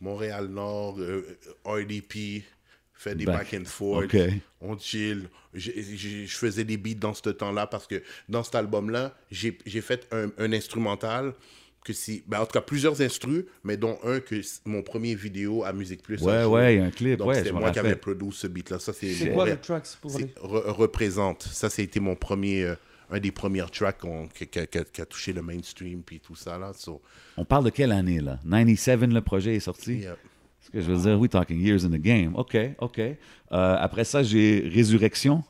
Montréal-Nord, 0.00 0.98
euh, 1.00 1.38
RDP, 1.64 2.42
fait 2.92 3.14
des 3.14 3.24
Back. 3.24 3.50
back, 3.50 3.60
and 3.60 3.64
forth, 3.66 4.04
Ok. 4.14 4.16
on 4.60 4.78
chill. 4.78 5.28
Je 5.54 6.26
faisais 6.28 6.64
des 6.64 6.76
beats 6.76 6.94
dans 6.98 7.14
ce 7.14 7.30
temps-là 7.30 7.66
parce 7.66 7.86
que 7.86 8.02
dans 8.28 8.42
cet 8.42 8.54
album-là, 8.54 9.14
j'ai 9.30 9.58
j'ai 9.66 9.80
fait 9.80 10.06
un, 10.12 10.30
un 10.38 10.52
instrumental 10.52 11.34
que 11.84 11.92
si, 11.92 12.22
ben, 12.26 12.40
en 12.40 12.46
tout 12.46 12.52
cas 12.52 12.60
plusieurs 12.60 13.00
instrus, 13.00 13.44
mais 13.64 13.76
dont 13.76 13.98
un 14.04 14.20
que 14.20 14.40
mon 14.64 14.82
premier 14.82 15.14
vidéo 15.14 15.64
à 15.64 15.72
Musique 15.72 16.02
Plus. 16.02 16.20
Ouais, 16.22 16.44
ouais, 16.44 16.74
il 16.74 16.78
y 16.78 16.80
a 16.82 16.84
un 16.86 16.90
clip, 16.90 17.18
Donc 17.18 17.28
ouais, 17.28 17.42
me 17.44 17.58
moi 17.58 17.70
qui 17.72 17.78
avais 17.80 17.96
produit 17.96 18.28
ce 18.32 18.46
beat-là. 18.46 18.78
Ça 18.78 18.92
c'est 18.92 19.12
C'est 19.12 19.30
quoi 19.32 19.46
le 19.46 19.56
track 19.60 19.84
c'est 19.86 19.98
pour 19.98 20.10
c'est 20.10 20.18
les- 20.20 20.26
re- 20.42 20.70
représente. 20.70 21.42
Ça, 21.42 21.68
c'était 21.70 21.98
mon 22.00 22.14
premier, 22.14 22.62
euh, 22.64 22.74
un 23.10 23.18
des 23.18 23.32
premiers 23.32 23.64
tracks 23.72 23.98
qui, 24.34 24.58
a- 25.00 25.06
touché 25.06 25.32
le 25.32 25.42
mainstream 25.42 26.02
puis 26.02 26.20
tout 26.20 26.36
ça 26.36 26.56
là. 26.58 26.72
So, 26.76 27.02
On 27.36 27.44
parle 27.44 27.64
de 27.64 27.70
quelle 27.70 27.92
année, 27.92 28.20
là? 28.20 28.38
97, 28.48 29.12
le 29.12 29.20
projet 29.20 29.56
est 29.56 29.60
sorti? 29.60 29.94
yeah. 29.96 30.16
Ce 30.64 30.70
que 30.70 30.80
je 30.80 30.92
veux 30.92 30.96
dire, 31.02 31.18
we 31.18 31.28
talking 31.28 31.60
years 31.60 31.84
in 31.84 31.90
the 31.90 32.00
game. 32.00 32.36
OK, 32.36 32.56
OK. 32.78 32.98
Euh, 33.00 33.14
après 33.50 34.04
ça, 34.04 34.22
j'ai 34.22 34.70
Résurrection. 34.72 35.42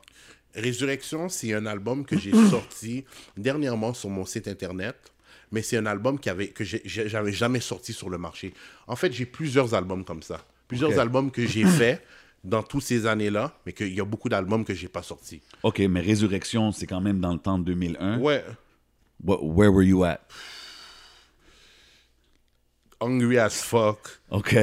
Résurrection, 0.55 1.29
c'est 1.29 1.53
un 1.53 1.65
album 1.65 2.05
que 2.05 2.17
j'ai 2.17 2.31
sorti 2.49 3.05
dernièrement 3.37 3.93
sur 3.93 4.09
mon 4.09 4.25
site 4.25 4.47
internet, 4.47 4.95
mais 5.53 5.61
c'est 5.61 5.77
un 5.77 5.85
album 5.85 6.19
qui 6.19 6.29
avait, 6.29 6.47
que 6.47 6.63
j'avais 6.63 7.31
jamais 7.31 7.59
sorti 7.59 7.93
sur 7.93 8.09
le 8.09 8.17
marché. 8.17 8.53
En 8.87 8.95
fait, 8.95 9.13
j'ai 9.13 9.27
plusieurs 9.27 9.73
albums 9.75 10.03
comme 10.03 10.23
ça. 10.23 10.43
Plusieurs 10.67 10.97
albums 10.99 11.29
que 11.29 11.45
j'ai 11.45 11.63
faits 11.79 12.03
dans 12.43 12.63
toutes 12.63 12.81
ces 12.83 13.05
années-là, 13.05 13.53
mais 13.65 13.71
qu'il 13.71 13.93
y 13.93 14.01
a 14.01 14.05
beaucoup 14.05 14.29
d'albums 14.29 14.65
que 14.65 14.73
j'ai 14.73 14.87
pas 14.89 15.03
sortis. 15.03 15.41
OK, 15.61 15.79
mais 15.79 16.01
Résurrection, 16.01 16.71
c'est 16.71 16.87
quand 16.87 17.01
même 17.01 17.19
dans 17.19 17.31
le 17.33 17.39
temps 17.39 17.59
de 17.59 17.65
2001. 17.65 18.19
Ouais. 18.19 18.43
Wh- 19.23 19.39
where 19.43 19.71
were 19.71 19.83
you 19.83 20.03
at? 20.03 20.19
Hungry 22.99 23.37
as 23.37 23.61
fuck. 23.61 24.19
OK. 24.31 24.55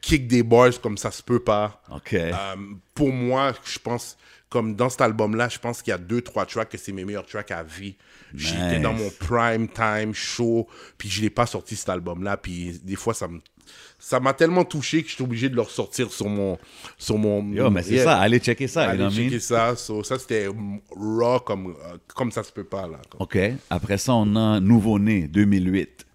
Kick 0.00 0.26
des 0.26 0.42
bars 0.42 0.80
comme 0.80 0.98
ça 0.98 1.10
se 1.12 1.22
peut 1.22 1.38
pas. 1.42 1.82
OK. 1.90 2.14
Euh, 2.14 2.56
pour 2.94 3.12
moi, 3.12 3.52
je 3.64 3.78
pense, 3.78 4.16
comme 4.48 4.76
dans 4.76 4.88
cet 4.88 5.00
album-là, 5.00 5.48
je 5.48 5.58
pense 5.58 5.82
qu'il 5.82 5.90
y 5.90 5.94
a 5.94 5.98
deux, 5.98 6.22
trois 6.22 6.46
tracks 6.46 6.68
que 6.68 6.78
c'est 6.78 6.92
mes 6.92 7.04
meilleurs 7.04 7.26
tracks 7.26 7.50
à 7.50 7.62
vie. 7.62 7.96
J'étais 8.34 8.78
dans 8.80 8.92
mon 8.92 9.10
prime 9.10 9.68
time 9.68 10.14
show, 10.14 10.68
puis 10.98 11.08
je 11.08 11.20
l'ai 11.22 11.30
pas 11.30 11.46
sorti 11.46 11.74
cet 11.76 11.88
album-là, 11.88 12.36
puis 12.36 12.78
des 12.82 12.96
fois, 12.96 13.14
ça 13.14 13.28
me 13.28 13.40
ça 13.98 14.20
m'a 14.20 14.32
tellement 14.34 14.64
touché 14.64 15.02
que 15.02 15.08
j'étais 15.08 15.22
obligé 15.22 15.48
de 15.48 15.56
le 15.56 15.62
ressortir 15.62 16.12
sur 16.12 16.28
mon 16.28 16.56
sur 16.98 17.18
mon 17.18 17.42
Yo, 17.50 17.70
mais 17.70 17.82
c'est 17.82 18.04
ça, 18.04 18.18
allez 18.18 18.38
checker 18.38 18.68
ça, 18.68 18.90
Allez 18.90 19.10
checker 19.10 19.40
ça. 19.40 19.74
So, 19.74 20.04
ça, 20.04 20.18
c'était 20.18 20.48
raw 20.90 21.40
comme, 21.40 21.68
euh, 21.70 21.96
comme 22.14 22.30
ça 22.30 22.44
se 22.44 22.52
peut 22.52 22.64
pas, 22.64 22.86
là. 22.86 23.00
Comme- 23.10 23.22
OK. 23.22 23.38
Après 23.70 23.98
ça, 23.98 24.14
on 24.14 24.36
a 24.36 24.60
Nouveau-né, 24.60 25.26
2008. 25.28 26.05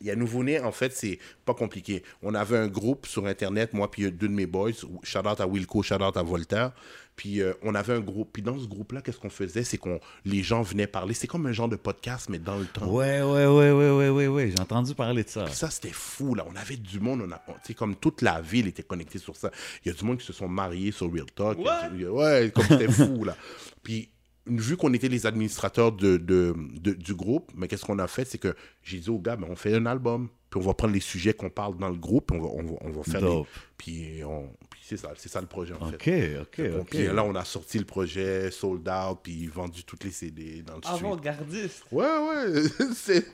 Il 0.00 0.06
y 0.06 0.10
a 0.10 0.16
Nouveau-Né, 0.16 0.60
en 0.60 0.72
fait, 0.72 0.92
c'est 0.92 1.18
pas 1.44 1.54
compliqué. 1.54 2.02
On 2.22 2.34
avait 2.34 2.56
un 2.58 2.68
groupe 2.68 3.06
sur 3.06 3.26
Internet, 3.26 3.72
moi 3.74 3.90
puis 3.90 4.10
deux 4.12 4.28
de 4.28 4.32
mes 4.32 4.46
boys, 4.46 4.70
shout 5.02 5.18
out 5.26 5.40
à 5.40 5.46
Wilco, 5.46 5.82
shout 5.82 6.02
out 6.02 6.16
à 6.16 6.22
Voltaire. 6.22 6.72
Puis 7.16 7.40
euh, 7.42 7.52
on 7.62 7.74
avait 7.74 7.94
un 7.94 8.00
groupe. 8.00 8.30
Puis 8.32 8.42
dans 8.42 8.56
ce 8.56 8.66
groupe-là, 8.66 9.02
qu'est-ce 9.02 9.18
qu'on 9.18 9.28
faisait? 9.28 9.64
C'est 9.64 9.76
qu'on 9.76 9.98
les 10.24 10.44
gens 10.44 10.62
venaient 10.62 10.86
parler. 10.86 11.14
C'est 11.14 11.26
comme 11.26 11.46
un 11.46 11.52
genre 11.52 11.68
de 11.68 11.74
podcast, 11.74 12.28
mais 12.30 12.38
dans 12.38 12.56
le 12.56 12.64
temps. 12.66 12.86
Ouais, 12.88 13.22
ouais, 13.22 13.44
ouais, 13.46 13.72
ouais, 13.72 13.90
ouais, 13.90 14.08
ouais, 14.08 14.26
ouais. 14.28 14.52
J'ai 14.54 14.60
entendu 14.62 14.94
parler 14.94 15.24
de 15.24 15.28
ça. 15.28 15.42
Puis 15.44 15.54
ça, 15.54 15.68
c'était 15.68 15.90
fou, 15.90 16.36
là. 16.36 16.46
On 16.48 16.54
avait 16.54 16.76
du 16.76 17.00
monde. 17.00 17.22
On 17.26 17.32
a, 17.32 17.42
on- 17.48 17.54
tu 17.54 17.58
sais, 17.64 17.74
comme 17.74 17.96
toute 17.96 18.22
la 18.22 18.40
ville 18.40 18.68
était 18.68 18.84
connectée 18.84 19.18
sur 19.18 19.34
ça. 19.34 19.50
Il 19.84 19.88
y 19.88 19.90
a 19.90 19.94
du 19.98 20.04
monde 20.04 20.18
qui 20.18 20.26
se 20.26 20.32
sont 20.32 20.46
mariés 20.48 20.92
sur 20.92 21.12
Real 21.12 21.26
Talk. 21.34 21.58
Ouais, 21.58 22.52
comme 22.54 22.64
c'était 22.66 22.86
fou, 22.92 23.24
là. 23.24 23.36
Puis, 23.82 24.10
vu 24.48 24.76
qu'on 24.76 24.92
était 24.94 25.08
les 25.08 25.26
administrateurs 25.26 25.92
de, 25.92 26.16
de- 26.16 26.54
de- 26.80 26.92
du 26.92 27.14
groupe, 27.14 27.50
mais 27.56 27.68
qu'est-ce 27.68 27.84
qu'on 27.84 27.98
a 27.98 28.06
fait? 28.06 28.24
C'est 28.24 28.38
que 28.38 28.54
j'ai 28.82 28.98
dit 28.98 29.10
aux 29.10 29.18
gars, 29.18 29.36
ben, 29.36 29.46
on 29.50 29.56
fait 29.56 29.74
un 29.74 29.86
album. 29.86 30.28
Puis 30.50 30.58
on 30.58 30.62
va 30.64 30.72
prendre 30.72 30.94
les 30.94 31.00
sujets 31.00 31.34
qu'on 31.34 31.50
parle 31.50 31.76
dans 31.76 31.90
le 31.90 31.96
groupe. 31.98 32.30
On 32.32 32.38
va, 32.40 32.48
on 32.48 32.62
va, 32.62 32.72
on 32.80 32.90
va 32.90 33.02
faire 33.02 33.20
Dope. 33.20 33.46
des... 33.46 33.50
Puis, 33.76 34.24
on- 34.24 34.48
puis 34.70 34.80
c'est 34.82 34.96
ça, 34.96 35.12
c'est 35.16 35.28
ça 35.28 35.40
le 35.42 35.46
projet, 35.46 35.74
en 35.78 35.88
OK, 35.88 36.02
fait. 36.02 36.38
OK, 36.40 36.60
OK. 36.80 36.86
Puis 36.90 37.06
là, 37.06 37.22
on 37.24 37.34
a 37.34 37.44
sorti 37.44 37.78
le 37.78 37.84
projet, 37.84 38.50
sold 38.50 38.88
out, 38.88 39.18
puis 39.22 39.46
vendu 39.46 39.84
toutes 39.84 40.04
les 40.04 40.10
CD 40.10 40.62
dans 40.66 40.76
le. 40.76 40.80
Avant-gardiste. 40.86 41.84
Ouais, 41.92 42.06
ouais. 42.06 42.62
c'est- 42.94 43.26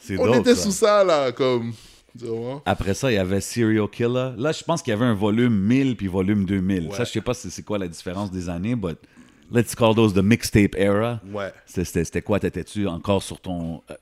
C'est 0.00 0.16
on 0.18 0.26
dope, 0.26 0.36
était 0.36 0.54
ça. 0.54 0.62
sous 0.62 0.70
ça, 0.72 1.02
là, 1.02 1.32
comme... 1.32 1.72
Après 2.64 2.94
ça, 2.94 3.10
il 3.10 3.14
y 3.16 3.18
avait 3.18 3.40
Serial 3.42 3.88
Killer. 3.90 4.30
Là, 4.38 4.52
je 4.52 4.62
pense 4.64 4.80
qu'il 4.82 4.90
y 4.92 4.94
avait 4.94 5.04
un 5.04 5.14
volume 5.14 5.54
1000 5.54 5.96
puis 5.96 6.06
volume 6.06 6.44
2000. 6.46 6.86
Ouais. 6.88 6.96
Ça, 6.96 7.04
je 7.04 7.10
sais 7.12 7.20
pas 7.20 7.34
si 7.34 7.50
c'est 7.50 7.62
quoi 7.62 7.76
la 7.78 7.88
différence 7.88 8.30
des 8.30 8.48
années, 8.48 8.74
but 8.74 8.96
let's 9.50 9.74
call 9.74 9.94
those 9.94 10.14
the 10.14 10.22
mixtape 10.22 10.74
era. 10.76 11.20
Ouais. 11.32 11.52
C'était- 11.66 12.22
quoi? 12.22 12.40
T'étais-tu 12.40 12.86
encore 12.86 13.22
sur 13.22 13.40
ton 13.40 13.82
euh, 13.90 13.94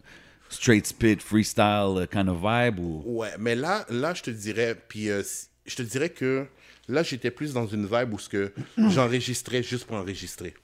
straight 0.49 0.87
spit, 0.87 1.17
freestyle 1.17 1.97
euh, 1.99 2.07
kind 2.07 2.29
of 2.29 2.39
vibe 2.41 2.79
ou... 2.79 3.03
Ouais, 3.07 3.31
mais 3.39 3.55
là, 3.55 3.85
là, 3.91 4.15
je 4.15 4.23
te 4.23 4.31
dirais, 4.31 4.77
puis 4.89 5.11
euh, 5.11 5.23
je 5.67 5.77
te 5.77 5.83
dirais 5.83 6.11
que 6.11 6.47
là, 6.89 7.03
j'étais 7.03 7.31
plus 7.31 7.53
dans 7.53 7.67
une 7.67 7.87
vibe 7.87 8.15
où 8.15 8.19
ce 8.19 8.29
que 8.29 8.53
j'enregistrais 8.77 9.63
juste 9.63 9.87
pour 9.87 9.97
enregistrer. 9.97 10.55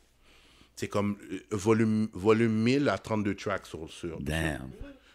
C'est 0.76 0.88
comme 0.88 1.18
volume, 1.50 2.08
volume 2.14 2.52
1000 2.52 2.88
à 2.88 2.96
32 2.96 3.34
tracks 3.34 3.66
sur. 3.66 3.90
sur 3.90 4.18
Damn. 4.20 4.70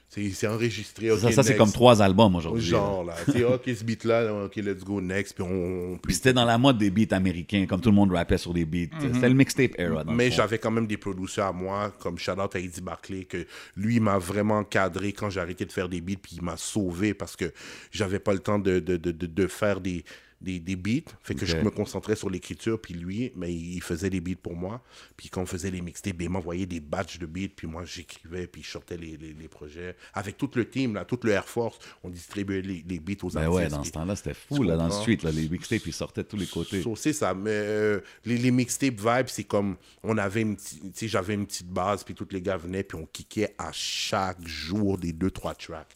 C'est 0.09 0.47
enregistré. 0.47 1.09
Ça, 1.17 1.31
ça 1.31 1.43
c'est 1.43 1.57
comme 1.57 1.71
trois 1.71 2.01
albums 2.01 2.35
aujourd'hui. 2.35 2.63
Genre, 2.65 3.03
là. 3.03 3.15
Sais, 3.29 3.43
ok, 3.43 3.63
ce 3.65 3.83
beat-là, 3.83 4.45
ok, 4.45 4.55
let's 4.57 4.83
go 4.83 5.01
next. 5.01 5.33
Puis 5.35 5.43
on. 5.43 5.97
Puis 6.01 6.13
c'était 6.15 6.31
dans 6.31 6.45
la 6.45 6.57
mode 6.57 6.77
des 6.77 6.89
beats 6.89 7.13
américains, 7.15 7.65
comme 7.67 7.81
tout 7.81 7.89
le 7.89 7.95
monde 7.95 8.11
rappait 8.11 8.37
sur 8.37 8.53
des 8.53 8.65
beats. 8.65 8.95
C'était 9.01 9.27
le 9.29 9.35
mixtape 9.35 9.71
era. 9.77 10.03
dans 10.03 10.13
Mais 10.13 10.31
j'avais 10.31 10.57
quand 10.57 10.71
même 10.71 10.87
des 10.87 10.97
producteurs 10.97 11.47
à 11.47 11.51
moi, 11.53 11.91
comme 11.99 12.17
shout 12.17 12.31
out 12.39 12.55
à 12.55 12.59
Eddie 12.59 12.81
Barclay, 12.81 13.25
que 13.25 13.45
lui 13.75 13.95
il 13.95 14.01
m'a 14.01 14.17
vraiment 14.17 14.63
cadré 14.63 15.11
quand 15.11 15.29
j'ai 15.29 15.39
arrêté 15.41 15.65
de 15.65 15.71
faire 15.71 15.89
des 15.89 16.01
beats, 16.01 16.15
puis 16.21 16.37
il 16.37 16.43
m'a 16.43 16.55
sauvé 16.57 17.13
parce 17.13 17.35
que 17.35 17.51
j'avais 17.91 18.19
pas 18.19 18.33
le 18.33 18.39
temps 18.39 18.59
de, 18.59 18.79
de, 18.79 18.97
de, 18.97 19.11
de- 19.11 19.25
de 19.25 19.47
faire 19.47 19.81
des, 19.81 20.03
des, 20.41 20.59
des 20.59 20.75
beats. 20.75 21.11
Fait 21.23 21.33
que 21.35 21.45
je 21.45 21.57
Ok. 21.57 21.63
me 21.63 21.69
concentrais 21.71 22.15
sur 22.15 22.29
l'écriture, 22.29 22.79
puis 22.79 22.93
lui, 22.93 23.31
mais 23.35 23.53
il 23.53 23.81
faisait 23.81 24.09
des 24.09 24.19
beats 24.21 24.35
pour 24.41 24.55
moi. 24.55 24.83
Puis 25.17 25.29
quand 25.29 25.41
on 25.41 25.45
faisait 25.45 25.71
les 25.71 25.81
mixtapes, 25.81 26.17
ben, 26.17 26.25
il 26.25 26.29
m'envoyait 26.29 26.65
des 26.65 26.79
batchs 26.79 27.17
de 27.19 27.25
beats, 27.25 27.53
puis 27.55 27.67
moi 27.67 27.83
j'écrivais, 27.85 28.45
puis 28.47 28.61
je 28.61 28.69
sortais 28.69 28.97
les, 28.97 29.17
les, 29.17 29.33
les 29.33 29.47
projets. 29.47 29.95
Avec 30.13 30.37
tout 30.37 30.49
le 30.55 30.69
team, 30.69 30.93
là, 30.95 31.05
tout 31.05 31.19
le 31.23 31.31
Air 31.31 31.47
Force, 31.47 31.79
on 32.03 32.09
distribuait 32.09 32.61
les, 32.61 32.83
les 32.87 32.99
beats 32.99 33.23
aux 33.23 33.29
Ben 33.29 33.43
artistes. 33.43 33.55
ouais, 33.55 33.67
dans 33.69 33.83
ce 33.83 33.91
temps-là, 33.91 34.15
c'était 34.15 34.33
fou, 34.33 34.63
là, 34.63 34.75
dans 34.77 34.85
le 34.85 34.91
street. 34.91 35.17
Là, 35.23 35.31
les 35.31 35.47
mixtapes, 35.49 35.85
ils 35.87 35.93
sortaient 35.93 36.23
de 36.23 36.27
tous 36.27 36.37
les 36.37 36.47
côtés. 36.47 36.81
So, 36.81 36.95
c'est 36.95 37.13
ça, 37.13 37.33
mais 37.33 37.49
euh, 37.51 38.01
les, 38.25 38.37
les 38.37 38.51
mixtape 38.51 38.99
vibes, 38.99 39.27
c'est 39.27 39.45
comme 39.45 39.77
on 40.03 40.17
avait 40.17 40.41
une 40.41 40.57
j'avais 41.01 41.33
une 41.33 41.45
petite 41.45 41.69
base, 41.69 42.03
puis 42.03 42.13
tous 42.13 42.27
les 42.31 42.41
gars 42.41 42.57
venaient, 42.57 42.83
puis 42.83 42.97
on 42.97 43.05
kickait 43.05 43.55
à 43.57 43.71
chaque 43.71 44.45
jour 44.45 44.97
des 44.97 45.13
deux, 45.13 45.31
trois 45.31 45.55
tracks. 45.55 45.95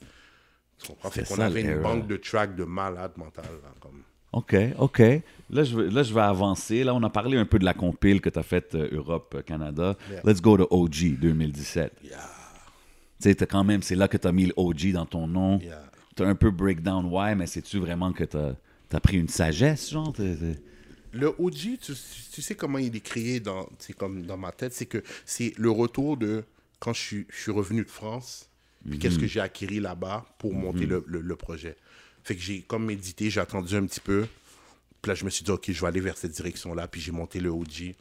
Tu 0.77 0.87
comprends? 0.87 1.09
Fait 1.11 1.23
qu'on 1.23 1.39
avait 1.39 1.61
une 1.61 1.81
banque 1.81 2.07
de 2.07 2.15
tracks 2.17 2.55
de 2.55 2.63
malade 2.63 3.11
mental. 3.17 3.45
Là, 3.63 3.73
comme. 3.81 4.03
OK, 4.31 4.55
OK. 4.77 4.99
Là 5.51 5.63
je, 5.63 5.75
vais, 5.75 5.89
là, 5.89 6.03
je 6.03 6.13
vais 6.13 6.21
avancer. 6.21 6.83
Là, 6.83 6.93
on 6.93 7.01
a 7.03 7.09
parlé 7.09 7.37
un 7.37 7.45
peu 7.45 7.57
de 7.57 7.65
la 7.65 7.73
compile 7.73 8.21
que 8.21 8.29
tu 8.29 8.37
as 8.37 8.43
faite 8.43 8.75
euh, 8.75 8.87
Europe-Canada. 8.91 9.97
Yeah. 10.11 10.21
Let's 10.23 10.41
go 10.41 10.55
to 10.57 10.67
OG 10.69 11.17
2017. 11.19 11.93
Yeah, 12.03 12.17
Tu 13.21 13.31
sais, 13.33 13.35
quand 13.47 13.63
même, 13.63 13.81
c'est 13.81 13.95
là 13.95 14.07
que 14.07 14.17
tu 14.17 14.27
as 14.27 14.31
mis 14.31 14.45
le 14.45 14.53
OG 14.55 14.91
dans 14.91 15.05
ton 15.07 15.25
nom. 15.27 15.59
yeah. 15.59 15.83
Tu 16.15 16.23
as 16.23 16.27
un 16.27 16.35
peu 16.35 16.51
breakdown 16.51 17.05
why, 17.05 17.35
mais 17.35 17.47
sais-tu 17.47 17.79
vraiment 17.79 18.11
que 18.13 18.23
tu 18.25 18.37
as, 18.37 18.99
pris 18.99 19.17
une 19.17 19.27
sagesse, 19.29 19.89
genre? 19.91 20.13
T'es- 20.13 20.35
Le 21.13 21.33
OG, 21.39 21.79
tu, 21.81 21.93
tu 22.33 22.41
sais 22.41 22.53
comment 22.55 22.77
il 22.77 22.95
est 22.95 22.99
créé 22.99 23.39
dans, 23.39 23.67
comme 23.97 24.23
dans 24.27 24.37
ma 24.37 24.51
tête, 24.51 24.73
c'est 24.73 24.85
que 24.85 25.01
c'est 25.25 25.53
le 25.57 25.71
retour 25.71 26.17
de 26.17 26.43
quand 26.79 26.93
je 26.93 27.01
suis, 27.01 27.25
je 27.29 27.41
suis 27.41 27.51
revenu 27.51 27.83
de 27.83 27.89
France, 27.89 28.47
puis 28.87 28.99
qu'est-ce 28.99 29.17
que 29.17 29.25
j'ai 29.27 29.39
acquis 29.39 29.65
là-bas 29.79 30.25
pour 30.37 30.53
monter 30.53 30.85
le, 30.85 31.03
le- 31.07 31.21
le 31.21 31.35
projet. 31.35 31.75
Fait 32.23 32.35
que 32.35 32.41
j'ai 32.41 32.61
comme 32.61 32.85
médité, 32.85 33.29
j'ai 33.29 33.39
attendu 33.39 33.75
un 33.75 33.85
petit 33.85 33.99
peu, 33.99 34.27
puis 35.01 35.09
là 35.09 35.15
je 35.15 35.25
me 35.25 35.29
suis 35.29 35.43
dit, 35.43 35.51
ok, 35.51 35.71
je 35.71 35.81
vais 35.81 35.87
aller 35.87 35.99
vers 35.99 36.17
cette 36.17 36.31
direction-là, 36.31 36.87
puis 36.87 37.01
j'ai 37.01 37.11
monté 37.11 37.39
le 37.39 37.49
OG, 37.49 37.95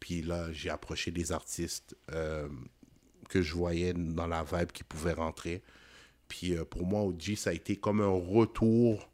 puis 0.00 0.22
là 0.22 0.52
j'ai 0.52 0.70
approché 0.70 1.10
des 1.10 1.32
artistes 1.32 1.96
euh, 2.12 2.48
que 3.28 3.42
je 3.42 3.54
voyais 3.54 3.92
dans 3.94 4.26
la 4.26 4.44
vibe 4.44 4.70
qui 4.72 4.84
pouvaient 4.84 5.12
rentrer. 5.12 5.62
Puis 6.28 6.56
euh, 6.56 6.64
pour 6.64 6.86
moi, 6.86 7.02
OG, 7.02 7.34
ça 7.36 7.50
a 7.50 7.52
été 7.52 7.76
comme 7.76 8.00
un 8.00 8.06
retour 8.08 9.08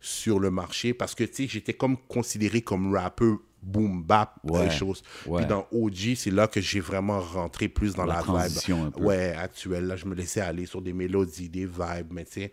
sur 0.00 0.38
le 0.38 0.50
marché 0.50 0.94
parce 0.94 1.14
que, 1.14 1.24
tu 1.24 1.34
sais, 1.34 1.46
j'étais 1.48 1.74
comme 1.74 1.96
considéré 1.96 2.60
comme 2.62 2.94
rappeur 2.94 3.38
boom 3.62 4.02
bap, 4.02 4.38
Ouais, 4.44 4.68
des 4.68 4.70
choses. 4.74 5.02
ouais. 5.26 5.40
Puis 5.40 5.48
dans 5.48 5.66
OG, 5.72 6.14
c'est 6.16 6.30
là 6.30 6.46
que 6.46 6.60
j'ai 6.60 6.80
vraiment 6.80 7.20
rentré 7.20 7.68
plus 7.68 7.94
dans 7.94 8.04
La 8.04 8.22
la, 8.26 8.46
vibe. 8.48 8.96
Ouais, 8.98 9.32
actuelle. 9.32 9.86
Là, 9.86 9.96
je 9.96 10.04
me 10.04 10.14
laissais 10.14 10.42
aller 10.42 10.66
sur 10.66 10.82
des 10.82 10.92
mélodies, 10.92 11.48
des 11.48 11.64
vibes, 11.64 12.12
mais 12.12 12.26
tu 12.26 12.32
sais, 12.32 12.52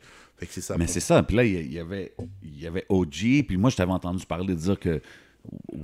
ça. 0.49 0.77
Mais 0.77 0.87
c'est 0.87 0.99
ça. 0.99 1.21
Puis 1.23 1.35
là, 1.35 1.43
il 1.43 1.71
y- 1.71 1.79
avait, 1.79 2.13
il 2.43 2.59
y 2.61 2.67
avait 2.67 2.85
OG. 2.89 3.43
Puis 3.47 3.57
moi, 3.57 3.69
je 3.69 3.75
t'avais 3.75 3.91
entendu 3.91 4.25
parler 4.25 4.47
de 4.47 4.59
dire 4.59 4.79
que 4.79 5.01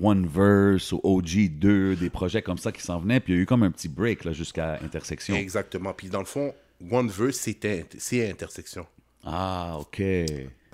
One 0.02 0.26
Verse 0.28 0.92
ou 0.92 1.00
OG 1.04 1.50
2, 1.50 1.96
des 1.96 2.10
projets 2.10 2.42
comme 2.42 2.58
ça 2.58 2.72
qui 2.72 2.82
s'en 2.82 3.00
venaient. 3.00 3.20
Puis 3.20 3.34
il 3.34 3.36
y 3.38 3.40
a 3.40 3.42
eu 3.44 3.46
comme 3.46 3.64
un 3.64 3.72
petit 3.72 3.88
break 3.88 4.24
là, 4.24 4.34
jusqu'à 4.34 4.80
Intersection. 4.84 5.36
Exactement. 5.36 5.94
Puis 5.94 6.10
dans 6.10 6.20
le 6.20 6.26
fond, 6.26 6.54
One 6.92 7.08
Verse, 7.08 7.38
c'était 7.38 7.86
c'est 7.98 8.30
intersection. 8.30 8.86
Ah, 9.24 9.78
OK. 9.80 10.02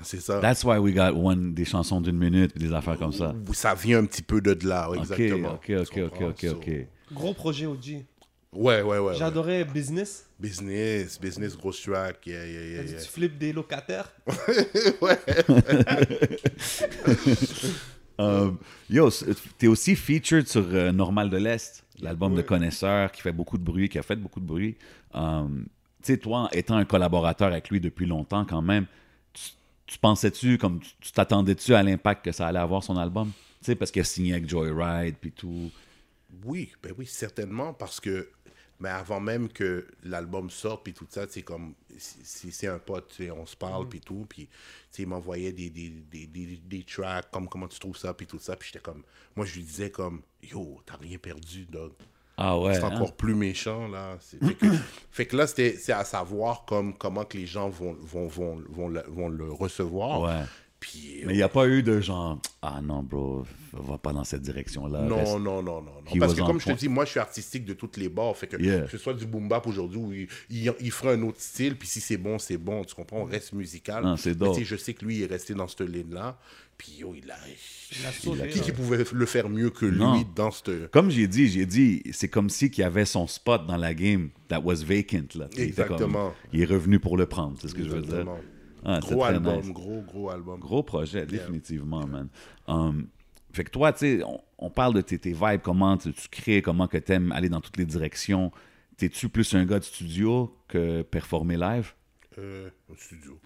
C'est 0.01 0.19
ça. 0.19 0.39
That's 0.39 0.63
why 0.63 0.77
we 0.79 0.93
got 0.93 1.11
one, 1.15 1.53
des 1.53 1.65
chansons 1.65 2.01
d'une 2.01 2.17
minute, 2.17 2.53
puis 2.53 2.67
des 2.67 2.73
affaires 2.73 2.97
comme 2.97 3.13
ça. 3.13 3.33
Ça 3.53 3.73
vient 3.73 3.99
un 3.99 4.05
petit 4.05 4.21
peu 4.21 4.41
de 4.41 4.67
là, 4.67 4.89
exactement. 4.97 5.53
OK, 5.53 5.71
OK, 5.79 5.97
OK? 5.97 6.21
OK, 6.21 6.45
OK. 6.51 6.71
Gros 7.13 7.33
projet 7.33 7.65
OG. 7.67 8.03
Ouais, 8.55 8.81
ouais, 8.81 8.83
ouais. 8.83 8.99
ouais. 8.99 9.15
J'adorais 9.15 9.65
Business. 9.65 10.25
Business, 10.39 11.19
business, 11.19 11.57
grosse 11.57 11.81
track. 11.81 12.25
Yeah, 12.25 12.45
yeah, 12.45 12.61
yeah, 12.61 12.83
yeah. 12.83 13.01
Tu 13.01 13.07
flippes 13.07 13.37
des 13.37 13.53
locataires? 13.53 14.11
Euh, 18.19 18.51
yo, 18.89 19.09
t'es 19.57 19.67
aussi 19.67 19.95
featured 19.95 20.47
sur 20.47 20.65
euh, 20.71 20.91
Normal 20.91 21.29
de 21.29 21.37
l'Est, 21.37 21.83
l'album 21.99 22.35
de 22.35 22.41
connaisseur 22.41 23.11
qui 23.11 23.21
fait 23.21 23.31
beaucoup 23.31 23.57
de 23.57 23.63
bruit, 23.63 23.89
qui 23.89 23.97
a 23.97 24.03
fait 24.03 24.15
beaucoup 24.15 24.39
de 24.39 24.45
bruit. 24.45 24.75
Euh, 25.15 25.47
tu 25.47 25.63
sais, 26.03 26.17
toi, 26.17 26.49
étant 26.51 26.77
un 26.77 26.85
collaborateur 26.85 27.47
avec 27.47 27.69
lui 27.69 27.79
depuis 27.79 28.05
longtemps 28.05 28.45
quand 28.45 28.61
même, 28.61 28.85
tu, 29.33 29.51
tu 29.87 29.97
pensais-tu, 29.97 30.57
comme 30.57 30.79
tu 30.79 30.91
tu 31.01 31.11
t'attendais-tu 31.11 31.73
à 31.73 31.81
l'impact 31.81 32.25
que 32.25 32.31
ça 32.31 32.47
allait 32.47 32.59
avoir 32.59 32.83
son 32.83 32.97
album? 32.97 33.31
Tu 33.61 33.65
sais, 33.65 33.75
parce 33.75 33.89
qu'il 33.89 34.01
a 34.01 34.05
signé 34.05 34.33
avec 34.33 34.47
Joyride 34.47 35.15
puis 35.19 35.31
tout. 35.31 35.71
Oui, 36.45 36.71
ben 36.81 36.93
oui, 36.97 37.05
certainement, 37.05 37.73
parce 37.73 37.99
que 37.99 38.29
mais 38.83 38.89
avant 38.89 39.21
même 39.21 39.47
que 39.47 39.87
l'album 40.03 40.49
sorte, 40.49 40.83
puis 40.83 40.93
tout 40.93 41.07
ça, 41.09 41.25
c'est 41.29 41.41
comme, 41.41 41.73
c'est 41.97 42.67
un 42.67 42.79
pote, 42.79 43.17
on 43.33 43.45
se 43.45 43.55
parle, 43.55 43.87
puis 43.87 44.01
tout, 44.01 44.25
puis 44.27 44.49
il 44.99 45.07
m'envoyait 45.07 45.53
des, 45.53 45.69
des, 45.69 45.87
des, 45.89 46.27
des, 46.27 46.57
des 46.57 46.83
tracks, 46.83 47.31
comme 47.31 47.47
comment 47.47 47.69
tu 47.69 47.79
trouves 47.79 47.95
ça, 47.95 48.13
puis 48.13 48.27
tout 48.27 48.39
ça, 48.39 48.57
puis 48.57 48.67
j'étais 48.67 48.83
comme, 48.83 49.03
moi 49.37 49.45
je 49.45 49.55
lui 49.55 49.63
disais 49.63 49.89
comme, 49.89 50.21
yo, 50.41 50.81
t'as 50.85 50.97
rien 50.97 51.17
perdu, 51.17 51.65
dog. 51.65 51.93
Ah 52.35 52.59
ouais. 52.59 52.73
c'est 52.73 52.83
hein? 52.83 52.93
encore 52.93 53.15
plus 53.15 53.35
méchant, 53.35 53.87
là. 53.87 54.17
Fait 54.19 54.55
que, 54.55 54.65
fait 55.11 55.25
que 55.27 55.37
là, 55.37 55.47
c'est 55.47 55.91
à 55.93 56.03
savoir 56.03 56.65
comme, 56.65 56.97
comment 56.97 57.23
que 57.23 57.37
les 57.37 57.45
gens 57.45 57.69
vont, 57.69 57.93
vont, 58.01 58.27
vont, 58.27 58.61
vont, 58.67 58.89
le, 58.89 59.03
vont 59.07 59.29
le 59.29 59.49
recevoir. 59.49 60.21
Ouais. 60.21 60.43
Puis, 60.83 61.23
Mais 61.25 61.31
il 61.33 61.37
n'y 61.37 61.41
a 61.43 61.47
pas 61.47 61.65
eu 61.69 61.81
de 61.81 62.01
genre, 62.01 62.37
ah 62.61 62.81
non, 62.83 63.03
bro, 63.03 63.45
va 63.71 63.97
pas 63.97 64.11
dans 64.11 64.25
cette 64.25 64.41
direction-là. 64.41 65.03
Non, 65.03 65.15
reste- 65.15 65.31
non, 65.31 65.39
non, 65.39 65.61
non, 65.63 65.81
non. 65.81 65.91
He 66.13 66.19
Parce 66.19 66.33
que 66.33 66.41
on 66.41 66.45
comme 66.45 66.59
je 66.59 66.65
te 66.65 66.71
dis, 66.73 66.89
moi, 66.89 67.05
je 67.05 67.11
suis 67.11 67.21
artistique 67.21 67.63
de 67.63 67.71
toutes 67.73 67.95
les 67.95 68.09
bords. 68.09 68.35
Fait 68.35 68.47
que, 68.47 68.61
Yeah. 68.61 68.81
que 68.81 68.91
ce 68.91 68.97
soit 68.97 69.13
du 69.13 69.25
boom 69.25 69.47
bap 69.47 69.65
aujourd'hui 69.65 69.97
ou 70.01 70.11
il, 70.11 70.27
il, 70.49 70.73
il 70.81 70.91
fera 70.91 71.13
un 71.13 71.21
autre 71.21 71.39
style, 71.39 71.77
puis 71.77 71.87
si 71.87 72.01
c'est 72.01 72.17
bon, 72.17 72.37
c'est 72.37 72.57
bon. 72.57 72.83
Tu 72.83 72.95
comprends? 72.95 73.21
On 73.21 73.23
reste 73.23 73.53
musical. 73.53 74.03
Non, 74.03 74.17
c'est 74.17 74.37
Mais 74.41 74.65
je 74.65 74.75
sais 74.75 74.93
que 74.93 75.05
lui, 75.05 75.19
il 75.19 75.23
est 75.23 75.27
resté 75.27 75.53
dans 75.53 75.69
cette 75.69 75.87
ligne-là. 75.87 76.37
Puis, 76.77 76.97
yo, 76.99 77.15
il 77.15 77.31
a... 77.31 77.35
Il 77.97 78.05
a 78.05 78.11
sauté, 78.11 78.49
qui, 78.49 78.71
pouvait 78.73 79.05
le 79.09 79.25
faire 79.25 79.47
mieux 79.47 79.69
que 79.69 79.85
lui 79.85 79.99
Non. 79.99 80.21
dans 80.35 80.51
cette... 80.51 80.91
Comme 80.91 81.09
j'ai 81.11 81.27
dit, 81.29 81.47
j'ai 81.47 81.65
dit, 81.65 82.03
c'est 82.11 82.27
comme 82.27 82.49
si 82.49 82.69
qu'il 82.69 82.81
y 82.81 82.85
avait 82.85 83.05
son 83.05 83.25
spot 83.27 83.65
dans 83.67 83.77
la 83.77 83.93
game 83.93 84.31
that 84.49 84.59
was 84.59 84.83
vacant. 84.83 85.23
Là. 85.35 85.47
Il 85.53 85.61
était 85.61 85.83
comme- 85.85 85.93
Exactement. 85.93 86.33
il 86.51 86.61
est 86.61 86.65
revenu 86.65 86.99
pour 86.99 87.15
le 87.15 87.25
prendre, 87.25 87.57
c'est 87.61 87.69
ce 87.69 87.73
que 87.73 87.83
je 87.83 87.89
veux 87.89 88.01
dire. 88.01 88.25
Ah, 88.85 88.99
Gros 88.99 89.23
album, 89.23 89.61
nice. 89.61 89.71
gros, 89.71 90.01
gros 90.01 90.29
album. 90.29 90.59
Gros 90.59 90.83
projet, 90.83 91.25
définitivement, 91.25 92.05
man. 92.05 92.27
Um, 92.67 93.07
fait 93.53 93.63
que 93.63 93.69
toi, 93.71 93.93
tu 93.93 93.99
sais, 93.99 94.23
on, 94.23 94.41
on 94.57 94.69
parle 94.69 94.93
de 94.95 95.01
tes, 95.01 95.17
tes 95.19 95.31
vibes, 95.33 95.61
comment 95.61 95.95
tu, 95.97 96.11
tu 96.13 96.27
crées, 96.29 96.61
comment 96.61 96.87
que 96.87 96.97
t'aimes 96.97 97.31
aller 97.31 97.49
dans 97.49 97.61
toutes 97.61 97.77
les 97.77 97.85
directions. 97.85 98.51
T'es-tu 98.97 99.29
plus 99.29 99.53
un 99.55 99.65
gars 99.65 99.79
de 99.79 99.83
studio 99.83 100.55
que 100.67 101.01
performer 101.03 101.57
live? 101.57 101.93
Euh, 102.37 102.69
au 102.89 102.95
studio. 102.95 103.39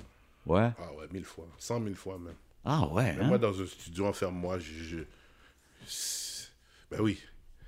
Ouais? 0.46 0.72
Ah 0.80 0.94
ouais, 0.98 1.08
mille 1.12 1.26
fois. 1.26 1.46
Cent 1.58 1.80
mille 1.80 1.96
fois 1.96 2.18
même. 2.18 2.36
Ah 2.66 2.88
ouais, 2.88 3.14
Mais 3.18 3.24
hein? 3.24 3.28
Moi, 3.28 3.38
dans 3.38 3.62
un 3.62 3.66
studio, 3.66 4.06
enferme-moi, 4.08 4.60
je... 4.60 4.74
je- 5.86 6.48
Ben 6.92 7.00
oui. 7.02 7.20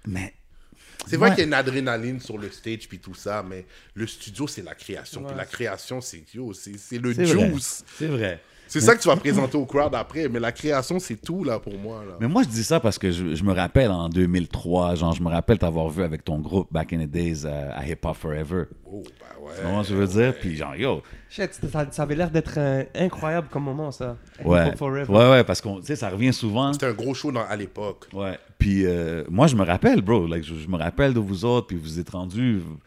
Mais 0.07 0.33
C'est 1.07 1.17
vrai 1.17 1.29
Ouais. 1.29 1.35
qu'il 1.35 1.41
y 1.41 1.45
a 1.45 1.47
une 1.47 1.53
adrénaline 1.53 2.19
sur 2.19 2.37
le 2.37 2.49
stage 2.51 2.87
puis 2.87 2.99
tout 2.99 3.15
ça, 3.15 3.43
mais 3.47 3.65
le 3.95 4.05
studio, 4.05 4.47
c'est 4.47 4.61
la 4.63 4.75
création. 4.75 5.23
Puis 5.23 5.35
la 5.35 5.45
création, 5.45 6.01
c'est 6.01 6.23
yo, 6.33 6.53
c'est 6.53 6.97
le 6.97 7.13
juice. 7.13 7.83
C'est 7.97 8.07
vrai. 8.07 8.41
C'est 8.69 8.79
ça 8.81 8.95
que 8.95 9.01
tu 9.01 9.07
vas 9.07 9.15
présenter 9.17 9.57
au 9.57 9.65
crowd 9.65 9.93
après, 9.95 10.29
mais 10.29 10.39
la 10.39 10.51
création, 10.51 10.99
c'est 10.99 11.15
tout 11.21 11.43
là 11.43 11.59
pour 11.59 11.77
moi. 11.77 12.03
Là. 12.07 12.15
Mais 12.21 12.27
moi, 12.27 12.43
je 12.43 12.47
dis 12.49 12.63
ça 12.63 12.79
parce 12.79 12.97
que 12.99 13.11
je, 13.11 13.33
je 13.35 13.43
me 13.43 13.51
rappelle 13.53 13.89
en 13.91 14.07
2003, 14.09 14.95
genre, 14.95 15.13
je 15.13 15.21
me 15.23 15.29
rappelle 15.29 15.57
t'avoir 15.57 15.89
vu 15.89 16.03
avec 16.03 16.23
ton 16.23 16.39
groupe 16.39 16.67
Back 16.71 16.93
in 16.93 16.99
the 17.05 17.09
Days 17.09 17.45
à, 17.45 17.71
à 17.77 17.85
Hip 17.87 17.97
Hop 18.05 18.15
Forever. 18.15 18.65
Oh, 18.85 19.01
ben 19.03 19.45
ouais. 19.45 19.83
Ce 19.83 19.89
que 19.89 19.95
je 19.95 19.99
veux 19.99 20.07
dire? 20.07 20.33
Puis 20.39 20.55
genre, 20.55 20.75
yo, 20.75 21.01
Shit, 21.29 21.51
ça, 21.71 21.85
ça 21.91 22.03
avait 22.03 22.15
l'air 22.15 22.29
d'être 22.31 22.57
un- 22.57 22.83
incroyable 22.95 23.47
comme 23.51 23.63
moment, 23.63 23.91
ça. 23.91 24.17
ouais. 24.45 24.67
Hip 24.67 24.71
Hop 24.73 24.77
Forever. 24.77 25.11
Ouais, 25.13 25.29
ouais, 25.31 25.43
parce 25.43 25.61
qu'on, 25.61 25.79
tu 25.79 25.87
sais, 25.87 25.95
ça 25.95 26.09
revient 26.09 26.33
souvent. 26.33 26.71
C'était 26.73 26.85
un 26.87 26.93
gros 26.93 27.13
show 27.13 27.31
dans- 27.31 27.45
à 27.47 27.55
l'époque. 27.55 28.07
Ouais. 28.13 28.37
Puis 28.59 28.85
euh, 28.85 29.23
moi, 29.29 29.47
je 29.47 29.55
me 29.55 29.63
rappelle, 29.65 30.01
bro. 30.01 30.27
like, 30.27 30.43
je, 30.43 30.53
je 30.55 30.67
me 30.67 30.77
rappelle 30.77 31.13
de 31.13 31.19
vous 31.19 31.43
autres, 31.45 31.67
puis 31.67 31.77
vous 31.77 31.99
êtes 31.99 32.09
rendus, 32.11 32.59
vous, 32.59 32.77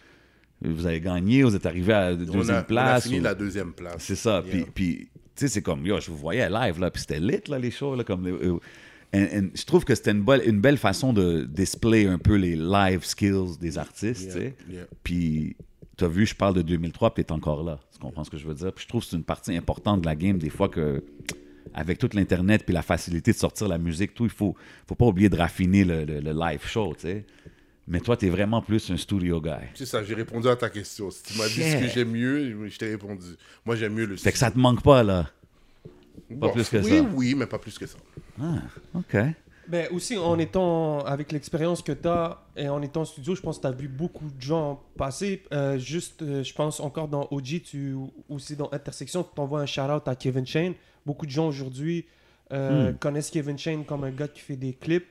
vous 0.64 0.86
avez 0.86 1.00
gagné, 1.00 1.42
vous 1.42 1.56
êtes 1.56 1.66
arrivés 1.66 1.92
à 1.92 2.10
la 2.10 2.16
On 2.16 2.18
deuxième 2.18 2.50
a, 2.50 2.58
on 2.58 2.60
a 2.60 2.62
place. 2.62 3.02
fini 3.04 3.18
ou- 3.20 3.22
la 3.24 3.34
deuxième 3.34 3.72
place. 3.72 3.96
C'est 3.98 4.14
ça. 4.16 4.42
Puis, 4.48 4.58
Yeah. 4.58 4.66
puis 4.74 5.08
tu 5.14 5.21
sais, 5.36 5.48
c'est 5.48 5.62
comme, 5.62 5.84
yo, 5.86 5.98
je 6.00 6.10
vous 6.10 6.16
voyais 6.16 6.48
live, 6.50 6.78
là, 6.80 6.90
puis 6.90 7.00
c'était 7.00 7.20
lit, 7.20 7.40
là, 7.48 7.58
les 7.58 7.70
shows, 7.70 7.94
là, 7.96 8.04
comme... 8.04 8.26
euh, 8.26 8.58
and 9.14 9.48
je 9.54 9.64
trouve 9.64 9.84
que 9.84 9.94
c'était 9.94 10.12
une, 10.12 10.22
belle- 10.22 10.42
une 10.46 10.60
belle 10.60 10.78
façon 10.78 11.12
de 11.12 11.44
display 11.44 12.06
un 12.06 12.18
peu 12.18 12.34
les 12.36 12.56
live 12.56 13.04
skills 13.04 13.58
des 13.60 13.76
artistes, 13.78 14.26
tu 14.26 14.32
sais. 14.32 14.54
Yeah. 14.70 14.84
Puis, 15.02 15.56
tu 15.98 16.04
as 16.04 16.08
vu, 16.08 16.24
je 16.26 16.34
parle 16.34 16.54
de 16.54 16.62
2003, 16.62 17.12
puis 17.14 17.24
tu 17.24 17.28
es 17.28 17.32
encore 17.32 17.62
là. 17.62 17.78
Tu 17.92 17.98
comprends 17.98 18.24
ce 18.24 18.30
que 18.30 18.38
je 18.38 18.46
veux 18.46 18.54
dire? 18.54 18.72
Puis 18.72 18.84
je 18.84 18.88
trouve 18.88 19.02
que 19.02 19.10
c'est 19.10 19.16
une 19.16 19.24
partie 19.24 19.54
importante 19.56 20.00
de 20.00 20.06
la 20.06 20.16
game, 20.16 20.38
des 20.38 20.48
fois 20.50 20.68
que, 20.70 21.04
avec 21.74 21.98
tout 21.98 22.08
l'Internet, 22.14 22.64
puis 22.64 22.72
la 22.74 22.82
facilité 22.82 23.32
de 23.32 23.36
sortir 23.36 23.68
la 23.68 23.78
musique, 23.78 24.14
tout, 24.14 24.24
il 24.24 24.30
faut, 24.30 24.54
faut 24.86 24.94
pas 24.94 25.06
oublier 25.06 25.28
de 25.28 25.36
raffiner 25.36 25.84
le, 25.84 26.04
le- 26.04 26.20
le 26.20 26.32
live 26.32 26.64
show, 26.66 26.94
tu 26.94 27.02
sais. 27.08 27.24
Mais 27.88 28.00
toi, 28.00 28.16
tu 28.16 28.26
es 28.26 28.30
vraiment 28.30 28.62
plus 28.62 28.90
un 28.90 28.96
studio 28.96 29.40
guy. 29.40 29.50
C'est 29.74 29.86
ça, 29.86 30.02
j'ai 30.04 30.14
répondu 30.14 30.48
à 30.48 30.54
ta 30.56 30.70
question. 30.70 31.10
Si 31.10 31.22
tu 31.24 31.36
m'as 31.38 31.48
dit 31.48 31.62
ce 31.62 31.76
que 31.78 31.88
j'aime 31.88 32.10
mieux, 32.12 32.68
je 32.68 32.78
t'ai 32.78 32.90
répondu. 32.90 33.26
Moi, 33.64 33.74
j'aime 33.76 33.94
mieux 33.94 34.06
le 34.06 34.16
Fait 34.16 34.30
que 34.32 34.38
ça 34.38 34.50
te 34.50 34.58
manque 34.58 34.82
pas, 34.82 35.02
là? 35.02 35.28
Bon, 36.30 36.50
plus 36.50 36.68
que 36.68 36.76
oui, 36.78 36.98
ça. 36.98 37.02
Oui, 37.14 37.34
mais 37.36 37.46
pas 37.46 37.58
plus 37.58 37.76
que 37.78 37.86
ça. 37.86 37.98
Ah, 38.40 38.54
OK. 38.94 39.16
Ben 39.68 39.86
aussi, 39.92 40.16
en 40.16 40.38
étant 40.38 41.00
avec 41.04 41.30
l'expérience 41.32 41.82
que 41.82 41.92
tu 41.92 42.08
as 42.08 42.42
et 42.56 42.68
en 42.68 42.82
étant 42.82 43.02
en 43.02 43.04
studio, 43.04 43.34
je 43.34 43.40
pense 43.40 43.56
que 43.58 43.62
tu 43.62 43.68
as 43.68 43.72
vu 43.72 43.88
beaucoup 43.88 44.28
de 44.28 44.40
gens 44.40 44.82
passer. 44.96 45.42
Euh, 45.52 45.78
juste, 45.78 46.22
euh, 46.22 46.42
je 46.42 46.52
pense 46.54 46.80
encore 46.80 47.08
dans 47.08 47.28
OG, 47.30 47.62
tu, 47.64 47.94
aussi 48.28 48.56
dans 48.56 48.68
Intersection, 48.72 49.22
tu 49.22 49.30
t'envoies 49.34 49.60
un 49.60 49.66
shout-out 49.66 50.06
à 50.08 50.16
Kevin 50.16 50.46
Shane. 50.46 50.74
Beaucoup 51.06 51.26
de 51.26 51.30
gens 51.30 51.48
aujourd'hui 51.48 52.06
euh, 52.52 52.90
Hmm. 52.92 52.96
connaissent 52.98 53.30
Kevin 53.30 53.56
Shane 53.56 53.84
comme 53.84 54.04
un 54.04 54.10
gars 54.10 54.28
qui 54.28 54.40
fait 54.40 54.56
des 54.56 54.72
clips, 54.74 55.06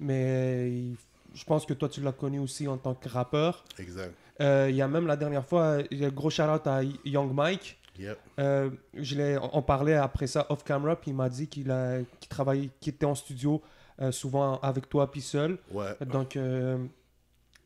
mais 0.00 0.70
il- 0.70 0.96
je 1.36 1.44
pense 1.44 1.66
que 1.66 1.74
toi, 1.74 1.88
tu 1.88 2.00
l'as 2.00 2.12
connu 2.12 2.38
aussi 2.40 2.66
en 2.66 2.78
tant 2.78 2.94
que 2.94 3.08
rappeur. 3.08 3.64
Exact. 3.78 4.12
Euh, 4.40 4.66
Il 4.70 4.76
y 4.76 4.82
a 4.82 4.88
même 4.88 5.06
la 5.06 5.16
dernière 5.16 5.44
fois, 5.46 5.78
gros 6.12 6.30
shout-out 6.30 6.66
à 6.66 6.82
Young 7.04 7.32
Mike. 7.32 7.78
Yep. 7.98 8.18
Euh, 8.40 8.70
je 8.94 9.14
l'ai- 9.16 9.38
on 9.38 9.58
on 9.58 9.62
parlait 9.62 9.94
après 9.94 10.26
ça 10.26 10.46
off 10.50 10.62
camera, 10.64 10.96
puis 10.96 11.12
il 11.12 11.14
m'a 11.14 11.28
dit 11.30 11.46
qu'il 11.48 11.70
a- 11.70 12.00
qu'il 12.20 12.28
travaillait, 12.28 12.70
qu'il 12.80 12.92
était 12.94 13.06
en 13.06 13.14
studio 13.14 13.62
euh, 14.02 14.12
souvent 14.12 14.58
avec 14.60 14.88
toi 14.90 15.10
puis 15.10 15.22
seul. 15.22 15.56
Ouais. 15.72 15.94
Donc 16.04 16.36
euh, 16.36 16.76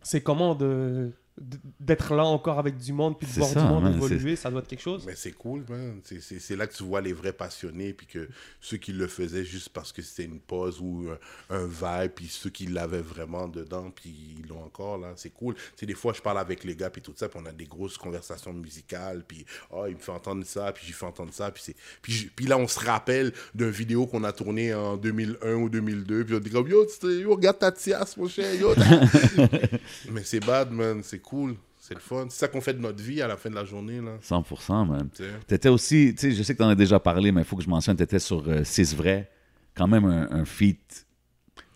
c'est 0.02 0.20
comment 0.20 0.54
de 0.54 1.10
d'être 1.38 2.14
là 2.14 2.24
encore 2.24 2.58
avec 2.58 2.76
du 2.76 2.92
monde 2.92 3.18
puis 3.18 3.26
de 3.26 3.32
voir 3.32 3.48
ça, 3.48 3.62
du 3.62 3.66
monde 3.66 3.84
man, 3.84 3.94
évoluer, 3.94 4.36
ça 4.36 4.50
doit 4.50 4.60
être 4.60 4.68
quelque 4.68 4.82
chose. 4.82 5.04
Mais 5.06 5.14
c'est 5.16 5.32
cool, 5.32 5.64
man. 5.68 6.00
C'est- 6.04 6.56
là 6.56 6.66
que 6.66 6.74
tu 6.74 6.82
vois 6.82 7.00
les 7.00 7.12
vrais 7.14 7.32
passionnés, 7.32 7.94
puis 7.94 8.06
que 8.06 8.28
ceux 8.60 8.76
qui 8.76 8.92
le 8.92 9.06
faisaient 9.06 9.44
juste 9.44 9.70
parce 9.70 9.90
que 9.92 10.02
c'était 10.02 10.24
une 10.24 10.40
pause 10.40 10.80
ou 10.80 11.08
un, 11.48 11.56
un 11.56 11.66
vibe, 11.66 12.12
puis 12.12 12.26
ceux 12.28 12.50
qui 12.50 12.66
l'avaient 12.66 13.00
vraiment 13.00 13.48
dedans, 13.48 13.90
puis 13.90 14.36
ils 14.40 14.46
l'ont 14.48 14.62
encore, 14.62 14.98
là. 14.98 15.12
C'est 15.16 15.30
cool. 15.30 15.54
Tu 15.54 15.60
sais, 15.76 15.86
des 15.86 15.94
fois, 15.94 16.12
je 16.12 16.20
parle 16.20 16.38
avec 16.38 16.62
les 16.64 16.76
gars, 16.76 16.90
puis 16.90 17.00
tout 17.00 17.14
ça, 17.16 17.28
puis 17.28 17.40
on 17.42 17.46
a 17.46 17.52
des 17.52 17.64
grosses 17.66 17.96
conversations 17.96 18.52
musicales, 18.52 19.24
puis 19.26 19.46
oh, 19.70 19.84
il 19.88 19.94
me 19.94 20.00
fait 20.00 20.12
entendre 20.12 20.44
ça, 20.44 20.70
puis 20.72 20.84
j'ai 20.86 20.92
fait 20.92 21.06
entendre 21.06 21.32
ça, 21.32 21.50
puis 21.50 21.62
c'est... 21.64 21.76
Puis, 22.02 22.12
je- 22.12 22.28
puis 22.28 22.46
là, 22.46 22.58
on 22.58 22.68
se 22.68 22.78
rappelle 22.80 23.32
d'une 23.54 23.70
vidéo 23.70 24.06
qu'on 24.06 24.24
a 24.24 24.32
tournée 24.32 24.74
en 24.74 24.96
2001 24.98 25.54
ou 25.54 25.68
2002, 25.70 26.24
puis 26.24 26.34
on 26.34 26.40
dit 26.40 26.50
comme, 26.50 26.68
yo, 26.68 26.86
yo, 27.02 27.34
regarde 27.34 27.58
ta 27.58 27.72
tiasse, 27.72 28.16
mon 28.18 28.28
cher, 28.28 28.54
yo. 28.54 28.74
Mais 30.10 30.24
c'est 30.24 30.40
bad, 30.44 30.70
man. 30.70 31.02
C'est 31.02 31.19
cool. 31.20 31.56
C'est 31.78 31.94
le 31.94 32.00
fun. 32.00 32.26
C'est 32.28 32.40
ça 32.40 32.48
qu'on 32.48 32.60
fait 32.60 32.74
de 32.74 32.78
notre 32.80 33.02
vie 33.02 33.22
à 33.22 33.26
la 33.28 33.36
fin 33.36 33.48
de 33.48 33.54
la 33.54 33.64
journée, 33.64 34.00
là. 34.00 34.18
100%, 34.22 34.86
man. 34.86 35.08
Tu. 35.14 35.22
T'étais 35.46 35.68
aussi, 35.70 36.14
tu 36.14 36.30
sais, 36.30 36.32
je 36.32 36.42
sais 36.42 36.54
que 36.54 36.58
t'en 36.58 36.68
as 36.68 36.74
déjà 36.74 37.00
parlé, 37.00 37.32
mais 37.32 37.40
il 37.40 37.44
faut 37.44 37.56
que 37.56 37.62
je 37.62 37.70
mentionne, 37.70 37.96
t'étais 37.96 38.18
sur 38.18 38.46
euh, 38.48 38.64
6 38.64 38.94
vrai, 38.96 39.30
quand 39.74 39.86
même 39.86 40.04
un, 40.04 40.30
un 40.30 40.44
feat 40.44 41.06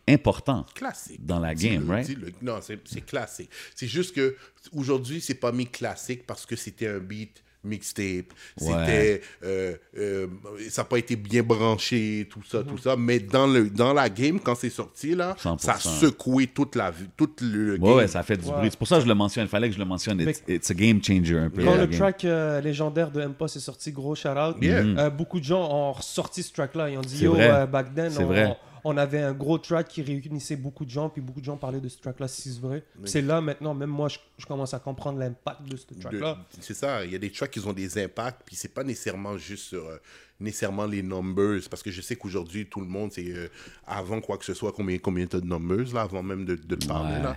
important 0.08 0.66
classique. 0.74 1.24
dans 1.24 1.38
la 1.40 1.54
game, 1.54 1.90
right? 1.90 2.06
dis-le. 2.06 2.32
Non, 2.42 2.58
c'est 2.60 2.78
c'est 2.86 3.00
classique. 3.00 3.50
C'est 3.74 3.86
juste 3.86 4.14
que 4.14 4.36
aujourd'hui, 4.72 5.20
c'est 5.20 5.34
pas 5.34 5.52
mis 5.52 5.66
classique 5.66 6.26
parce 6.26 6.44
que 6.46 6.56
c'était 6.56 6.88
un 6.88 6.98
beat 6.98 7.42
mixtape. 7.64 8.32
C'était. 8.56 9.20
euh, 9.44 9.74
euh, 9.98 10.26
ça 10.68 10.82
n'a 10.82 10.86
pas 10.86 10.98
été 10.98 11.16
bien 11.16 11.42
branché, 11.42 12.26
tout 12.30 12.42
ça, 12.42 12.62
tout 12.62 12.78
ça. 12.78 12.96
Mais 12.96 13.18
dans, 13.20 13.46
le, 13.46 13.70
dans 13.70 13.92
la 13.92 14.08
game, 14.08 14.38
quand 14.40 14.54
c'est 14.54 14.70
sorti, 14.70 15.14
là, 15.14 15.34
100%. 15.42 15.58
ça 15.58 15.72
a 15.74 15.78
secoué 15.78 16.46
toute 16.48 16.76
la 16.76 16.90
vie, 16.90 17.06
tout 17.16 17.30
le 17.42 17.76
game. 17.76 17.82
Ouais, 17.88 17.94
ouais, 17.96 18.06
ça 18.08 18.22
fait 18.22 18.36
du 18.36 18.46
Ouais. 18.46 18.52
bruit. 18.52 18.68
C'est 18.70 18.78
pour 18.78 18.88
ça 18.88 18.96
que 18.96 19.02
je 19.02 19.08
le 19.08 19.14
mentionne. 19.14 19.44
Il 19.44 19.48
fallait 19.48 19.68
que 19.68 19.74
je 19.74 19.78
le 19.80 19.84
mentionne. 19.84 20.20
It's, 20.20 20.42
it's 20.48 20.70
a 20.70 20.74
game 20.74 21.02
changer 21.02 21.38
un 21.38 21.50
peu. 21.50 21.64
Quand 21.64 21.74
le 21.76 21.86
game. 21.86 21.98
track 21.98 22.24
euh, 22.24 22.60
légendaire 22.60 23.10
de 23.10 23.20
M-Post 23.20 23.56
est 23.56 23.60
sorti, 23.60 23.92
gros 23.92 24.14
shout-out, 24.14 24.56
Yeah. 24.60 24.80
euh, 24.80 25.10
beaucoup 25.10 25.40
de 25.40 25.44
gens 25.44 25.62
ont 25.70 25.92
ressorti 25.92 26.42
ce 26.42 26.52
track-là. 26.52 26.90
Ils 26.90 26.98
ont 26.98 27.02
dit, 27.02 27.24
yo, 27.24 27.32
vrai. 27.34 27.50
euh, 27.50 27.66
back 27.66 27.94
then, 27.94 28.10
on, 28.18 28.24
vrai. 28.26 28.56
on 28.73 28.73
avait 28.96 29.22
un 29.22 29.32
gros 29.32 29.56
track 29.58 29.88
qui 29.88 30.02
réunissait 30.02 30.56
beaucoup 30.56 30.84
de 30.84 30.90
gens, 30.90 31.08
puis 31.08 31.22
beaucoup 31.22 31.40
de 31.40 31.44
gens 31.46 31.56
parlaient 31.56 31.80
de 31.80 31.88
ce 31.88 31.98
track-là, 31.98 32.28
si 32.28 32.52
c'est 32.52 32.60
vrai. 32.60 32.84
C'est 33.04 33.22
là, 33.22 33.40
maintenant, 33.40 33.72
même 33.74 33.88
moi, 33.90 34.08
je, 34.08 34.18
je 34.38 34.44
commence 34.46 34.74
à 34.74 34.78
comprendre 34.78 35.18
l'impact 35.18 35.62
de 35.68 35.76
ce 35.76 35.86
de- 35.94 36.00
track-là. 36.00 36.38
C'est 36.60 36.74
ça, 36.74 37.04
il 37.04 37.12
y 37.12 37.14
a 37.14 37.18
des 37.18 37.30
tracks 37.30 37.50
qui 37.50 37.60
ont 37.66 37.72
des 37.72 38.02
impacts, 38.02 38.42
puis 38.44 38.56
c'est 38.56 38.72
pas 38.74 38.84
nécessairement 38.84 39.38
juste 39.38 39.64
sur 39.68 39.86
euh, 39.86 39.96
nécessairement 40.40 40.86
les 40.86 41.02
numbers, 41.02 41.60
parce 41.70 41.82
que 41.82 41.90
je 41.90 42.00
sais 42.02 42.16
qu'aujourd'hui, 42.16 42.66
tout 42.66 42.80
le 42.80 42.86
monde, 42.86 43.10
c'est 43.12 43.30
euh, 43.32 43.48
avant 43.86 44.20
quoi 44.20 44.36
que 44.38 44.44
ce 44.44 44.52
soit, 44.54 44.72
combien, 44.72 44.98
combien 44.98 45.26
t'as 45.26 45.40
de 45.40 45.46
numbers, 45.46 45.92
là, 45.94 46.02
avant 46.02 46.22
même 46.22 46.44
de, 46.44 46.54
de 46.54 46.74
te 46.74 46.86
parler, 46.86 47.16
Ouais. 47.16 47.22
là. 47.22 47.36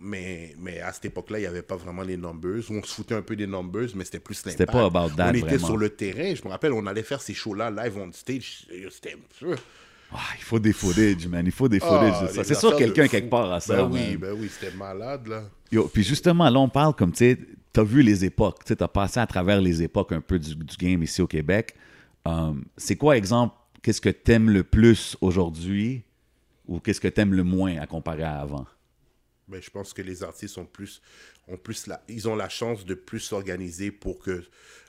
Mais, 0.00 0.54
mais 0.58 0.80
à 0.80 0.90
cette 0.92 1.04
époque-là, 1.04 1.38
il 1.38 1.42
n'y 1.42 1.46
avait 1.46 1.62
pas 1.62 1.76
vraiment 1.76 2.00
les 2.02 2.16
numbers. 2.16 2.62
On 2.70 2.82
se 2.82 2.94
foutait 2.94 3.14
un 3.14 3.20
peu 3.20 3.36
des 3.36 3.46
numbers, 3.46 3.88
mais 3.94 4.04
c'était 4.06 4.18
plus 4.20 4.38
l'impact. 4.44 4.58
C'était 4.58 4.72
pas 4.72 4.86
about 4.86 5.14
that, 5.14 5.28
On 5.28 5.34
était 5.34 5.46
vraiment. 5.48 5.66
sur 5.66 5.76
le 5.76 5.90
terrain. 5.90 6.34
Je 6.34 6.42
me 6.44 6.48
rappelle, 6.48 6.72
on 6.72 6.86
allait 6.86 7.02
faire 7.02 7.20
ces 7.20 7.34
shows-là 7.34 7.70
live 7.70 7.98
on 7.98 8.10
stage. 8.10 8.66
C'était... 8.90 9.16
Ah, 10.12 10.18
il 10.38 10.42
faut 10.42 10.58
des 10.58 10.72
footage, 10.72 11.26
man. 11.26 11.44
Il 11.44 11.52
faut 11.52 11.68
des 11.68 11.78
Ah, 11.82 11.86
footage 11.86 12.22
de 12.28 12.34
ça. 12.34 12.44
C'est 12.44 12.54
sûr 12.54 12.76
quelqu'un 12.76 13.08
quelque 13.08 13.28
part 13.28 13.50
à 13.52 13.60
ça. 13.60 13.76
Ben 13.76 13.90
oui, 13.90 14.10
man. 14.12 14.16
ben 14.18 14.32
oui, 14.38 14.48
c'était 14.48 14.74
malade, 14.76 15.26
là. 15.26 15.44
Yo, 15.72 15.88
puis 15.88 16.02
justement, 16.04 16.48
là, 16.48 16.58
on 16.60 16.68
parle 16.68 16.94
comme, 16.94 17.10
tu 17.12 17.18
sais, 17.18 17.38
t'as 17.72 17.82
vu 17.82 18.02
les 18.02 18.24
époques. 18.24 18.60
Tu 18.64 18.68
sais, 18.68 18.76
t'as 18.76 18.88
passé 18.88 19.18
à 19.20 19.26
travers 19.26 19.60
les 19.60 19.82
époques 19.82 20.12
un 20.12 20.20
peu 20.20 20.38
du, 20.38 20.54
du 20.54 20.76
game 20.76 21.02
ici 21.02 21.20
au 21.22 21.26
Québec. 21.26 21.74
Um, 22.24 22.64
c'est 22.76 22.96
quoi, 22.96 23.16
exemple, 23.16 23.54
qu'est-ce 23.82 24.00
que 24.00 24.08
t'aimes 24.08 24.50
le 24.50 24.62
plus 24.64 25.16
aujourd'hui 25.20 26.02
ou 26.66 26.80
qu'est-ce 26.80 27.00
que 27.00 27.08
t'aimes 27.08 27.34
le 27.34 27.44
moins 27.44 27.76
à 27.78 27.86
comparer 27.86 28.22
à 28.24 28.40
avant? 28.40 28.66
Ben, 29.48 29.60
je 29.62 29.70
pense 29.70 29.92
que 29.92 30.02
les 30.02 30.22
artistes 30.24 30.56
ont 30.58 30.64
plus, 30.64 31.00
ont 31.46 31.56
plus 31.56 31.86
la, 31.86 32.02
ils 32.08 32.28
ont 32.28 32.34
la 32.34 32.48
chance 32.48 32.84
de 32.84 32.94
plus 32.94 33.20
s'organiser 33.20 33.90
pour 33.90 34.18
que. 34.18 34.44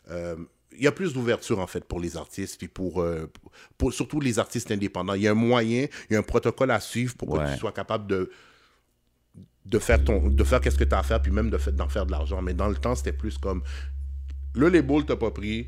euh, 0.10 0.36
il 0.78 0.84
y 0.84 0.88
a 0.88 0.92
plus 0.92 1.14
d'ouverture 1.14 1.60
en 1.60 1.68
fait 1.68 1.84
pour 1.84 2.00
les 2.00 2.16
artistes, 2.18 2.58
puis 2.58 2.68
pour, 2.68 3.02
euh, 3.02 3.32
pour 3.78 3.94
surtout 3.94 4.20
les 4.20 4.40
artistes 4.40 4.72
indépendants. 4.72 5.14
Il 5.14 5.24
y 5.24 5.28
a 5.28 5.32
un 5.32 5.36
moyen, 5.36 5.88
il 6.10 6.14
y 6.14 6.16
a 6.16 6.20
un 6.20 6.24
protocole 6.24 6.72
à 6.72 6.80
suivre 6.80 7.16
pour 7.16 7.30
que 7.34 7.38
Ouais. 7.40 7.54
tu 7.54 7.60
sois 7.60 7.72
capable 7.72 8.08
de, 8.08 8.30
de 9.66 9.80
faire 9.80 10.04
ton, 10.04 10.28
de 10.30 10.44
faire 10.44 10.62
qu'est-ce 10.62 10.78
que 10.78 10.84
tu 10.84 10.96
as 10.96 11.00
à 11.00 11.04
faire, 11.04 11.22
puis 11.22 11.32
même 11.32 11.50
de 11.50 11.58
d'en 11.72 11.90
faire 11.90 12.06
de 12.06 12.12
l'argent. 12.12 12.42
Mais 12.42 12.54
dans 12.54 12.68
le 12.70 12.76
temps, 12.76 12.96
c'était 12.96 13.12
plus 13.14 13.38
comme 13.38 13.64
le 14.54 14.70
label 14.70 15.06
t'a 15.06 15.16
pas 15.16 15.32
pris, 15.32 15.68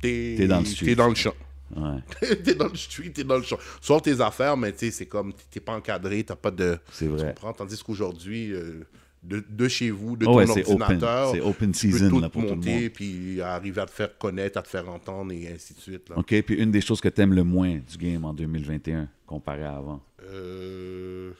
t'es 0.00 0.34
T'es 0.38 0.46
dans 0.46 0.60
le 0.60 0.64
street. 0.64 0.86
t'es 0.86 0.94
dans 0.94 1.08
le 1.08 1.14
champ. 1.14 1.34
Ouais, 1.76 2.00
t'es 2.44 2.54
dans 2.54 2.68
le 2.68 2.76
street, 2.76 3.10
t'es 3.10 3.24
dans 3.24 3.36
le 3.36 3.42
champ. 3.42 3.58
Sors 3.80 4.00
tes 4.02 4.20
affaires, 4.20 4.56
mais 4.56 4.72
tu 4.72 4.78
sais, 4.78 4.90
c'est 4.90 5.06
comme, 5.06 5.32
t'es 5.50 5.60
pas 5.60 5.72
encadré, 5.72 6.22
t'as 6.24 6.36
pas 6.36 6.50
de. 6.50 6.78
c'est 6.92 7.06
Tu 7.06 7.10
vrai. 7.10 7.28
comprends? 7.28 7.52
Tandis 7.52 7.82
qu'aujourd'hui, 7.82 8.52
euh, 8.52 8.84
de, 9.24 9.42
de 9.48 9.68
chez 9.68 9.90
vous, 9.90 10.16
de 10.16 10.26
Oh 10.26 10.32
ton 10.32 10.36
ouais, 10.36 10.46
c'est 10.46 10.64
open. 10.68 10.82
ordinateur, 10.82 11.30
C'est 11.32 11.40
open 11.40 11.72
tu 11.72 11.88
peux 11.88 11.96
season 11.96 12.08
tout 12.10 12.20
là, 12.20 12.28
pour 12.28 12.42
tout 12.42 12.48
le 12.50 12.54
monter, 12.56 12.80
monde. 12.82 12.90
puis 12.90 13.40
arriver 13.40 13.80
à 13.80 13.86
te 13.86 13.90
faire 13.92 14.16
connaître, 14.18 14.58
à 14.58 14.62
te 14.62 14.68
faire 14.68 14.88
entendre, 14.88 15.32
et 15.32 15.48
ainsi 15.48 15.74
de 15.74 15.80
suite. 15.80 16.08
Là. 16.10 16.18
OK, 16.18 16.42
puis 16.42 16.54
une 16.56 16.70
des 16.70 16.80
choses 16.80 17.00
que 17.00 17.08
tu 17.08 17.20
aimes 17.22 17.32
le 17.34 17.44
moins 17.44 17.76
du 17.78 17.96
game 17.98 18.24
en 18.24 18.34
2021 18.34 19.08
comparé 19.26 19.62
à 19.64 19.76
avant? 19.76 20.02
Euh, 20.22 21.32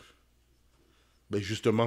Ben 1.30 1.41
justement, 1.41 1.87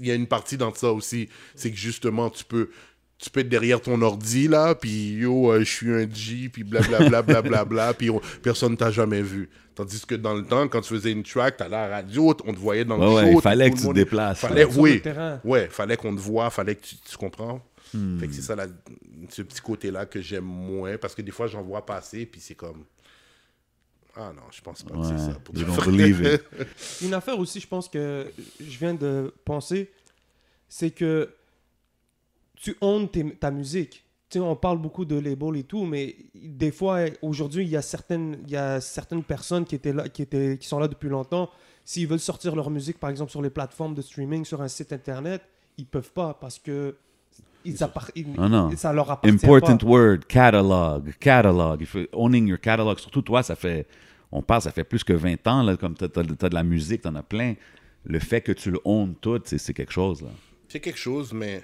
il 0.00 0.06
y 0.06 0.10
a 0.10 0.14
une 0.14 0.26
partie 0.26 0.56
dans 0.56 0.72
ça 0.74 0.92
aussi. 0.92 1.28
C'est 1.54 1.70
que 1.70 1.76
justement, 1.76 2.30
tu 2.30 2.44
peux, 2.44 2.70
tu 3.18 3.30
peux 3.30 3.40
être 3.40 3.48
derrière 3.48 3.80
ton 3.80 4.00
ordi, 4.02 4.46
là, 4.48 4.74
puis 4.74 5.14
yo, 5.14 5.50
euh, 5.52 5.58
je 5.60 5.64
suis 5.64 5.92
un 5.92 6.08
G, 6.08 6.48
puis 6.52 6.62
blablabla, 6.64 7.22
blablabla, 7.22 7.94
puis 7.98 8.10
on- 8.10 8.20
personne 8.42 8.76
t'a 8.76 8.90
jamais 8.90 9.22
vu. 9.22 9.48
Tandis 9.74 10.04
que 10.06 10.14
dans 10.16 10.34
le 10.34 10.44
temps, 10.44 10.66
quand 10.68 10.80
tu 10.80 10.88
faisais 10.94 11.12
une 11.12 11.22
track, 11.22 11.56
t'allais 11.56 11.76
à 11.76 11.88
la 11.88 11.96
radio, 11.96 12.34
on 12.46 12.52
te 12.52 12.58
voyait 12.58 12.84
dans 12.84 12.96
le 12.96 13.02
Ouais, 13.08 13.14
ouais, 13.14 13.22
show. 13.22 13.28
il 13.30 13.34
tout 13.34 13.40
fallait 13.40 13.70
que 13.70 13.76
tu 13.76 13.86
te 13.86 13.92
déplaces. 13.92 14.38
Fallait, 14.40 14.68
Sur 14.70 14.78
oui. 14.80 15.02
Ouais, 15.44 15.68
fallait 15.70 15.96
qu'on 15.96 16.14
te 16.14 16.20
voit, 16.20 16.50
fallait 16.50 16.74
que 16.74 16.82
tu, 16.84 16.96
tu 16.96 17.16
comprends. 17.16 17.60
Hmm. 17.94 18.18
Fait 18.18 18.26
que 18.28 18.34
c'est 18.34 18.42
ça, 18.42 18.54
la- 18.56 18.66
ce 19.30 19.42
petit 19.42 19.60
côté-là 19.60 20.04
que 20.06 20.20
j'aime 20.20 20.44
moins, 20.44 20.96
parce 20.98 21.14
que 21.14 21.22
des 21.22 21.30
fois, 21.30 21.46
j'en 21.46 21.62
vois 21.62 21.84
passer, 21.86 22.26
puis 22.26 22.40
c'est 22.40 22.54
comme... 22.54 22.84
Ah 24.16 24.32
non, 24.34 24.42
je 24.50 24.60
pense 24.60 24.82
pas 24.82 24.94
que 24.96 25.04
c'est 25.04 25.12
Ouais, 25.12 25.18
ça. 25.32 25.38
Pour. 25.44 25.54
Une 27.02 27.14
affaire 27.14 27.38
aussi, 27.38 27.60
je 27.60 27.66
pense 27.68 27.88
que 27.88 28.26
je 28.60 28.78
viens 28.78 28.94
de 28.94 29.32
penser, 29.44 29.90
c'est 30.68 30.90
que 30.90 31.28
tu 32.60 32.76
owns 32.80 33.08
tes- 33.08 33.34
ta 33.36 33.50
musique. 33.50 34.04
Tu 34.30 34.38
sais, 34.38 34.44
on 34.44 34.56
parle 34.56 34.78
beaucoup 34.78 35.04
de 35.06 35.18
label 35.18 35.56
et 35.56 35.62
tout, 35.64 35.84
mais 35.84 36.16
des 36.34 36.70
fois, 36.70 37.04
aujourd'hui, 37.22 37.64
il 37.64 37.70
y 37.70 37.76
a 37.76 37.82
certaines, 37.82 38.38
il 38.44 38.50
y 38.50 38.56
a 38.56 38.80
certaines 38.80 39.22
personnes 39.22 39.64
qui 39.64 39.74
étaient 39.74 39.92
là, 39.92 40.08
qui 40.08 40.20
étaient, 40.22 40.58
qui 40.58 40.68
sont 40.68 40.78
là 40.78 40.86
depuis 40.88 41.08
longtemps. 41.08 41.48
S'ils 41.84 42.06
veulent 42.06 42.18
sortir 42.20 42.54
leur 42.54 42.68
musique, 42.68 42.98
par 42.98 43.08
exemple, 43.08 43.30
sur 43.30 43.40
les 43.40 43.48
plateformes 43.48 43.94
de 43.94 44.02
streaming, 44.02 44.44
sur 44.44 44.60
un 44.60 44.68
site 44.68 44.92
internet, 44.92 45.40
ils 45.78 45.86
peuvent 45.86 46.12
pas 46.12 46.34
parce 46.34 46.58
que 46.58 46.96
ils 47.64 47.82
appart- 47.82 48.10
ils- 48.14 48.26
Ah 48.36 48.48
non. 48.50 48.70
ça 48.76 48.92
leur 48.92 49.10
appartient 49.10 49.34
Important 49.46 49.78
pas. 49.78 49.86
word, 49.86 50.18
catalog, 50.28 51.14
catalog. 51.18 51.78
Il 51.80 51.86
faut 51.86 52.00
owning 52.12 52.48
your 52.48 52.60
catalog. 52.60 52.98
Surtout 52.98 53.22
toi, 53.22 53.42
ça 53.42 53.56
fait, 53.56 53.86
on 54.30 54.42
parle, 54.42 54.60
ça 54.60 54.72
fait 54.72 54.84
plus 54.84 55.02
que 55.04 55.14
20 55.14 55.46
ans, 55.46 55.62
là, 55.62 55.76
comme 55.78 55.94
tu 55.94 56.04
as, 56.04 56.08
de 56.08 56.54
la 56.54 56.62
musique, 56.62 57.00
tu 57.02 57.08
en 57.08 57.14
as 57.14 57.22
plein. 57.22 57.54
Le 58.04 58.18
fait 58.18 58.42
que 58.42 58.52
tu 58.52 58.70
le 58.70 58.80
owns 58.84 59.14
tout, 59.20 59.40
c'est 59.44 59.56
c'est 59.58 59.72
quelque 59.72 59.92
chose. 59.92 60.20
Là. 60.20 60.28
C'est 60.68 60.80
quelque 60.80 60.98
chose, 60.98 61.32
mais 61.32 61.62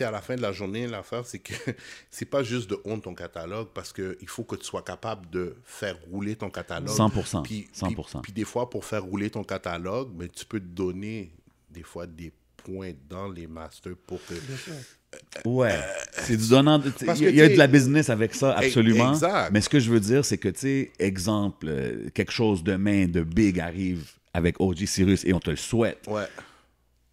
à 0.00 0.10
la 0.10 0.20
fin 0.22 0.34
de 0.36 0.40
la 0.42 0.52
journée, 0.52 0.86
l'affaire, 0.86 1.26
c'est 1.26 1.38
que 1.38 1.52
c'est 2.10 2.24
pas 2.24 2.42
juste 2.42 2.70
de 2.70 2.80
honte 2.84 3.02
ton 3.04 3.14
catalogue 3.14 3.68
parce 3.74 3.92
qu'il 3.92 4.16
faut 4.26 4.44
que 4.44 4.56
tu 4.56 4.64
sois 4.64 4.82
capable 4.82 5.28
de 5.30 5.54
faire 5.64 5.96
rouler 6.10 6.34
ton 6.36 6.50
catalogue. 6.50 6.88
100%, 6.96 7.42
Puis, 7.42 7.68
100%. 7.74 7.92
Puis, 7.94 8.04
puis 8.22 8.32
des 8.32 8.44
fois, 8.44 8.70
pour 8.70 8.84
faire 8.84 9.04
rouler 9.04 9.28
ton 9.30 9.44
catalogue, 9.44 10.10
mais 10.18 10.28
tu 10.28 10.44
peux 10.46 10.60
te 10.60 10.64
donner 10.64 11.30
des 11.70 11.82
fois 11.82 12.06
des 12.06 12.32
points 12.56 12.92
dans 13.08 13.28
les 13.28 13.46
masters 13.46 13.94
pour 14.06 14.18
que. 14.26 14.34
Bien 14.34 14.56
sûr. 14.56 14.72
Ouais. 15.44 15.78
C'est 16.22 16.36
du 16.38 16.48
donnant. 16.48 16.80
Il 16.82 17.06
Parce 17.06 17.20
y, 17.20 17.26
a- 17.26 17.30
il 17.30 17.36
y 17.36 17.42
a 17.42 17.48
tu 17.48 17.52
de 17.54 17.58
la 17.58 17.66
business 17.66 18.08
avec 18.08 18.34
ça, 18.34 18.52
absolument. 18.56 19.12
Exact. 19.12 19.50
Mais 19.52 19.60
ce 19.60 19.68
que 19.68 19.78
je 19.78 19.90
veux 19.90 20.00
dire, 20.00 20.24
c'est 20.24 20.38
que, 20.38 20.48
tu 20.48 20.60
sais, 20.60 20.92
exemple, 20.98 21.66
euh, 21.68 22.08
quelque 22.14 22.32
chose 22.32 22.62
demain 22.64 23.06
de 23.06 23.22
big 23.22 23.60
arrive 23.60 24.10
avec 24.32 24.58
OG 24.58 24.86
Cyrus 24.86 25.24
et 25.26 25.34
on 25.34 25.40
te 25.40 25.50
le 25.50 25.56
souhaite. 25.56 25.98
Ouais. 26.06 26.24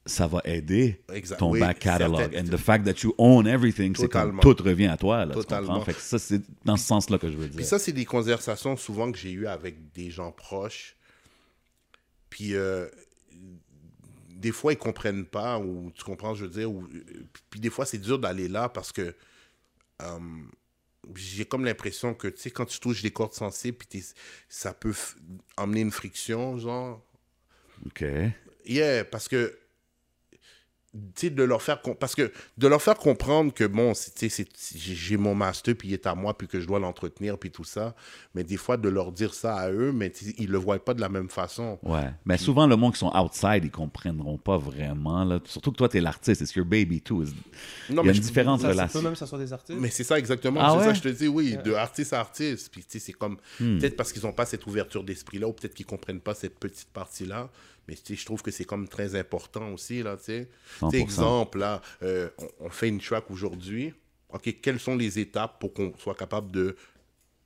Ça 0.09 0.27
va 0.27 0.41
aider 0.43 1.01
Exact. 1.13 1.37
ton 1.39 1.51
Oui, 1.51 1.59
back 1.61 1.79
catalog. 1.79 2.19
certain- 2.19 2.39
And 2.45 2.49
the 2.49 2.57
fact 2.59 2.85
that 2.85 3.01
you 3.03 3.13
own 3.17 3.47
everything, 3.47 3.95
c'est 3.95 4.09
comme 4.11 4.39
tout 4.41 4.55
revient 4.61 4.87
à 4.87 4.97
toi. 4.97 5.25
Là, 5.25 5.33
Totalement. 5.33 5.81
Fait 5.85 5.93
que 5.93 6.01
ça, 6.01 6.19
c'est 6.19 6.41
dans 6.65 6.75
ce 6.77 6.85
sens-là 6.85 7.17
que 7.17 7.31
je 7.31 7.37
veux 7.37 7.47
dire. 7.47 7.55
Puis 7.57 7.65
ça, 7.65 7.79
c'est 7.79 7.91
des 7.93 8.05
conversations 8.05 8.75
souvent 8.75 9.11
que 9.11 9.17
j'ai 9.17 9.31
eues 9.31 9.47
avec 9.47 9.91
des 9.93 10.11
gens 10.11 10.31
proches. 10.31 10.95
Puis 12.29 12.55
euh, 12.55 12.87
des 14.29 14.51
fois, 14.51 14.73
ils 14.73 14.77
comprennent 14.77 15.25
pas, 15.25 15.59
ou 15.59 15.91
tu 15.95 16.03
comprends, 16.03 16.33
je 16.35 16.45
veux 16.45 16.51
dire. 16.51 16.71
Ou, 16.71 16.87
puis 17.49 17.59
des 17.59 17.69
fois, 17.69 17.85
c'est 17.85 17.97
dur 17.97 18.19
d'aller 18.19 18.47
là 18.47 18.69
parce 18.69 18.91
que 18.91 19.15
euh, 20.01 20.19
j'ai 21.15 21.45
comme 21.45 21.65
l'impression 21.65 22.13
que, 22.13 22.27
tu 22.27 22.41
sais, 22.41 22.51
quand 22.51 22.65
tu 22.65 22.79
touches 22.79 23.01
des 23.01 23.11
cordes 23.11 23.33
sensibles, 23.33 23.77
puis 23.77 24.03
ça 24.47 24.73
peut 24.73 24.93
emmener 25.57 25.81
une 25.81 25.91
friction, 25.91 26.57
genre. 26.57 27.01
OK. 27.85 28.03
Yeah, 28.65 29.03
parce 29.05 29.27
que 29.27 29.57
de 30.93 31.43
leur 31.43 31.61
faire 31.61 31.79
parce 31.99 32.15
que 32.15 32.31
de 32.57 32.67
leur 32.67 32.81
faire 32.81 32.95
comprendre 32.97 33.53
que 33.53 33.63
bon 33.65 33.93
j'ai 34.75 35.17
mon 35.17 35.35
master 35.35 35.75
puis 35.75 35.89
il 35.89 35.93
est 35.93 36.07
à 36.07 36.15
moi 36.15 36.35
puis 36.35 36.47
que 36.47 36.59
je 36.59 36.65
dois 36.65 36.79
l'entretenir 36.79 37.37
puis 37.37 37.51
tout 37.51 37.63
ça 37.63 37.93
mais 38.33 38.43
des 38.43 38.57
fois 38.57 38.75
de 38.75 38.89
leur 38.89 39.11
dire 39.11 39.35
ça 39.35 39.55
à 39.55 39.69
eux 39.71 39.91
mais 39.91 40.11
ils 40.39 40.49
le 40.49 40.57
voient 40.57 40.83
pas 40.83 40.95
de 40.95 41.01
la 41.01 41.09
même 41.09 41.29
façon 41.29 41.77
Ouais. 41.83 42.09
Mais 42.25 42.37
souvent, 42.37 42.65
le 42.67 42.75
monde 42.75 42.93
qui 42.93 42.99
sont 42.99 43.11
outside, 43.15 43.63
ils 43.63 43.71
comprendront 43.71 44.37
pas 44.37 44.57
vraiment. 44.57 45.23
Là. 45.23 45.39
Surtout 45.45 45.71
que 45.71 45.77
toi, 45.77 45.89
tu 45.89 45.97
es 45.97 46.01
l'artiste. 46.01 46.41
It's 46.41 46.53
your 46.55 46.65
baby, 46.65 47.01
too. 47.01 47.23
non 47.23 47.25
Il 47.89 47.95
y 47.95 47.99
a 47.99 48.03
mais 48.03 48.09
une 48.09 48.15
je- 48.15 48.21
différente 48.21 48.61
Ça, 48.61 48.69
relation. 48.69 48.99
peut 48.99 49.05
même 49.05 49.15
ça 49.15 49.27
soit 49.27 49.39
des 49.39 49.51
artistes. 49.53 49.79
mais 49.79 49.89
c'est 49.89 50.03
ça 50.03 50.17
exactement 50.17 50.59
Ah 50.63 50.75
c'est 50.79 50.85
ça 50.85 50.91
que 50.91 50.97
je 50.97 51.01
te 51.03 51.09
dis 51.09 51.27
oui 51.27 51.57
de 51.63 51.73
artiste 51.73 52.13
à 52.13 52.19
artiste 52.19 52.69
puis 52.71 52.81
tu 52.81 52.87
sais 52.91 52.99
c'est 52.99 53.13
comme 53.13 53.37
Hmm. 53.59 53.77
peut-être 53.79 53.95
parce 53.95 54.11
qu'ils 54.11 54.25
ont 54.25 54.33
pas 54.33 54.45
cette 54.45 54.65
ouverture 54.67 55.03
d'esprit 55.03 55.37
là 55.39 55.47
ou 55.47 55.53
peut-être 55.53 55.73
qu'ils 55.73 55.85
comprennent 55.85 56.19
pas 56.21 56.33
cette 56.33 56.57
petite 56.59 56.89
partie 56.89 57.25
là 57.25 57.49
mais 57.89 58.15
je 58.15 58.25
trouve 58.25 58.41
que 58.41 58.51
c'est 58.51 58.65
comme 58.65 58.87
très 58.87 59.15
important 59.15 59.73
aussi 59.73 60.03
là 60.03 60.15
tu 60.17 60.23
sais 60.25 60.49
100%. 60.81 60.89
Tu 60.91 60.97
sais, 60.97 61.01
exemple 61.01 61.57
là 61.59 61.81
euh, 62.03 62.29
on, 62.37 62.65
on 62.67 62.69
fait 62.69 62.87
une 62.89 62.99
track 63.01 63.29
aujourd'hui 63.31 63.93
ok 64.29 64.57
quelles 64.61 64.79
sont 64.79 64.95
les 64.95 65.17
étapes 65.19 65.59
pour 65.59 65.73
qu'on 65.73 65.91
soit 65.97 66.15
capable 66.15 66.51
de 66.51 66.75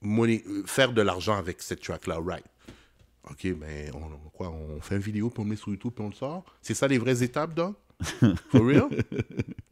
moné- 0.03 0.43
euh, 0.47 0.63
faire 0.65 0.91
de 0.91 1.01
l'argent 1.01 1.37
avec 1.37 1.61
cette 1.61 1.81
track 1.81 2.07
là 2.07 2.19
right? 2.23 2.45
Ok 3.31 3.47
ben 3.55 3.89
on, 3.95 4.29
quoi 4.31 4.49
on 4.49 4.81
fait 4.81 4.95
une 4.95 5.01
vidéo 5.01 5.29
puis 5.29 5.41
on 5.41 5.45
met 5.45 5.55
sur 5.55 5.69
YouTube 5.69 5.93
puis 5.95 6.03
on 6.05 6.09
le 6.09 6.13
sort? 6.15 6.43
C'est 6.61 6.73
ça 6.73 6.87
les 6.89 6.97
vraies 6.97 7.23
étapes 7.23 7.53
donc? 7.53 7.77
For 8.51 8.65
real? 8.65 8.89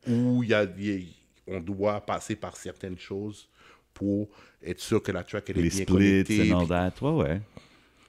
Ou 0.07 0.43
y 0.43 0.53
a, 0.53 0.63
y 0.63 0.91
a- 0.91 1.53
on 1.53 1.59
doit 1.59 1.99
passer 2.01 2.35
par 2.37 2.55
certaines 2.55 2.97
choses 2.97 3.49
pour 3.93 4.29
être 4.63 4.79
sûr 4.79 5.03
que 5.03 5.11
la 5.11 5.23
track 5.25 5.49
elle 5.49 5.59
est 5.59 5.61
Les 5.63 5.69
bien 5.69 5.81
splits 5.83 5.85
connectée 5.85 6.37
puis, 6.55 6.67
that. 6.69 6.93
Ouais, 7.01 7.11
ouais. 7.23 7.41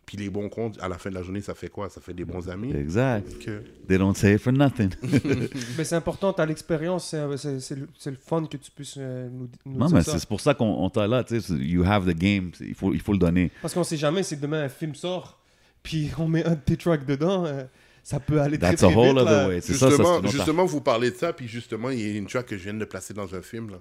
Puis 0.07 0.17
les 0.17 0.29
bons 0.31 0.49
comptes 0.49 0.79
à 0.83 0.89
la 0.89 0.99
fin 0.99 1.11
de 1.11 1.15
la 1.15 1.23
journée 1.23 1.41
ça 1.41 1.55
fait 1.55 1.69
quoi? 1.69 1.89
Ça 1.89 2.01
fait 2.01 2.13
des 2.13 2.25
bons 2.25 2.49
amis 2.49 2.73
Exact. 2.75 3.39
Que- 3.39 3.63
They 3.89 3.99
don't 3.99 4.15
say 4.15 4.35
it 4.35 4.41
for 4.41 4.53
nothing. 4.53 4.91
Mais 5.79 5.85
c'est 5.85 5.95
important, 5.97 6.33
tu 6.33 6.41
as 6.41 6.47
l'expérience, 6.47 7.09
c'est- 7.09 7.37
c'est 7.37 7.61
c'est 7.61 7.77
le, 7.77 7.89
c'est 7.99 8.11
le 8.11 8.17
fun 8.17 8.45
que 8.47 8.57
tu 8.57 8.71
puisses 8.71 8.97
euh, 8.99 9.29
nous, 9.31 9.49
nous 9.65 9.79
non, 9.79 9.87
dire 9.87 9.97
mais 9.97 10.03
ça. 10.03 10.19
c'est 10.19 10.29
pour 10.29 10.41
ça 10.41 10.55
qu'on 10.55 10.67
on 10.67 10.91
t'a 10.91 11.07
là. 11.07 11.25
tu 11.25 11.41
sais, 11.41 11.55
You 11.55 11.85
have 11.85 12.05
the 12.13 12.17
game. 12.17 12.51
Il 12.61 12.75
faut, 12.75 12.93
il 12.93 13.01
faut 13.01 13.13
le 13.13 13.19
donner. 13.19 13.51
Parce 13.63 13.75
qu'on 13.75 13.85
sait 13.85 13.97
jamais 13.97 14.23
si 14.23 14.37
demain 14.37 14.65
un 14.65 14.69
film 14.69 14.95
sort, 14.95 15.39
puis 15.83 16.11
on 16.19 16.29
met 16.29 16.45
un 16.45 16.51
de 16.55 16.61
tes 16.61 16.77
tracks 16.77 17.05
dedans, 17.07 17.45
euh, 17.47 17.65
ça 18.05 18.19
peut 18.19 18.41
aller 18.41 18.59
très 18.59 18.71
That's 18.71 18.81
très 18.81 18.93
a 18.93 18.97
whole 18.99 19.17
vite. 19.19 19.25
là. 19.27 19.49
way. 19.49 19.61
C'est 19.61 19.75
ça, 19.75 19.91
ça, 19.91 19.97
c'est 19.97 20.03
Justement, 20.03 20.29
justement, 20.29 20.65
vous 20.65 20.81
parlez 20.81 21.11
de 21.13 21.17
ça, 21.17 21.33
puis 21.33 21.47
justement, 21.47 21.91
il 21.91 22.01
y 22.01 22.15
a 22.15 22.19
une 22.19 22.27
track 22.27 22.47
que 22.47 22.57
je 22.59 22.65
viens 22.65 22.75
de 22.75 22.85
placer 22.85 23.15
dans 23.15 23.33
un 23.35 23.43
film. 23.43 23.71
Là. 23.71 23.79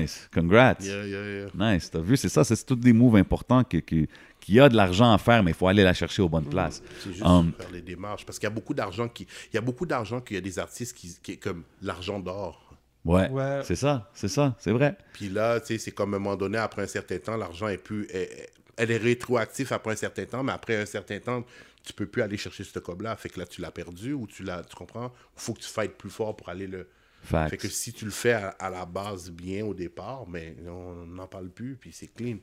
Nice. 0.00 0.28
Congrats. 0.32 0.76
Yeah, 0.82 1.06
yeah, 1.06 1.46
yeah. 1.56 1.72
Nice. 1.74 1.90
T'as 1.90 2.00
vu, 2.00 2.16
c'est 2.18 2.28
ça. 2.28 2.44
C'est 2.44 2.64
tous 2.66 2.76
des 2.76 2.92
moves 2.92 3.16
importants 3.16 3.64
que- 3.64 3.78
que- 3.78 4.06
qu'il 4.44 4.54
y 4.56 4.60
a 4.60 4.68
de 4.68 4.76
l'argent 4.76 5.12
à 5.12 5.18
faire, 5.18 5.42
mais 5.42 5.50
il 5.52 5.54
faut 5.54 5.66
aller 5.68 5.82
la 5.82 5.94
chercher 5.94 6.22
aux 6.22 6.28
bonnes 6.28 6.48
places. 6.48 6.82
C'est 7.00 7.10
juste 7.12 7.24
Um, 7.24 7.52
faire 7.58 7.70
les 7.70 7.80
démarches. 7.82 8.24
Parce 8.26 8.38
qu'il 8.38 8.46
y 8.46 8.52
a 8.52 8.54
beaucoup 8.54 8.74
d'argent 8.74 9.08
qui. 9.08 9.26
Il 9.52 9.54
y 9.54 9.58
a 9.58 9.60
beaucoup 9.60 9.86
d'argent 9.86 10.20
qu'il 10.20 10.34
y 10.36 10.38
a 10.38 10.42
des 10.42 10.58
artistes 10.58 10.96
qui, 10.96 11.16
qui 11.22 11.32
est 11.32 11.36
comme 11.36 11.64
l'argent 11.82 12.20
d'or. 12.20 12.60
Ouais. 13.04 13.28
Ouais. 13.30 13.60
C'est 13.64 13.76
ça. 13.76 14.10
C'est 14.14 14.28
ça. 14.28 14.54
C'est 14.58 14.72
vrai. 14.72 14.96
Puis 15.12 15.28
là, 15.28 15.60
tu 15.60 15.66
sais, 15.68 15.78
c'est 15.78 15.90
comme 15.92 16.14
à 16.14 16.16
un 16.16 16.20
moment 16.20 16.36
donné, 16.36 16.58
après 16.58 16.82
un 16.82 16.86
certain 16.86 17.18
temps, 17.18 17.36
l'argent 17.36 17.68
est 17.68 17.78
plus. 17.78 18.06
est- 18.10 18.50
elle 18.76 18.90
est 18.90 18.96
rétroactive 18.96 19.72
après 19.72 19.92
un 19.92 19.96
certain 19.96 20.24
temps, 20.24 20.42
mais 20.42 20.50
après 20.52 20.76
un 20.76 20.86
certain 20.86 21.20
temps, 21.20 21.44
tu 21.84 21.92
peux 21.92 22.06
plus 22.06 22.22
aller 22.22 22.36
chercher 22.36 22.64
ce 22.64 22.78
cob-là. 22.80 23.14
Fait 23.14 23.28
que 23.28 23.38
là, 23.38 23.46
tu 23.46 23.60
l'as 23.60 23.70
perdu 23.70 24.12
ou 24.14 24.26
tu 24.26 24.42
l'as. 24.42 24.62
Tu 24.64 24.74
comprends? 24.74 25.12
Il 25.36 25.40
faut 25.40 25.52
que 25.54 25.60
tu 25.60 25.68
fightes 25.68 25.96
plus 25.96 26.10
fort 26.10 26.34
pour 26.36 26.48
aller 26.48 26.66
le. 26.66 26.88
Facts. 27.22 27.50
Fait 27.50 27.56
que 27.56 27.68
si 27.68 27.92
tu 27.92 28.04
le 28.04 28.10
fais 28.10 28.32
à, 28.32 28.48
à 28.48 28.68
la 28.70 28.84
base 28.84 29.30
bien 29.30 29.64
au 29.64 29.72
départ, 29.74 30.24
mais 30.28 30.56
on 30.66 31.06
n'en 31.06 31.26
parle 31.26 31.48
plus, 31.50 31.76
puis 31.76 31.90
c'est 31.92 32.08
clean. 32.08 32.36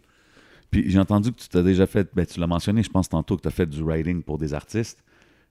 Puis 0.72 0.90
j'ai 0.90 1.00
entendu 1.00 1.34
que 1.34 1.40
tu 1.40 1.50
t'as 1.50 1.62
déjà 1.62 1.86
fait, 1.86 2.10
ben, 2.16 2.26
tu 2.26 2.40
l'as 2.40 2.48
mentionné, 2.48 2.82
je 2.82 2.90
pense 2.90 3.10
tantôt 3.10 3.36
que 3.36 3.42
tu 3.42 3.48
as 3.50 3.52
fait 3.52 3.66
du 3.66 3.84
writing 3.84 4.24
pour 4.24 4.38
des 4.38 4.54
artistes. 4.54 5.04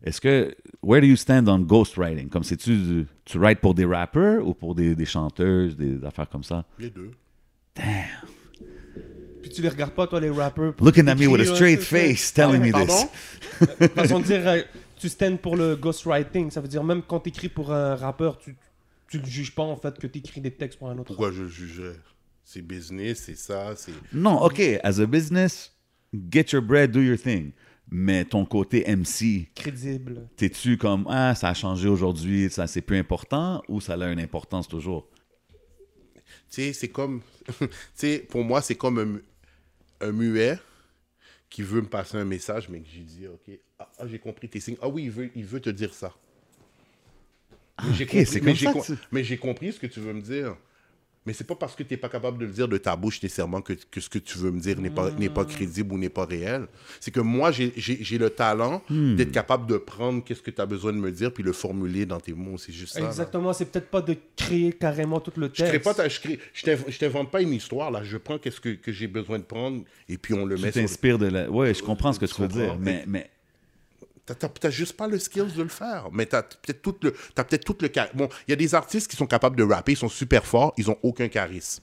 Est-ce 0.03 0.18
que, 0.18 0.55
where 0.83 1.03
do 1.03 1.07
you 1.07 1.16
stand 1.16 1.47
on 1.47 1.59
ghostwriting? 1.59 2.31
Comme 2.31 2.43
c'est-tu, 2.43 2.75
du- 2.75 3.07
tu 3.27 3.39
writes 3.39 3.61
pour 3.61 3.75
des 3.75 3.85
rappers 3.85 4.47
ou 4.47 4.55
pour 4.55 4.75
des, 4.75 4.95
des 4.95 5.05
chanteuses, 5.05 5.77
des 5.77 6.03
affaires 6.05 6.29
comme 6.31 6.43
ça? 6.43 6.64
Les 6.79 6.89
deux. 6.89 7.11
Puis 9.43 9.51
tu 9.51 9.61
les 9.61 9.68
regardes 9.68 9.93
pas, 9.93 10.07
toi, 10.07 10.18
les 10.21 10.31
rappers. 10.31 10.73
Looking 10.81 11.07
at 11.07 11.16
me 11.16 11.27
with 11.27 11.43
a 11.43 11.55
straight 11.55 11.81
c'est 11.83 11.85
ça. 11.85 12.09
face, 12.09 12.33
telling 12.33 12.62
me 12.62 12.73
this. 12.73 13.91
Façon 13.95 14.21
de 14.21 14.25
dire, 14.25 14.47
euh, 14.47 14.62
tu 14.99 15.09
stands 15.11 15.37
pour 15.37 15.57
le 15.57 15.77
ghostwriting. 15.77 16.51
Ça 16.51 16.62
veut 16.62 16.68
dire, 16.68 16.83
même 16.83 17.03
quand 17.03 17.21
tu 17.21 17.29
écris 17.29 17.49
pour 17.51 17.73
un 17.73 17.95
rappeur, 17.95 18.39
tu, 18.39 18.57
tu 19.09 19.18
le 19.18 19.27
juges 19.27 19.55
pas, 19.55 19.62
en 19.62 19.77
fait, 19.77 19.99
que 19.99 20.07
tu 20.07 20.18
écris 20.18 20.41
des 20.41 20.51
textes 20.51 20.79
pour 20.79 20.89
un 20.89 20.95
autre. 20.95 21.05
Pourquoi 21.05 21.31
je 21.31 21.43
le 21.43 21.49
jugerais? 21.49 21.97
C'est 22.53 22.63
business, 22.63 23.23
c'est 23.27 23.37
ça, 23.37 23.77
c'est... 23.77 23.93
Non, 24.13 24.43
OK, 24.43 24.61
as 24.83 24.99
a 24.99 25.07
business, 25.07 25.73
get 26.33 26.47
your 26.53 26.61
bread, 26.63 26.91
do 26.91 27.01
your 27.01 27.17
thing. 27.17 27.53
Mais 27.89 28.25
ton 28.25 28.45
côté 28.45 28.85
MC, 28.89 29.49
Crédible. 29.55 30.29
t'es-tu 30.37 30.77
comme, 30.77 31.07
ah, 31.09 31.37
ça 31.37 31.51
a 31.51 31.55
changé 31.55 31.89
aujourd'hui, 31.89 32.51
ça 32.51 32.67
c'est 32.67 32.81
plus 32.81 32.99
important 32.99 33.63
ou 33.69 33.81
ça 33.81 33.95
a 33.95 34.11
une 34.11 34.19
importance 34.19 34.67
toujours? 34.67 35.09
Tu 36.17 36.33
sais, 36.49 36.73
c'est 36.73 36.89
comme... 36.89 37.23
tu 37.61 37.69
sais, 37.95 38.27
pour 38.29 38.43
moi, 38.43 38.61
c'est 38.63 38.75
comme... 38.75 38.99
un 38.99 39.21
un 40.09 40.13
muet 40.13 40.59
qui 41.51 41.63
veut 41.63 41.83
me 41.83 41.87
passer 41.87 42.17
un 42.17 42.25
message, 42.25 42.69
mais 42.69 42.81
que 42.81 42.89
j'ai 42.93 43.03
dit, 43.03 43.27
OK, 43.29 43.61
ah, 43.79 43.89
ah, 43.99 44.07
j'ai 44.09 44.19
compris 44.19 44.49
tes 44.49 44.59
signes. 44.59 44.79
Ah 44.83 44.89
oui, 44.89 45.05
il 45.05 45.11
veut, 45.11 45.31
il 45.37 45.45
veut 45.45 45.61
te 45.61 45.71
dire 45.71 45.95
ça. 45.95 46.13
Mais 47.85 47.95
j'ai 47.95 48.07
compris- 48.07 48.41
mais 48.43 48.55
j'ai 48.55 48.73
tu- 48.73 48.93
mais 49.13 49.23
j'ai 49.25 49.37
compris 49.37 49.73
ce 49.73 49.79
que 49.79 49.87
tu 49.87 50.01
veux 50.01 50.13
me 50.15 50.21
dire. 50.23 50.57
Mais 51.27 51.35
c'est 51.35 51.47
pas 51.47 51.55
parce 51.55 51.77
que 51.77 51.83
tu 51.83 51.93
n'es 51.93 51.99
pas 51.99 52.09
capable 52.09 52.39
de 52.39 52.47
le 52.47 52.51
dire 52.53 52.66
de 52.66 52.79
ta 52.79 52.97
bouche 52.97 53.23
nécessairement 53.23 53.61
que, 53.61 53.75
que 53.75 54.01
ce 54.01 54.09
que 54.09 54.18
tu 54.18 54.39
veux 54.39 54.51
me 54.51 54.59
dire 54.59 54.81
n'est 54.81 54.89
pas, 54.89 55.11
n'est 55.11 55.29
pas 55.29 55.45
crédible 55.45 55.93
ou 55.93 55.99
n'est 55.99 56.09
pas 56.09 56.25
réel. 56.25 56.66
C'est 56.99 57.11
que 57.11 57.21
moi, 57.21 57.53
j'ai- 57.53 57.75
j'ai 57.77 57.99
j'ai 58.03 58.16
le 58.16 58.31
talent 58.31 58.83
Hmm. 58.89 59.16
d'être 59.16 59.31
capable 59.31 59.66
de 59.66 59.77
prendre 59.77 60.25
qu'est-ce 60.25 60.41
que 60.41 60.51
tu 60.51 60.61
as 60.62 60.66
besoin 60.66 60.95
de 60.95 60.99
me 60.99 61.12
dire 61.12 61.31
puis 61.33 61.43
le 61.43 61.53
formuler 61.53 62.07
dans 62.07 62.18
tes 62.21 62.33
mots. 62.33 62.57
C'est 62.57 62.73
juste 62.73 62.95
ça. 62.95 63.01
là. 63.01 63.07
Exactement, 63.09 63.53
c'est 63.53 63.66
peut-être 63.66 63.91
pas 63.91 64.01
de 64.01 64.16
créer 64.35 64.73
carrément 64.73 65.21
tout 65.21 65.33
le 65.37 65.49
Je 65.53 65.62
crée 65.62 65.73
texte. 65.73 65.85
pas 65.85 65.93
ta- 65.95 66.09
je 66.09 66.21
crée- 66.21 66.39
je 66.55 66.62
t'inv- 66.64 66.85
je 66.89 66.99
t'invente 66.99 67.31
pas 67.31 67.43
une 67.43 67.53
histoire 67.53 67.91
là. 67.91 68.03
Je 68.03 68.16
prends 68.16 68.39
qu'est-ce 68.39 68.61
que, 68.61 68.71
que 68.71 68.91
j'ai 68.91 69.07
besoin 69.07 69.39
de 69.39 69.45
prendre 69.45 69.83
et 70.09 70.16
puis 70.16 70.33
on 70.33 70.47
le 70.47 70.57
Tu 70.57 70.62
met 70.62 70.73
sur. 70.73 70.81
le- 70.81 70.87
t'inspires 70.89 71.18
de 71.18 71.27
la. 71.27 71.51
Ouais, 71.51 71.75
je 71.75 71.83
comprends 71.83 72.14
ce 72.14 72.18
que 72.18 72.25
tu, 72.27 72.35
Tu 72.35 72.41
veux 72.41 72.49
dire. 72.49 72.79
mais 72.81 73.05
T'as- 74.35 74.70
juste 74.70 74.97
pas 74.97 75.07
le 75.09 75.18
skills 75.18 75.53
de 75.57 75.62
le 75.62 75.68
faire. 75.68 76.09
Mais 76.12 76.26
t'as 76.26 76.43
peut-être 76.43 76.83
tout 76.83 76.97
le, 77.03 77.14
t'as 77.35 77.45
peut-être 77.45 77.64
tout 77.64 77.76
le 77.81 77.89
Bon, 78.14 78.28
il 78.47 78.51
y 78.51 78.53
a 78.53 78.57
des 78.57 78.74
artistes 78.74 79.11
qui 79.11 79.16
sont 79.16 79.26
capables 79.26 79.57
de 79.57 79.62
rapper, 79.64 79.93
ils 79.93 79.97
sont 79.99 80.09
super 80.09 80.45
forts, 80.47 80.72
ils 80.76 80.91
ont 80.91 80.99
aucun 81.03 81.28
charisme. 81.28 81.83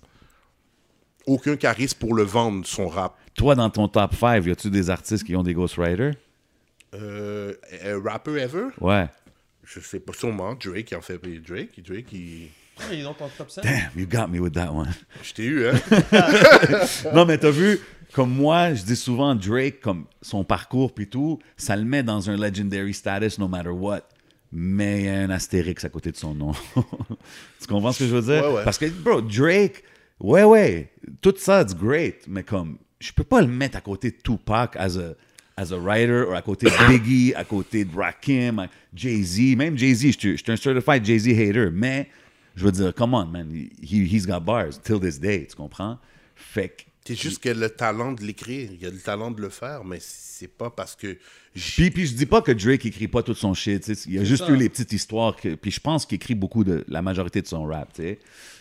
Aucun 1.26 1.58
charisme 1.58 1.98
pour 2.00 2.14
le 2.16 2.24
vendre 2.24 2.66
son 2.66 2.88
rap. 2.88 3.18
toi, 3.36 3.54
dans 3.56 3.70
ton 3.70 3.88
top 3.90 4.16
5, 4.16 4.46
y 4.46 4.52
a-tu 4.52 4.70
des 4.70 4.90
artistes 4.90 5.26
qui 5.26 5.36
ont 5.36 5.44
des 5.44 5.54
ghostwriters? 5.54 6.14
Euh, 6.94 7.54
un 7.84 8.02
rapper 8.02 8.38
ever, 8.40 8.68
Ouais. 8.80 9.08
je 9.64 9.80
sais 9.82 10.00
pas 10.00 10.14
sûrement. 10.14 10.56
Drake 10.56 10.94
en 10.94 11.02
fait 11.02 11.18
Drake, 11.22 11.84
Drake, 11.84 12.14
il... 12.14 12.48
Ah, 12.80 12.84
il 12.94 13.00
est 13.00 13.04
dans 13.04 13.14
ton 13.16 13.28
top 13.36 13.50
5. 13.50 13.64
Damn, 13.64 13.90
you 13.98 14.06
got 14.08 14.28
me 14.28 14.40
with 14.40 14.54
that 14.54 14.72
one. 14.72 14.94
je 15.24 15.34
t'ai 15.34 15.44
eu 15.46 15.68
hein? 15.68 15.74
non, 17.14 17.26
mais 17.26 17.38
t'as 17.40 17.50
vu, 17.52 17.80
comme 18.14 18.34
moi, 18.34 18.74
je 18.74 18.84
dis 18.84 18.96
souvent 18.96 19.36
Drake, 19.36 19.80
comme 19.82 20.06
son 20.22 20.44
parcours 20.44 20.94
puis 20.94 21.08
tout, 21.08 21.40
ça 21.56 21.76
le 21.76 21.84
met 21.84 22.04
dans 22.04 22.30
un 22.30 22.38
legendary 22.38 22.94
status 22.94 23.38
no 23.38 23.48
matter 23.48 23.70
what. 23.70 24.02
Mais 24.52 25.02
il 25.02 25.06
y 25.06 25.10
a 25.10 25.20
un 25.20 25.30
astérix 25.30 25.84
à 25.84 25.90
côté 25.90 26.12
de 26.12 26.18
son 26.18 26.34
nom. 26.34 26.54
tu 26.76 27.68
comprends 27.68 27.92
ce 27.92 28.00
que 28.00 28.10
je 28.10 28.16
veux 28.16 28.22
dire? 28.22 28.46
Ouais, 28.46 28.56
ouais. 28.58 28.64
Parce 28.64 28.78
que, 28.78 28.86
bro, 28.86 29.22
Drake, 29.22 29.84
ouais, 30.22 30.44
ouais, 30.44 30.92
tout 31.22 31.34
ça, 31.38 31.62
it's 31.62 31.76
great, 31.76 32.26
mais 32.28 32.44
comme, 32.44 32.78
je 33.00 33.12
peux 33.12 33.26
pas 33.26 33.42
le 33.42 33.48
mettre 33.48 33.78
à 33.78 33.82
côté 33.82 34.12
de 34.12 34.18
Tupac 34.18 34.76
as 34.78 34.98
a, 34.98 35.14
as 35.58 35.74
a 35.74 35.78
writer, 35.78 36.24
ou 36.30 36.34
à 36.34 36.42
côté 36.42 36.68
de 36.68 36.88
Biggie, 36.88 37.34
à 37.36 37.44
côté 37.44 37.84
de 37.84 37.96
Rakim, 37.96 38.68
Jay-Z. 38.94 39.58
Même 39.58 39.78
Jay-Z, 39.78 40.02
je 40.02 40.12
suis 40.18 40.38
je 40.38 40.44
suis 40.44 40.52
un 40.52 40.56
certified 40.56 41.04
Jay-Z 41.04 41.28
hater, 41.28 41.70
mais 41.72 42.08
je 42.56 42.64
veux 42.64 42.72
dire, 42.72 42.94
come 42.94 43.14
on, 43.14 43.26
man, 43.26 43.52
he, 43.52 44.08
he's 44.12 44.26
got 44.26 44.40
bars 44.40 44.80
till 44.82 45.00
this 45.00 45.20
day, 45.20 45.46
tu 45.46 45.56
comprends? 45.56 46.00
Fait 46.36 46.70
que, 46.70 46.84
C'est 47.08 47.16
juste 47.16 47.46
a 47.46 47.54
le 47.54 47.70
talent 47.70 48.12
de 48.12 48.22
l'écrire, 48.24 48.70
il 48.80 48.86
a 48.86 48.90
le 48.90 48.98
talent 49.00 49.32
de 49.32 49.42
le 49.42 49.50
faire, 49.50 49.84
mais 49.86 49.98
c'est 50.02 50.48
pas 50.50 50.70
parce 50.70 50.96
que... 50.96 51.18
Puis, 51.54 51.90
puis 51.92 52.06
je 52.08 52.14
dis 52.14 52.26
pas 52.26 52.42
que 52.42 52.52
Drake 52.52 52.86
écrit 52.86 53.08
pas 53.08 53.24
tout 53.24 53.34
son 53.34 53.54
shit. 53.54 53.84
tu 53.84 53.96
sais. 53.96 54.04
Il 54.08 54.16
y 54.16 54.20
a 54.20 54.24
juste 54.24 54.46
ça. 54.46 54.52
eu 54.52 54.56
les 54.56 54.70
petites 54.70 54.92
histoires. 54.94 55.36
Que, 55.36 55.56
puis 55.56 55.72
je 55.72 55.80
pense 55.80 56.06
qu'il 56.06 56.18
écrit 56.18 56.36
beaucoup 56.36 56.64
de 56.64 56.84
la 56.88 57.02
majorité 57.02 57.42
de 57.42 57.48
son 57.48 57.64
rap. 57.66 57.94
tu 57.94 58.04
sais. 58.04 58.20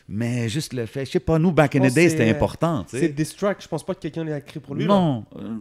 Mais 0.09 0.49
juste 0.49 0.72
le 0.72 0.86
fait, 0.86 1.05
je 1.05 1.11
sais 1.12 1.20
pas, 1.20 1.38
nous, 1.38 1.51
back 1.53 1.74
in 1.76 1.80
the 1.88 1.92
day, 1.92 2.05
que 2.05 2.11
c'était 2.12 2.30
important. 2.30 2.86
C'est 2.88 3.09
distract, 3.09 3.62
je 3.62 3.68
pense 3.68 3.84
pas 3.84 3.94
que 3.94 4.01
quelqu'un 4.01 4.24
l'ait 4.24 4.38
écrit 4.38 4.61
pour 4.61 4.74
lui. 4.74 4.84
là. 4.84 4.88
Non. 4.88 5.24
euh, 5.36 5.59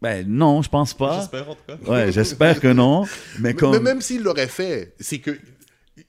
Ben 0.00 0.26
non, 0.26 0.62
je 0.62 0.68
pense 0.70 0.94
pas. 0.94 1.20
J'espère 1.20 1.50
en 1.50 1.54
tout 1.54 1.60
cas. 1.66 1.90
Ouais, 1.90 2.10
j'espère 2.10 2.58
que 2.58 2.68
non. 2.68 3.04
Mais 3.38 3.54
comme. 3.54 3.72
mais 3.72 3.80
même 3.80 4.00
s'il 4.00 4.22
l'aurait 4.22 4.48
fait, 4.48 4.94
c'est 4.98 5.18
que... 5.18 5.38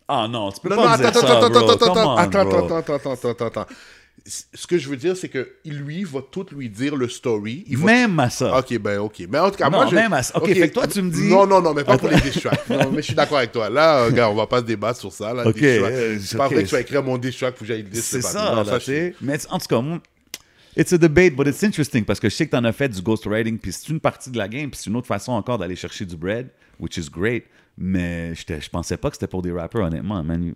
Ah 0.08 0.28
non, 0.30 0.52
tu 0.52 0.62
peux 0.62 0.70
Non, 0.70 0.78
pas 0.78 0.86
non, 0.86 0.92
me 0.94 0.98
dire 0.98 1.08
attends, 1.08 1.20
ça, 1.20 1.38
attends, 1.38 1.50
bro. 1.50 1.70
attends, 1.70 1.78
Come 1.78 1.98
attends, 1.98 2.14
on, 2.14 2.18
attends, 2.18 2.46
bro. 2.46 2.58
attends, 2.58 2.78
attends, 2.78 3.12
attends, 3.12 3.30
attends, 3.30 3.46
attends. 3.48 3.66
Ce 4.26 4.66
que 4.68 4.78
je 4.78 4.88
veux 4.88 4.96
dire, 4.96 5.18
c'est 5.18 5.28
que 5.28 5.52
lui 5.66 6.06
va 6.06 6.22
tout 6.22 6.46
lui 6.56 6.70
dire 6.70 6.96
le 6.96 7.10
story. 7.10 7.66
Il 7.68 7.78
va 7.78 7.86
Même 7.88 8.18
à 8.22 8.30
ça. 8.30 8.58
Ok, 8.58 8.78
ben 8.80 9.00
ok. 9.00 9.26
Mais 9.30 9.38
en 9.38 9.52
tout 9.52 9.58
cas, 9.58 9.66
Non, 9.70 9.80
moi, 9.80 9.88
je... 9.90 9.96
même 9.96 10.14
à 10.14 10.24
ça. 10.24 10.38
Ok, 10.38 10.48
fait 10.48 10.70
que 10.70 10.74
toi, 10.74 10.88
tu 10.88 11.02
me 11.02 11.12
dis- 11.12 11.28
Non, 11.30 11.46
non, 11.46 11.62
non, 11.62 11.74
mais 11.74 11.84
pas 11.84 11.98
pour 11.98 12.08
les 12.08 12.16
diss 12.22 12.40
tracks. 12.42 12.70
Non, 12.70 12.90
mais 12.92 13.02
je 13.02 13.08
suis 13.08 13.16
d'accord 13.16 13.40
avec 13.40 13.52
toi. 13.52 13.70
Là, 13.70 14.04
euh, 14.06 14.12
gars, 14.12 14.30
on 14.30 14.36
va 14.36 14.48
pas 14.48 14.60
se 14.60 14.64
débattre 14.66 14.98
sur 15.02 15.12
ça. 15.12 15.34
Là, 15.34 15.46
Ok, 15.46 15.62
euh, 15.62 16.18
C'est 16.22 16.38
pas 16.38 16.46
ok. 16.46 16.54
vrai 16.54 16.64
que 16.64 16.70
tu 16.70 16.74
vas 16.76 16.80
écrire 16.82 17.04
mon 17.04 17.18
diss 17.18 17.36
track 17.38 17.56
pour 17.56 17.60
que 17.62 17.66
j'aille 17.66 17.84
le 17.84 17.90
diss. 17.90 18.06
C'est 18.06 18.22
ça, 18.22 18.56
non, 18.56 18.64
là, 18.64 18.74
je- 18.76 18.78
tu 18.80 18.86
sais. 18.86 19.16
Mais 19.20 19.38
en 19.50 19.60
tout 19.60 19.68
cas, 19.68 19.82
moi, 19.82 20.00
it's 20.78 20.94
a 20.94 20.98
debate, 20.98 21.36
but 21.36 21.46
it's 21.46 21.62
interesting 21.62 22.06
parce 22.06 22.22
que 22.22 22.30
je 22.30 22.36
sais 22.36 22.46
que 22.46 22.52
t'en 22.52 22.64
as 22.64 22.72
fait 22.72 22.88
du 22.88 23.02
ghostwriting, 23.02 23.58
puis 23.58 23.74
c'est 23.74 23.90
une 23.90 24.00
partie 24.00 24.30
de 24.32 24.38
la 24.38 24.48
game, 24.48 24.70
puis 24.72 24.80
c'est 24.82 24.90
une 24.90 24.96
autre 24.96 25.08
façon 25.08 25.34
encore 25.34 25.58
d'aller 25.58 25.76
chercher 25.76 26.06
du 26.06 26.16
bread, 26.16 26.48
which 26.80 26.96
is 26.96 27.10
great. 27.12 27.44
Mais 27.78 28.34
je 28.36 28.70
pensais 28.70 28.96
pas 28.96 29.10
que 29.10 29.18
c'était 29.18 29.28
pour 29.28 29.42
des 29.42 29.52
rappers, 29.52 29.82
honnêtement, 29.82 30.24
man. 30.24 30.54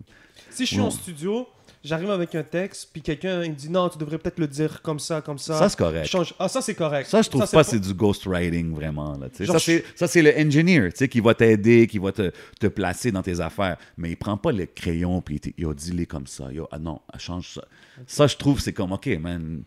Si 0.48 0.64
je 0.64 0.68
suis 0.70 0.78
Ouais. 0.78 0.84
en 0.86 0.90
studio, 0.90 1.46
j'arrive 1.84 2.10
avec 2.10 2.34
un 2.34 2.42
texte, 2.42 2.90
puis 2.92 3.02
quelqu'un 3.02 3.42
il 3.44 3.50
me 3.50 3.56
dit 3.56 3.70
non, 3.70 3.88
tu 3.88 3.98
devrais 3.98 4.18
peut-être 4.18 4.38
le 4.38 4.46
dire 4.46 4.82
comme 4.82 4.98
ça, 4.98 5.20
comme 5.20 5.38
ça. 5.38 5.58
Ça, 5.58 5.68
c'est 5.68 5.78
correct. 5.78 6.06
Change. 6.06 6.34
Ah, 6.38 6.48
ça 6.48 6.60
c'est 6.60 6.74
correct. 6.74 7.08
Ça, 7.08 7.22
je 7.22 7.28
trouve 7.28 7.50
pas 7.50 7.64
c'est 7.64 7.78
du 7.78 7.94
ghostwriting 7.94 8.74
vraiment. 8.74 9.16
Là, 9.16 9.28
tu 9.28 9.38
sais. 9.38 9.44
Genre, 9.44 9.54
ça, 9.54 9.60
c'est, 9.60 9.84
ça, 9.94 10.06
c'est 10.06 10.22
le 10.22 10.36
engineer 10.36 10.90
tu 10.92 10.98
sais, 10.98 11.08
qui 11.08 11.20
va 11.20 11.34
t'aider, 11.34 11.86
qui 11.86 11.98
va 11.98 12.12
te, 12.12 12.30
te 12.58 12.66
placer 12.66 13.12
dans 13.12 13.22
tes 13.22 13.40
affaires. 13.40 13.76
Mais 13.96 14.10
il 14.10 14.16
prend 14.16 14.36
pas 14.36 14.52
le 14.52 14.66
crayon 14.66 15.20
puis 15.20 15.40
il 15.56 15.66
a 15.66 15.74
dit 15.74 15.92
les 15.92 16.06
comme 16.06 16.26
ça. 16.26 16.50
Yo, 16.52 16.68
ah 16.70 16.78
non, 16.78 17.00
ah, 17.12 17.18
change 17.18 17.54
ça. 17.54 17.64
Ça, 18.06 18.26
je 18.26 18.36
trouve, 18.36 18.60
c'est 18.60 18.72
comme, 18.72 18.92
OK, 18.92 19.06
man. 19.18 19.62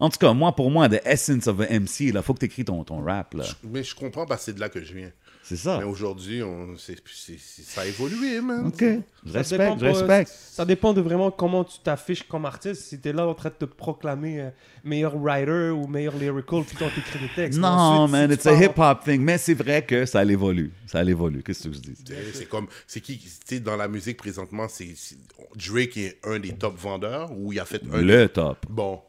En 0.00 0.10
tout 0.10 0.18
cas, 0.18 0.32
moi, 0.32 0.54
pour 0.54 0.70
moi, 0.70 0.88
the 0.88 1.00
essence 1.04 1.46
of 1.46 1.60
a 1.60 1.66
MC, 1.78 2.00
il 2.00 2.22
faut 2.22 2.34
que 2.34 2.40
tu 2.40 2.46
écris 2.46 2.64
ton, 2.64 2.82
ton 2.82 3.02
rap. 3.02 3.34
Là. 3.34 3.44
Mais 3.62 3.84
je 3.84 3.94
comprends 3.94 4.26
parce 4.26 4.40
que 4.40 4.44
c'est 4.46 4.54
de 4.54 4.60
là 4.60 4.68
que 4.68 4.82
je 4.82 4.92
viens. 4.92 5.10
C'est 5.46 5.56
ça. 5.56 5.76
Mais 5.78 5.84
aujourd'hui, 5.84 6.42
on... 6.42 6.74
c'est- 6.78 6.96
c'est- 7.06 7.38
c'est- 7.38 7.62
ça 7.62 7.82
a 7.82 7.86
évolué, 7.86 8.40
man. 8.40 8.66
OK. 8.68 8.82
Je 9.26 9.32
Ça 9.32 9.38
respecte, 9.38 9.78
je. 9.78 10.24
Ça 10.54 10.64
dépend 10.64 10.94
de 10.94 11.02
vraiment 11.02 11.30
comment 11.30 11.64
tu 11.64 11.78
t'affiches 11.80 12.22
comme 12.22 12.46
artiste. 12.46 12.80
Si 12.82 12.98
tu 12.98 13.10
es 13.10 13.12
là 13.12 13.26
en 13.26 13.34
train 13.34 13.50
de 13.50 13.54
te 13.54 13.64
proclamer 13.66 14.40
euh, 14.40 14.50
meilleur 14.84 15.14
writer 15.16 15.68
ou 15.70 15.86
meilleur 15.86 16.16
lyrical, 16.16 16.62
puis 16.66 16.76
quand 16.78 16.88
tu 16.94 17.00
écris 17.00 17.18
des 17.18 17.28
textes. 17.34 17.58
Non, 17.58 17.68
Ensuite, 17.68 18.06
si 18.08 18.12
man, 18.12 18.28
tu 18.28 18.34
it's 18.36 18.46
a 18.46 18.50
parles- 18.52 18.64
hip-hop 18.64 19.04
thing. 19.04 19.20
Mais 19.20 19.36
c'est 19.36 19.52
vrai 19.54 19.84
que 19.84 20.06
ça 20.06 20.24
évolue. 20.24 20.72
Ça 20.86 21.02
évolue. 21.04 21.42
Qu'est-ce 21.42 21.68
que 21.68 21.74
je 21.74 21.78
dis? 21.80 21.94
C'est- 22.06 22.14
C'est 22.32 22.48
comme, 22.48 22.66
c'est 22.86 23.00
qui, 23.02 23.18
tu 23.18 23.28
sais, 23.44 23.60
dans 23.60 23.76
la 23.76 23.86
musique 23.88 24.16
présentement, 24.16 24.66
c'est 24.68 24.94
c'est- 24.96 25.18
Drake 25.56 25.96
est 25.98 26.18
un 26.24 26.38
des 26.38 26.52
top 26.54 26.76
vendeurs 26.78 27.30
ou 27.36 27.52
il 27.52 27.60
a 27.60 27.64
fait 27.66 27.82
un. 27.92 28.00
Le 28.00 28.28
top. 28.28 28.64
Bon. 28.70 29.00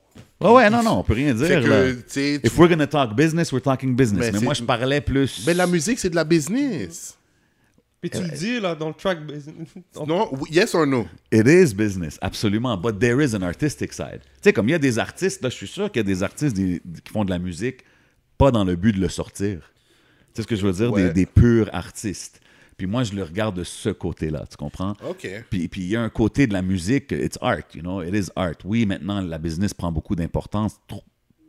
Ouais, 0.42 0.52
ouais, 0.52 0.70
non, 0.70 0.84
non, 0.84 1.00
on 1.00 1.04
peut 1.04 1.14
rien 1.14 1.34
dire. 1.34 1.48
Que, 1.62 1.68
là. 1.68 1.94
tu 2.12 2.40
If 2.44 2.58
we're 2.58 2.70
gonna 2.70 2.88
talk 2.88 3.16
business, 3.16 3.52
we're 3.52 3.62
talking 3.62 3.96
business. 3.96 4.32
Mais 4.34 4.40
moi, 4.40 4.54
je 4.54 4.64
parlais 4.64 5.02
plus. 5.02 5.44
Mais 5.48 5.54
la 5.54 5.66
musique, 5.68 5.98
c'est 6.00 6.10
de 6.10 6.16
la 6.16 6.24
business. 6.24 7.18
Puis 8.02 8.10
tu 8.12 8.22
le 8.22 8.38
dis 8.38 8.60
là 8.60 8.76
dans 8.76 8.90
le 8.90 8.94
track. 8.94 9.18
on- 9.96 10.06
Non? 10.06 10.30
Oui, 10.34 10.50
Yes 10.52 10.76
or 10.76 10.86
no? 10.86 11.08
It 11.32 11.48
is 11.48 11.74
business, 11.74 12.20
absolument. 12.22 12.78
But 12.78 13.00
there 13.00 13.24
is 13.24 13.34
an 13.36 13.42
artistic 13.42 13.94
side. 13.94 14.20
Tu 14.22 14.30
sais, 14.44 14.54
comme 14.54 14.68
il 14.68 14.74
y 14.74 14.76
a 14.76 14.80
des 14.80 15.00
artistes, 15.00 15.42
là, 15.42 15.50
je 15.50 15.56
suis 15.56 15.68
sûr 15.68 15.92
qu'il 15.92 16.02
y 16.02 16.06
a 16.06 16.08
des 16.08 16.22
artistes 16.22 16.56
des- 16.56 16.82
qui 17.04 17.12
font 17.12 17.26
de 17.26 17.32
la 17.32 17.40
musique 17.40 17.84
pas 18.38 18.52
dans 18.52 18.64
le 18.66 18.76
but 18.76 18.92
de 18.94 19.00
le 19.02 19.10
sortir. 19.10 19.58
Tu 19.62 19.62
sais 20.36 20.42
ce 20.44 20.48
que 20.48 20.56
je 20.56 20.68
veux 20.68 20.74
dire? 20.74 20.92
Ouais. 20.92 21.06
Des, 21.06 21.14
des 21.14 21.26
purs 21.26 21.70
artistes. 21.74 22.42
Puis 22.78 22.88
moi, 22.88 23.04
je 23.04 23.14
le 23.14 23.24
regarde 23.24 23.56
de 23.58 23.64
ce 23.64 23.90
côté-là, 23.90 24.46
tu 24.50 24.58
comprends? 24.58 24.94
OK. 25.10 25.28
Puis 25.50 25.68
puis 25.70 25.82
il 25.82 25.88
y 25.88 25.96
a 25.96 26.02
un 26.02 26.10
côté 26.10 26.46
de 26.48 26.54
la 26.54 26.62
musique, 26.62 27.12
it's 27.12 27.38
art, 27.42 27.60
you 27.74 27.82
know, 27.82 28.02
it 28.02 28.14
is 28.14 28.30
art. 28.36 28.56
Oui, 28.66 28.86
maintenant, 28.86 29.22
la 29.22 29.38
business 29.38 29.74
prend 29.74 29.92
beaucoup 29.92 30.16
d'importance, 30.16 30.76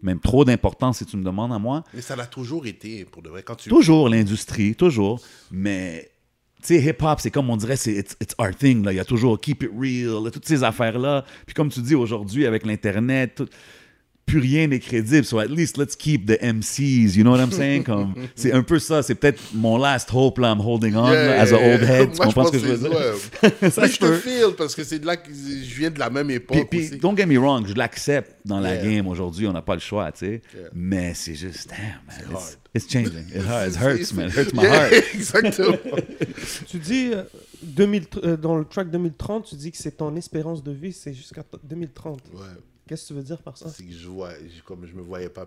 même 0.03 0.20
trop 0.20 0.45
d'importance 0.45 0.99
si 0.99 1.07
tu 1.07 1.16
me 1.16 1.24
demandes 1.24 1.53
à 1.53 1.59
moi. 1.59 1.83
Mais 1.95 2.01
ça 2.01 2.14
l'a 2.14 2.27
toujours 2.27 2.66
été, 2.66 3.05
pour 3.05 3.22
de 3.22 3.29
vrai. 3.31 3.43
Quand 3.43 3.57
tu... 3.57 3.68
Toujours 3.68 4.09
l'industrie, 4.09 4.77
toujours. 4.77 5.20
Mais, 5.51 6.11
tu 6.62 6.68
sais, 6.79 6.83
hip-hop, 6.83 7.18
c'est 7.20 7.31
comme 7.33 7.51
on 7.51 7.57
dirait, 7.57 7.77
c'est 7.77 7.95
it's, 7.95 8.16
it's 8.20 8.35
our 8.39 8.55
thing. 8.55 8.85
Là. 8.85 8.93
Il 8.93 8.97
y 8.97 9.01
a 9.01 9.05
toujours 9.05 9.41
keep 9.41 9.64
it 9.64 9.70
real, 9.77 10.22
là, 10.22 10.31
toutes 10.31 10.47
ces 10.47 10.62
affaires-là. 10.62 11.24
Puis 11.45 11.55
comme 11.55 11.70
tu 11.70 11.81
dis, 11.81 11.95
aujourd'hui, 11.97 12.47
avec 12.47 12.64
l'Internet, 12.64 13.35
tout- 13.37 13.49
plus 14.27 14.41
rien 14.41 14.66
n'est 14.66 14.81
crédible. 14.81 15.24
So 15.24 15.39
at 15.39 15.47
least 15.47 15.77
let's 15.77 15.95
keep 15.95 16.27
the 16.27 16.37
MCs. 16.43 17.14
You 17.16 17.22
know 17.22 17.31
what 17.31 17.39
I'm 17.41 17.53
saying? 17.53 17.85
Comme, 17.85 18.12
c'est 18.35 18.53
un 18.53 18.64
peu 18.64 18.81
ça. 18.81 19.03
C'est 19.05 19.14
peut-être 19.14 19.41
mon 19.55 19.79
last 19.79 20.11
hope, 20.12 20.39
là, 20.39 20.51
I'm 20.53 20.61
holding 20.61 20.97
on, 20.97 21.07
Yeah, 21.12 21.27
là, 21.37 21.41
as 21.43 21.53
a 21.53 21.57
yeah, 21.61 21.72
old 21.74 21.83
yeah. 21.83 21.89
head. 22.01 22.11
Tu 22.12 22.18
comprends 22.22 22.33
pense 22.43 22.47
ce 22.49 22.53
que 22.53 22.59
je 22.59 22.66
veux 22.72 22.89
dire? 22.89 22.91
ouais. 22.99 23.70
Ça 23.70 23.83
Mais 23.83 23.89
je 23.89 23.99
te 23.99 24.12
feel 24.14 24.55
parce 24.59 24.74
que 24.74 24.83
c'est 24.83 24.99
de 24.99 25.07
là 25.07 25.16
que 25.16 25.31
je 25.33 25.74
viens 25.79 25.91
de 25.91 25.99
la 26.01 26.11
même 26.11 26.29
époque 26.31 26.57
Puis, 26.57 26.64
puis 26.81 26.89
aussi. 26.89 26.99
don't 26.99 27.16
get 27.16 27.27
me 27.27 27.39
wrong, 27.39 27.64
je 27.68 27.74
l'accepte 27.74 28.33
dans 28.45 28.59
la 28.59 28.77
game 28.77 29.07
aujourd'hui, 29.07 29.47
on 29.47 29.53
n'a 29.53 29.62
pas 29.62 29.74
le 29.74 29.81
choix, 29.81 30.11
tu 30.11 30.18
sais. 30.27 30.43
Yeah. 30.55 30.68
Mais 30.74 31.12
c'est 31.14 31.35
juste, 31.37 31.68
damn, 31.68 31.79
man, 31.79 32.16
it's, 32.18 32.33
hard. 32.33 32.57
it's 32.74 32.93
changing. 32.93 33.24
It 33.33 33.43
hurts, 33.47 33.74
it 33.77 33.81
hurts, 33.81 34.12
man, 34.12 34.29
it 34.29 34.35
hurts 34.37 34.53
my 34.53 34.62
Yeah, 34.64 34.89
heart. 34.89 34.93
Exactement. 35.14 35.77
Tu 36.68 36.79
dis 36.79 37.11
euh, 37.12 37.22
2000 37.62 38.03
euh, 38.24 38.37
dans 38.37 38.57
le 38.57 38.64
track 38.64 38.91
2030, 38.91 39.47
tu 39.51 39.55
dis 39.55 39.70
que 39.70 39.79
c'est 39.79 39.97
ton 39.99 40.14
espérance 40.16 40.64
de 40.64 40.72
vie, 40.72 40.93
c'est 40.93 41.14
jusqu'à 41.14 41.43
t- 41.45 41.57
2030. 41.62 42.20
Ouais. 42.35 42.41
Qu'est-ce 42.89 43.03
que 43.03 43.09
tu 43.09 43.14
veux 43.14 43.22
dire 43.22 43.43
par 43.43 43.57
ça? 43.57 43.68
C'est 43.68 43.84
que 43.84 43.93
je 43.93 44.09
vois, 44.09 44.32
je- 44.34 44.62
comme 44.62 44.87
je 44.87 44.95
me 44.95 45.03
voyais 45.03 45.28
pas 45.28 45.47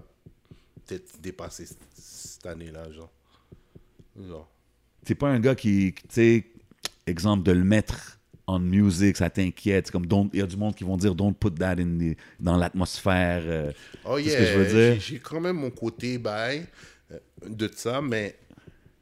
peut-être 0.85 1.19
dépasser 1.21 1.65
cette 1.93 2.45
année-là, 2.45 2.91
genre. 2.91 3.09
Genre. 4.19 4.49
T'es 5.05 5.15
pas 5.15 5.29
un 5.29 5.39
gars 5.39 5.55
qui, 5.55 5.93
tu 5.93 6.01
sais, 6.09 6.45
exemple, 7.07 7.43
de 7.43 7.51
le 7.53 7.63
mettre 7.63 8.19
en 8.47 8.59
music, 8.59 9.15
ça 9.17 9.29
t'inquiète. 9.29 9.91
Comme, 9.91 10.05
don't- 10.05 10.29
il 10.33 10.39
y 10.39 10.41
a 10.41 10.47
du 10.47 10.57
monde 10.57 10.75
qui 10.75 10.83
vont 10.83 10.97
dire, 10.97 11.15
don't 11.15 11.33
put 11.33 11.51
that 11.51 11.73
in 11.79 11.97
the- 11.97 12.17
dans 12.39 12.57
l'atmosphère. 12.57 13.43
euh, 13.45 13.71
Oh 14.03 14.17
yeah, 14.17 14.31
ce 14.31 14.37
que 14.37 14.45
je 14.45 14.57
veux 14.57 14.65
dire. 14.91 14.99
j'ai- 15.01 15.19
quand 15.19 15.39
même 15.39 15.57
mon 15.57 15.69
côté 15.71 16.17
bye 16.17 16.65
euh, 17.11 17.19
de 17.47 17.69
ça, 17.73 18.01
mais, 18.01 18.37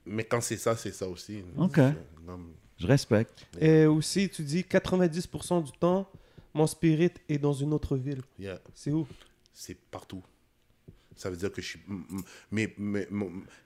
mais 0.06 0.24
quand 0.26 0.42
c'est 0.42 0.58
ça, 0.58 0.76
c'est 0.76 0.94
ça 0.94 1.08
aussi. 1.08 1.44
Ok. 1.58 1.78
Non, 2.28 2.40
je 2.78 2.86
respecte. 2.86 3.48
Et 3.60 3.86
aussi, 3.86 4.30
tu 4.30 4.44
dis 4.44 4.64
90% 4.64 5.62
du 5.64 5.72
temps, 5.72 6.08
mon 6.58 6.68
spirit 6.68 7.14
est 7.30 7.38
dans 7.38 7.54
une 7.54 7.74
autre 7.74 7.96
ville. 7.98 8.22
yeah, 8.40 8.60
C'est 8.74 8.92
où? 8.92 9.08
C'est 9.54 9.76
partout. 9.90 10.24
Ça 11.16 11.30
veut 11.32 11.38
dire 11.38 11.52
que 11.52 11.62
je 11.62 11.68
suis. 11.68 11.80
Mais, 12.52 12.74
mais- 12.78 13.08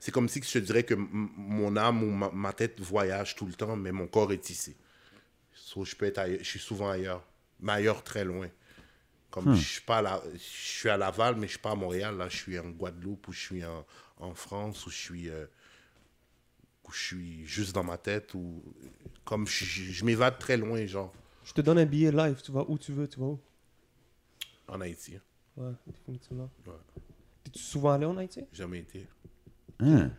c'est 0.00 0.10
comme 0.10 0.28
si 0.28 0.40
je 0.42 0.52
te 0.52 0.58
dirais 0.58 0.84
que 0.84 0.94
mon 0.94 1.76
âme 1.76 2.02
ou 2.02 2.10
ma, 2.10 2.30
ma 2.30 2.52
tête 2.52 2.80
voyage 2.80 3.34
tout 3.36 3.46
le 3.46 3.52
temps, 3.52 3.76
mais 3.76 3.92
mon 3.92 4.06
corps 4.06 4.32
est 4.32 4.48
ici. 4.50 4.74
So, 5.54 5.84
je 5.84 5.94
peux 5.94 6.06
être 6.06 6.18
ailleurs- 6.18 6.38
je 6.42 6.48
suis 6.48 6.58
souvent 6.58 6.88
ailleurs, 6.90 7.22
mais 7.60 7.72
ailleurs 7.72 8.02
très 8.04 8.24
loin. 8.24 8.48
Comme 9.30 9.54
je 9.54 9.62
suis 9.74 9.80
pas 9.82 9.98
à 9.98 10.02
la- 10.02 10.22
je 10.34 10.38
suis 10.38 10.88
à 10.88 10.96
Laval, 10.96 11.36
mais 11.36 11.46
je 11.46 11.52
suis 11.52 11.58
pas 11.60 11.72
à 11.72 11.74
Montréal. 11.74 12.16
Là, 12.16 12.28
je 12.28 12.36
suis 12.36 12.58
en 12.58 12.70
Guadeloupe 12.70 13.28
ou 13.28 13.32
je 13.32 13.40
suis 13.40 13.64
en, 13.64 13.84
en 14.18 14.34
France 14.34 14.86
ou 14.86 14.90
je 14.90 14.96
suis 14.96 15.28
euh, 15.30 15.46
ou 16.84 16.92
je 16.92 16.98
suis 17.00 17.46
juste 17.46 17.74
dans 17.74 17.84
ma 17.84 17.96
tête 17.98 18.34
ou 18.34 18.62
comme 19.24 19.46
je, 19.46 19.64
je- 19.64 19.92
je 19.92 20.04
m'évade 20.04 20.38
très 20.38 20.56
loin, 20.56 20.84
genre 20.86 21.12
Je 21.44 21.52
te 21.52 21.60
donne 21.60 21.78
un 21.78 21.84
billet 21.86 22.12
live, 22.12 22.40
tu 22.42 22.52
vas 22.52 22.64
où 22.68 22.78
tu 22.78 22.92
veux, 22.92 23.08
tu 23.08 23.18
vas 23.20 23.26
où? 23.26 23.40
En 24.68 24.80
Haïti. 24.80 25.18
Ouais, 25.56 25.72
définitivement. 25.86 26.50
Ouais. 26.66 26.72
T'es-tu 27.44 27.58
souvent 27.62 27.90
allé 27.90 28.06
en 28.06 28.16
Haïti? 28.16 28.40
Jamais 28.52 28.78
été. 28.78 29.06
Hein? 29.80 30.10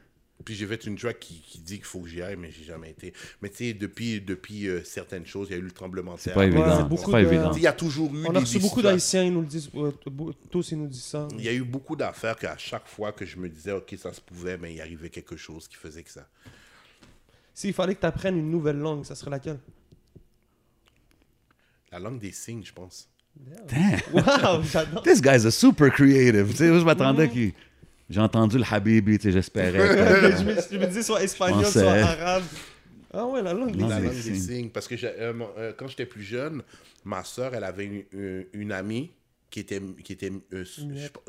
Puis 0.44 0.56
j'ai 0.56 0.68
fait 0.68 0.84
une 0.86 0.98
track 0.98 1.20
qui, 1.22 1.40
qui 1.42 1.60
dit 1.60 1.76
qu'il 1.78 1.86
faut 1.86 2.02
que 2.02 2.10
j'y 2.10 2.22
aille, 2.22 2.36
mais 2.36 2.52
j'ai 2.52 2.66
jamais 2.66 2.90
été. 2.92 3.14
Mais 3.42 3.50
tu 3.50 3.58
sais, 3.58 3.74
depuis, 3.74 4.20
depuis 4.20 4.68
euh, 4.68 4.84
certaines 4.84 5.26
choses, 5.26 5.48
il 5.50 5.54
y 5.54 5.56
a 5.56 5.60
eu 5.60 5.62
le 5.62 5.72
tremblement 5.72 6.16
de 6.16 6.20
terre. 6.20 6.34
pas 6.34 6.42
Ouais, 6.42 6.48
évident. 6.48 6.90
c'est 6.90 6.98
C'est 7.06 7.12
pas 7.12 7.22
de- 7.24 7.28
évident. 7.28 7.52
Il 7.56 7.62
y 7.62 7.68
a 7.68 7.72
toujours 7.72 8.14
eu 8.14 8.26
On 8.26 8.30
a 8.32 8.34
des- 8.34 8.40
reçu 8.40 8.60
beaucoup 8.60 8.82
d'Haïtiens, 8.82 9.24
ils 9.24 9.32
nous 9.32 9.40
le 9.42 9.48
disent, 9.48 9.70
euh, 9.76 9.92
tous 10.52 10.72
ils 10.72 10.78
nous 10.78 10.88
disent 10.88 11.04
ça. 11.06 11.28
Il 11.38 11.44
y 11.44 11.48
a 11.48 11.54
eu 11.54 11.64
beaucoup 11.64 11.96
d'affaires 11.96 12.36
qu'à 12.36 12.58
chaque 12.58 12.88
fois 12.88 13.14
que 13.14 13.26
je 13.26 13.38
me 13.38 13.48
disais, 13.48 13.72
OK, 13.72 13.96
ça 13.98 14.12
se 14.12 14.20
pouvait, 14.20 14.58
mais 14.58 14.74
il 14.74 14.82
arrivait 14.82 15.10
quelque 15.10 15.38
chose 15.38 15.68
qui 15.70 15.78
faisait 15.78 16.04
que 16.04 16.12
ça. 16.12 16.28
S'il 17.54 17.74
fallait 17.74 17.96
que 17.96 18.02
tu 18.02 18.06
apprennes 18.08 18.38
une 18.38 18.52
nouvelle 18.52 18.78
langue, 18.80 19.06
ça 19.06 19.16
serait 19.16 19.32
laquelle? 19.32 19.60
La 21.94 22.00
langue 22.00 22.20
des 22.20 22.32
signes, 22.32 22.64
je 22.66 22.74
pense. 22.74 23.08
Damn. 23.68 24.00
Wow, 24.14 24.64
j'adore. 24.64 25.04
This 25.04 25.22
guy's 25.22 25.46
a 25.46 25.52
super 25.52 25.92
creative. 25.92 26.50
Tu 26.52 26.58
sais, 26.58 26.68
je 26.68 26.84
m'attendais 26.84 27.30
qu'il. 27.30 27.54
J'ai 28.10 28.20
entendu 28.20 28.58
le 28.58 28.64
Habibi, 28.70 29.18
tu 29.18 29.24
sais, 29.28 29.32
j'espérais. 29.32 29.72
que- 29.78 30.38
je, 30.38 30.44
me, 30.44 30.56
je 30.72 30.78
me 30.78 30.88
disais 30.88 31.04
soit 31.04 31.24
espagnol, 31.24 31.64
pensais. 31.64 31.80
soit 31.82 31.92
arabe. 31.94 32.44
Ah 33.14 33.26
ouais, 33.28 33.42
la 33.44 33.54
langue. 33.54 33.76
Non, 33.76 33.88
la 33.88 34.00
des 34.00 34.08
langue 34.08 34.16
des 34.16 34.22
signes. 34.22 34.36
signes. 34.42 34.70
Parce 34.70 34.88
que 34.88 34.98
j'ai- 34.98 35.08
euh, 35.20 35.34
euh, 35.58 35.74
quand 35.78 35.88
j'étais 35.88 36.06
plus 36.08 36.24
jeune, 36.24 36.64
ma 37.06 37.24
soeur, 37.24 37.54
elle 37.56 37.64
avait 37.64 37.86
une, 37.86 38.04
une- 38.12 38.46
une 38.54 38.72
amie 38.72 39.12
qui 39.52 39.60
était, 39.60 39.82
qui 40.04 40.14
était 40.14 40.32
euh, 40.54 40.66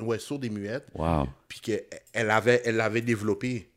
ouais, 0.01 0.19
sourde 0.19 0.45
et 0.47 0.51
muette, 0.51 0.86
Wow. 0.95 1.28
puis 1.47 1.61
qu'elle 1.61 2.31
avait, 2.31 2.62
elle 2.65 2.77
l'avait 2.77 3.03
développée. 3.03 3.69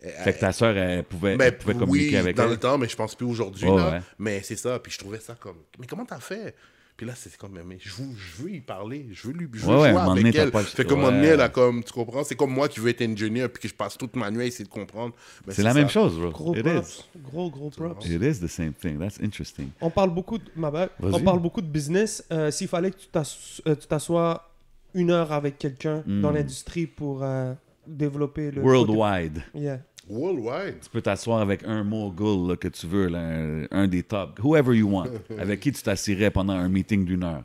Fait 0.00 0.32
que 0.34 0.40
ta 0.40 0.52
soeur, 0.52 0.76
elle 0.76 1.04
pouvait, 1.04 1.36
Mais 1.36 1.44
elle 1.46 1.58
pouvait 1.58 1.74
communiquer 1.74 2.08
oui, 2.10 2.16
avec 2.16 2.36
dans 2.36 2.44
elle? 2.44 2.50
le 2.50 2.56
temps, 2.56 2.78
mais 2.78 2.88
je 2.88 2.96
pense 2.96 3.14
plus 3.14 3.26
aujourd'hui. 3.26 3.68
Ouais, 3.68 3.76
là. 3.76 3.90
ouais. 3.90 4.00
Mais 4.18 4.40
c'est 4.42 4.56
ça. 4.56 4.78
Puis 4.78 4.92
je 4.92 4.98
trouvais 4.98 5.20
ça 5.20 5.34
comme. 5.38 5.56
Mais 5.78 5.86
comment 5.86 6.04
t'as 6.06 6.20
fait? 6.20 6.54
Puis 6.96 7.06
là, 7.06 7.12
c'est 7.16 7.34
comme. 7.36 7.58
Mais 7.66 7.76
je 7.80 7.90
veux, 7.94 8.08
je 8.16 8.42
veux 8.42 8.50
y 8.50 8.60
parler. 8.60 9.08
Je 9.12 9.26
veux 9.28 9.34
lui 9.34 9.46
je 9.52 9.60
veux 9.60 9.68
Ouais, 9.68 9.74
ouais, 9.74 9.88
jouer 9.90 9.92
moment 9.98 10.12
avec 10.12 10.34
elle. 10.34 10.50
pas 10.50 10.62
Fait 10.62 10.84
comme 10.86 11.00
ouais. 11.04 11.10
donné, 11.10 11.26
elle 11.28 11.40
a 11.42 11.48
comme. 11.50 11.84
Tu 11.84 11.92
comprends? 11.92 12.24
C'est 12.24 12.34
comme 12.34 12.50
moi 12.52 12.68
qui 12.68 12.80
veux 12.80 12.88
être 12.88 13.02
ingénieur 13.02 13.50
puis 13.50 13.60
que 13.62 13.68
je 13.68 13.74
passe 13.74 13.98
toute 13.98 14.16
ma 14.16 14.30
nuit 14.30 14.42
à 14.42 14.46
essayer 14.46 14.64
de 14.64 14.70
comprendre. 14.70 15.14
C'est 15.48 15.62
la 15.62 15.74
même 15.74 15.88
chose, 15.90 16.18
bro. 16.18 16.30
Gros 16.30 16.54
It 16.56 16.62
props. 16.62 16.88
is. 17.14 17.18
Gros, 17.22 17.50
gros 17.50 17.70
props. 17.70 18.06
It 18.06 18.22
is 18.22 18.40
the 18.40 18.48
same 18.48 18.72
thing. 18.72 18.98
That's 18.98 19.18
interesting. 19.22 19.68
On 19.82 19.90
parle 19.90 20.10
beaucoup 20.10 20.38
de, 20.38 20.44
ma. 20.56 20.88
On 21.02 21.20
parle 21.20 21.40
beaucoup 21.40 21.60
de 21.62 21.68
business. 21.68 22.24
Euh, 22.32 22.50
S'il 22.50 22.68
fallait 22.68 22.90
que 22.90 22.96
euh, 23.16 23.74
tu 23.76 23.86
t'assoies 23.86 24.46
une 24.94 25.10
heure 25.10 25.30
avec 25.32 25.58
quelqu'un 25.58 26.02
Mm. 26.06 26.20
dans 26.22 26.30
l'industrie 26.32 26.86
pour 26.86 27.22
euh, 27.22 27.52
développer 27.86 28.50
le... 28.50 28.60
Worldwide. 28.62 29.42
Yeah. 29.54 29.80
Worldwide. 30.10 30.80
Tu 30.80 30.90
peux 30.90 31.00
t'asseoir 31.02 31.40
avec 31.40 31.62
un 31.64 31.84
mogul 31.84 32.48
là, 32.50 32.56
que 32.56 32.68
tu 32.68 32.86
veux, 32.86 33.06
là, 33.08 33.20
un, 33.20 33.66
un 33.70 33.86
des 33.88 34.02
top, 34.02 34.38
whoever 34.42 34.76
you 34.76 34.88
want, 34.90 35.06
avec 35.38 35.60
qui 35.60 35.72
tu 35.72 35.82
t'assirais 35.82 36.30
pendant 36.30 36.54
un 36.54 36.68
meeting 36.68 37.04
d'une 37.04 37.22
heure? 37.24 37.44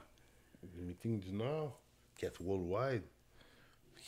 Le 0.78 0.84
meeting 0.84 1.20
du 1.20 1.32
Nord, 1.32 1.80
qui 2.16 2.26
est 2.26 2.34
worldwide. 2.42 3.04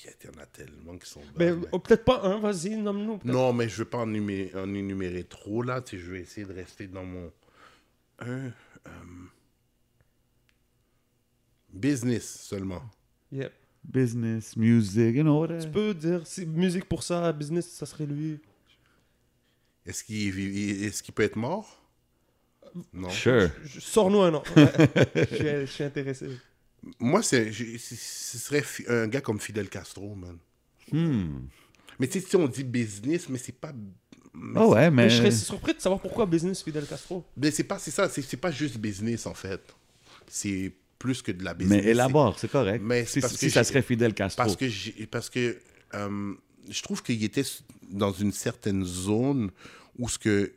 Il 0.03 0.25
y 0.25 0.29
en 0.37 0.41
a 0.41 0.45
tellement 0.45 0.97
qui 0.97 1.09
sont 1.09 1.21
Mais 1.37 1.49
bad, 1.51 1.59
mais- 1.61 1.67
oh, 1.71 1.79
peut-être 1.79 2.05
pas 2.05 2.21
un, 2.23 2.39
vas-y, 2.39 2.75
nomme-nous. 2.77 3.19
Non, 3.25 3.51
mais 3.51 3.67
je 3.67 3.73
ne 3.73 3.77
veux 3.79 3.89
pas 3.89 3.97
en, 3.99 4.05
numé- 4.07 4.51
en 4.55 4.71
énumérer 4.73 5.23
trop 5.23 5.63
là. 5.63 5.81
Tu 5.81 5.97
sais, 5.97 6.03
je 6.03 6.11
vais 6.11 6.19
essayer 6.21 6.45
de 6.45 6.53
rester 6.53 6.87
dans 6.87 7.03
mon. 7.03 7.31
Un. 8.19 8.45
euh, 8.47 8.51
business 11.73 12.41
seulement. 12.41 12.81
Yeah. 13.31 13.49
Business, 13.87 14.57
music, 14.57 15.15
you 15.15 15.23
know, 15.23 15.47
Tu 15.47 15.69
peux 15.69 15.93
dire, 15.93 16.27
si 16.27 16.45
musique 16.45 16.85
pour 16.85 17.03
ça, 17.03 17.31
business, 17.31 17.69
ça 17.69 17.85
serait 17.85 18.05
lui. 18.05 18.39
Est-ce 19.85 20.03
qu'il 20.03 20.85
est 20.85 21.01
qu'il 21.01 21.13
peut 21.13 21.23
être 21.23 21.37
mort? 21.37 21.81
Non. 22.93 23.09
Sure. 23.09 23.49
Sors-nous 23.79 24.21
un 24.21 24.31
nom. 24.31 24.43
Je, 24.55 25.25
suis, 25.25 25.45
je 25.45 25.65
suis 25.65 25.83
intéressé. 25.83 26.27
Moi, 26.99 27.23
c'est, 27.23 27.51
ce 27.51 28.37
serait 28.37 28.63
un 28.87 29.07
gars 29.07 29.21
comme 29.21 29.39
Fidel 29.39 29.69
Castro, 29.69 30.15
man. 30.15 30.37
Hmm. 30.91 31.47
Mais 31.99 32.07
tu 32.07 32.19
sais, 32.19 32.27
si 32.27 32.35
on 32.35 32.47
dit 32.47 32.63
business, 32.63 33.27
mais 33.29 33.37
c'est 33.37 33.53
pas. 33.53 33.73
mais 34.33 34.59
Oh 34.59 34.73
ouais, 34.73 34.91
Mais 34.91 35.03
mais... 35.03 35.09
je 35.09 35.17
serais 35.17 35.31
surpris 35.31 35.73
de 35.73 35.81
savoir 35.81 35.99
pourquoi 35.99 36.25
business 36.25 36.61
Fidel 36.63 36.85
Castro. 36.85 37.25
Mais 37.35 37.51
c'est 37.51 37.63
pas, 37.63 37.79
c'est 37.79 37.91
ça, 37.91 38.07
c'est 38.09 38.37
pas 38.37 38.51
juste 38.51 38.77
business 38.77 39.25
en 39.25 39.33
fait. 39.33 39.61
C'est 40.27 40.73
plus 40.99 41.21
que 41.21 41.31
de 41.31 41.43
la 41.43 41.53
business. 41.53 41.83
Mais 41.83 41.91
élabore, 41.91 42.37
c'est 42.39 42.49
correct. 42.51 42.81
Mais 42.83 43.05
si 43.05 43.13
c'est 43.13 43.21
parce 43.21 43.35
si 43.35 43.47
que 43.47 43.51
ça 43.51 43.63
serait 43.63 43.81
Fidel 43.81 44.13
Castro. 44.13 44.43
Parce 44.43 44.55
que, 44.55 45.05
parce 45.05 45.29
que 45.29 45.57
euh, 45.93 46.33
je 46.69 46.81
trouve 46.81 47.01
qu'il 47.03 47.23
était 47.23 47.43
dans 47.89 48.11
une 48.11 48.31
certaine 48.31 48.83
zone 48.83 49.51
où 49.97 50.09
ce 50.09 50.17
que 50.17 50.53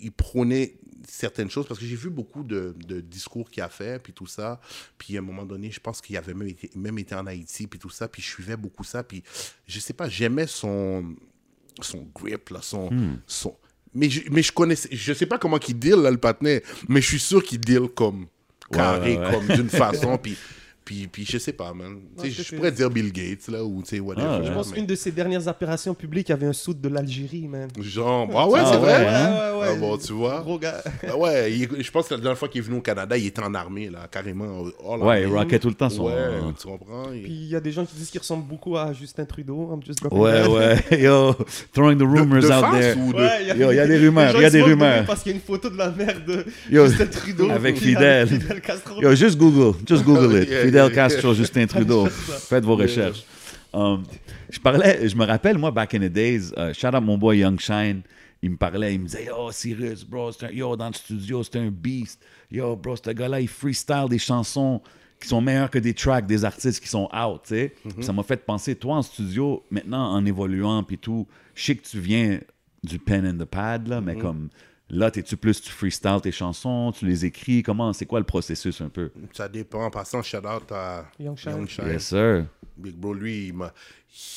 il 0.00 0.10
prônait 0.12 0.74
certaines 1.06 1.50
choses 1.50 1.66
parce 1.66 1.78
que 1.78 1.86
j'ai 1.86 1.96
vu 1.96 2.10
beaucoup 2.10 2.42
de, 2.42 2.74
de 2.86 3.00
discours 3.00 3.50
qu'il 3.50 3.62
a 3.62 3.68
fait 3.68 4.02
puis 4.02 4.12
tout 4.12 4.26
ça 4.26 4.60
puis 4.98 5.16
à 5.16 5.20
un 5.20 5.22
moment 5.22 5.44
donné 5.44 5.70
je 5.70 5.78
pense 5.78 6.00
qu'il 6.00 6.16
avait 6.16 6.34
même 6.34 6.48
été, 6.48 6.70
même 6.74 6.98
été 6.98 7.14
en 7.14 7.26
Haïti 7.26 7.66
puis 7.66 7.78
tout 7.78 7.90
ça 7.90 8.08
puis 8.08 8.22
je 8.22 8.28
suivais 8.28 8.56
beaucoup 8.56 8.84
ça 8.84 9.04
puis 9.04 9.22
je 9.66 9.78
sais 9.80 9.92
pas 9.92 10.08
j'aimais 10.08 10.46
son 10.46 11.14
son 11.80 12.08
grip 12.14 12.48
là 12.50 12.60
son 12.62 12.90
Hmm. 12.90 13.18
son 13.26 13.56
mais 13.94 14.08
je, 14.10 14.22
mais 14.30 14.42
je 14.42 14.52
connaissais 14.52 14.88
je 14.90 15.12
sais 15.12 15.26
pas 15.26 15.38
comment 15.38 15.58
qu'il 15.58 15.78
deal 15.78 15.96
là 15.96 16.10
le 16.10 16.18
patinet 16.18 16.62
mais 16.88 17.00
je 17.00 17.06
suis 17.08 17.20
sûr 17.20 17.42
qu'il 17.42 17.60
deal 17.60 17.88
comme 17.94 18.26
carré 18.72 19.18
comme 19.30 19.46
d'une 19.56 19.68
façon 19.68 20.18
puis 20.18 20.36
puis 20.84 21.06
puis 21.10 21.24
je 21.24 21.38
sais 21.38 21.52
pas 21.52 21.72
man 21.72 21.96
Tu 22.22 22.30
sais, 22.32 22.42
je 22.42 22.56
pourrais 22.56 22.72
dire 22.72 22.90
Bill 22.90 23.10
Gates 23.12 23.48
là 23.48 23.64
ou 23.64 23.82
tu 23.82 23.88
sais 23.96 24.00
whatever 24.00 24.26
Ah, 24.28 24.38
ouais. 24.40 24.46
Je 24.46 24.52
pense 24.52 24.68
mais- 24.70 24.76
qu'une 24.76 24.86
de 24.86 24.94
ses 24.94 25.10
dernières 25.12 25.48
apparitions 25.48 25.94
publiques 25.94 26.30
avait 26.30 26.46
un 26.46 26.52
soute 26.52 26.80
de 26.80 26.88
l'Algérie, 26.88 27.48
man. 27.48 27.68
genre 27.80 28.28
ah 28.34 28.48
ouais 28.48 28.60
Ah 28.62 28.66
c'est 28.70 28.76
ouais, 28.76 28.82
vrai? 28.82 29.06
hein? 29.08 29.32
ouais, 29.54 29.60
ouais. 29.60 29.68
ah 29.70 29.74
bon 29.80 29.96
tu 29.96 30.12
vois? 30.12 30.40
Gros 30.42 30.58
gars. 30.58 30.82
Ah 31.08 31.16
ouais 31.16 31.52
il- 31.52 31.82
je 31.82 31.90
pense 31.90 32.08
que 32.08 32.14
la 32.14 32.20
dernière 32.20 32.38
fois 32.38 32.48
qu'il 32.48 32.60
est 32.60 32.64
venu 32.64 32.78
au 32.78 32.82
Canada 32.82 33.16
il 33.16 33.26
était 33.26 33.42
en 33.42 33.54
armée 33.54 33.88
là 33.90 34.06
carrément 34.10 34.64
all 34.88 35.00
Ouais, 35.02 35.22
il 35.22 35.26
rockait 35.28 35.58
tout 35.58 35.68
le 35.68 35.74
temps 35.74 35.88
son... 35.90 36.04
ouais 36.04 36.12
tu 36.60 36.66
comprends? 36.66 37.10
Il- 37.12 37.22
Puis 37.22 37.32
il 37.32 37.48
y 37.48 37.56
a 37.56 37.60
des 37.60 37.72
gens 37.72 37.84
qui 37.86 37.94
disent 37.96 38.10
qu'il 38.10 38.20
ressemble 38.20 38.44
beaucoup 38.46 38.76
à 38.76 38.92
Justin 38.92 39.24
Trudeau. 39.24 39.70
I'm 39.72 39.82
just 39.84 40.00
dropping 40.00 40.18
Ouais, 40.18 40.46
ouais. 40.46 41.00
Yo, 41.02 41.34
throwing 41.72 41.96
the 41.96 42.00
de, 42.00 42.04
rumors 42.04 42.40
de 42.42 42.46
out 42.46 42.60
face 42.60 42.80
there. 42.94 42.96
ou 43.00 43.12
de 43.12 43.18
Ouais, 43.18 43.46
Yo, 43.58 43.70
il 43.72 43.76
y 43.76 43.80
a 43.80 43.86
des 43.86 43.96
rumeurs, 43.98 44.34
il 44.36 44.42
y 44.42 44.44
a 44.44 44.50
des 44.50 44.58
de 44.58 44.64
rumeurs. 44.64 45.04
Parce 45.06 45.22
qu'il 45.22 45.32
y 45.32 45.34
a 45.34 45.36
une 45.36 45.42
photo 45.42 45.70
de 45.70 45.76
la 45.78 45.90
mère 45.90 46.16
de 46.26 46.44
Justin 46.70 47.06
Trudeau. 47.06 47.50
avec 47.50 47.76
Fidel. 47.84 48.28
Fidel 48.28 48.60
Castro. 48.60 49.00
Yo, 49.00 49.14
juste 49.14 49.38
Google, 49.38 49.78
just 49.86 50.04
Google 50.04 50.42
it. 50.42 50.48
Fidel. 50.82 50.92
Castro, 50.94 51.34
Justin 51.34 51.66
Trudeau. 51.66 52.06
Faites 52.06 52.64
vos 52.64 52.76
recherches. 52.76 53.24
Um, 53.72 54.04
je 54.50 54.60
parlais, 54.60 55.08
je 55.08 55.16
me 55.16 55.24
rappelle, 55.26 55.58
moi, 55.58 55.70
back 55.72 55.94
in 55.94 56.00
the 56.00 56.12
days, 56.12 56.52
uh, 56.56 56.72
shout 56.72 56.94
out 56.94 57.02
mon 57.02 57.18
boy 57.18 57.38
Young 57.38 57.58
Shine, 57.58 58.02
il 58.40 58.50
me 58.50 58.56
parlait, 58.56 58.94
il 58.94 59.00
me 59.00 59.06
disait, 59.06 59.24
yo, 59.24 59.50
Cyrus, 59.50 60.04
bro, 60.04 60.30
un- 60.30 60.50
yo, 60.52 60.76
dans 60.76 60.86
le 60.88 60.94
studio, 60.94 61.42
c'est 61.42 61.56
un 61.56 61.70
beast. 61.70 62.20
Yo, 62.52 62.76
bro, 62.76 62.94
ce 62.94 63.10
gars-là, 63.10 63.40
il 63.40 63.48
freestyle 63.48 64.06
des 64.08 64.18
chansons 64.20 64.80
qui 65.20 65.26
sont 65.26 65.40
meilleures 65.40 65.70
que 65.70 65.78
des 65.80 65.92
tracks 65.94 66.26
des 66.26 66.44
artistes 66.44 66.80
qui 66.80 66.88
sont 66.88 67.08
out, 67.12 67.40
tu 67.44 67.54
sais. 67.54 67.74
Ça 68.00 68.12
m'a 68.12 68.22
fait 68.22 68.36
penser, 68.44 68.76
toi, 68.76 68.96
en 68.96 69.02
studio, 69.02 69.64
maintenant, 69.72 70.12
en 70.12 70.24
évoluant, 70.24 70.84
puis 70.84 70.98
tout, 70.98 71.26
je 71.56 71.64
sais 71.64 71.74
que 71.74 71.84
tu 71.84 71.98
viens 71.98 72.38
du 72.84 72.98
pen 73.00 73.26
and 73.26 73.42
the 73.42 73.46
pad, 73.48 73.88
là, 73.88 74.00
mais 74.00 74.14
comme, 74.14 74.50
là, 74.90 75.10
t'es-tu 75.10 75.36
plus, 75.36 75.60
tu 75.60 75.70
freestyle 75.70 76.20
tes 76.22 76.32
chansons, 76.32 76.92
tu 76.96 77.06
les 77.06 77.24
écris, 77.24 77.62
comment, 77.62 77.92
c'est 77.92 78.06
quoi 78.06 78.18
le 78.20 78.26
processus 78.26 78.80
un 78.80 78.88
peu? 78.88 79.10
ça 79.32 79.48
dépend 79.48 79.84
en 79.84 79.90
passant 79.90 80.22
shout 80.22 80.38
out 80.38 80.70
à 80.72 81.06
Young 81.18 81.36
Shine. 81.36 81.66
Yes, 81.86 82.06
sir. 82.08 82.46
Big 82.76 82.94
Bro, 82.96 83.14
lui, 83.14 83.46
il, 83.48 83.54
m'a, 83.54 83.72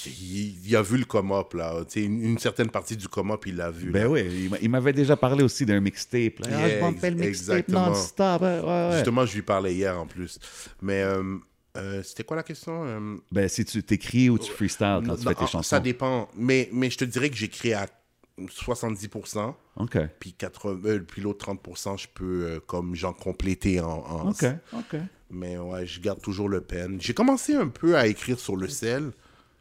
il, 0.06 0.68
il 0.68 0.76
a 0.76 0.82
vu 0.84 0.98
le 0.98 1.06
come-up, 1.06 1.54
là. 1.56 1.84
Tu 1.86 2.00
sais, 2.00 2.06
une, 2.06 2.22
une 2.24 2.38
certaine 2.38 2.70
partie 2.70 2.96
du 2.96 3.08
come-up, 3.08 3.44
il 3.48 3.56
l'a 3.56 3.72
vu. 3.72 3.90
Ben 3.92 4.04
là. 4.04 4.10
oui, 4.10 4.22
il 4.44 4.50
m'a- 4.52 4.58
il 4.62 4.70
m'avait 4.70 4.94
déjà 4.94 5.16
parlé 5.16 5.44
aussi 5.44 5.66
d'un 5.66 5.80
mixtape. 5.80 6.40
là. 6.40 6.48
Ah, 6.52 6.68
Yeah, 6.68 6.80
je 6.80 6.86
le 6.86 7.08
ex- 7.08 7.16
mixtape 7.16 7.28
exactement. 7.28 7.86
non-stop. 7.88 8.42
ouais, 8.42 8.60
ouais, 8.60 8.66
ouais. 8.66 8.90
Justement, 8.94 9.26
je 9.26 9.36
lui 9.36 9.42
parlais 9.42 9.74
hier, 9.74 10.00
en 10.00 10.06
plus. 10.06 10.38
Mais 10.84 11.02
euh, 11.02 11.38
euh, 11.78 12.04
c'était 12.04 12.24
quoi 12.24 12.38
la 12.38 12.44
question? 12.44 12.84
Euh, 12.86 13.16
Ben, 13.32 13.50
si 13.50 13.66
tu 13.66 13.82
t'écris 13.82 14.30
ou 14.30 14.38
tu 14.38 14.52
freestyle 14.52 15.02
quand 15.06 15.16
tu 15.16 15.24
fais 15.24 15.34
tes 15.34 15.44
ah, 15.44 15.48
chansons. 15.48 15.64
Ça 15.64 15.80
dépend. 15.80 16.30
Mais, 16.36 16.70
mais 16.72 16.90
je 16.92 16.98
te 17.00 17.06
dirais 17.06 17.30
que 17.32 17.36
j'écris 17.36 17.74
à 17.74 17.88
70%, 18.40 19.54
OK. 19.78 19.98
puis, 20.20 20.34
80, 20.34 20.80
euh, 20.86 21.00
puis 21.00 21.22
l'autre 21.22 21.46
30%, 21.54 21.98
je 21.98 22.08
peux, 22.14 22.46
euh, 22.46 22.60
comme, 22.66 22.96
genre, 22.96 23.16
compléter 23.16 23.80
en... 23.82 23.88
en- 23.90 24.30
OK, 24.30 24.46
OK. 24.74 25.00
Mais 25.30 25.58
ouais, 25.58 25.86
je 25.86 26.00
garde 26.00 26.22
toujours 26.22 26.48
le 26.48 26.62
pen. 26.62 26.98
J'ai 27.02 27.14
commencé 27.14 27.54
un 27.56 27.68
peu 27.68 27.98
à 27.98 28.08
écrire 28.08 28.40
sur 28.40 28.56
le 28.56 28.68
sel. 28.70 29.12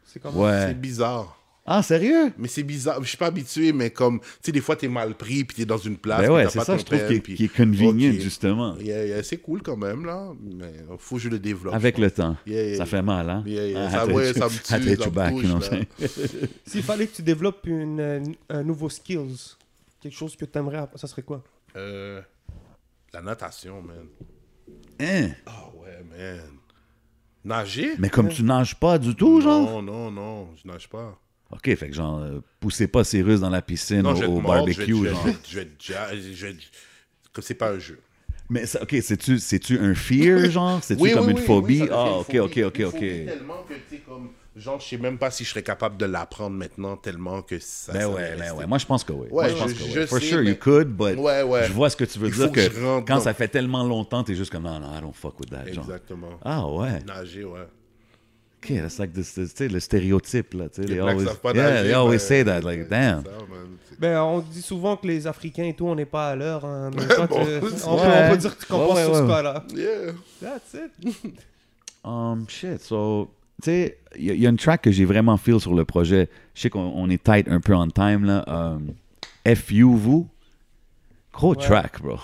C'est 0.05 0.21
comme 0.21 0.37
Ouais. 0.37 0.67
C'est 0.67 0.79
bizarre. 0.79 1.37
Ah, 1.69 1.83
sérieux? 1.83 2.31
Mais 2.37 2.47
c'est 2.47 2.63
bizarre. 2.63 3.03
Je 3.03 3.09
suis 3.09 3.17
pas 3.17 3.25
habitué, 3.25 3.73
mais 3.73 3.89
comme, 3.89 4.21
tu 4.21 4.25
sais, 4.41 4.51
des 4.53 4.61
fois, 4.61 4.77
t'es 4.77 4.87
mal 4.87 5.15
pris, 5.15 5.43
puis 5.43 5.57
t'es 5.57 5.65
dans 5.65 5.77
une 5.77 5.97
place. 5.97 6.21
Ben 6.21 6.31
ouais, 6.31 6.47
c'est 6.49 6.61
ça, 6.61 6.77
je 6.77 6.83
trouve, 6.83 7.05
qui 7.07 7.13
est, 7.15 7.19
puis- 7.19 7.35
qui 7.35 7.43
est 7.43 7.47
convenient, 7.55 8.13
justement. 8.13 8.77
Yeah, 8.77 9.05
yeah, 9.05 9.21
c'est 9.23 9.37
cool 9.39 9.61
quand 9.61 9.75
même, 9.75 10.05
là. 10.05 10.31
Mais 10.41 10.71
faut 10.97 11.17
que 11.17 11.21
je 11.23 11.27
le 11.29 11.39
développe. 11.39 11.73
Avec 11.75 11.97
le 11.97 12.09
temps. 12.09 12.37
Yeah, 12.47 12.55
yeah, 12.63 12.71
ça 12.71 12.77
yeah. 12.77 12.85
fait 12.85 13.01
mal, 13.01 13.29
hein? 13.29 13.43
Yeah, 13.45 13.67
yeah, 13.67 13.85
Ah, 13.85 13.91
ça- 13.91 14.05
ouais, 14.07 14.33
ça 14.33 14.47
you- 14.47 14.79
me 14.79 14.91
I 14.93 14.95
tue, 14.95 15.03
ça 15.03 15.09
back? 15.09 15.33
S'il 16.65 16.83
fallait 16.83 17.07
que 17.07 17.15
tu 17.17 17.21
développes 17.21 17.65
une, 17.67 17.99
euh, 17.99 18.23
un 18.49 18.63
nouveau 18.63 18.87
skills, 18.89 19.55
quelque 20.01 20.15
chose 20.15 20.37
que 20.37 20.45
tu 20.45 20.57
aimerais, 20.57 20.85
ça 20.95 21.05
serait 21.07 21.23
quoi? 21.23 21.43
Euh, 21.75 22.21
la 23.13 23.21
natation, 23.21 23.81
man. 23.81 24.07
Hein? 25.01 25.31
Ah 25.45 25.65
ouais, 25.75 26.01
man. 26.09 26.39
Nager? 27.43 27.91
Mais 27.99 28.09
comme 28.09 28.29
tu 28.29 28.43
nages 28.43 28.75
pas 28.75 28.97
du 28.97 29.13
tout, 29.15 29.41
genre? 29.41 29.69
Non, 29.69 29.81
non, 29.81 30.11
non, 30.11 30.47
je 30.61 30.65
nage 30.65 30.87
pas. 30.89 31.19
Ok, 31.51 31.73
fait 31.75 31.89
que 31.89 31.95
genre, 31.95 32.19
euh, 32.19 32.39
poussez 32.59 32.87
pas 32.87 33.03
ces 33.03 33.21
Russes 33.21 33.39
dans 33.39 33.49
la 33.49 33.61
piscine 33.61 34.01
Non, 34.01 34.13
au, 34.13 34.23
au 34.23 34.39
mordre, 34.41 34.65
barbecue, 34.65 34.85
je 34.95 35.03
vais- 35.03 35.09
genre. 35.09 35.25
je 35.47 35.59
vais- 35.59 35.67
je 36.33 36.47
Comme 37.31 37.43
c'est 37.43 37.53
pas 37.55 37.71
un 37.71 37.79
jeu. 37.79 37.99
Mais 38.49 38.65
ça, 38.65 38.81
ok, 38.81 38.95
c'est-tu, 39.01 39.39
c'est-tu 39.39 39.77
un 39.79 39.93
fear, 39.93 40.39
genre? 40.51 40.79
C'est-tu 40.81 41.01
Oui, 41.01 41.11
comme 41.13 41.25
oui, 41.27 41.31
une 41.33 41.37
oui, 41.39 41.45
phobie? 41.45 41.81
ah, 41.91 42.21
devient 42.27 42.39
ok, 42.39 42.57
ok, 42.57 42.63
ok, 42.65 42.81
ok. 42.93 42.99
tellement 42.99 43.63
que, 43.67 43.73
tu 43.89 43.99
comme, 44.01 44.29
genre, 44.55 44.79
je 44.79 44.87
sais 44.87 44.97
même 44.97 45.17
pas 45.17 45.31
si 45.31 45.43
je 45.43 45.49
serais 45.49 45.63
capable 45.63 45.97
de 45.97 46.05
l'apprendre 46.05 46.55
maintenant, 46.55 46.95
tellement 46.97 47.41
que 47.41 47.59
ça. 47.59 47.91
Ben 47.93 48.01
ça 48.01 48.09
ouais, 48.09 48.35
ben 48.37 48.51
ouais. 48.53 48.65
Moi, 48.65 48.77
je 48.77 48.85
pense 48.85 49.03
que 49.03 49.11
oui. 49.13 49.27
Ouais, 49.29 49.43
Moi, 49.43 49.47
je 49.49 49.53
pense 49.55 49.69
je- 49.71 49.75
que 49.75 49.89
je 49.91 49.99
oui. 50.01 50.07
For 50.07 50.19
sais, 50.19 50.25
sure, 50.25 50.41
you 50.43 50.49
mais- 50.51 50.57
could, 50.57 50.87
but 50.89 51.17
Ouais, 51.17 51.43
ouais. 51.43 51.67
je 51.67 51.73
vois 51.73 51.89
ce 51.89 51.95
que 51.97 52.05
tu 52.05 52.19
veux 52.19 52.27
Il 52.29 52.33
dire 52.33 52.51
que 52.51 52.67
que, 52.67 52.75
quand 53.05 53.15
dans- 53.15 53.19
ça 53.21 53.33
fait 53.33 53.47
tellement 53.49 53.83
longtemps, 53.85 54.23
t'es 54.23 54.35
juste 54.35 54.51
comme 54.51 54.63
non, 54.63 54.79
non, 54.79 54.97
I 54.97 55.01
don't 55.01 55.13
fuck 55.13 55.39
with 55.39 55.49
that. 55.49 55.65
Genre. 55.71 55.83
Exactement. 55.85 56.39
Ah 56.43 56.67
ouais. 56.67 56.99
Nager, 57.05 57.43
ouais. 57.45 57.67
Ok, 58.63 58.73
that's 58.81 58.97
like 58.97 59.13
this, 59.13 59.33
this- 59.35 59.59
le 59.71 59.79
stéréotype, 59.79 60.53
là. 60.55 60.67
Tu 60.69 60.81
sais, 60.81 60.87
Les 60.87 60.95
they 60.95 60.99
always, 60.99 61.25
savent 61.25 61.39
pas 61.39 61.53
yeah, 61.53 61.69
nager, 61.69 61.83
they 61.83 61.93
always 61.93 62.11
mais- 62.13 62.19
say 62.19 62.43
that, 62.43 62.61
like, 62.61 62.89
damn. 62.89 63.23
Ben, 63.99 64.19
on 64.21 64.39
dit 64.39 64.61
souvent 64.61 64.95
que 64.97 65.07
les 65.07 65.25
Africains 65.27 65.63
et 65.65 65.73
tout, 65.73 65.87
on 65.87 65.95
n'est 65.95 66.05
pas 66.05 66.29
à 66.31 66.35
l'heure. 66.35 66.65
hein, 66.65 66.91
mais 66.95 67.07
toi, 67.07 67.27
Bon, 67.27 67.35
tu- 67.45 67.51
on, 67.51 67.59
peut, 67.59 67.71
on 67.85 67.95
Ouais. 67.97 68.29
peut 68.31 68.37
dire 68.37 68.55
que 68.57 68.61
tu 68.61 68.67
compenses 68.67 68.95
Ouais, 68.95 69.03
sur 69.03 69.11
ouais, 69.13 69.17
ce 69.17 69.23
ouais. 69.23 69.27
cas-là. 69.29 69.63
Yeah. 69.75 70.11
That's 70.41 70.73
it. 70.73 71.33
Um, 72.03 72.45
shit, 72.47 72.81
so, 72.81 73.29
tu 73.61 73.69
sais, 73.69 73.97
il 74.17 74.25
y, 74.25 74.31
a- 74.31 74.33
il 74.33 74.39
y 74.41 74.45
a 74.47 74.49
une 74.49 74.55
track 74.57 74.81
que 74.83 74.91
j'ai 74.91 75.03
vraiment 75.03 75.35
feel 75.37 75.59
sur 75.59 75.73
le 75.73 75.83
projet. 75.83 76.29
Je 76.55 76.61
sais 76.61 76.69
qu'on 76.69 76.79
on 76.95 77.09
est 77.09 77.21
tight 77.21 77.47
un 77.49 77.59
peu 77.59 77.73
on 77.75 77.87
time, 77.89 78.23
là. 78.23 78.45
Um, 78.47 78.93
FU, 79.55 79.83
vous. 79.83 80.27
Gros 81.33 81.49
Ouais. 81.55 81.63
track, 81.63 82.01
bro. 82.01 82.17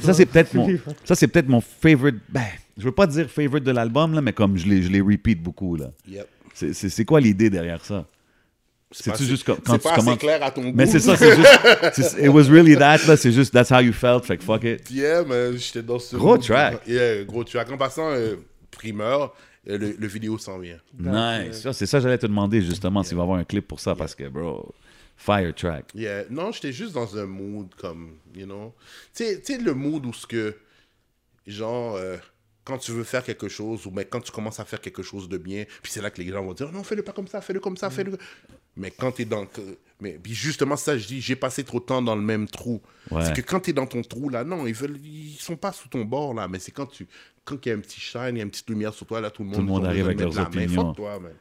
Ça, 0.00 0.14
c'est 0.14 0.26
peut-être 0.26 0.54
mon, 0.54 0.68
ça, 1.04 1.14
c'est 1.14 1.28
peut-être 1.28 1.48
mon 1.48 1.60
favorite. 1.60 2.16
Ben, 2.28 2.44
je 2.78 2.84
veux 2.84 2.92
pas 2.92 3.06
dire 3.06 3.28
favorite 3.30 3.64
de 3.64 3.70
l'album, 3.72 4.14
là, 4.14 4.20
mais 4.20 4.32
comme 4.32 4.56
je 4.56 4.66
les, 4.66 4.82
je 4.82 4.88
les 4.90 5.00
repeat 5.00 5.42
beaucoup, 5.42 5.76
là. 5.76 5.90
Yep. 6.08 6.26
C'est- 6.54 6.72
C'est 6.72 6.88
c'est 6.88 7.04
quoi 7.04 7.20
l'idée 7.20 7.50
derrière 7.50 7.84
ça? 7.84 8.06
C'est 8.92 9.10
pas 9.10 9.16
C'est-tu 9.16 9.22
assez- 9.24 9.30
juste 9.30 9.44
quand- 9.44 9.56
tu 9.56 9.78
commences- 9.96 10.18
clair 10.18 10.42
à 10.42 10.50
ton 10.52 10.62
goût. 10.62 10.72
Mais 10.74 10.86
c'est 10.86 11.00
ça, 11.00 11.16
c'est 11.16 11.34
juste. 11.36 12.16
It 12.22 12.28
was 12.28 12.44
really 12.44 12.76
that, 12.76 12.98
là. 13.08 13.16
C'est 13.16 13.32
juste, 13.32 13.52
that's 13.52 13.70
how 13.70 13.80
you 13.80 13.92
felt. 13.92 14.24
Fait 14.24 14.36
que 14.36 14.44
fuck 14.44 14.62
it. 14.62 14.88
Yeah, 14.90 15.24
man, 15.24 15.56
j'étais 15.58 15.82
dans 15.82 15.98
ce. 15.98 16.16
Gros 16.16 16.38
track. 16.38 16.82
Yeah, 16.86 17.24
gros 17.24 17.42
track. 17.44 17.70
En 17.72 17.76
passant, 17.76 18.10
euh, 18.12 18.36
primeur, 18.70 19.34
euh, 19.68 19.76
le, 19.76 19.96
le 19.98 20.06
vidéo 20.06 20.38
s'en 20.38 20.58
vient. 20.60 20.78
Nice. 20.98 21.66
C'est 21.72 21.86
ça, 21.86 21.98
j'allais 21.98 22.16
te 22.18 22.26
demander 22.26 22.62
justement 22.62 23.02
s'il 23.02 23.16
va 23.16 23.22
y 23.22 23.24
avoir 23.24 23.38
un 23.40 23.44
clip 23.44 23.66
pour 23.66 23.80
ça 23.80 23.96
parce 23.96 24.14
que, 24.14 24.28
bro, 24.28 24.72
fire 25.16 25.54
track. 25.54 25.86
Yeah. 25.94 26.24
Non, 26.30 26.52
j'étais 26.52 26.72
juste 26.72 26.92
dans 26.92 27.16
un 27.18 27.26
mood 27.26 27.74
comme, 27.76 28.18
you 28.34 28.44
know. 28.46 28.74
Tu 29.14 29.24
sais- 29.42 29.58
le 29.58 29.74
mood 29.74 30.04
où 30.06 30.12
ce 30.12 30.26
que, 30.26 30.56
genre, 31.46 31.96
euh, 31.96 32.16
quand 32.64 32.78
tu 32.78 32.92
veux 32.92 33.04
faire 33.04 33.22
quelque 33.24 33.48
chose, 33.48 33.86
ou 33.86 33.90
mais 33.90 34.04
quand 34.04 34.20
tu 34.20 34.32
commences 34.32 34.60
à 34.60 34.64
faire 34.64 34.80
quelque 34.80 35.02
chose 35.02 35.28
de 35.28 35.38
bien, 35.38 35.64
puis 35.82 35.92
c'est 35.92 36.02
là 36.02 36.10
que 36.10 36.20
les 36.20 36.28
gens 36.30 36.42
vont 36.44 36.52
dire, 36.52 36.70
non, 36.72 36.82
fais-le 36.82 37.02
pas 37.02 37.12
comme 37.12 37.28
ça, 37.28 37.40
fais-le 37.40 37.60
comme 37.60 37.76
ça, 37.76 37.90
fais-le. 37.90 38.18
Mais 38.76 38.90
quand 38.90 39.12
tu 39.12 39.22
es 39.22 39.24
dans. 39.24 39.46
Mais 40.00 40.18
puis 40.22 40.34
justement, 40.34 40.76
ça, 40.76 40.98
je 40.98 41.06
dis, 41.06 41.20
j'ai 41.20 41.36
passé 41.36 41.64
trop 41.64 41.80
de 41.80 41.84
temps 41.86 42.02
dans 42.02 42.14
le 42.16 42.20
même 42.22 42.46
trou. 42.46 42.82
Ouais. 43.10 43.24
C'est 43.24 43.32
que 43.34 43.40
quand 43.40 43.60
tu 43.60 43.70
es 43.70 43.72
dans 43.72 43.86
ton 43.86 44.02
trou, 44.02 44.28
là, 44.28 44.44
non, 44.44 44.66
ils 44.66 44.74
veulent, 44.74 44.98
ils 45.02 45.36
sont 45.38 45.56
pas 45.56 45.72
sous 45.72 45.88
ton 45.88 46.04
bord, 46.04 46.34
là, 46.34 46.46
mais 46.48 46.58
c'est 46.58 46.72
quand 46.72 46.86
tu. 46.86 47.06
Quand 47.44 47.56
il 47.64 47.68
y 47.68 47.72
a 47.72 47.76
un 47.76 47.80
petit 47.80 48.00
shine, 48.00 48.30
il 48.32 48.38
y 48.38 48.40
a 48.40 48.42
une 48.42 48.50
petite 48.50 48.68
lumière 48.68 48.92
sur 48.92 49.06
toi, 49.06 49.20
là, 49.20 49.30
tout 49.30 49.44
le 49.44 49.48
monde, 49.48 49.60
le 49.60 49.64
monde 49.64 49.86
arrive 49.86 50.06
avec 50.06 50.20
leurs 50.20 50.34
main. 50.34 50.42
opinions. 50.42 50.86
Fuck 50.88 50.96
toi, 50.96 51.20
man. 51.20 51.32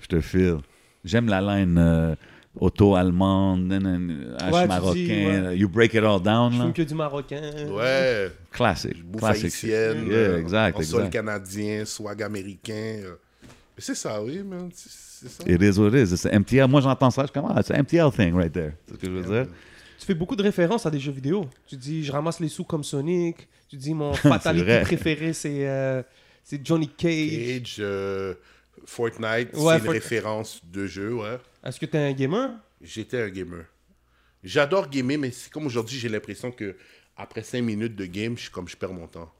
Je 0.00 0.06
te 0.06 0.20
file. 0.20 0.58
J'aime 1.04 1.26
la 1.28 1.40
line 1.40 1.78
euh, 1.78 2.14
auto-allemande, 2.58 3.66
nan, 3.66 3.82
nan, 3.82 4.36
H 4.40 4.52
Ouais, 4.52 4.66
marocain, 4.66 4.94
dis, 4.94 5.08
ouais. 5.08 5.56
you 5.56 5.68
break 5.68 5.94
it 5.94 6.02
all 6.04 6.20
down. 6.20 6.52
Je 6.52 6.58
Là. 6.58 6.64
fume 6.64 6.72
que 6.72 6.82
du 6.82 6.94
marocain. 6.94 7.40
Ouais. 7.70 8.30
Classique. 8.50 9.02
bouffe 9.04 9.24
haïtienne, 9.24 10.06
Yeah, 10.06 10.16
euh, 10.16 10.38
exact, 10.38 10.76
en 10.78 10.82
sol 10.82 11.00
exact. 11.00 11.12
canadien, 11.12 11.84
swag 11.84 12.22
américain. 12.22 13.00
euh. 13.04 13.14
Mais 13.44 13.78
c'est 13.82 13.94
ça, 13.94 14.22
oui, 14.22 14.42
man. 14.42 14.68
C'est 14.74 15.28
ça. 15.28 15.44
It 15.46 15.62
is 15.62 15.78
what 15.78 15.88
it 15.96 16.08
is. 16.10 16.16
C'est 16.16 16.32
MTL. 16.32 16.68
Moi, 16.68 16.80
j'entends 16.80 17.10
ça. 17.10 17.22
Je 17.22 17.26
suis 17.28 17.32
comme, 17.32 17.50
ah, 17.54 17.62
c'est 17.62 17.74
MTL 17.78 18.10
thing 18.12 18.34
right 18.34 18.52
there. 18.52 18.72
C'est 18.86 18.94
ce 18.94 18.98
que 18.98 19.06
je 19.06 19.12
veux 19.12 19.22
dire. 19.22 19.46
Tu 19.98 20.06
fais 20.06 20.14
beaucoup 20.14 20.34
de 20.36 20.42
références 20.42 20.84
à 20.84 20.90
des 20.90 20.98
jeux 20.98 21.12
vidéo. 21.12 21.46
Tu 21.66 21.76
dis, 21.76 22.04
je 22.04 22.10
ramasse 22.12 22.40
les 22.40 22.48
sous 22.48 22.64
comme 22.64 22.82
Sonic. 22.84 23.48
Tu 23.68 23.76
dis, 23.76 23.94
mon 23.94 24.12
fatality 24.14 24.64
vrai. 24.64 24.82
préféré, 24.82 25.32
c'est 25.32 25.66
euh, 25.68 26.02
c'est 26.44 26.60
Johnny 26.66 26.88
Cage. 26.88 27.30
Cage, 27.62 27.76
euh, 27.78 28.34
Fortnite, 28.84 29.54
Ouais, 29.54 29.74
c'est 29.74 29.78
une 29.78 29.84
Fort- 29.84 29.92
référence 29.92 30.60
de 30.70 30.86
jeu, 30.86 31.14
ouais. 31.14 31.38
Est-ce 31.64 31.78
que 31.80 31.86
t'es 31.86 31.98
un 31.98 32.12
gamer? 32.12 32.50
J'étais 32.80 33.20
un 33.20 33.28
gamer. 33.28 33.64
J'adore 34.42 34.88
gamer, 34.88 35.18
mais 35.18 35.30
c'est 35.30 35.50
comme 35.52 35.66
aujourd'hui, 35.66 35.98
j'ai 35.98 36.08
l'impression 36.08 36.50
que 36.50 36.76
après 37.16 37.42
5 37.42 37.62
minutes 37.62 37.94
de 37.94 38.06
game, 38.06 38.36
je 38.36 38.42
suis 38.42 38.50
comme 38.50 38.68
je 38.68 38.76
perds 38.76 38.92
mon 38.92 39.06
temps. 39.06 39.30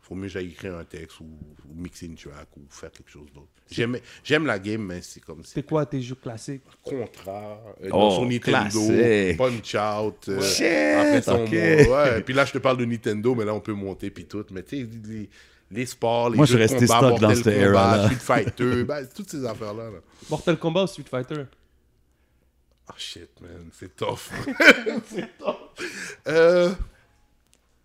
Faut 0.00 0.14
mieux 0.14 0.22
que 0.28 0.28
j'aille 0.28 0.46
écrire 0.46 0.76
un 0.76 0.84
texte 0.84 1.18
ou, 1.20 1.24
ou 1.24 1.74
mixer 1.74 2.06
une 2.06 2.14
track 2.14 2.46
ou 2.56 2.60
faire 2.70 2.92
quelque 2.92 3.10
chose 3.10 3.26
d'autre. 3.34 3.48
J'aime 3.68 3.98
j'aime 4.22 4.46
la 4.46 4.58
game, 4.60 4.80
mais 4.80 5.02
c'est 5.02 5.18
comme 5.20 5.42
c'est 5.44 5.54
C'est 5.54 5.62
quoi 5.66 5.84
tes 5.84 6.00
jeux 6.00 6.14
classiques? 6.14 6.62
Contrat, 6.80 7.60
euh, 7.82 7.90
Oh, 7.92 8.10
sur 8.12 8.22
Nintendo, 8.24 8.86
classique. 8.86 9.36
Punch 9.36 9.74
Out. 9.74 10.28
euh, 10.28 10.40
Shit, 10.40 10.64
après 10.64 11.22
ça, 11.22 11.34
on 11.34 11.42
ok. 11.44 11.50
monte- 11.52 11.88
ouais. 11.88 12.22
Puis 12.22 12.34
là, 12.34 12.44
je 12.44 12.52
te 12.52 12.58
parle 12.58 12.76
de 12.78 12.84
Nintendo, 12.84 13.34
mais 13.34 13.44
là, 13.44 13.52
on 13.52 13.60
peut 13.60 13.72
monter 13.72 14.10
puis 14.10 14.26
tout. 14.26 14.44
Mais 14.52 14.62
tu 14.62 14.80
sais, 14.84 14.88
les, 15.08 15.28
les 15.72 15.86
sports, 15.86 16.30
les 16.30 16.36
Moi, 16.36 16.46
je 16.46 16.52
jeux 16.56 16.66
suis 16.68 16.76
de 16.76 16.80
resté 16.80 16.86
combat, 16.86 16.98
stock 17.08 17.20
dans 17.20 17.28
Mortal 17.28 17.36
cette 17.52 17.66
Kombat. 17.66 18.04
Street 18.04 18.14
Fighter, 18.44 18.84
ben, 18.88 19.08
toutes 19.12 19.30
ces 19.30 19.44
affaires-là. 19.44 19.90
là. 19.90 19.98
Mortal 20.30 20.56
Kombat 20.56 20.84
ou 20.84 20.86
Street 20.86 21.04
Fighter? 21.10 21.42
Ah 22.88 22.94
shit, 22.96 23.28
man, 23.40 23.68
c'est 23.72 23.96
tough. 23.96 24.30
c'est 25.08 25.38
tough. 25.38 25.56
Euh, 26.28 26.72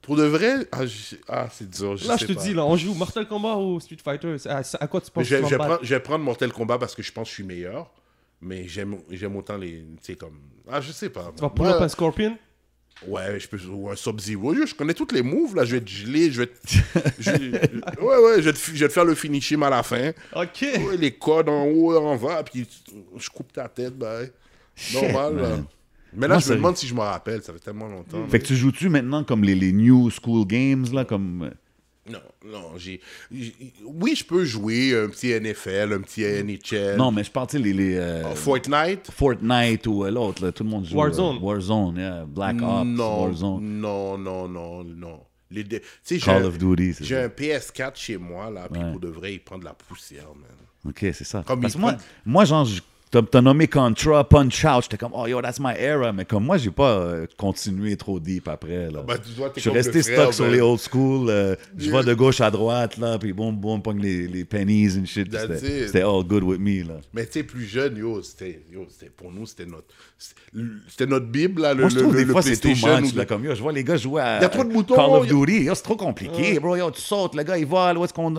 pour 0.02 0.16
de 0.16 0.24
vrai, 0.24 0.68
ah, 0.72 0.82
ah, 1.28 1.48
c'est 1.52 1.70
dur. 1.70 1.98
Je 1.98 2.08
Là, 2.08 2.18
sais 2.18 2.26
je 2.28 2.34
te 2.34 2.38
pas. 2.38 2.44
dis, 2.44 2.54
là, 2.54 2.66
on 2.66 2.76
joue 2.78 2.94
Mortal 2.94 3.28
Kombat 3.28 3.56
ou 3.58 3.80
Street 3.80 3.98
Fighter. 4.04 4.36
C'est 4.38 4.50
À, 4.50 4.62
à 4.80 4.88
quoi 4.88 5.02
tu 5.02 5.08
Mais 5.16 5.22
penses 5.22 5.28
je, 5.28 5.36
que 5.36 5.42
tu 5.42 5.46
je 5.46 5.50
vais 5.50 5.52
vas 5.52 5.58
prendre, 5.58 5.70
battre 5.72 5.86
je 5.86 5.96
vais 5.96 6.00
prendre 6.02 6.24
Mortal 6.24 6.52
Kombat 6.52 6.78
parce 6.80 6.96
que 6.96 7.02
je 7.04 7.12
pense 7.12 7.26
que 7.26 7.30
je 7.30 7.36
suis 7.36 7.44
meilleur. 7.44 7.92
Mais 8.42 8.68
j'aime 8.68 8.98
j'aime 9.10 9.36
autant 9.36 9.58
les. 9.58 9.80
Tu 9.82 9.86
sais, 10.02 10.16
comme. 10.16 10.40
Ah, 10.70 10.82
je 10.82 10.92
sais 10.92 11.10
pas. 11.10 11.32
Tu 11.36 11.42
vas 11.42 11.50
pull 11.50 11.68
up 11.68 11.82
un 11.82 11.88
Scorpion? 11.90 12.38
Ouais, 13.08 13.40
je 13.40 13.48
peux. 13.48 13.60
Ou 13.68 13.90
un 13.90 13.96
Sub-Zero. 13.96 14.54
Yo, 14.54 14.66
Je 14.66 14.74
connais 14.76 14.94
toutes 14.96 15.12
les 15.12 15.22
moves, 15.22 15.56
là. 15.56 15.64
Je 15.66 15.76
vais 15.76 15.82
te 15.82 15.90
geler. 15.90 16.32
Je 16.32 16.42
vais 16.42 16.48
te. 16.48 16.54
je- 17.20 17.32
ouais, 18.02 18.18
ouais, 18.18 18.36
je 18.38 18.42
vais, 18.42 18.54
te, 18.54 18.58
fi- 18.58 18.76
je 18.76 18.84
vais 18.84 18.88
te 18.88 18.94
faire 18.94 19.06
le 19.06 19.14
finishing 19.16 19.62
à 19.64 19.70
la 19.70 19.84
fin. 19.84 20.12
Ok. 20.36 20.62
Ouais, 20.64 20.98
les 20.98 21.12
codes 21.12 21.50
en 21.50 21.66
haut, 21.66 21.96
en 21.96 22.16
bas. 22.16 22.44
Puis 22.44 22.68
je 23.18 23.30
coupe 23.30 23.54
ta 23.54 23.68
tête, 23.70 23.94
Normal, 24.94 25.36
là. 25.36 25.42
man. 25.50 25.66
Mais 26.14 26.28
là, 26.28 26.34
Moi, 26.36 26.40
je 26.40 26.44
c'est- 26.46 26.52
me 26.52 26.56
demande 26.58 26.78
si 26.78 26.88
je 26.88 26.94
me 26.94 27.00
rappelle. 27.00 27.42
Ça 27.42 27.54
fait 27.54 27.60
tellement 27.60 27.88
longtemps. 27.88 28.28
Fait 28.28 28.40
que 28.40 28.46
tu 28.46 28.56
joues-tu 28.56 28.90
maintenant 28.90 29.24
comme 29.24 29.44
les, 29.44 29.56
les 29.56 29.72
new 29.72 30.10
school 30.10 30.46
games, 30.46 30.86
là, 30.92 31.06
comme... 31.06 31.44
euh, 31.44 32.12
Non, 32.12 32.20
non, 32.46 32.72
j'ai. 32.78 33.00
j'ai- 33.32 33.54
Oui, 33.86 34.16
je 34.18 34.26
peux 34.26 34.44
jouer 34.44 34.94
un 35.00 35.08
petit 35.08 35.30
NFL, 35.30 35.94
un 35.94 36.02
petit 36.02 36.24
NHL. 36.24 36.98
Non, 36.98 37.12
mais 37.12 37.24
je 37.24 37.32
parle, 37.32 37.48
tu 37.48 37.58
sais, 37.58 37.64
les... 37.64 37.72
les 37.74 37.96
euh, 37.96 38.24
Oh, 38.30 38.36
Fortnite? 38.36 39.10
Fortnite 39.12 39.88
ou 39.88 40.04
euh, 40.04 40.12
l'autre, 40.12 40.44
là, 40.44 40.52
tout 40.52 40.64
le 40.66 40.70
monde 40.70 40.86
joue. 40.86 40.98
Warzone. 40.98 41.38
euh, 41.38 41.40
Warzone, 41.40 41.96
yeah. 41.98 42.26
Black 42.28 42.56
Ops, 42.62 42.86
non, 42.88 43.22
Warzone. 43.24 43.64
non, 43.80 44.18
non, 44.18 44.48
non, 44.50 44.84
non. 44.84 45.20
Les 45.50 45.64
Tu 45.66 45.80
sais, 46.04 46.18
j'ai 46.18 46.26
Call 46.26 46.44
un- 46.44 46.46
of 46.48 46.58
Duty, 46.58 46.94
c'est 46.94 47.04
J'ai 47.06 47.16
ça. 47.16 47.24
un 47.24 47.28
PS4 47.28 47.96
chez 47.96 48.18
moi, 48.18 48.50
là, 48.50 48.68
puis 48.72 48.82
Ouais. 48.82 48.92
pour 48.92 49.00
de 49.00 49.08
vrai, 49.10 49.34
il 49.36 49.40
prend 49.40 49.58
de 49.60 49.66
la 49.66 49.74
poussière, 49.74 50.28
man. 50.36 50.50
OK, 50.90 51.00
c'est 51.14 51.24
ça. 51.26 51.44
Comme 51.46 51.62
Parce 51.62 51.74
il 51.74 51.78
que 51.78 51.82
moi, 51.82 51.94
prend- 51.94 52.04
moi, 52.26 52.46
genre, 52.46 52.66
je- 52.66 52.82
t'as 53.12 53.42
nommé 53.42 53.68
Contra, 53.68 54.24
Punch 54.28 54.64
Out, 54.64 54.84
j'étais 54.84 54.98
comme, 54.98 55.12
oh 55.14 55.28
yo, 55.28 55.42
that's 55.42 55.60
my 55.60 55.74
era, 55.78 56.14
mais 56.14 56.24
comme 56.24 56.46
moi, 56.46 56.58
j'ai 56.58 56.72
pas 56.72 56.92
euh, 56.98 57.26
continué 57.38 57.98
trop 57.98 58.20
deep 58.20 58.48
après, 58.48 58.90
là. 58.90 59.04
T'es 59.08 59.16
je 59.58 59.60
suis 59.62 59.70
resté 59.70 60.02
frère, 60.02 60.22
stock 60.22 60.34
sur 60.34 60.46
man. 60.46 60.54
les 60.54 60.62
old 60.62 60.80
school, 60.80 61.28
euh, 61.30 61.56
je 61.78 61.92
vais 61.92 62.04
de 62.04 62.14
gauche 62.14 62.40
à 62.40 62.50
droite, 62.50 62.98
là, 62.98 63.18
puis 63.20 63.34
boum, 63.34 63.56
boum, 63.56 63.82
pogne 63.82 64.00
les, 64.02 64.28
les 64.28 64.46
pennies 64.46 64.88
and 64.98 65.06
shit, 65.06 65.28
c'était 65.30 65.54
it. 65.56 65.88
c'était 65.88 66.04
all 66.04 66.24
good 66.24 66.44
with 66.44 66.60
me, 66.60 66.84
là. 66.88 67.02
Mais 67.14 67.26
tu 67.26 67.34
sais, 67.34 67.44
plus 67.44 67.66
jeune, 67.66 67.98
yo, 67.98 68.22
c'était, 68.22 68.62
pour 69.18 69.32
nous, 69.32 69.46
c'était 69.46 69.66
notre, 69.66 69.88
c'était 70.88 71.06
notre 71.06 71.26
Bible, 71.28 71.62
là, 71.62 71.74
le, 71.74 71.82
Moi, 71.82 71.90
je 71.90 71.96
le- 71.96 72.02
trouve 72.04 72.14
le- 72.14 72.20
des 72.20 72.26
le 72.26 72.32
fois, 72.32 72.42
c'est 72.42 72.58
too 72.58 72.70
much, 72.70 73.14
ou 73.14 73.18
là, 73.18 73.26
comme 73.26 73.44
yo, 73.44 73.54
je 73.56 73.62
vois 73.62 73.74
les 73.74 73.84
gars 73.84 73.98
jouer 73.98 74.22
à 74.22 74.42
Y 74.42 74.46
a 74.46 74.50
trop 74.50 74.64
de 74.64 74.72
boutons, 74.72 74.96
Call 74.96 75.10
of 75.10 75.24
a- 75.24 75.28
Duty, 75.28 75.64
yo, 75.64 75.76
c'est 75.76 75.84
trop 75.84 75.98
compliqué, 75.98 76.60
bro, 76.60 76.76
yo, 76.78 76.90
tu 76.92 77.02
sautes, 77.02 77.36
le 77.36 77.44
gars, 77.44 77.58
il 77.58 77.66
vole, 77.66 77.98
où 77.98 78.06
est-ce 78.06 78.14
qu'on... 78.14 78.34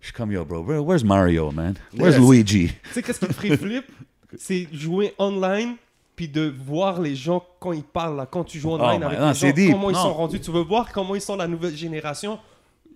Je 0.00 0.06
suis 0.06 0.12
comme, 0.12 0.30
yo, 0.30 0.44
bro, 0.44 0.60
where- 0.62 0.80
where's 0.84 1.02
Mario, 1.02 1.50
man? 1.50 1.74
Where's 1.96 2.14
Yes. 2.16 2.24
Luigi? 2.24 2.68
Tu 2.84 2.90
sais, 2.94 3.02
qu'est-ce 3.02 3.18
qui 3.18 3.26
te 3.26 3.32
ferait 3.32 3.56
flip? 3.56 3.84
C'est 4.36 4.68
jouer 4.72 5.14
online, 5.18 5.76
puis 6.16 6.28
de 6.28 6.52
voir 6.66 7.00
les 7.00 7.14
gens 7.16 7.44
quand 7.60 7.72
ils 7.72 7.82
parlent, 7.82 8.16
là, 8.16 8.26
quand 8.26 8.44
tu 8.44 8.58
joues 8.58 8.72
online 8.72 9.00
Oh, 9.02 9.06
avec 9.06 9.18
non, 9.20 9.28
les 9.28 9.34
c'est 9.34 9.48
gens, 9.48 9.54
deep, 9.54 9.70
comment 9.72 9.90
ils 9.90 9.94
non. 9.94 10.02
sont 10.02 10.14
rendus. 10.14 10.40
Tu 10.40 10.50
veux 10.50 10.62
voir 10.62 10.92
comment 10.92 11.14
ils 11.14 11.20
sont 11.20 11.36
la 11.36 11.46
nouvelle 11.48 11.76
génération. 11.76 12.38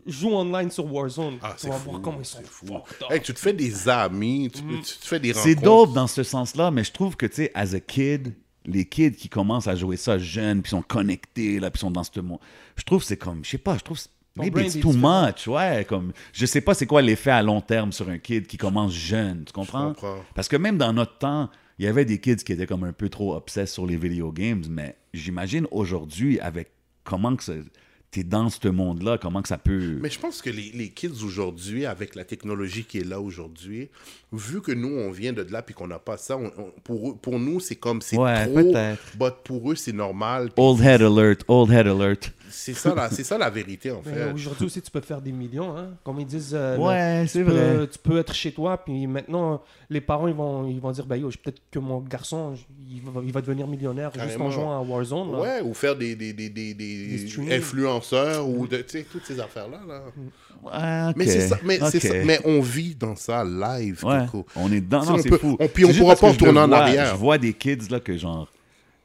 joue 0.04 0.32
online 0.34 0.70
sur 0.70 0.92
Warzone. 0.92 1.38
Ah, 1.42 1.50
tu 1.56 1.62
c'est 1.62 1.68
vas 1.68 1.76
fou, 1.76 1.90
voir 1.90 2.02
comment 2.02 2.18
ils 2.18 2.24
sont 2.24 2.38
c'est 2.40 2.48
fou. 2.48 2.66
Hey, 3.08 3.20
tu 3.22 3.32
te 3.32 3.38
fais 3.38 3.52
des 3.52 3.88
amis, 3.88 4.50
tu, 4.52 4.60
Mm. 4.62 4.82
tu 4.82 4.96
te 4.98 5.06
fais 5.06 5.20
des 5.20 5.32
C'est 5.32 5.54
rencontres. 5.54 5.62
dope 5.62 5.92
dans 5.94 6.06
ce 6.08 6.22
sens-là, 6.24 6.70
mais 6.72 6.82
je 6.82 6.90
trouve 6.92 7.16
que, 7.16 7.26
tu 7.26 7.36
sais, 7.36 7.52
as 7.54 7.74
a 7.74 7.78
kid, 7.80 8.34
les 8.66 8.84
kids 8.84 9.12
qui 9.12 9.28
commencent 9.28 9.68
à 9.68 9.76
jouer 9.76 9.96
ça 9.96 10.18
jeunes, 10.18 10.60
puis 10.62 10.70
sont 10.70 10.82
connectés, 10.82 11.60
là, 11.60 11.70
puis 11.70 11.78
sont 11.80 11.90
dans 11.92 12.02
ce 12.04 12.18
monde, 12.20 12.40
je 12.76 12.82
trouve 12.82 13.00
que 13.00 13.06
c'est 13.06 13.16
comme, 13.16 13.44
je 13.44 13.50
sais 13.50 13.58
pas, 13.58 13.76
je 13.78 13.84
trouve 13.84 13.98
maybe 14.36 14.58
it's 14.60 14.78
too 14.80 14.92
différent. 14.92 15.26
much, 15.26 15.46
ouais, 15.48 15.84
comme, 15.88 16.12
je 16.32 16.46
sais 16.46 16.60
pas 16.60 16.74
c'est 16.74 16.86
quoi 16.86 17.02
l'effet 17.02 17.30
à 17.30 17.42
long 17.42 17.60
terme 17.60 17.92
sur 17.92 18.08
un 18.08 18.18
kid 18.18 18.46
qui 18.46 18.56
commence 18.56 18.92
jeune, 18.92 19.44
tu 19.44 19.52
comprends? 19.52 19.88
comprends. 19.88 20.24
Parce 20.34 20.48
que 20.48 20.56
même 20.56 20.78
dans 20.78 20.92
notre 20.92 21.18
temps, 21.18 21.50
il 21.78 21.84
y 21.84 21.88
avait 21.88 22.04
des 22.04 22.18
kids 22.20 22.36
qui 22.36 22.52
étaient 22.52 22.66
comme 22.66 22.84
un 22.84 22.92
peu 22.92 23.08
trop 23.08 23.34
obsessed 23.34 23.68
sur 23.74 23.86
les 23.86 23.96
video 23.96 24.30
games, 24.32 24.62
mais 24.70 24.96
j'imagine 25.14 25.66
aujourd'hui, 25.70 26.38
avec 26.40 26.70
comment 27.04 27.34
que 27.34 27.42
c'est- 27.44 27.62
t'es 28.10 28.22
dans 28.24 28.50
ce 28.50 28.68
monde-là, 28.68 29.16
comment 29.16 29.40
que 29.40 29.48
ça 29.48 29.56
peut... 29.56 29.96
Mais 30.00 30.10
je 30.10 30.18
pense 30.20 30.42
que 30.42 30.50
les, 30.50 30.70
les 30.74 30.90
kids 30.90 31.24
aujourd'hui, 31.24 31.86
avec 31.86 32.14
la 32.14 32.24
technologie 32.24 32.84
qui 32.84 32.98
est 32.98 33.04
là 33.08 33.18
aujourd'hui, 33.18 33.88
vu 34.32 34.60
que 34.60 34.70
nous, 34.70 34.88
on 34.90 35.10
vient 35.10 35.32
de 35.32 35.40
là 35.50 35.62
puis 35.62 35.74
qu'on 35.74 35.86
n'a 35.86 35.98
pas 35.98 36.18
ça, 36.18 36.36
on- 36.36 36.52
on- 36.58 36.72
pour, 36.84 37.10
eux- 37.10 37.16
pour 37.16 37.38
nous, 37.38 37.58
c'est 37.58 37.76
comme 37.76 38.02
c'est 38.02 38.18
Ouais, 38.18 38.44
trop. 38.44 38.54
peut-être. 38.54 39.16
But 39.18 39.34
pour 39.44 39.72
eux, 39.72 39.76
c'est 39.76 39.94
normal. 39.94 40.50
Old 40.58 40.80
head 40.82 41.00
alert, 41.00 41.42
old 41.48 41.70
head 41.70 41.86
alert. 41.86 42.32
C'est 42.54 42.74
ça, 42.74 42.94
la- 42.94 43.10
c'est 43.10 43.24
ça 43.24 43.38
la 43.38 43.48
vérité, 43.50 43.90
en 43.90 44.02
Mais 44.04 44.12
fait. 44.14 44.32
aujourd'hui 44.32 44.66
aussi, 44.66 44.80
tu 44.82 44.90
peux 44.90 45.00
faire 45.00 45.20
des 45.20 45.32
millions. 45.32 45.76
Hein? 45.76 45.88
Comme 46.04 46.20
ils 46.20 46.26
disent, 46.26 46.52
euh, 46.54 46.76
Ouais, 46.76 47.24
c'est 47.26 47.38
tu 47.40 47.44
peux- 47.46 47.50
vrai. 47.52 47.88
tu 47.90 47.98
peux 47.98 48.18
être 48.18 48.34
chez 48.34 48.52
toi, 48.52 48.76
puis 48.76 49.06
maintenant, 49.06 49.62
les 49.90 50.00
parents, 50.00 50.28
ils 50.28 50.34
vont, 50.34 50.66
ils 50.68 50.80
vont 50.80 50.90
dire, 50.92 51.06
bah 51.06 51.16
yo, 51.16 51.28
peut-être 51.42 51.60
que 51.70 51.78
mon 51.78 52.00
garçon, 52.00 52.54
il 52.90 53.00
va, 53.02 53.20
il 53.24 53.32
va 53.32 53.40
devenir 53.40 53.66
millionnaire 53.66 54.10
juste 54.12 54.24
Carrément. 54.26 54.44
en 54.46 54.50
jouant 54.50 54.78
à 54.78 54.80
Warzone. 54.82 55.32
là. 55.32 55.40
Ouais, 55.40 55.60
ou 55.62 55.72
faire 55.74 55.96
des, 55.96 56.14
des, 56.14 56.32
des, 56.32 56.50
des, 56.50 56.74
des 56.74 57.52
influenceurs 57.52 58.46
ou 58.48 58.66
de, 58.66 58.76
tu 58.78 58.84
sais, 58.88 59.06
toutes 59.10 59.24
ces 59.24 59.40
affaires-là. 59.40 59.80
Là. 59.88 61.12
Mais 61.16 61.26
c'est 61.26 61.48
ça, 61.48 61.58
mais, 61.64 61.78
c'est 61.90 61.96
ok. 61.96 62.02
ça, 62.12 62.24
mais 62.24 62.38
on 62.44 62.60
vit 62.60 62.94
dans 62.94 63.16
ça 63.16 63.44
live, 63.44 64.04
Ouais, 64.04 64.26
on 64.56 64.70
est 64.70 64.80
sais, 64.80 65.06
Non, 65.10 65.14
on 65.14 65.18
c'est 65.18 65.28
peut- 65.28 65.38
fou. 65.38 65.56
on- 65.58 65.66
puis 65.68 65.84
on 65.84 65.88
C'est 65.88 65.94
juste 65.94 66.00
pourra 66.04 66.16
pas 66.16 66.30
retourner 66.30 66.60
en 66.60 66.68
vois, 66.68 66.76
arrière. 66.78 67.06
Je 67.12 67.16
vois 67.16 67.38
des 67.38 67.52
kids 67.52 67.88
là 67.90 67.98
que 68.00 68.16
genre 68.16 68.48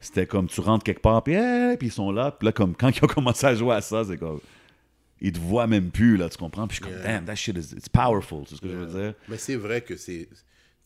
c'était 0.00 0.26
comme 0.26 0.46
tu 0.48 0.60
rentres 0.60 0.84
quelque 0.84 1.00
part 1.02 1.22
puis, 1.22 1.34
hey, 1.34 1.76
puis 1.76 1.88
ils 1.88 1.92
sont 1.92 2.10
là 2.12 2.30
puis 2.32 2.46
là 2.46 2.52
comme 2.52 2.74
quand 2.76 2.88
ils 2.88 3.04
ont 3.04 3.06
commencé 3.14 3.46
à 3.46 3.54
jouer 3.54 3.74
à 3.74 3.80
ça 3.80 4.04
c'est 4.04 4.16
comme 4.16 4.40
ils 5.20 5.32
te 5.32 5.38
voient 5.38 5.66
même 5.66 5.90
plus 5.90 6.16
là 6.16 6.28
tu 6.28 6.36
comprends? 6.38 6.66
Puis 6.68 6.78
je 6.78 6.84
suis 6.84 6.92
comme 6.92 7.02
Yeah. 7.02 7.14
damn 7.18 7.24
that 7.24 7.34
shit 7.36 7.56
is 7.56 7.72
it's 7.76 7.88
powerful 7.88 8.44
c'est 8.46 8.56
ce 8.56 8.60
que 8.60 8.68
je 8.68 8.76
veux 8.76 8.86
dire. 9.02 9.14
Mais 9.28 9.36
c'est 9.38 9.56
vrai 9.56 9.80
que 9.82 9.96
c'est 9.96 10.28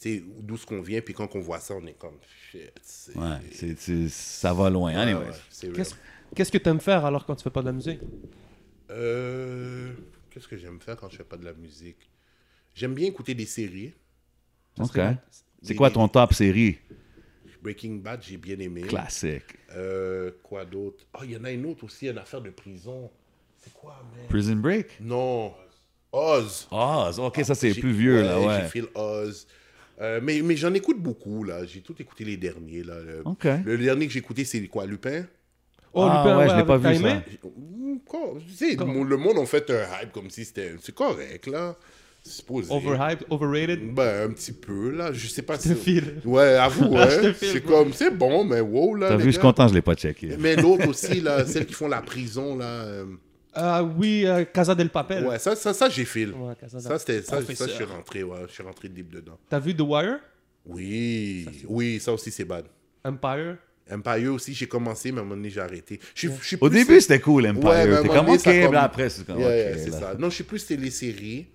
tu 0.01 0.17
sais, 0.17 0.25
d'où 0.41 0.57
ce 0.57 0.67
qu'on 0.67 0.81
vient, 0.83 1.01
puis 1.01 1.15
quand 1.15 1.37
on 1.37 1.41
voit 1.41 1.61
ça, 1.61 1.75
on 1.75 1.87
est 1.87 1.93
comme 1.97 2.17
shit. 2.51 2.73
c'est- 2.83 3.17
Ouais, 3.17 3.37
c'est 3.53 3.79
c'est- 3.79 4.09
ça 4.09 4.53
va 4.53 4.69
loin. 4.69 4.93
Ouais, 4.93 5.15
ouais, 5.15 5.21
real. 5.21 5.73
Qu'est-ce 5.75 5.95
qu'est-ce 6.35 6.51
que 6.51 6.59
tu 6.59 6.69
aimes 6.69 6.81
faire 6.81 7.05
alors 7.05 7.25
quand 7.25 7.37
tu 7.37 7.45
fais 7.45 7.51
pas 7.51 7.61
de 7.61 7.67
la 7.67 7.73
musique? 7.73 8.01
Euh, 8.91 9.93
Qu'est-ce 10.31 10.49
que 10.49 10.57
j'aime 10.57 10.81
faire 10.81 10.97
quand 10.97 11.09
je 11.11 11.17
fais 11.19 11.25
pas 11.25 11.37
de 11.37 11.45
la 11.45 11.53
musique? 11.53 12.09
J'aime 12.75 12.95
bien 12.95 13.07
écouter 13.07 13.35
des 13.35 13.45
séries. 13.47 13.93
Ok. 14.81 14.99
C'est 15.61 15.69
Des- 15.69 15.75
quoi 15.77 15.91
ton 15.91 16.09
top 16.09 16.33
série? 16.33 16.79
Breaking 17.63 17.97
Bad, 18.03 18.21
j'ai 18.23 18.37
bien 18.37 18.59
aimé. 18.59 18.83
classique? 18.83 19.57
Euh, 19.77 20.33
quoi 20.43 20.65
d'autre? 20.65 21.05
Oh, 21.15 21.21
il 21.25 21.31
y 21.33 21.37
en 21.37 21.45
a 21.45 21.51
une 21.51 21.65
autre 21.67 21.85
aussi, 21.85 22.09
une 22.09 22.19
affaire 22.19 22.41
de 22.41 22.51
prison. 22.51 23.11
C'est 23.59 23.73
quoi, 23.73 24.03
man? 24.17 24.27
Prison 24.29 24.57
Break? 24.57 24.99
Non. 25.01 25.55
Oz. 26.11 26.69
Ah, 26.71 27.11
ok, 27.17 27.41
ça 27.45 27.55
c'est 27.55 27.73
plus 27.75 27.93
vieux 27.93 28.23
là, 28.23 28.39
ouais. 28.41 28.59
J'ai 28.63 28.69
fait 28.83 28.89
Oz. 28.99 29.47
Euh, 30.01 30.21
mais 30.23 30.43
mais 30.43 30.57
j'en 30.57 30.75
écoute 30.75 30.99
beaucoup, 31.01 31.45
là. 31.45 31.65
J'ai 31.65 31.81
tout 31.81 31.95
écouté 32.01 32.25
les 32.25 32.37
derniers, 32.37 32.83
là. 32.83 33.01
Le, 33.01 33.23
Ok. 33.25 33.47
le 33.65 33.79
dernier 33.79 34.07
que 34.09 34.13
j'ai 34.13 34.19
écouté, 34.19 34.45
c'est 34.45 34.67
quoi 34.67 34.85
Lupin? 34.85 35.25
Oh, 35.95 36.03
Ah, 36.03 36.25
Lupin, 36.25 36.39
ouais, 36.39 36.49
je 36.49 36.57
l'ai 36.57 36.65
pas 36.67 36.79
vu, 36.79 36.97
ça. 36.97 37.23
Quoi, 38.07 38.35
tu 38.47 38.55
sais, 38.55 38.75
le 38.75 39.17
monde 39.17 39.39
en 39.39 39.47
fait 39.47 39.71
un 39.71 39.85
hype 40.03 40.13
comme 40.13 40.29
si 40.31 40.45
c'était. 40.45 40.75
C'est 40.83 40.95
correct, 40.95 41.47
là. 41.47 41.77
Supposé. 42.25 42.73
Overhyped, 42.73 43.27
overrated? 43.31 43.95
Ben, 43.95 44.31
un 44.31 44.33
petit 44.33 44.53
peu, 44.53 44.91
là. 44.91 45.13
Je 45.13 45.27
sais 45.27 45.43
pas 45.43 45.55
Je 45.57 45.63
te 45.63 45.69
si. 45.69 45.75
file. 45.75 46.21
Ouais, 46.25 46.55
avoue, 46.55 46.97
file, 47.21 47.35
C'est 47.41 47.61
comme. 47.65 47.93
C'est 47.93 48.11
bon, 48.17 48.45
mais 48.45 48.61
wow, 48.61 48.95
là. 48.95 49.09
T'as 49.09 49.17
vu, 49.17 49.25
je 49.25 49.31
suis 49.31 49.37
gars. 49.39 49.43
content, 49.43 49.67
je 49.69 49.75
l'ai 49.75 49.83
pas 49.83 49.95
checké. 49.97 50.37
Mais 50.39 50.55
l'autre 50.55 50.87
aussi, 50.89 51.21
là, 51.21 51.45
celles 51.45 51.67
qui 51.67 51.75
font 51.75 51.89
la 51.89 52.01
prison, 52.01 52.57
là. 52.57 52.65
euh, 52.65 53.05
Ah 53.55 53.83
oui, 53.83 54.23
euh, 54.25 54.45
Casa 54.45 54.75
del 54.77 54.89
Papel. 54.91 55.27
Ouais, 55.27 55.39
ça, 55.41 55.57
ça, 55.57 55.75
ça 55.75 55.89
j'ai 55.89 56.05
fil. 56.05 56.31
Ouais, 56.33 56.55
Casa 56.61 56.79
del 56.79 56.87
Ça, 56.87 56.99
c'était. 57.01 57.23
Ça, 57.23 57.43
ça, 57.43 57.67
je 57.67 57.73
suis 57.73 57.85
rentré, 57.85 58.23
ouais. 58.23 58.39
Je 58.47 58.53
suis 58.53 58.63
rentré 58.63 58.89
deep 58.89 59.13
dedans. 59.13 59.37
T'as 59.49 59.59
vu 59.59 59.75
The 59.75 59.81
Wire? 59.81 60.19
Oui, 60.65 61.47
oui, 61.69 61.99
ça 62.01 62.13
aussi, 62.13 62.31
c'est 62.31 62.45
bad. 62.45 62.67
Empire? 63.05 63.57
Empire 63.91 64.33
aussi, 64.33 64.55
j'ai 64.55 64.69
commencé, 64.69 65.11
mais 65.11 65.19
à 65.19 65.21
un 65.23 65.25
moment 65.25 65.35
donné, 65.37 65.51
j'ai 65.51 65.61
arrêté. 65.61 65.99
Je 66.15 66.29
suis- 66.29 66.39
je 66.41 66.47
suis 66.47 66.57
Au 66.61 66.69
plus- 66.69 66.85
début, 66.85 67.01
c'était 67.01 67.19
cool, 67.21 67.49
Empire. 67.49 67.69
Ouais, 67.69 68.03
T'es 68.03 68.09
comme, 68.09 68.29
ok, 68.29 68.47
après, 68.77 69.09
c'est 69.11 69.27
comme, 69.27 69.41
Yeah, 69.41 69.49
ok, 69.49 69.55
yeah, 69.55 69.79
c'est 69.79 69.91
là. 69.91 69.99
ça. 69.99 70.15
Non, 70.17 70.31
je 70.31 70.35
suis 70.37 70.45
plus 70.45 70.65
téléséries. 70.65 71.49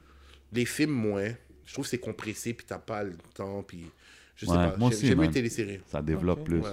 Les 0.53 0.65
films, 0.65 0.91
moins. 0.91 1.29
Je 1.65 1.73
trouve 1.73 1.85
que 1.85 1.89
c'est 1.89 1.97
compressé, 1.97 2.53
puis 2.53 2.65
t'as 2.67 2.77
pas 2.79 3.03
le 3.03 3.13
temps, 3.33 3.63
puis... 3.67 3.85
Je 4.35 4.45
sais 4.45 4.51
Ouais, 4.51 4.57
pas. 4.57 4.75
moi 4.77 4.89
J'ai- 4.91 4.95
aussi, 5.07 5.15
man. 5.15 5.31
téléséries. 5.31 5.79
Ça 5.87 5.99
développe 6.01 6.43
plus. 6.43 6.59
Ouais. 6.59 6.69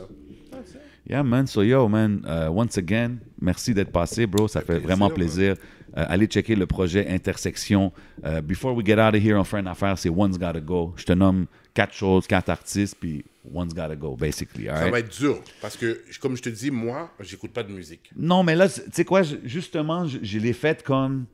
Yeah, 1.08 1.22
man. 1.22 1.46
So, 1.46 1.62
yo, 1.62 1.88
man, 1.88 2.22
uh, 2.26 2.48
once 2.50 2.76
again, 2.78 3.16
merci 3.40 3.72
d'être 3.72 3.90
passé, 3.90 4.26
bro. 4.26 4.48
Ça 4.48 4.60
fait 4.60 4.66
plaisir, 4.74 4.86
vraiment 4.86 5.08
plaisir. 5.10 5.56
Euh, 5.96 6.04
allez 6.08 6.26
checker 6.26 6.56
le 6.56 6.66
projet 6.66 7.08
Intersection. 7.08 7.90
Euh, 8.24 8.42
before 8.42 8.74
we 8.74 8.84
get 8.84 8.98
out 8.98 9.14
of 9.14 9.22
here, 9.24 9.38
on 9.38 9.44
fait 9.44 9.60
une 9.60 9.66
affaire, 9.66 9.96
c'est 9.98 10.08
One's 10.10 10.38
Gotta 10.38 10.60
Go. 10.60 10.92
Je 10.96 11.04
te 11.04 11.12
nomme 11.12 11.46
quatre 11.72 11.94
choses, 11.94 12.26
quatre 12.26 12.50
artistes, 12.50 12.96
puis 13.00 13.24
One's 13.52 13.72
Gotta 13.74 13.96
Go, 13.96 14.14
basically. 14.14 14.68
all 14.68 14.76
Ça 14.76 14.80
right? 14.82 14.92
va 14.92 14.98
être 15.00 15.18
dur, 15.18 15.40
parce 15.62 15.76
que, 15.78 16.02
comme 16.20 16.36
je 16.36 16.42
te 16.42 16.48
dis, 16.50 16.70
moi, 16.70 17.12
j'écoute 17.20 17.52
pas 17.52 17.62
de 17.62 17.72
musique. 17.72 18.10
Non, 18.16 18.42
mais 18.42 18.54
là, 18.56 18.68
tu 18.68 18.80
sais 18.92 19.04
quoi, 19.06 19.22
justement, 19.44 20.06
je, 20.06 20.18
je 20.22 20.38
l'ai 20.38 20.52
fait 20.52 20.82
comme 20.82 21.24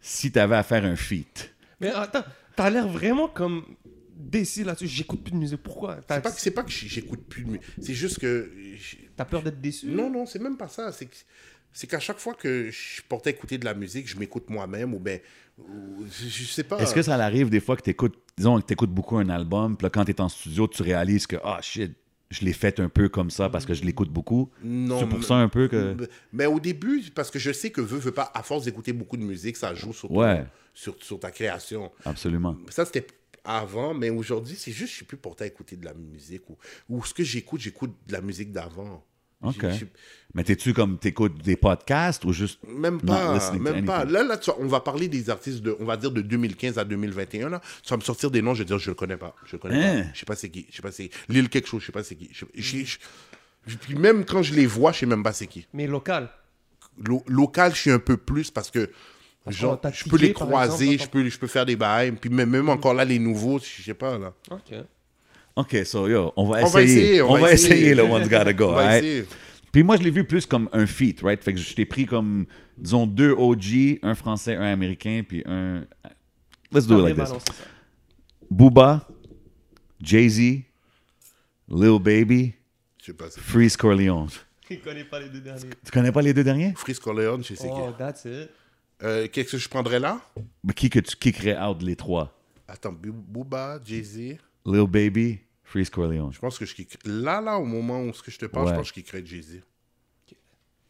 si 0.00 0.32
tu 0.32 0.38
avais 0.38 0.56
à 0.56 0.62
faire 0.62 0.84
un 0.86 0.96
feat. 0.96 1.52
Mais 1.80 1.88
attends, 1.90 2.24
t'as 2.56 2.70
l'air 2.70 2.86
vraiment 2.88 3.28
comme 3.28 3.64
décis 4.16 4.64
là-dessus. 4.64 4.86
J'écoute 4.86 5.22
plus 5.22 5.32
de 5.32 5.36
musique. 5.38 5.62
Pourquoi? 5.62 5.96
C'est 6.08 6.22
pas, 6.22 6.30
que- 6.30 6.40
c'est 6.40 6.50
pas 6.50 6.62
que 6.62 6.70
j'écoute 6.70 7.24
plus 7.28 7.44
de 7.44 7.48
musique. 7.52 7.62
C'est 7.80 7.94
juste 7.94 8.18
que... 8.18 8.50
t'as 9.16 9.24
peur 9.24 9.42
d'être 9.42 9.60
déçu? 9.60 9.86
Non, 9.86 10.10
non, 10.10 10.26
c'est 10.26 10.38
même 10.40 10.56
pas 10.56 10.68
ça. 10.68 10.92
C'est 10.92 11.06
que- 11.06 11.16
c'est 11.72 11.86
qu'à 11.86 12.00
chaque 12.00 12.18
fois 12.18 12.34
que 12.34 12.68
je 12.70 13.00
portais 13.08 13.30
à 13.30 13.32
écouter 13.32 13.56
de 13.56 13.64
la 13.64 13.74
musique, 13.74 14.08
je 14.08 14.18
m'écoute 14.18 14.50
moi-même, 14.50 14.92
ou 14.92 14.98
ben... 14.98 15.20
ou- 15.58 16.04
je, 16.06 16.28
je 16.28 16.44
sais 16.44 16.64
pas. 16.64 16.78
Est-ce 16.80 16.92
que 16.94 17.02
ça 17.02 17.14
arrive 17.14 17.48
des 17.48 17.60
fois 17.60 17.76
que 17.76 17.82
tu 17.82 17.90
écoutes, 17.90 18.18
disons 18.36 18.60
que 18.60 18.66
tu 18.66 18.72
écoutes 18.72 18.90
beaucoup 18.90 19.16
un 19.18 19.28
album, 19.28 19.76
puis 19.76 19.84
là, 19.84 19.90
quand 19.90 20.04
tu 20.04 20.10
es 20.10 20.20
en 20.20 20.28
studio, 20.28 20.66
tu 20.68 20.82
réalises 20.82 21.26
que, 21.26 21.36
ah, 21.44 21.60
shit, 21.62 21.92
je 22.30 22.44
l'ai 22.44 22.52
fait 22.52 22.78
un 22.80 22.88
peu 22.88 23.08
comme 23.08 23.30
ça 23.30 23.48
parce 23.48 23.66
que 23.66 23.74
je 23.74 23.82
l'écoute 23.84 24.10
beaucoup? 24.10 24.50
Non, 24.62 25.00
C'est 25.00 25.08
pour 25.08 25.24
ça 25.24 25.34
un 25.36 25.48
peu 25.48 25.68
que. 25.68 25.96
Mais 26.32 26.46
au 26.46 26.60
début, 26.60 27.02
parce 27.14 27.30
que 27.30 27.38
je 27.38 27.52
sais 27.52 27.70
que 27.70 27.80
veux, 27.80 27.98
veux 27.98 28.12
pas, 28.12 28.30
à 28.34 28.42
force 28.42 28.64
d'écouter 28.64 28.92
beaucoup 28.92 29.16
de 29.16 29.22
musique, 29.24 29.56
ça 29.56 29.74
joue 29.74 29.92
sur, 29.92 30.08
ton- 30.08 30.14
sur, 30.72 30.96
sur 31.02 31.18
ta 31.18 31.30
création. 31.30 31.90
Absolument. 32.04 32.56
Ça, 32.68 32.84
c'était 32.84 33.06
avant, 33.44 33.94
mais 33.94 34.10
aujourd'hui, 34.10 34.54
c'est 34.56 34.70
juste, 34.72 34.90
je 34.90 34.96
suis 34.96 35.04
plus 35.06 35.16
porté 35.16 35.44
à 35.44 35.46
écouter 35.46 35.74
de 35.76 35.84
la 35.84 35.94
musique. 35.94 36.48
Ou, 36.50 36.56
ou 36.88 37.04
ce 37.04 37.14
que 37.14 37.24
j'écoute, 37.24 37.60
j'écoute 37.60 37.94
de 38.06 38.12
la 38.12 38.20
musique 38.20 38.52
d'avant. 38.52 39.04
OK. 39.42 39.54
J'ai- 39.60 39.72
j'ai- 39.72 39.86
Mais 40.34 40.44
t'es-tu 40.44 40.72
comme, 40.74 40.96
t'écoutes 40.98 41.42
des 41.42 41.56
podcasts 41.56 42.24
ou 42.24 42.32
juste. 42.32 42.60
Même 42.68 43.00
Not 43.02 43.06
pas, 43.14 43.52
même 43.58 43.84
pas. 43.84 44.04
Là, 44.04 44.22
là, 44.22 44.36
tu 44.36 44.50
on 44.60 44.66
va 44.66 44.78
parler 44.80 45.08
des 45.08 45.28
artistes 45.28 45.60
de, 45.60 45.76
on 45.80 45.84
va 45.84 45.96
dire 45.96 46.12
de 46.12 46.20
2015 46.20 46.78
à 46.78 46.84
2021. 46.84 47.48
Là. 47.48 47.60
Tu 47.82 47.90
vas 47.90 47.96
me 47.96 48.02
sortir 48.02 48.30
des 48.30 48.40
noms, 48.42 48.54
je 48.54 48.60
vais 48.60 48.64
dire, 48.66 48.78
je 48.78 48.90
le 48.90 48.94
connais 48.94 49.16
pas. 49.16 49.34
Je 49.46 49.52
le 49.52 49.58
connais 49.58 49.82
Hein? 49.84 50.02
pas. 50.04 50.08
Je 50.14 50.18
sais 50.20 50.26
pas 50.26 50.36
c'est 50.36 50.48
qui. 50.50 50.66
Je 50.70 50.76
sais 50.76 50.82
pas 50.82 50.92
c'est 50.92 51.08
qui. 51.08 51.18
Lille 51.28 51.48
quelque 51.48 51.66
chose, 51.66 51.80
je 51.80 51.86
sais 51.86 51.92
pas 51.92 52.04
c'est 52.04 52.14
qui. 52.14 52.28
Je, 52.32 52.44
je- 52.54 52.96
je- 53.66 53.76
puis 53.76 53.96
même 53.96 54.24
quand 54.24 54.42
je 54.42 54.54
les 54.54 54.66
vois, 54.66 54.92
je 54.92 54.98
sais 55.00 55.06
même 55.06 55.22
pas 55.24 55.32
c'est 55.32 55.48
qui. 55.48 55.66
Mais 55.74 55.88
local. 55.88 56.28
Lo- 57.04 57.24
local, 57.26 57.74
je 57.74 57.80
suis 57.80 57.90
un 57.90 57.98
peu 57.98 58.16
plus 58.16 58.52
parce 58.52 58.70
que 58.70 58.88
genre, 59.48 59.80
je 59.92 60.04
peux 60.08 60.16
les 60.16 60.32
croiser, 60.32 60.92
exemple, 60.92 61.02
je, 61.02 61.08
peux, 61.24 61.28
je 61.28 61.38
peux 61.40 61.46
faire 61.48 61.66
des 61.66 61.74
bails. 61.76 62.12
Puis 62.12 62.30
même, 62.30 62.50
même 62.50 62.68
encore 62.68 62.94
là, 62.94 63.04
les 63.04 63.18
nouveaux, 63.18 63.58
je 63.58 63.82
sais 63.82 63.94
pas. 63.94 64.16
Là. 64.16 64.32
Ok. 64.50 64.74
OK, 65.56 65.84
so 65.84 66.08
yo, 66.08 66.32
on 66.36 66.48
va 66.48 66.62
On 66.64 66.66
va 66.68 66.82
essayer. 66.82 67.22
on, 67.22 67.38
va 67.38 67.52
essayer, 67.52 67.94
le 67.94 68.02
One's 68.04 68.28
Gotta 68.28 68.52
Go. 68.52 68.66
On 68.70 68.72
va 68.74 68.80
alright? 68.82 69.04
essayer. 69.04 69.24
Puis 69.72 69.82
moi, 69.82 69.96
je 69.96 70.02
l'ai 70.02 70.10
vu 70.10 70.24
plus 70.24 70.46
comme 70.46 70.68
un 70.72 70.86
feat, 70.86 71.20
right? 71.22 71.42
Fait 71.42 71.52
que 71.54 71.60
je 71.60 71.74
t'ai 71.74 71.84
pris 71.86 72.04
comme, 72.06 72.46
disons, 72.76 73.06
deux 73.06 73.32
OG, 73.32 73.98
un 74.02 74.14
français, 74.14 74.56
un 74.56 74.72
américain, 74.72 75.22
puis 75.26 75.42
un. 75.46 75.84
Let's 76.72 76.86
do 76.86 76.98
it 77.06 77.16
like 77.16 77.18
this. 77.18 77.28
Ça. 77.28 77.52
Booba, 78.50 79.06
Jay-Z, 80.00 80.62
Lil 81.68 81.98
Baby, 82.00 82.54
Je 83.00 83.06
sais 83.06 83.12
pas. 83.12 83.30
c'est- 83.30 83.40
Freeze 83.40 83.76
Corleone. 83.76 84.28
Il 84.68 84.80
connaît 84.80 85.04
pas 85.04 85.20
les 85.20 85.28
deux 85.28 85.40
derniers. 85.40 85.70
Tu 85.84 85.90
connais 85.92 86.12
pas 86.12 86.22
les 86.22 86.32
deux 86.32 86.44
derniers? 86.44 86.72
Freeze 86.76 86.98
Corleone, 87.00 87.42
je 87.44 87.54
sais 87.54 87.68
Oh, 87.70 87.90
that's 87.96 88.24
it. 88.24 88.48
qui. 88.48 89.04
Euh, 89.06 89.28
Qu'est-ce 89.32 89.52
que 89.52 89.58
je 89.58 89.68
prendrais 89.68 89.98
là? 89.98 90.20
Mais 90.62 90.72
qui 90.74 90.90
que 90.90 90.98
tu 91.00 91.16
kickerais 91.16 91.58
out 91.60 91.80
les 91.82 91.96
trois? 91.96 92.36
Attends, 92.68 92.92
Booba, 92.92 93.80
Jay-Z. 93.84 94.36
Lil 94.72 94.86
Baby, 94.86 95.40
Freeze 95.64 95.90
Corleone. 95.90 96.32
Je 96.32 96.38
pense 96.38 96.58
que 96.58 96.64
je. 96.64 96.74
Là, 97.04 97.40
là, 97.40 97.58
au 97.58 97.64
moment 97.64 98.02
où 98.02 98.12
ce 98.12 98.22
que 98.22 98.30
je 98.30 98.38
te 98.38 98.46
parle, 98.46 98.66
Ouais. 98.66 98.72
je 98.72 98.76
pense 98.78 98.92
que 98.92 99.00
je 99.00 99.02
kickerais 99.04 99.24
Jay-Z. 99.24 99.60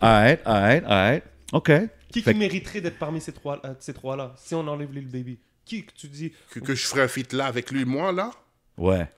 Alright, 0.00 0.40
alright, 0.44 0.84
alright. 0.84 1.24
OK. 1.52 1.70
Qui, 2.10 2.22
Fait 2.22 2.32
qui 2.32 2.34
que- 2.34 2.38
mériterait 2.38 2.80
d'être 2.80 2.98
parmi 2.98 3.20
ces 3.20 3.32
trois, 3.32 3.60
euh, 3.64 3.74
ces 3.78 3.94
trois-là 3.94 4.34
Si 4.36 4.54
on 4.54 4.66
enlève 4.66 4.92
Lil 4.92 5.08
Baby? 5.08 5.38
Qui 5.64 5.84
que 5.86 5.92
tu 5.92 6.08
dis? 6.08 6.32
Que, 6.50 6.60
que 6.60 6.74
je 6.74 6.86
ferais 6.86 7.02
un 7.02 7.08
feat 7.08 7.32
là 7.32 7.46
avec 7.46 7.70
lui, 7.70 7.84
moi, 7.84 8.12
là? 8.12 8.30
Ouais. 8.76 9.08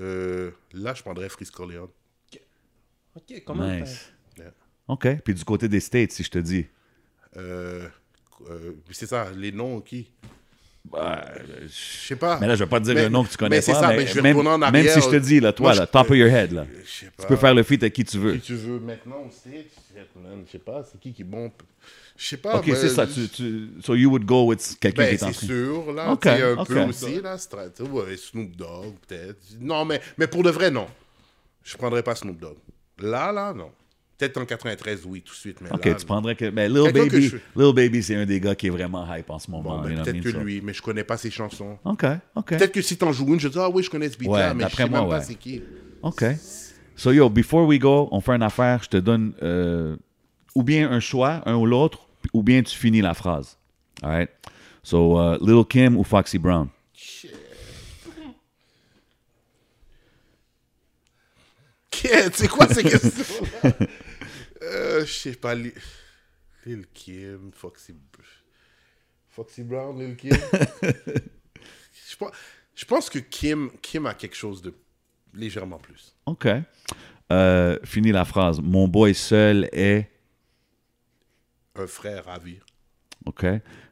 euh, 0.00 0.50
Là, 0.72 0.94
je 0.94 1.02
prendrais 1.02 1.28
Freeze 1.28 1.50
Corleone. 1.50 1.88
Ok, 3.14 3.42
comment 3.46 3.66
Nice. 3.66 4.12
Yeah. 4.36 4.52
OK. 4.88 5.08
Puis 5.24 5.32
du 5.34 5.42
côté 5.44 5.68
des 5.68 5.80
States, 5.80 6.12
si 6.12 6.22
je 6.22 6.30
te 6.30 6.38
dis. 6.38 6.66
Euh, 7.38 7.88
euh, 8.50 8.72
c'est 8.92 9.06
ça, 9.06 9.30
les 9.32 9.52
noms 9.52 9.80
qui? 9.80 10.12
Bah, 10.92 11.24
Je 11.66 12.06
sais 12.08 12.16
pas. 12.16 12.38
mais 12.40 12.46
là, 12.46 12.54
je 12.54 12.64
vais 12.64 12.70
pas 12.70 12.78
te 12.80 12.84
dire 12.84 12.94
Mais- 12.94 13.02
le 13.04 13.08
nom 13.08 13.24
que 13.24 13.30
tu 13.30 13.36
connais 13.36 13.56
mais 13.56 13.60
c'est 13.62 13.72
pas. 13.72 13.80
ça, 13.80 13.88
mais 13.88 13.96
mais 13.98 14.06
je 14.06 14.14
vais 14.14 14.22
même, 14.22 14.38
en 14.38 14.42
même 14.58 14.62
arrière. 14.62 14.92
si 14.94 15.00
je 15.00 15.08
te 15.10 15.16
dis, 15.16 15.40
là, 15.40 15.52
toi, 15.52 15.70
Moi, 15.70 15.80
là, 15.80 15.86
top 15.86 16.10
of 16.10 16.16
your 16.16 16.28
head, 16.28 16.52
là. 16.52 16.62
Pas. 16.64 17.22
Tu 17.22 17.26
peux 17.28 17.36
faire 17.36 17.54
le 17.54 17.62
feat 17.62 17.82
à 17.82 17.90
qui 17.90 18.04
tu 18.04 18.18
veux. 18.18 18.34
Qui 18.34 18.40
tu 18.40 18.54
veux 18.54 18.78
maintenant 18.78 19.28
man, 20.16 20.44
Je 20.46 20.52
sais 20.52 20.58
pas, 20.58 20.84
c'est 20.90 21.00
qui 21.00 21.12
qui 21.12 21.22
est 21.22 21.24
bon? 21.24 21.50
Je 22.16 22.26
sais 22.26 22.36
pas. 22.38 22.56
OK, 22.58 22.64
c'est 22.74 22.88
ça. 22.88 23.06
Tu, 23.06 23.28
tu, 23.28 23.68
so 23.82 23.94
you 23.94 24.10
would 24.10 24.24
go 24.24 24.46
with 24.46 24.76
quelqu'un 24.80 25.04
qui 25.04 25.08
Ben, 25.10 25.14
est 25.18 25.22
en 25.22 25.32
c'est 25.32 25.46
train. 25.46 25.46
sûr, 25.46 25.92
là. 25.92 26.12
Ok, 26.12 26.22
tu 26.22 26.28
sais, 26.28 26.42
un 26.42 26.52
ok. 26.56 26.66
peu 26.68 26.80
aussi, 26.84 27.20
là. 27.20 27.36
Strat- 27.36 27.80
ouais, 27.82 28.16
Snoop 28.16 28.56
Dogg, 28.56 28.94
peut-être. 29.06 29.38
Non, 29.60 29.84
mais, 29.84 30.00
mais 30.16 30.26
pour 30.26 30.42
de 30.42 30.50
vrai, 30.50 30.70
non. 30.70 30.86
Je 31.62 31.76
prendrais 31.76 32.02
pas 32.02 32.14
Snoop 32.14 32.38
Dogg. 32.38 32.56
Là, 33.00 33.32
là, 33.32 33.52
non. 33.52 33.70
Peut-être 34.18 34.38
en 34.38 34.46
93, 34.46 35.02
oui, 35.06 35.20
tout 35.20 35.34
de 35.34 35.38
suite. 35.38 35.60
Mais 35.60 35.70
OK, 35.70 35.84
là, 35.84 35.94
tu 35.94 36.06
prendrais 36.06 36.34
que. 36.34 36.46
Mais 36.46 36.70
Lil 36.70 36.90
Baby, 36.90 37.28
je- 37.28 37.36
Lil 37.54 37.74
Baby, 37.74 38.02
c'est 38.02 38.14
un 38.16 38.24
des 38.24 38.40
gars 38.40 38.54
qui 38.54 38.68
est 38.68 38.70
vraiment 38.70 39.06
hype 39.14 39.28
en 39.28 39.38
ce 39.38 39.50
moment. 39.50 39.76
Bon, 39.76 39.82
ben, 39.82 40.02
peut-être 40.02 40.22
que 40.22 40.28
lui, 40.38 40.62
mais 40.62 40.72
je 40.72 40.80
connais 40.80 41.04
pas 41.04 41.18
ses 41.18 41.30
chansons. 41.30 41.76
OK, 41.84 42.04
OK. 42.34 42.48
Peut-être 42.56 42.72
que 42.72 42.80
si 42.80 42.96
t'en 42.96 43.12
joues 43.12 43.34
une, 43.34 43.40
je 43.40 43.48
dis, 43.48 43.58
ah 43.60 43.68
oui, 43.68 43.82
je 43.82 43.90
connais 43.90 44.08
ce 44.08 44.16
beat-là, 44.16 44.48
Ouais, 44.48 44.54
mais 44.54 44.64
je 44.70 44.74
sais 44.76 44.88
moi, 44.88 45.00
même 45.00 45.08
pas 45.10 45.20
c'est 45.20 45.34
qui. 45.34 45.62
OK. 46.02 46.24
So, 46.94 47.12
yo, 47.12 47.28
before 47.28 47.66
we 47.66 47.78
go, 47.78 48.08
on 48.10 48.22
fait 48.22 48.32
une 48.32 48.42
affaire. 48.42 48.82
Je 48.84 48.88
te 48.88 48.96
donne 48.96 49.34
euh, 49.42 49.96
ou 50.54 50.62
bien 50.62 50.90
un 50.90 51.00
choix, 51.00 51.42
un 51.44 51.56
ou 51.56 51.66
l'autre, 51.66 52.08
ou 52.32 52.42
bien 52.42 52.62
tu 52.62 52.74
finis 52.74 53.02
la 53.02 53.12
phrase. 53.12 53.58
All 54.02 54.08
right? 54.10 54.30
So, 54.82 55.20
uh, 55.20 55.36
Lil 55.42 55.62
Kim 55.68 55.98
ou 55.98 56.04
Foxy 56.04 56.38
Brown? 56.38 56.68
C'est 62.32 62.48
quoi 62.48 62.66
ces 62.68 62.82
questions-là? 62.82 63.72
euh, 64.66 65.00
je 65.06 65.12
sais 65.12 65.34
pas. 65.34 65.54
Li- 65.54 65.72
Lil 66.64 66.86
Kim, 66.92 67.50
Foxy... 67.54 67.94
Foxy 69.30 69.62
Brown, 69.62 69.98
Lil 69.98 70.16
Kim. 70.16 70.30
je, 72.10 72.16
pense, 72.18 72.32
je 72.74 72.84
pense 72.84 73.10
que 73.10 73.18
Kim, 73.18 73.70
Kim 73.82 74.06
a 74.06 74.14
quelque 74.14 74.34
chose 74.36 74.62
de 74.62 74.74
légèrement 75.34 75.78
plus. 75.78 76.14
OK. 76.26 76.48
Euh, 77.32 77.78
finis 77.84 78.12
la 78.12 78.24
phrase. 78.24 78.60
Mon 78.60 78.88
boy 78.88 79.14
seul 79.14 79.68
est. 79.72 80.10
Un 81.74 81.86
frère 81.86 82.24
ravi, 82.24 82.58
OK. 83.26 83.44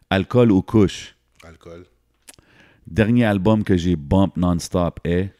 Alcool 0.08 0.50
ou 0.52 0.62
couche? 0.62 1.14
alcool, 1.42 1.84
Dernier 2.86 3.24
album 3.26 3.62
que 3.64 3.76
j'ai 3.76 3.96
bump 3.96 4.36
non-stop 4.36 5.00
est? 5.04 5.30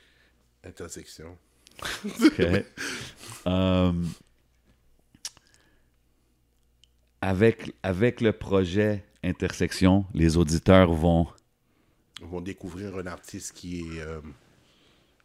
intersection. 0.64 1.36
OK. 2.04 2.64
Um, 3.46 4.12
avec, 7.24 7.74
avec 7.82 8.20
le 8.20 8.32
projet 8.32 9.04
Intersection, 9.22 10.04
les 10.12 10.36
auditeurs 10.36 10.92
vont. 10.92 11.26
Vont 12.20 12.42
découvrir 12.42 12.96
un 12.96 13.06
artiste 13.06 13.52
qui 13.52 13.80
est... 13.80 14.00
euh, 14.00 14.20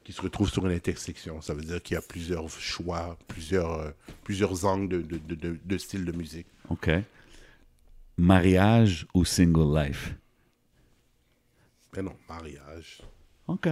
qui 0.06 0.14
se 0.14 0.22
retrouve 0.22 0.50
sur 0.50 0.66
une 0.66 0.72
intersection. 0.72 1.42
Ça 1.42 1.54
veut 1.54 1.62
dire 1.62 1.84
qu'il 1.84 1.96
y 1.96 1.98
a 1.98 2.02
plusieurs 2.02 2.50
choix, 2.50 3.18
plusieurs, 3.28 3.74
euh, 3.74 3.92
plusieurs 4.24 4.66
angles 4.66 4.88
de, 4.88 5.02
de, 5.02 5.18
de, 5.18 5.36
de, 5.36 5.60
de 5.64 5.78
style 5.78 6.06
de 6.06 6.12
musique. 6.12 6.48
OK. 6.70 6.90
Mariage 8.18 9.06
ou 9.14 9.24
single 9.26 9.78
life? 9.78 10.16
Mais 11.96 12.02
non, 12.02 12.16
mariage. 12.28 13.02
OK. 13.48 13.68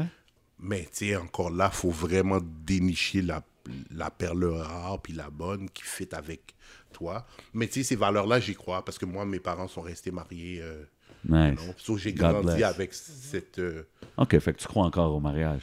Mais 0.59 0.83
tu 0.83 1.07
sais, 1.07 1.15
encore 1.15 1.49
là, 1.49 1.69
faut 1.71 1.91
vraiment 1.91 2.39
dénicher 2.41 3.21
la, 3.21 3.43
la 3.89 4.11
perle 4.11 4.45
rare 4.45 5.01
puis 5.01 5.13
la 5.13 5.29
bonne 5.29 5.69
qui 5.69 5.83
fit 5.83 6.09
avec 6.11 6.55
toi. 6.97 7.25
Mais 7.53 7.67
tu 7.67 7.73
sais, 7.75 7.83
ces 7.83 7.95
valeurs-là, 7.95 8.39
j'y 8.39 8.55
crois 8.55 8.83
parce 8.83 8.97
que 8.97 9.05
moi, 9.05 9.25
mes 9.25 9.39
parents 9.39 9.67
sont 9.67 9.81
restés 9.81 10.11
mariés. 10.11 10.59
euh, 10.61 10.83
Nice. 11.27 11.59
So, 11.77 11.97
j'ai 11.97 12.13
grandi 12.13 12.45
bless. 12.55 12.63
avec 12.63 12.93
cette. 12.93 13.59
euh, 13.59 13.83
OK, 14.17 14.37
fait 14.39 14.53
que 14.53 14.59
tu 14.59 14.67
crois 14.67 14.85
encore 14.85 15.13
au 15.13 15.19
mariage. 15.19 15.61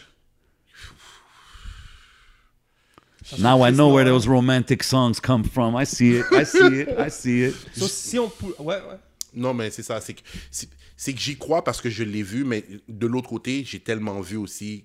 Now 3.39 3.65
I 3.65 3.71
know 3.73 3.91
where 3.91 4.05
those 4.05 4.27
romantic 4.29 4.83
songs 4.83 5.15
come 5.21 5.45
from. 5.45 5.75
I 5.77 5.85
see 5.87 6.19
it. 6.19 6.27
I 6.31 6.45
see 6.45 6.81
it. 6.83 6.89
I 6.99 7.11
see 7.11 7.45
it. 7.49 7.55
So, 7.75 7.89
si 7.89 8.19
on 8.19 8.29
pou- 8.29 8.55
Ouais, 8.59 8.77
ouais. 8.77 8.99
Non, 9.33 9.55
mais 9.55 9.71
c'est 9.71 9.83
ça. 9.83 10.01
C'est 10.01 10.15
que, 10.15 10.21
c'est 10.51 11.15
que 11.15 11.21
j'y 11.21 11.37
crois 11.39 11.65
parce 11.65 11.81
que 11.81 11.89
je 11.89 12.05
l'ai 12.05 12.23
vu, 12.23 12.45
mais 12.45 12.65
de 12.89 13.07
l'autre 13.07 13.29
côté, 13.31 13.65
j'ai 13.65 13.81
tellement 13.81 14.21
vu 14.21 14.37
aussi 14.37 14.85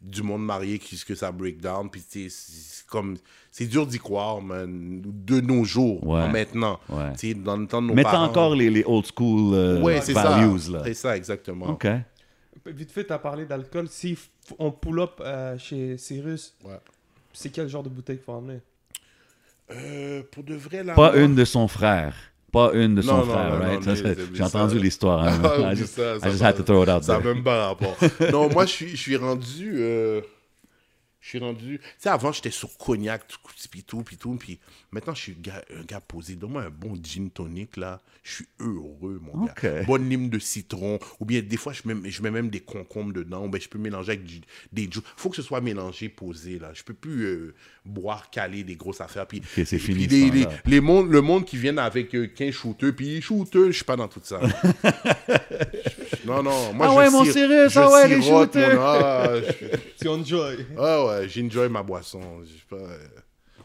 du 0.00 0.22
monde 0.22 0.44
marié 0.44 0.78
qui 0.78 1.02
que 1.04 1.14
ça 1.14 1.32
break 1.32 1.60
down. 1.60 1.90
Puis 1.90 2.02
tu 2.02 2.28
sais, 2.30 2.36
c'est 2.78 2.86
comme. 2.86 3.16
C'est 3.50 3.66
dur 3.66 3.86
d'y 3.86 3.98
croire, 3.98 4.40
man. 4.40 5.00
De 5.04 5.40
nos 5.40 5.64
jours, 5.64 6.06
Ouais. 6.06 6.28
maintenant. 6.28 6.78
Ouais. 6.88 7.12
Tu 7.14 7.28
sais, 7.28 7.34
dans 7.34 7.56
le 7.56 7.66
temps 7.66 7.82
de 7.82 7.88
nos 7.88 7.94
Mais 7.94 8.04
t'as 8.04 8.12
parents. 8.12 8.24
encore 8.26 8.54
les, 8.54 8.70
les 8.70 8.84
old 8.86 9.06
school 9.06 9.54
euh, 9.54 9.80
Ouais, 9.82 10.00
c'est 10.00 10.12
values, 10.12 10.58
ça. 10.60 10.70
là. 10.72 10.80
C'est 10.84 10.94
ça, 10.94 11.16
exactement. 11.16 11.66
OK. 11.70 11.86
Vite 12.66 12.92
fait, 12.92 13.04
tu 13.06 13.12
as 13.12 13.18
parlé 13.18 13.46
d'alcool. 13.46 13.88
Si 13.88 14.16
on 14.58 14.70
pull 14.70 15.00
up 15.00 15.12
euh, 15.20 15.56
chez 15.58 15.96
Cyrus, 15.96 16.54
Ouais. 16.64 16.78
c'est 17.32 17.48
quel 17.50 17.68
genre 17.68 17.82
de 17.82 17.88
bouteille 17.88 18.16
qu'il 18.16 18.24
faut 18.24 18.32
emmener? 18.32 18.60
Euh, 19.70 20.22
pour 20.30 20.44
de 20.44 20.54
vrai, 20.54 20.82
là. 20.84 20.94
Pas 20.94 21.12
moi- 21.12 21.20
une 21.22 21.34
de 21.34 21.44
son 21.44 21.66
frère. 21.68 22.14
Pas 22.50 22.70
une 22.72 22.94
de 22.94 23.02
son 23.02 23.18
Non, 23.18 23.24
frère, 23.24 23.58
non, 23.58 23.66
right? 23.66 24.26
J'ai 24.34 24.42
entendu 24.42 24.78
l'histoire. 24.78 25.22
hein. 25.28 25.38
Ah, 25.44 25.72
I 25.72 25.76
just, 25.76 25.94
ça, 25.96 26.16
I 26.16 26.30
just 26.30 26.42
had 26.42 26.56
to 26.56 26.62
throw 26.62 26.82
it 26.82 26.88
out 26.88 27.02
Ça 27.02 27.14
n'a 27.14 27.20
there. 27.20 27.34
même 27.34 27.44
pas 27.44 27.66
rapport. 27.68 27.96
non, 28.32 28.48
moi, 28.48 28.64
je 28.64 28.70
suis, 28.70 28.88
je 28.90 28.96
suis 28.96 29.16
rendu. 29.16 29.74
euh, 29.76 30.20
je 31.20 31.28
suis 31.30 31.38
rendu. 31.40 31.78
Tu 31.78 31.84
sais, 31.98 32.08
avant, 32.10 32.30
j'étais 32.32 32.50
sur 32.50 32.76
cognac, 32.78 33.26
tout, 33.26 33.38
puis 33.70 33.82
tout, 33.82 34.02
puis 34.02 34.16
tout. 34.16 34.34
Puis 34.36 34.60
maintenant, 34.92 35.14
je 35.14 35.20
suis 35.22 35.32
un 35.32 35.40
gars, 35.40 35.64
un 35.76 35.82
gars 35.82 36.00
posé. 36.00 36.36
Donne-moi 36.36 36.62
un 36.62 36.70
bon 36.70 36.94
gin 37.02 37.28
tonic, 37.30 37.76
là. 37.76 38.00
Je 38.22 38.34
suis 38.34 38.46
heureux, 38.60 39.20
mon 39.22 39.44
Ok. 39.44 39.62
gars. 39.62 39.82
Bonne 39.82 40.08
lime 40.08 40.28
de 40.30 40.38
citron. 40.38 40.98
Ou 41.18 41.24
bien, 41.24 41.40
des 41.42 41.56
fois, 41.56 41.72
je 41.72 41.82
mets, 41.86 42.08
je 42.10 42.22
mets 42.22 42.30
même 42.30 42.50
des 42.50 42.60
concombres 42.60 43.12
dedans. 43.12 43.44
Ou 43.46 43.48
bien, 43.48 43.60
je 43.60 43.68
peux 43.68 43.78
mélanger 43.78 44.12
avec 44.12 44.24
du- 44.24 44.40
des 44.72 44.84
jus. 44.84 45.00
faut 45.16 45.28
que 45.30 45.36
ce 45.36 45.42
soit 45.42 45.60
mélangé, 45.60 46.08
posé, 46.08 46.58
là. 46.58 46.70
Je 46.72 46.82
peux 46.84 46.94
plus 46.94 47.24
euh, 47.24 47.54
boire, 47.84 48.30
caler 48.30 48.62
des 48.64 48.76
grosses 48.76 49.00
affaires. 49.00 49.26
Puis, 49.26 49.42
c'est 49.54 49.64
puis 49.64 49.78
fini, 49.78 50.06
les, 50.06 50.28
ce 50.28 50.34
les, 50.34 50.46
les 50.66 50.80
mondes, 50.80 51.10
le 51.10 51.20
monde 51.20 51.44
qui 51.44 51.56
viennent 51.56 51.78
avec 51.80 52.14
euh, 52.14 52.26
15 52.28 52.52
shooters, 52.54 52.94
puis 52.94 53.20
shooters, 53.20 53.66
je 53.66 53.72
suis 53.72 53.84
pas 53.84 53.96
dans 53.96 54.08
tout 54.08 54.20
ça. 54.22 54.40
non, 56.24 56.42
non. 56.42 56.72
Moi, 56.74 56.86
Ah 56.88 56.92
je 56.92 56.96
ouais, 56.96 57.10
mon 57.10 57.24
cire- 57.24 57.32
Cyrus, 57.32 57.72
je 57.72 57.78
ah 57.78 57.90
ouais, 57.90 58.08
les 58.08 58.22
shooters. 58.22 58.74
mon- 58.76 58.80
ah, 58.82 59.28
je- 59.40 59.76
Tu 60.00 60.08
enjoy. 60.08 60.66
ah 60.78 61.04
ouais, 61.06 61.07
j'enjoy 61.28 61.68
ma 61.68 61.82
boisson. 61.82 62.20
Je 62.44 62.76
pas, 62.76 62.82
euh, 62.82 62.98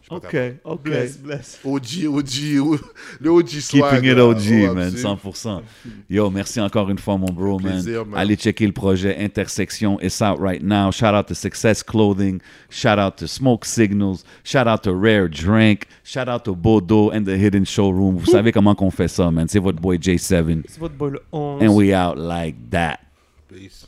pas 0.10 0.16
OK, 0.18 0.22
capable. 0.32 0.60
OK. 0.66 0.84
Bless, 0.84 1.18
bless. 1.18 1.60
OG, 1.64 2.08
OG, 2.08 2.80
le 3.22 3.30
OG 3.30 3.48
swag. 3.62 3.94
Keeping 4.02 4.12
it. 4.12 4.18
OG, 4.20 4.70
Oh, 4.70 4.74
man, 4.74 4.88
absolu. 4.90 5.02
100%. 5.02 5.62
Yo, 6.10 6.30
merci 6.30 6.60
encore 6.60 6.90
une 6.90 6.98
fois, 6.98 7.18
mon 7.18 7.32
bro, 7.32 7.58
man. 7.58 7.72
plaisir, 7.82 8.06
man. 8.06 8.20
Allez 8.20 8.36
checker 8.36 8.66
le 8.68 8.74
projet 8.74 9.16
Intersection. 9.24 9.98
It's 10.02 10.22
out 10.22 10.40
right 10.40 10.62
now. 10.62 10.92
Shout 10.92 11.14
out 11.16 11.28
to 11.28 11.34
Success 11.34 11.82
Clothing. 11.82 12.42
Shout 12.70 13.00
out 13.00 13.16
to 13.18 13.28
Smoke 13.28 13.64
Signals. 13.66 14.26
Shout 14.44 14.68
out 14.68 14.84
to 14.84 14.94
Rare 14.94 15.30
Drink. 15.30 15.88
Shout 16.04 16.28
out 16.28 16.44
to 16.46 16.54
Bodo 16.54 17.10
and 17.12 17.24
the 17.26 17.38
Hidden 17.38 17.66
Showroom. 17.66 18.18
Vous 18.18 18.30
savez 18.30 18.52
comment 18.52 18.76
qu'on 18.76 18.92
fait 18.92 19.08
ça, 19.08 19.32
man. 19.32 19.48
C'est 19.48 19.60
votre 19.60 19.80
boy 19.82 19.98
J7. 19.98 20.64
C'est 20.68 20.80
votre 20.80 20.96
boy 20.96 21.12
le 21.12 21.22
11. 21.32 21.64
And 21.64 21.70
we 21.74 21.94
out 21.94 22.18
like 22.18 22.56
that. 22.72 23.00
Peace. 23.48 23.88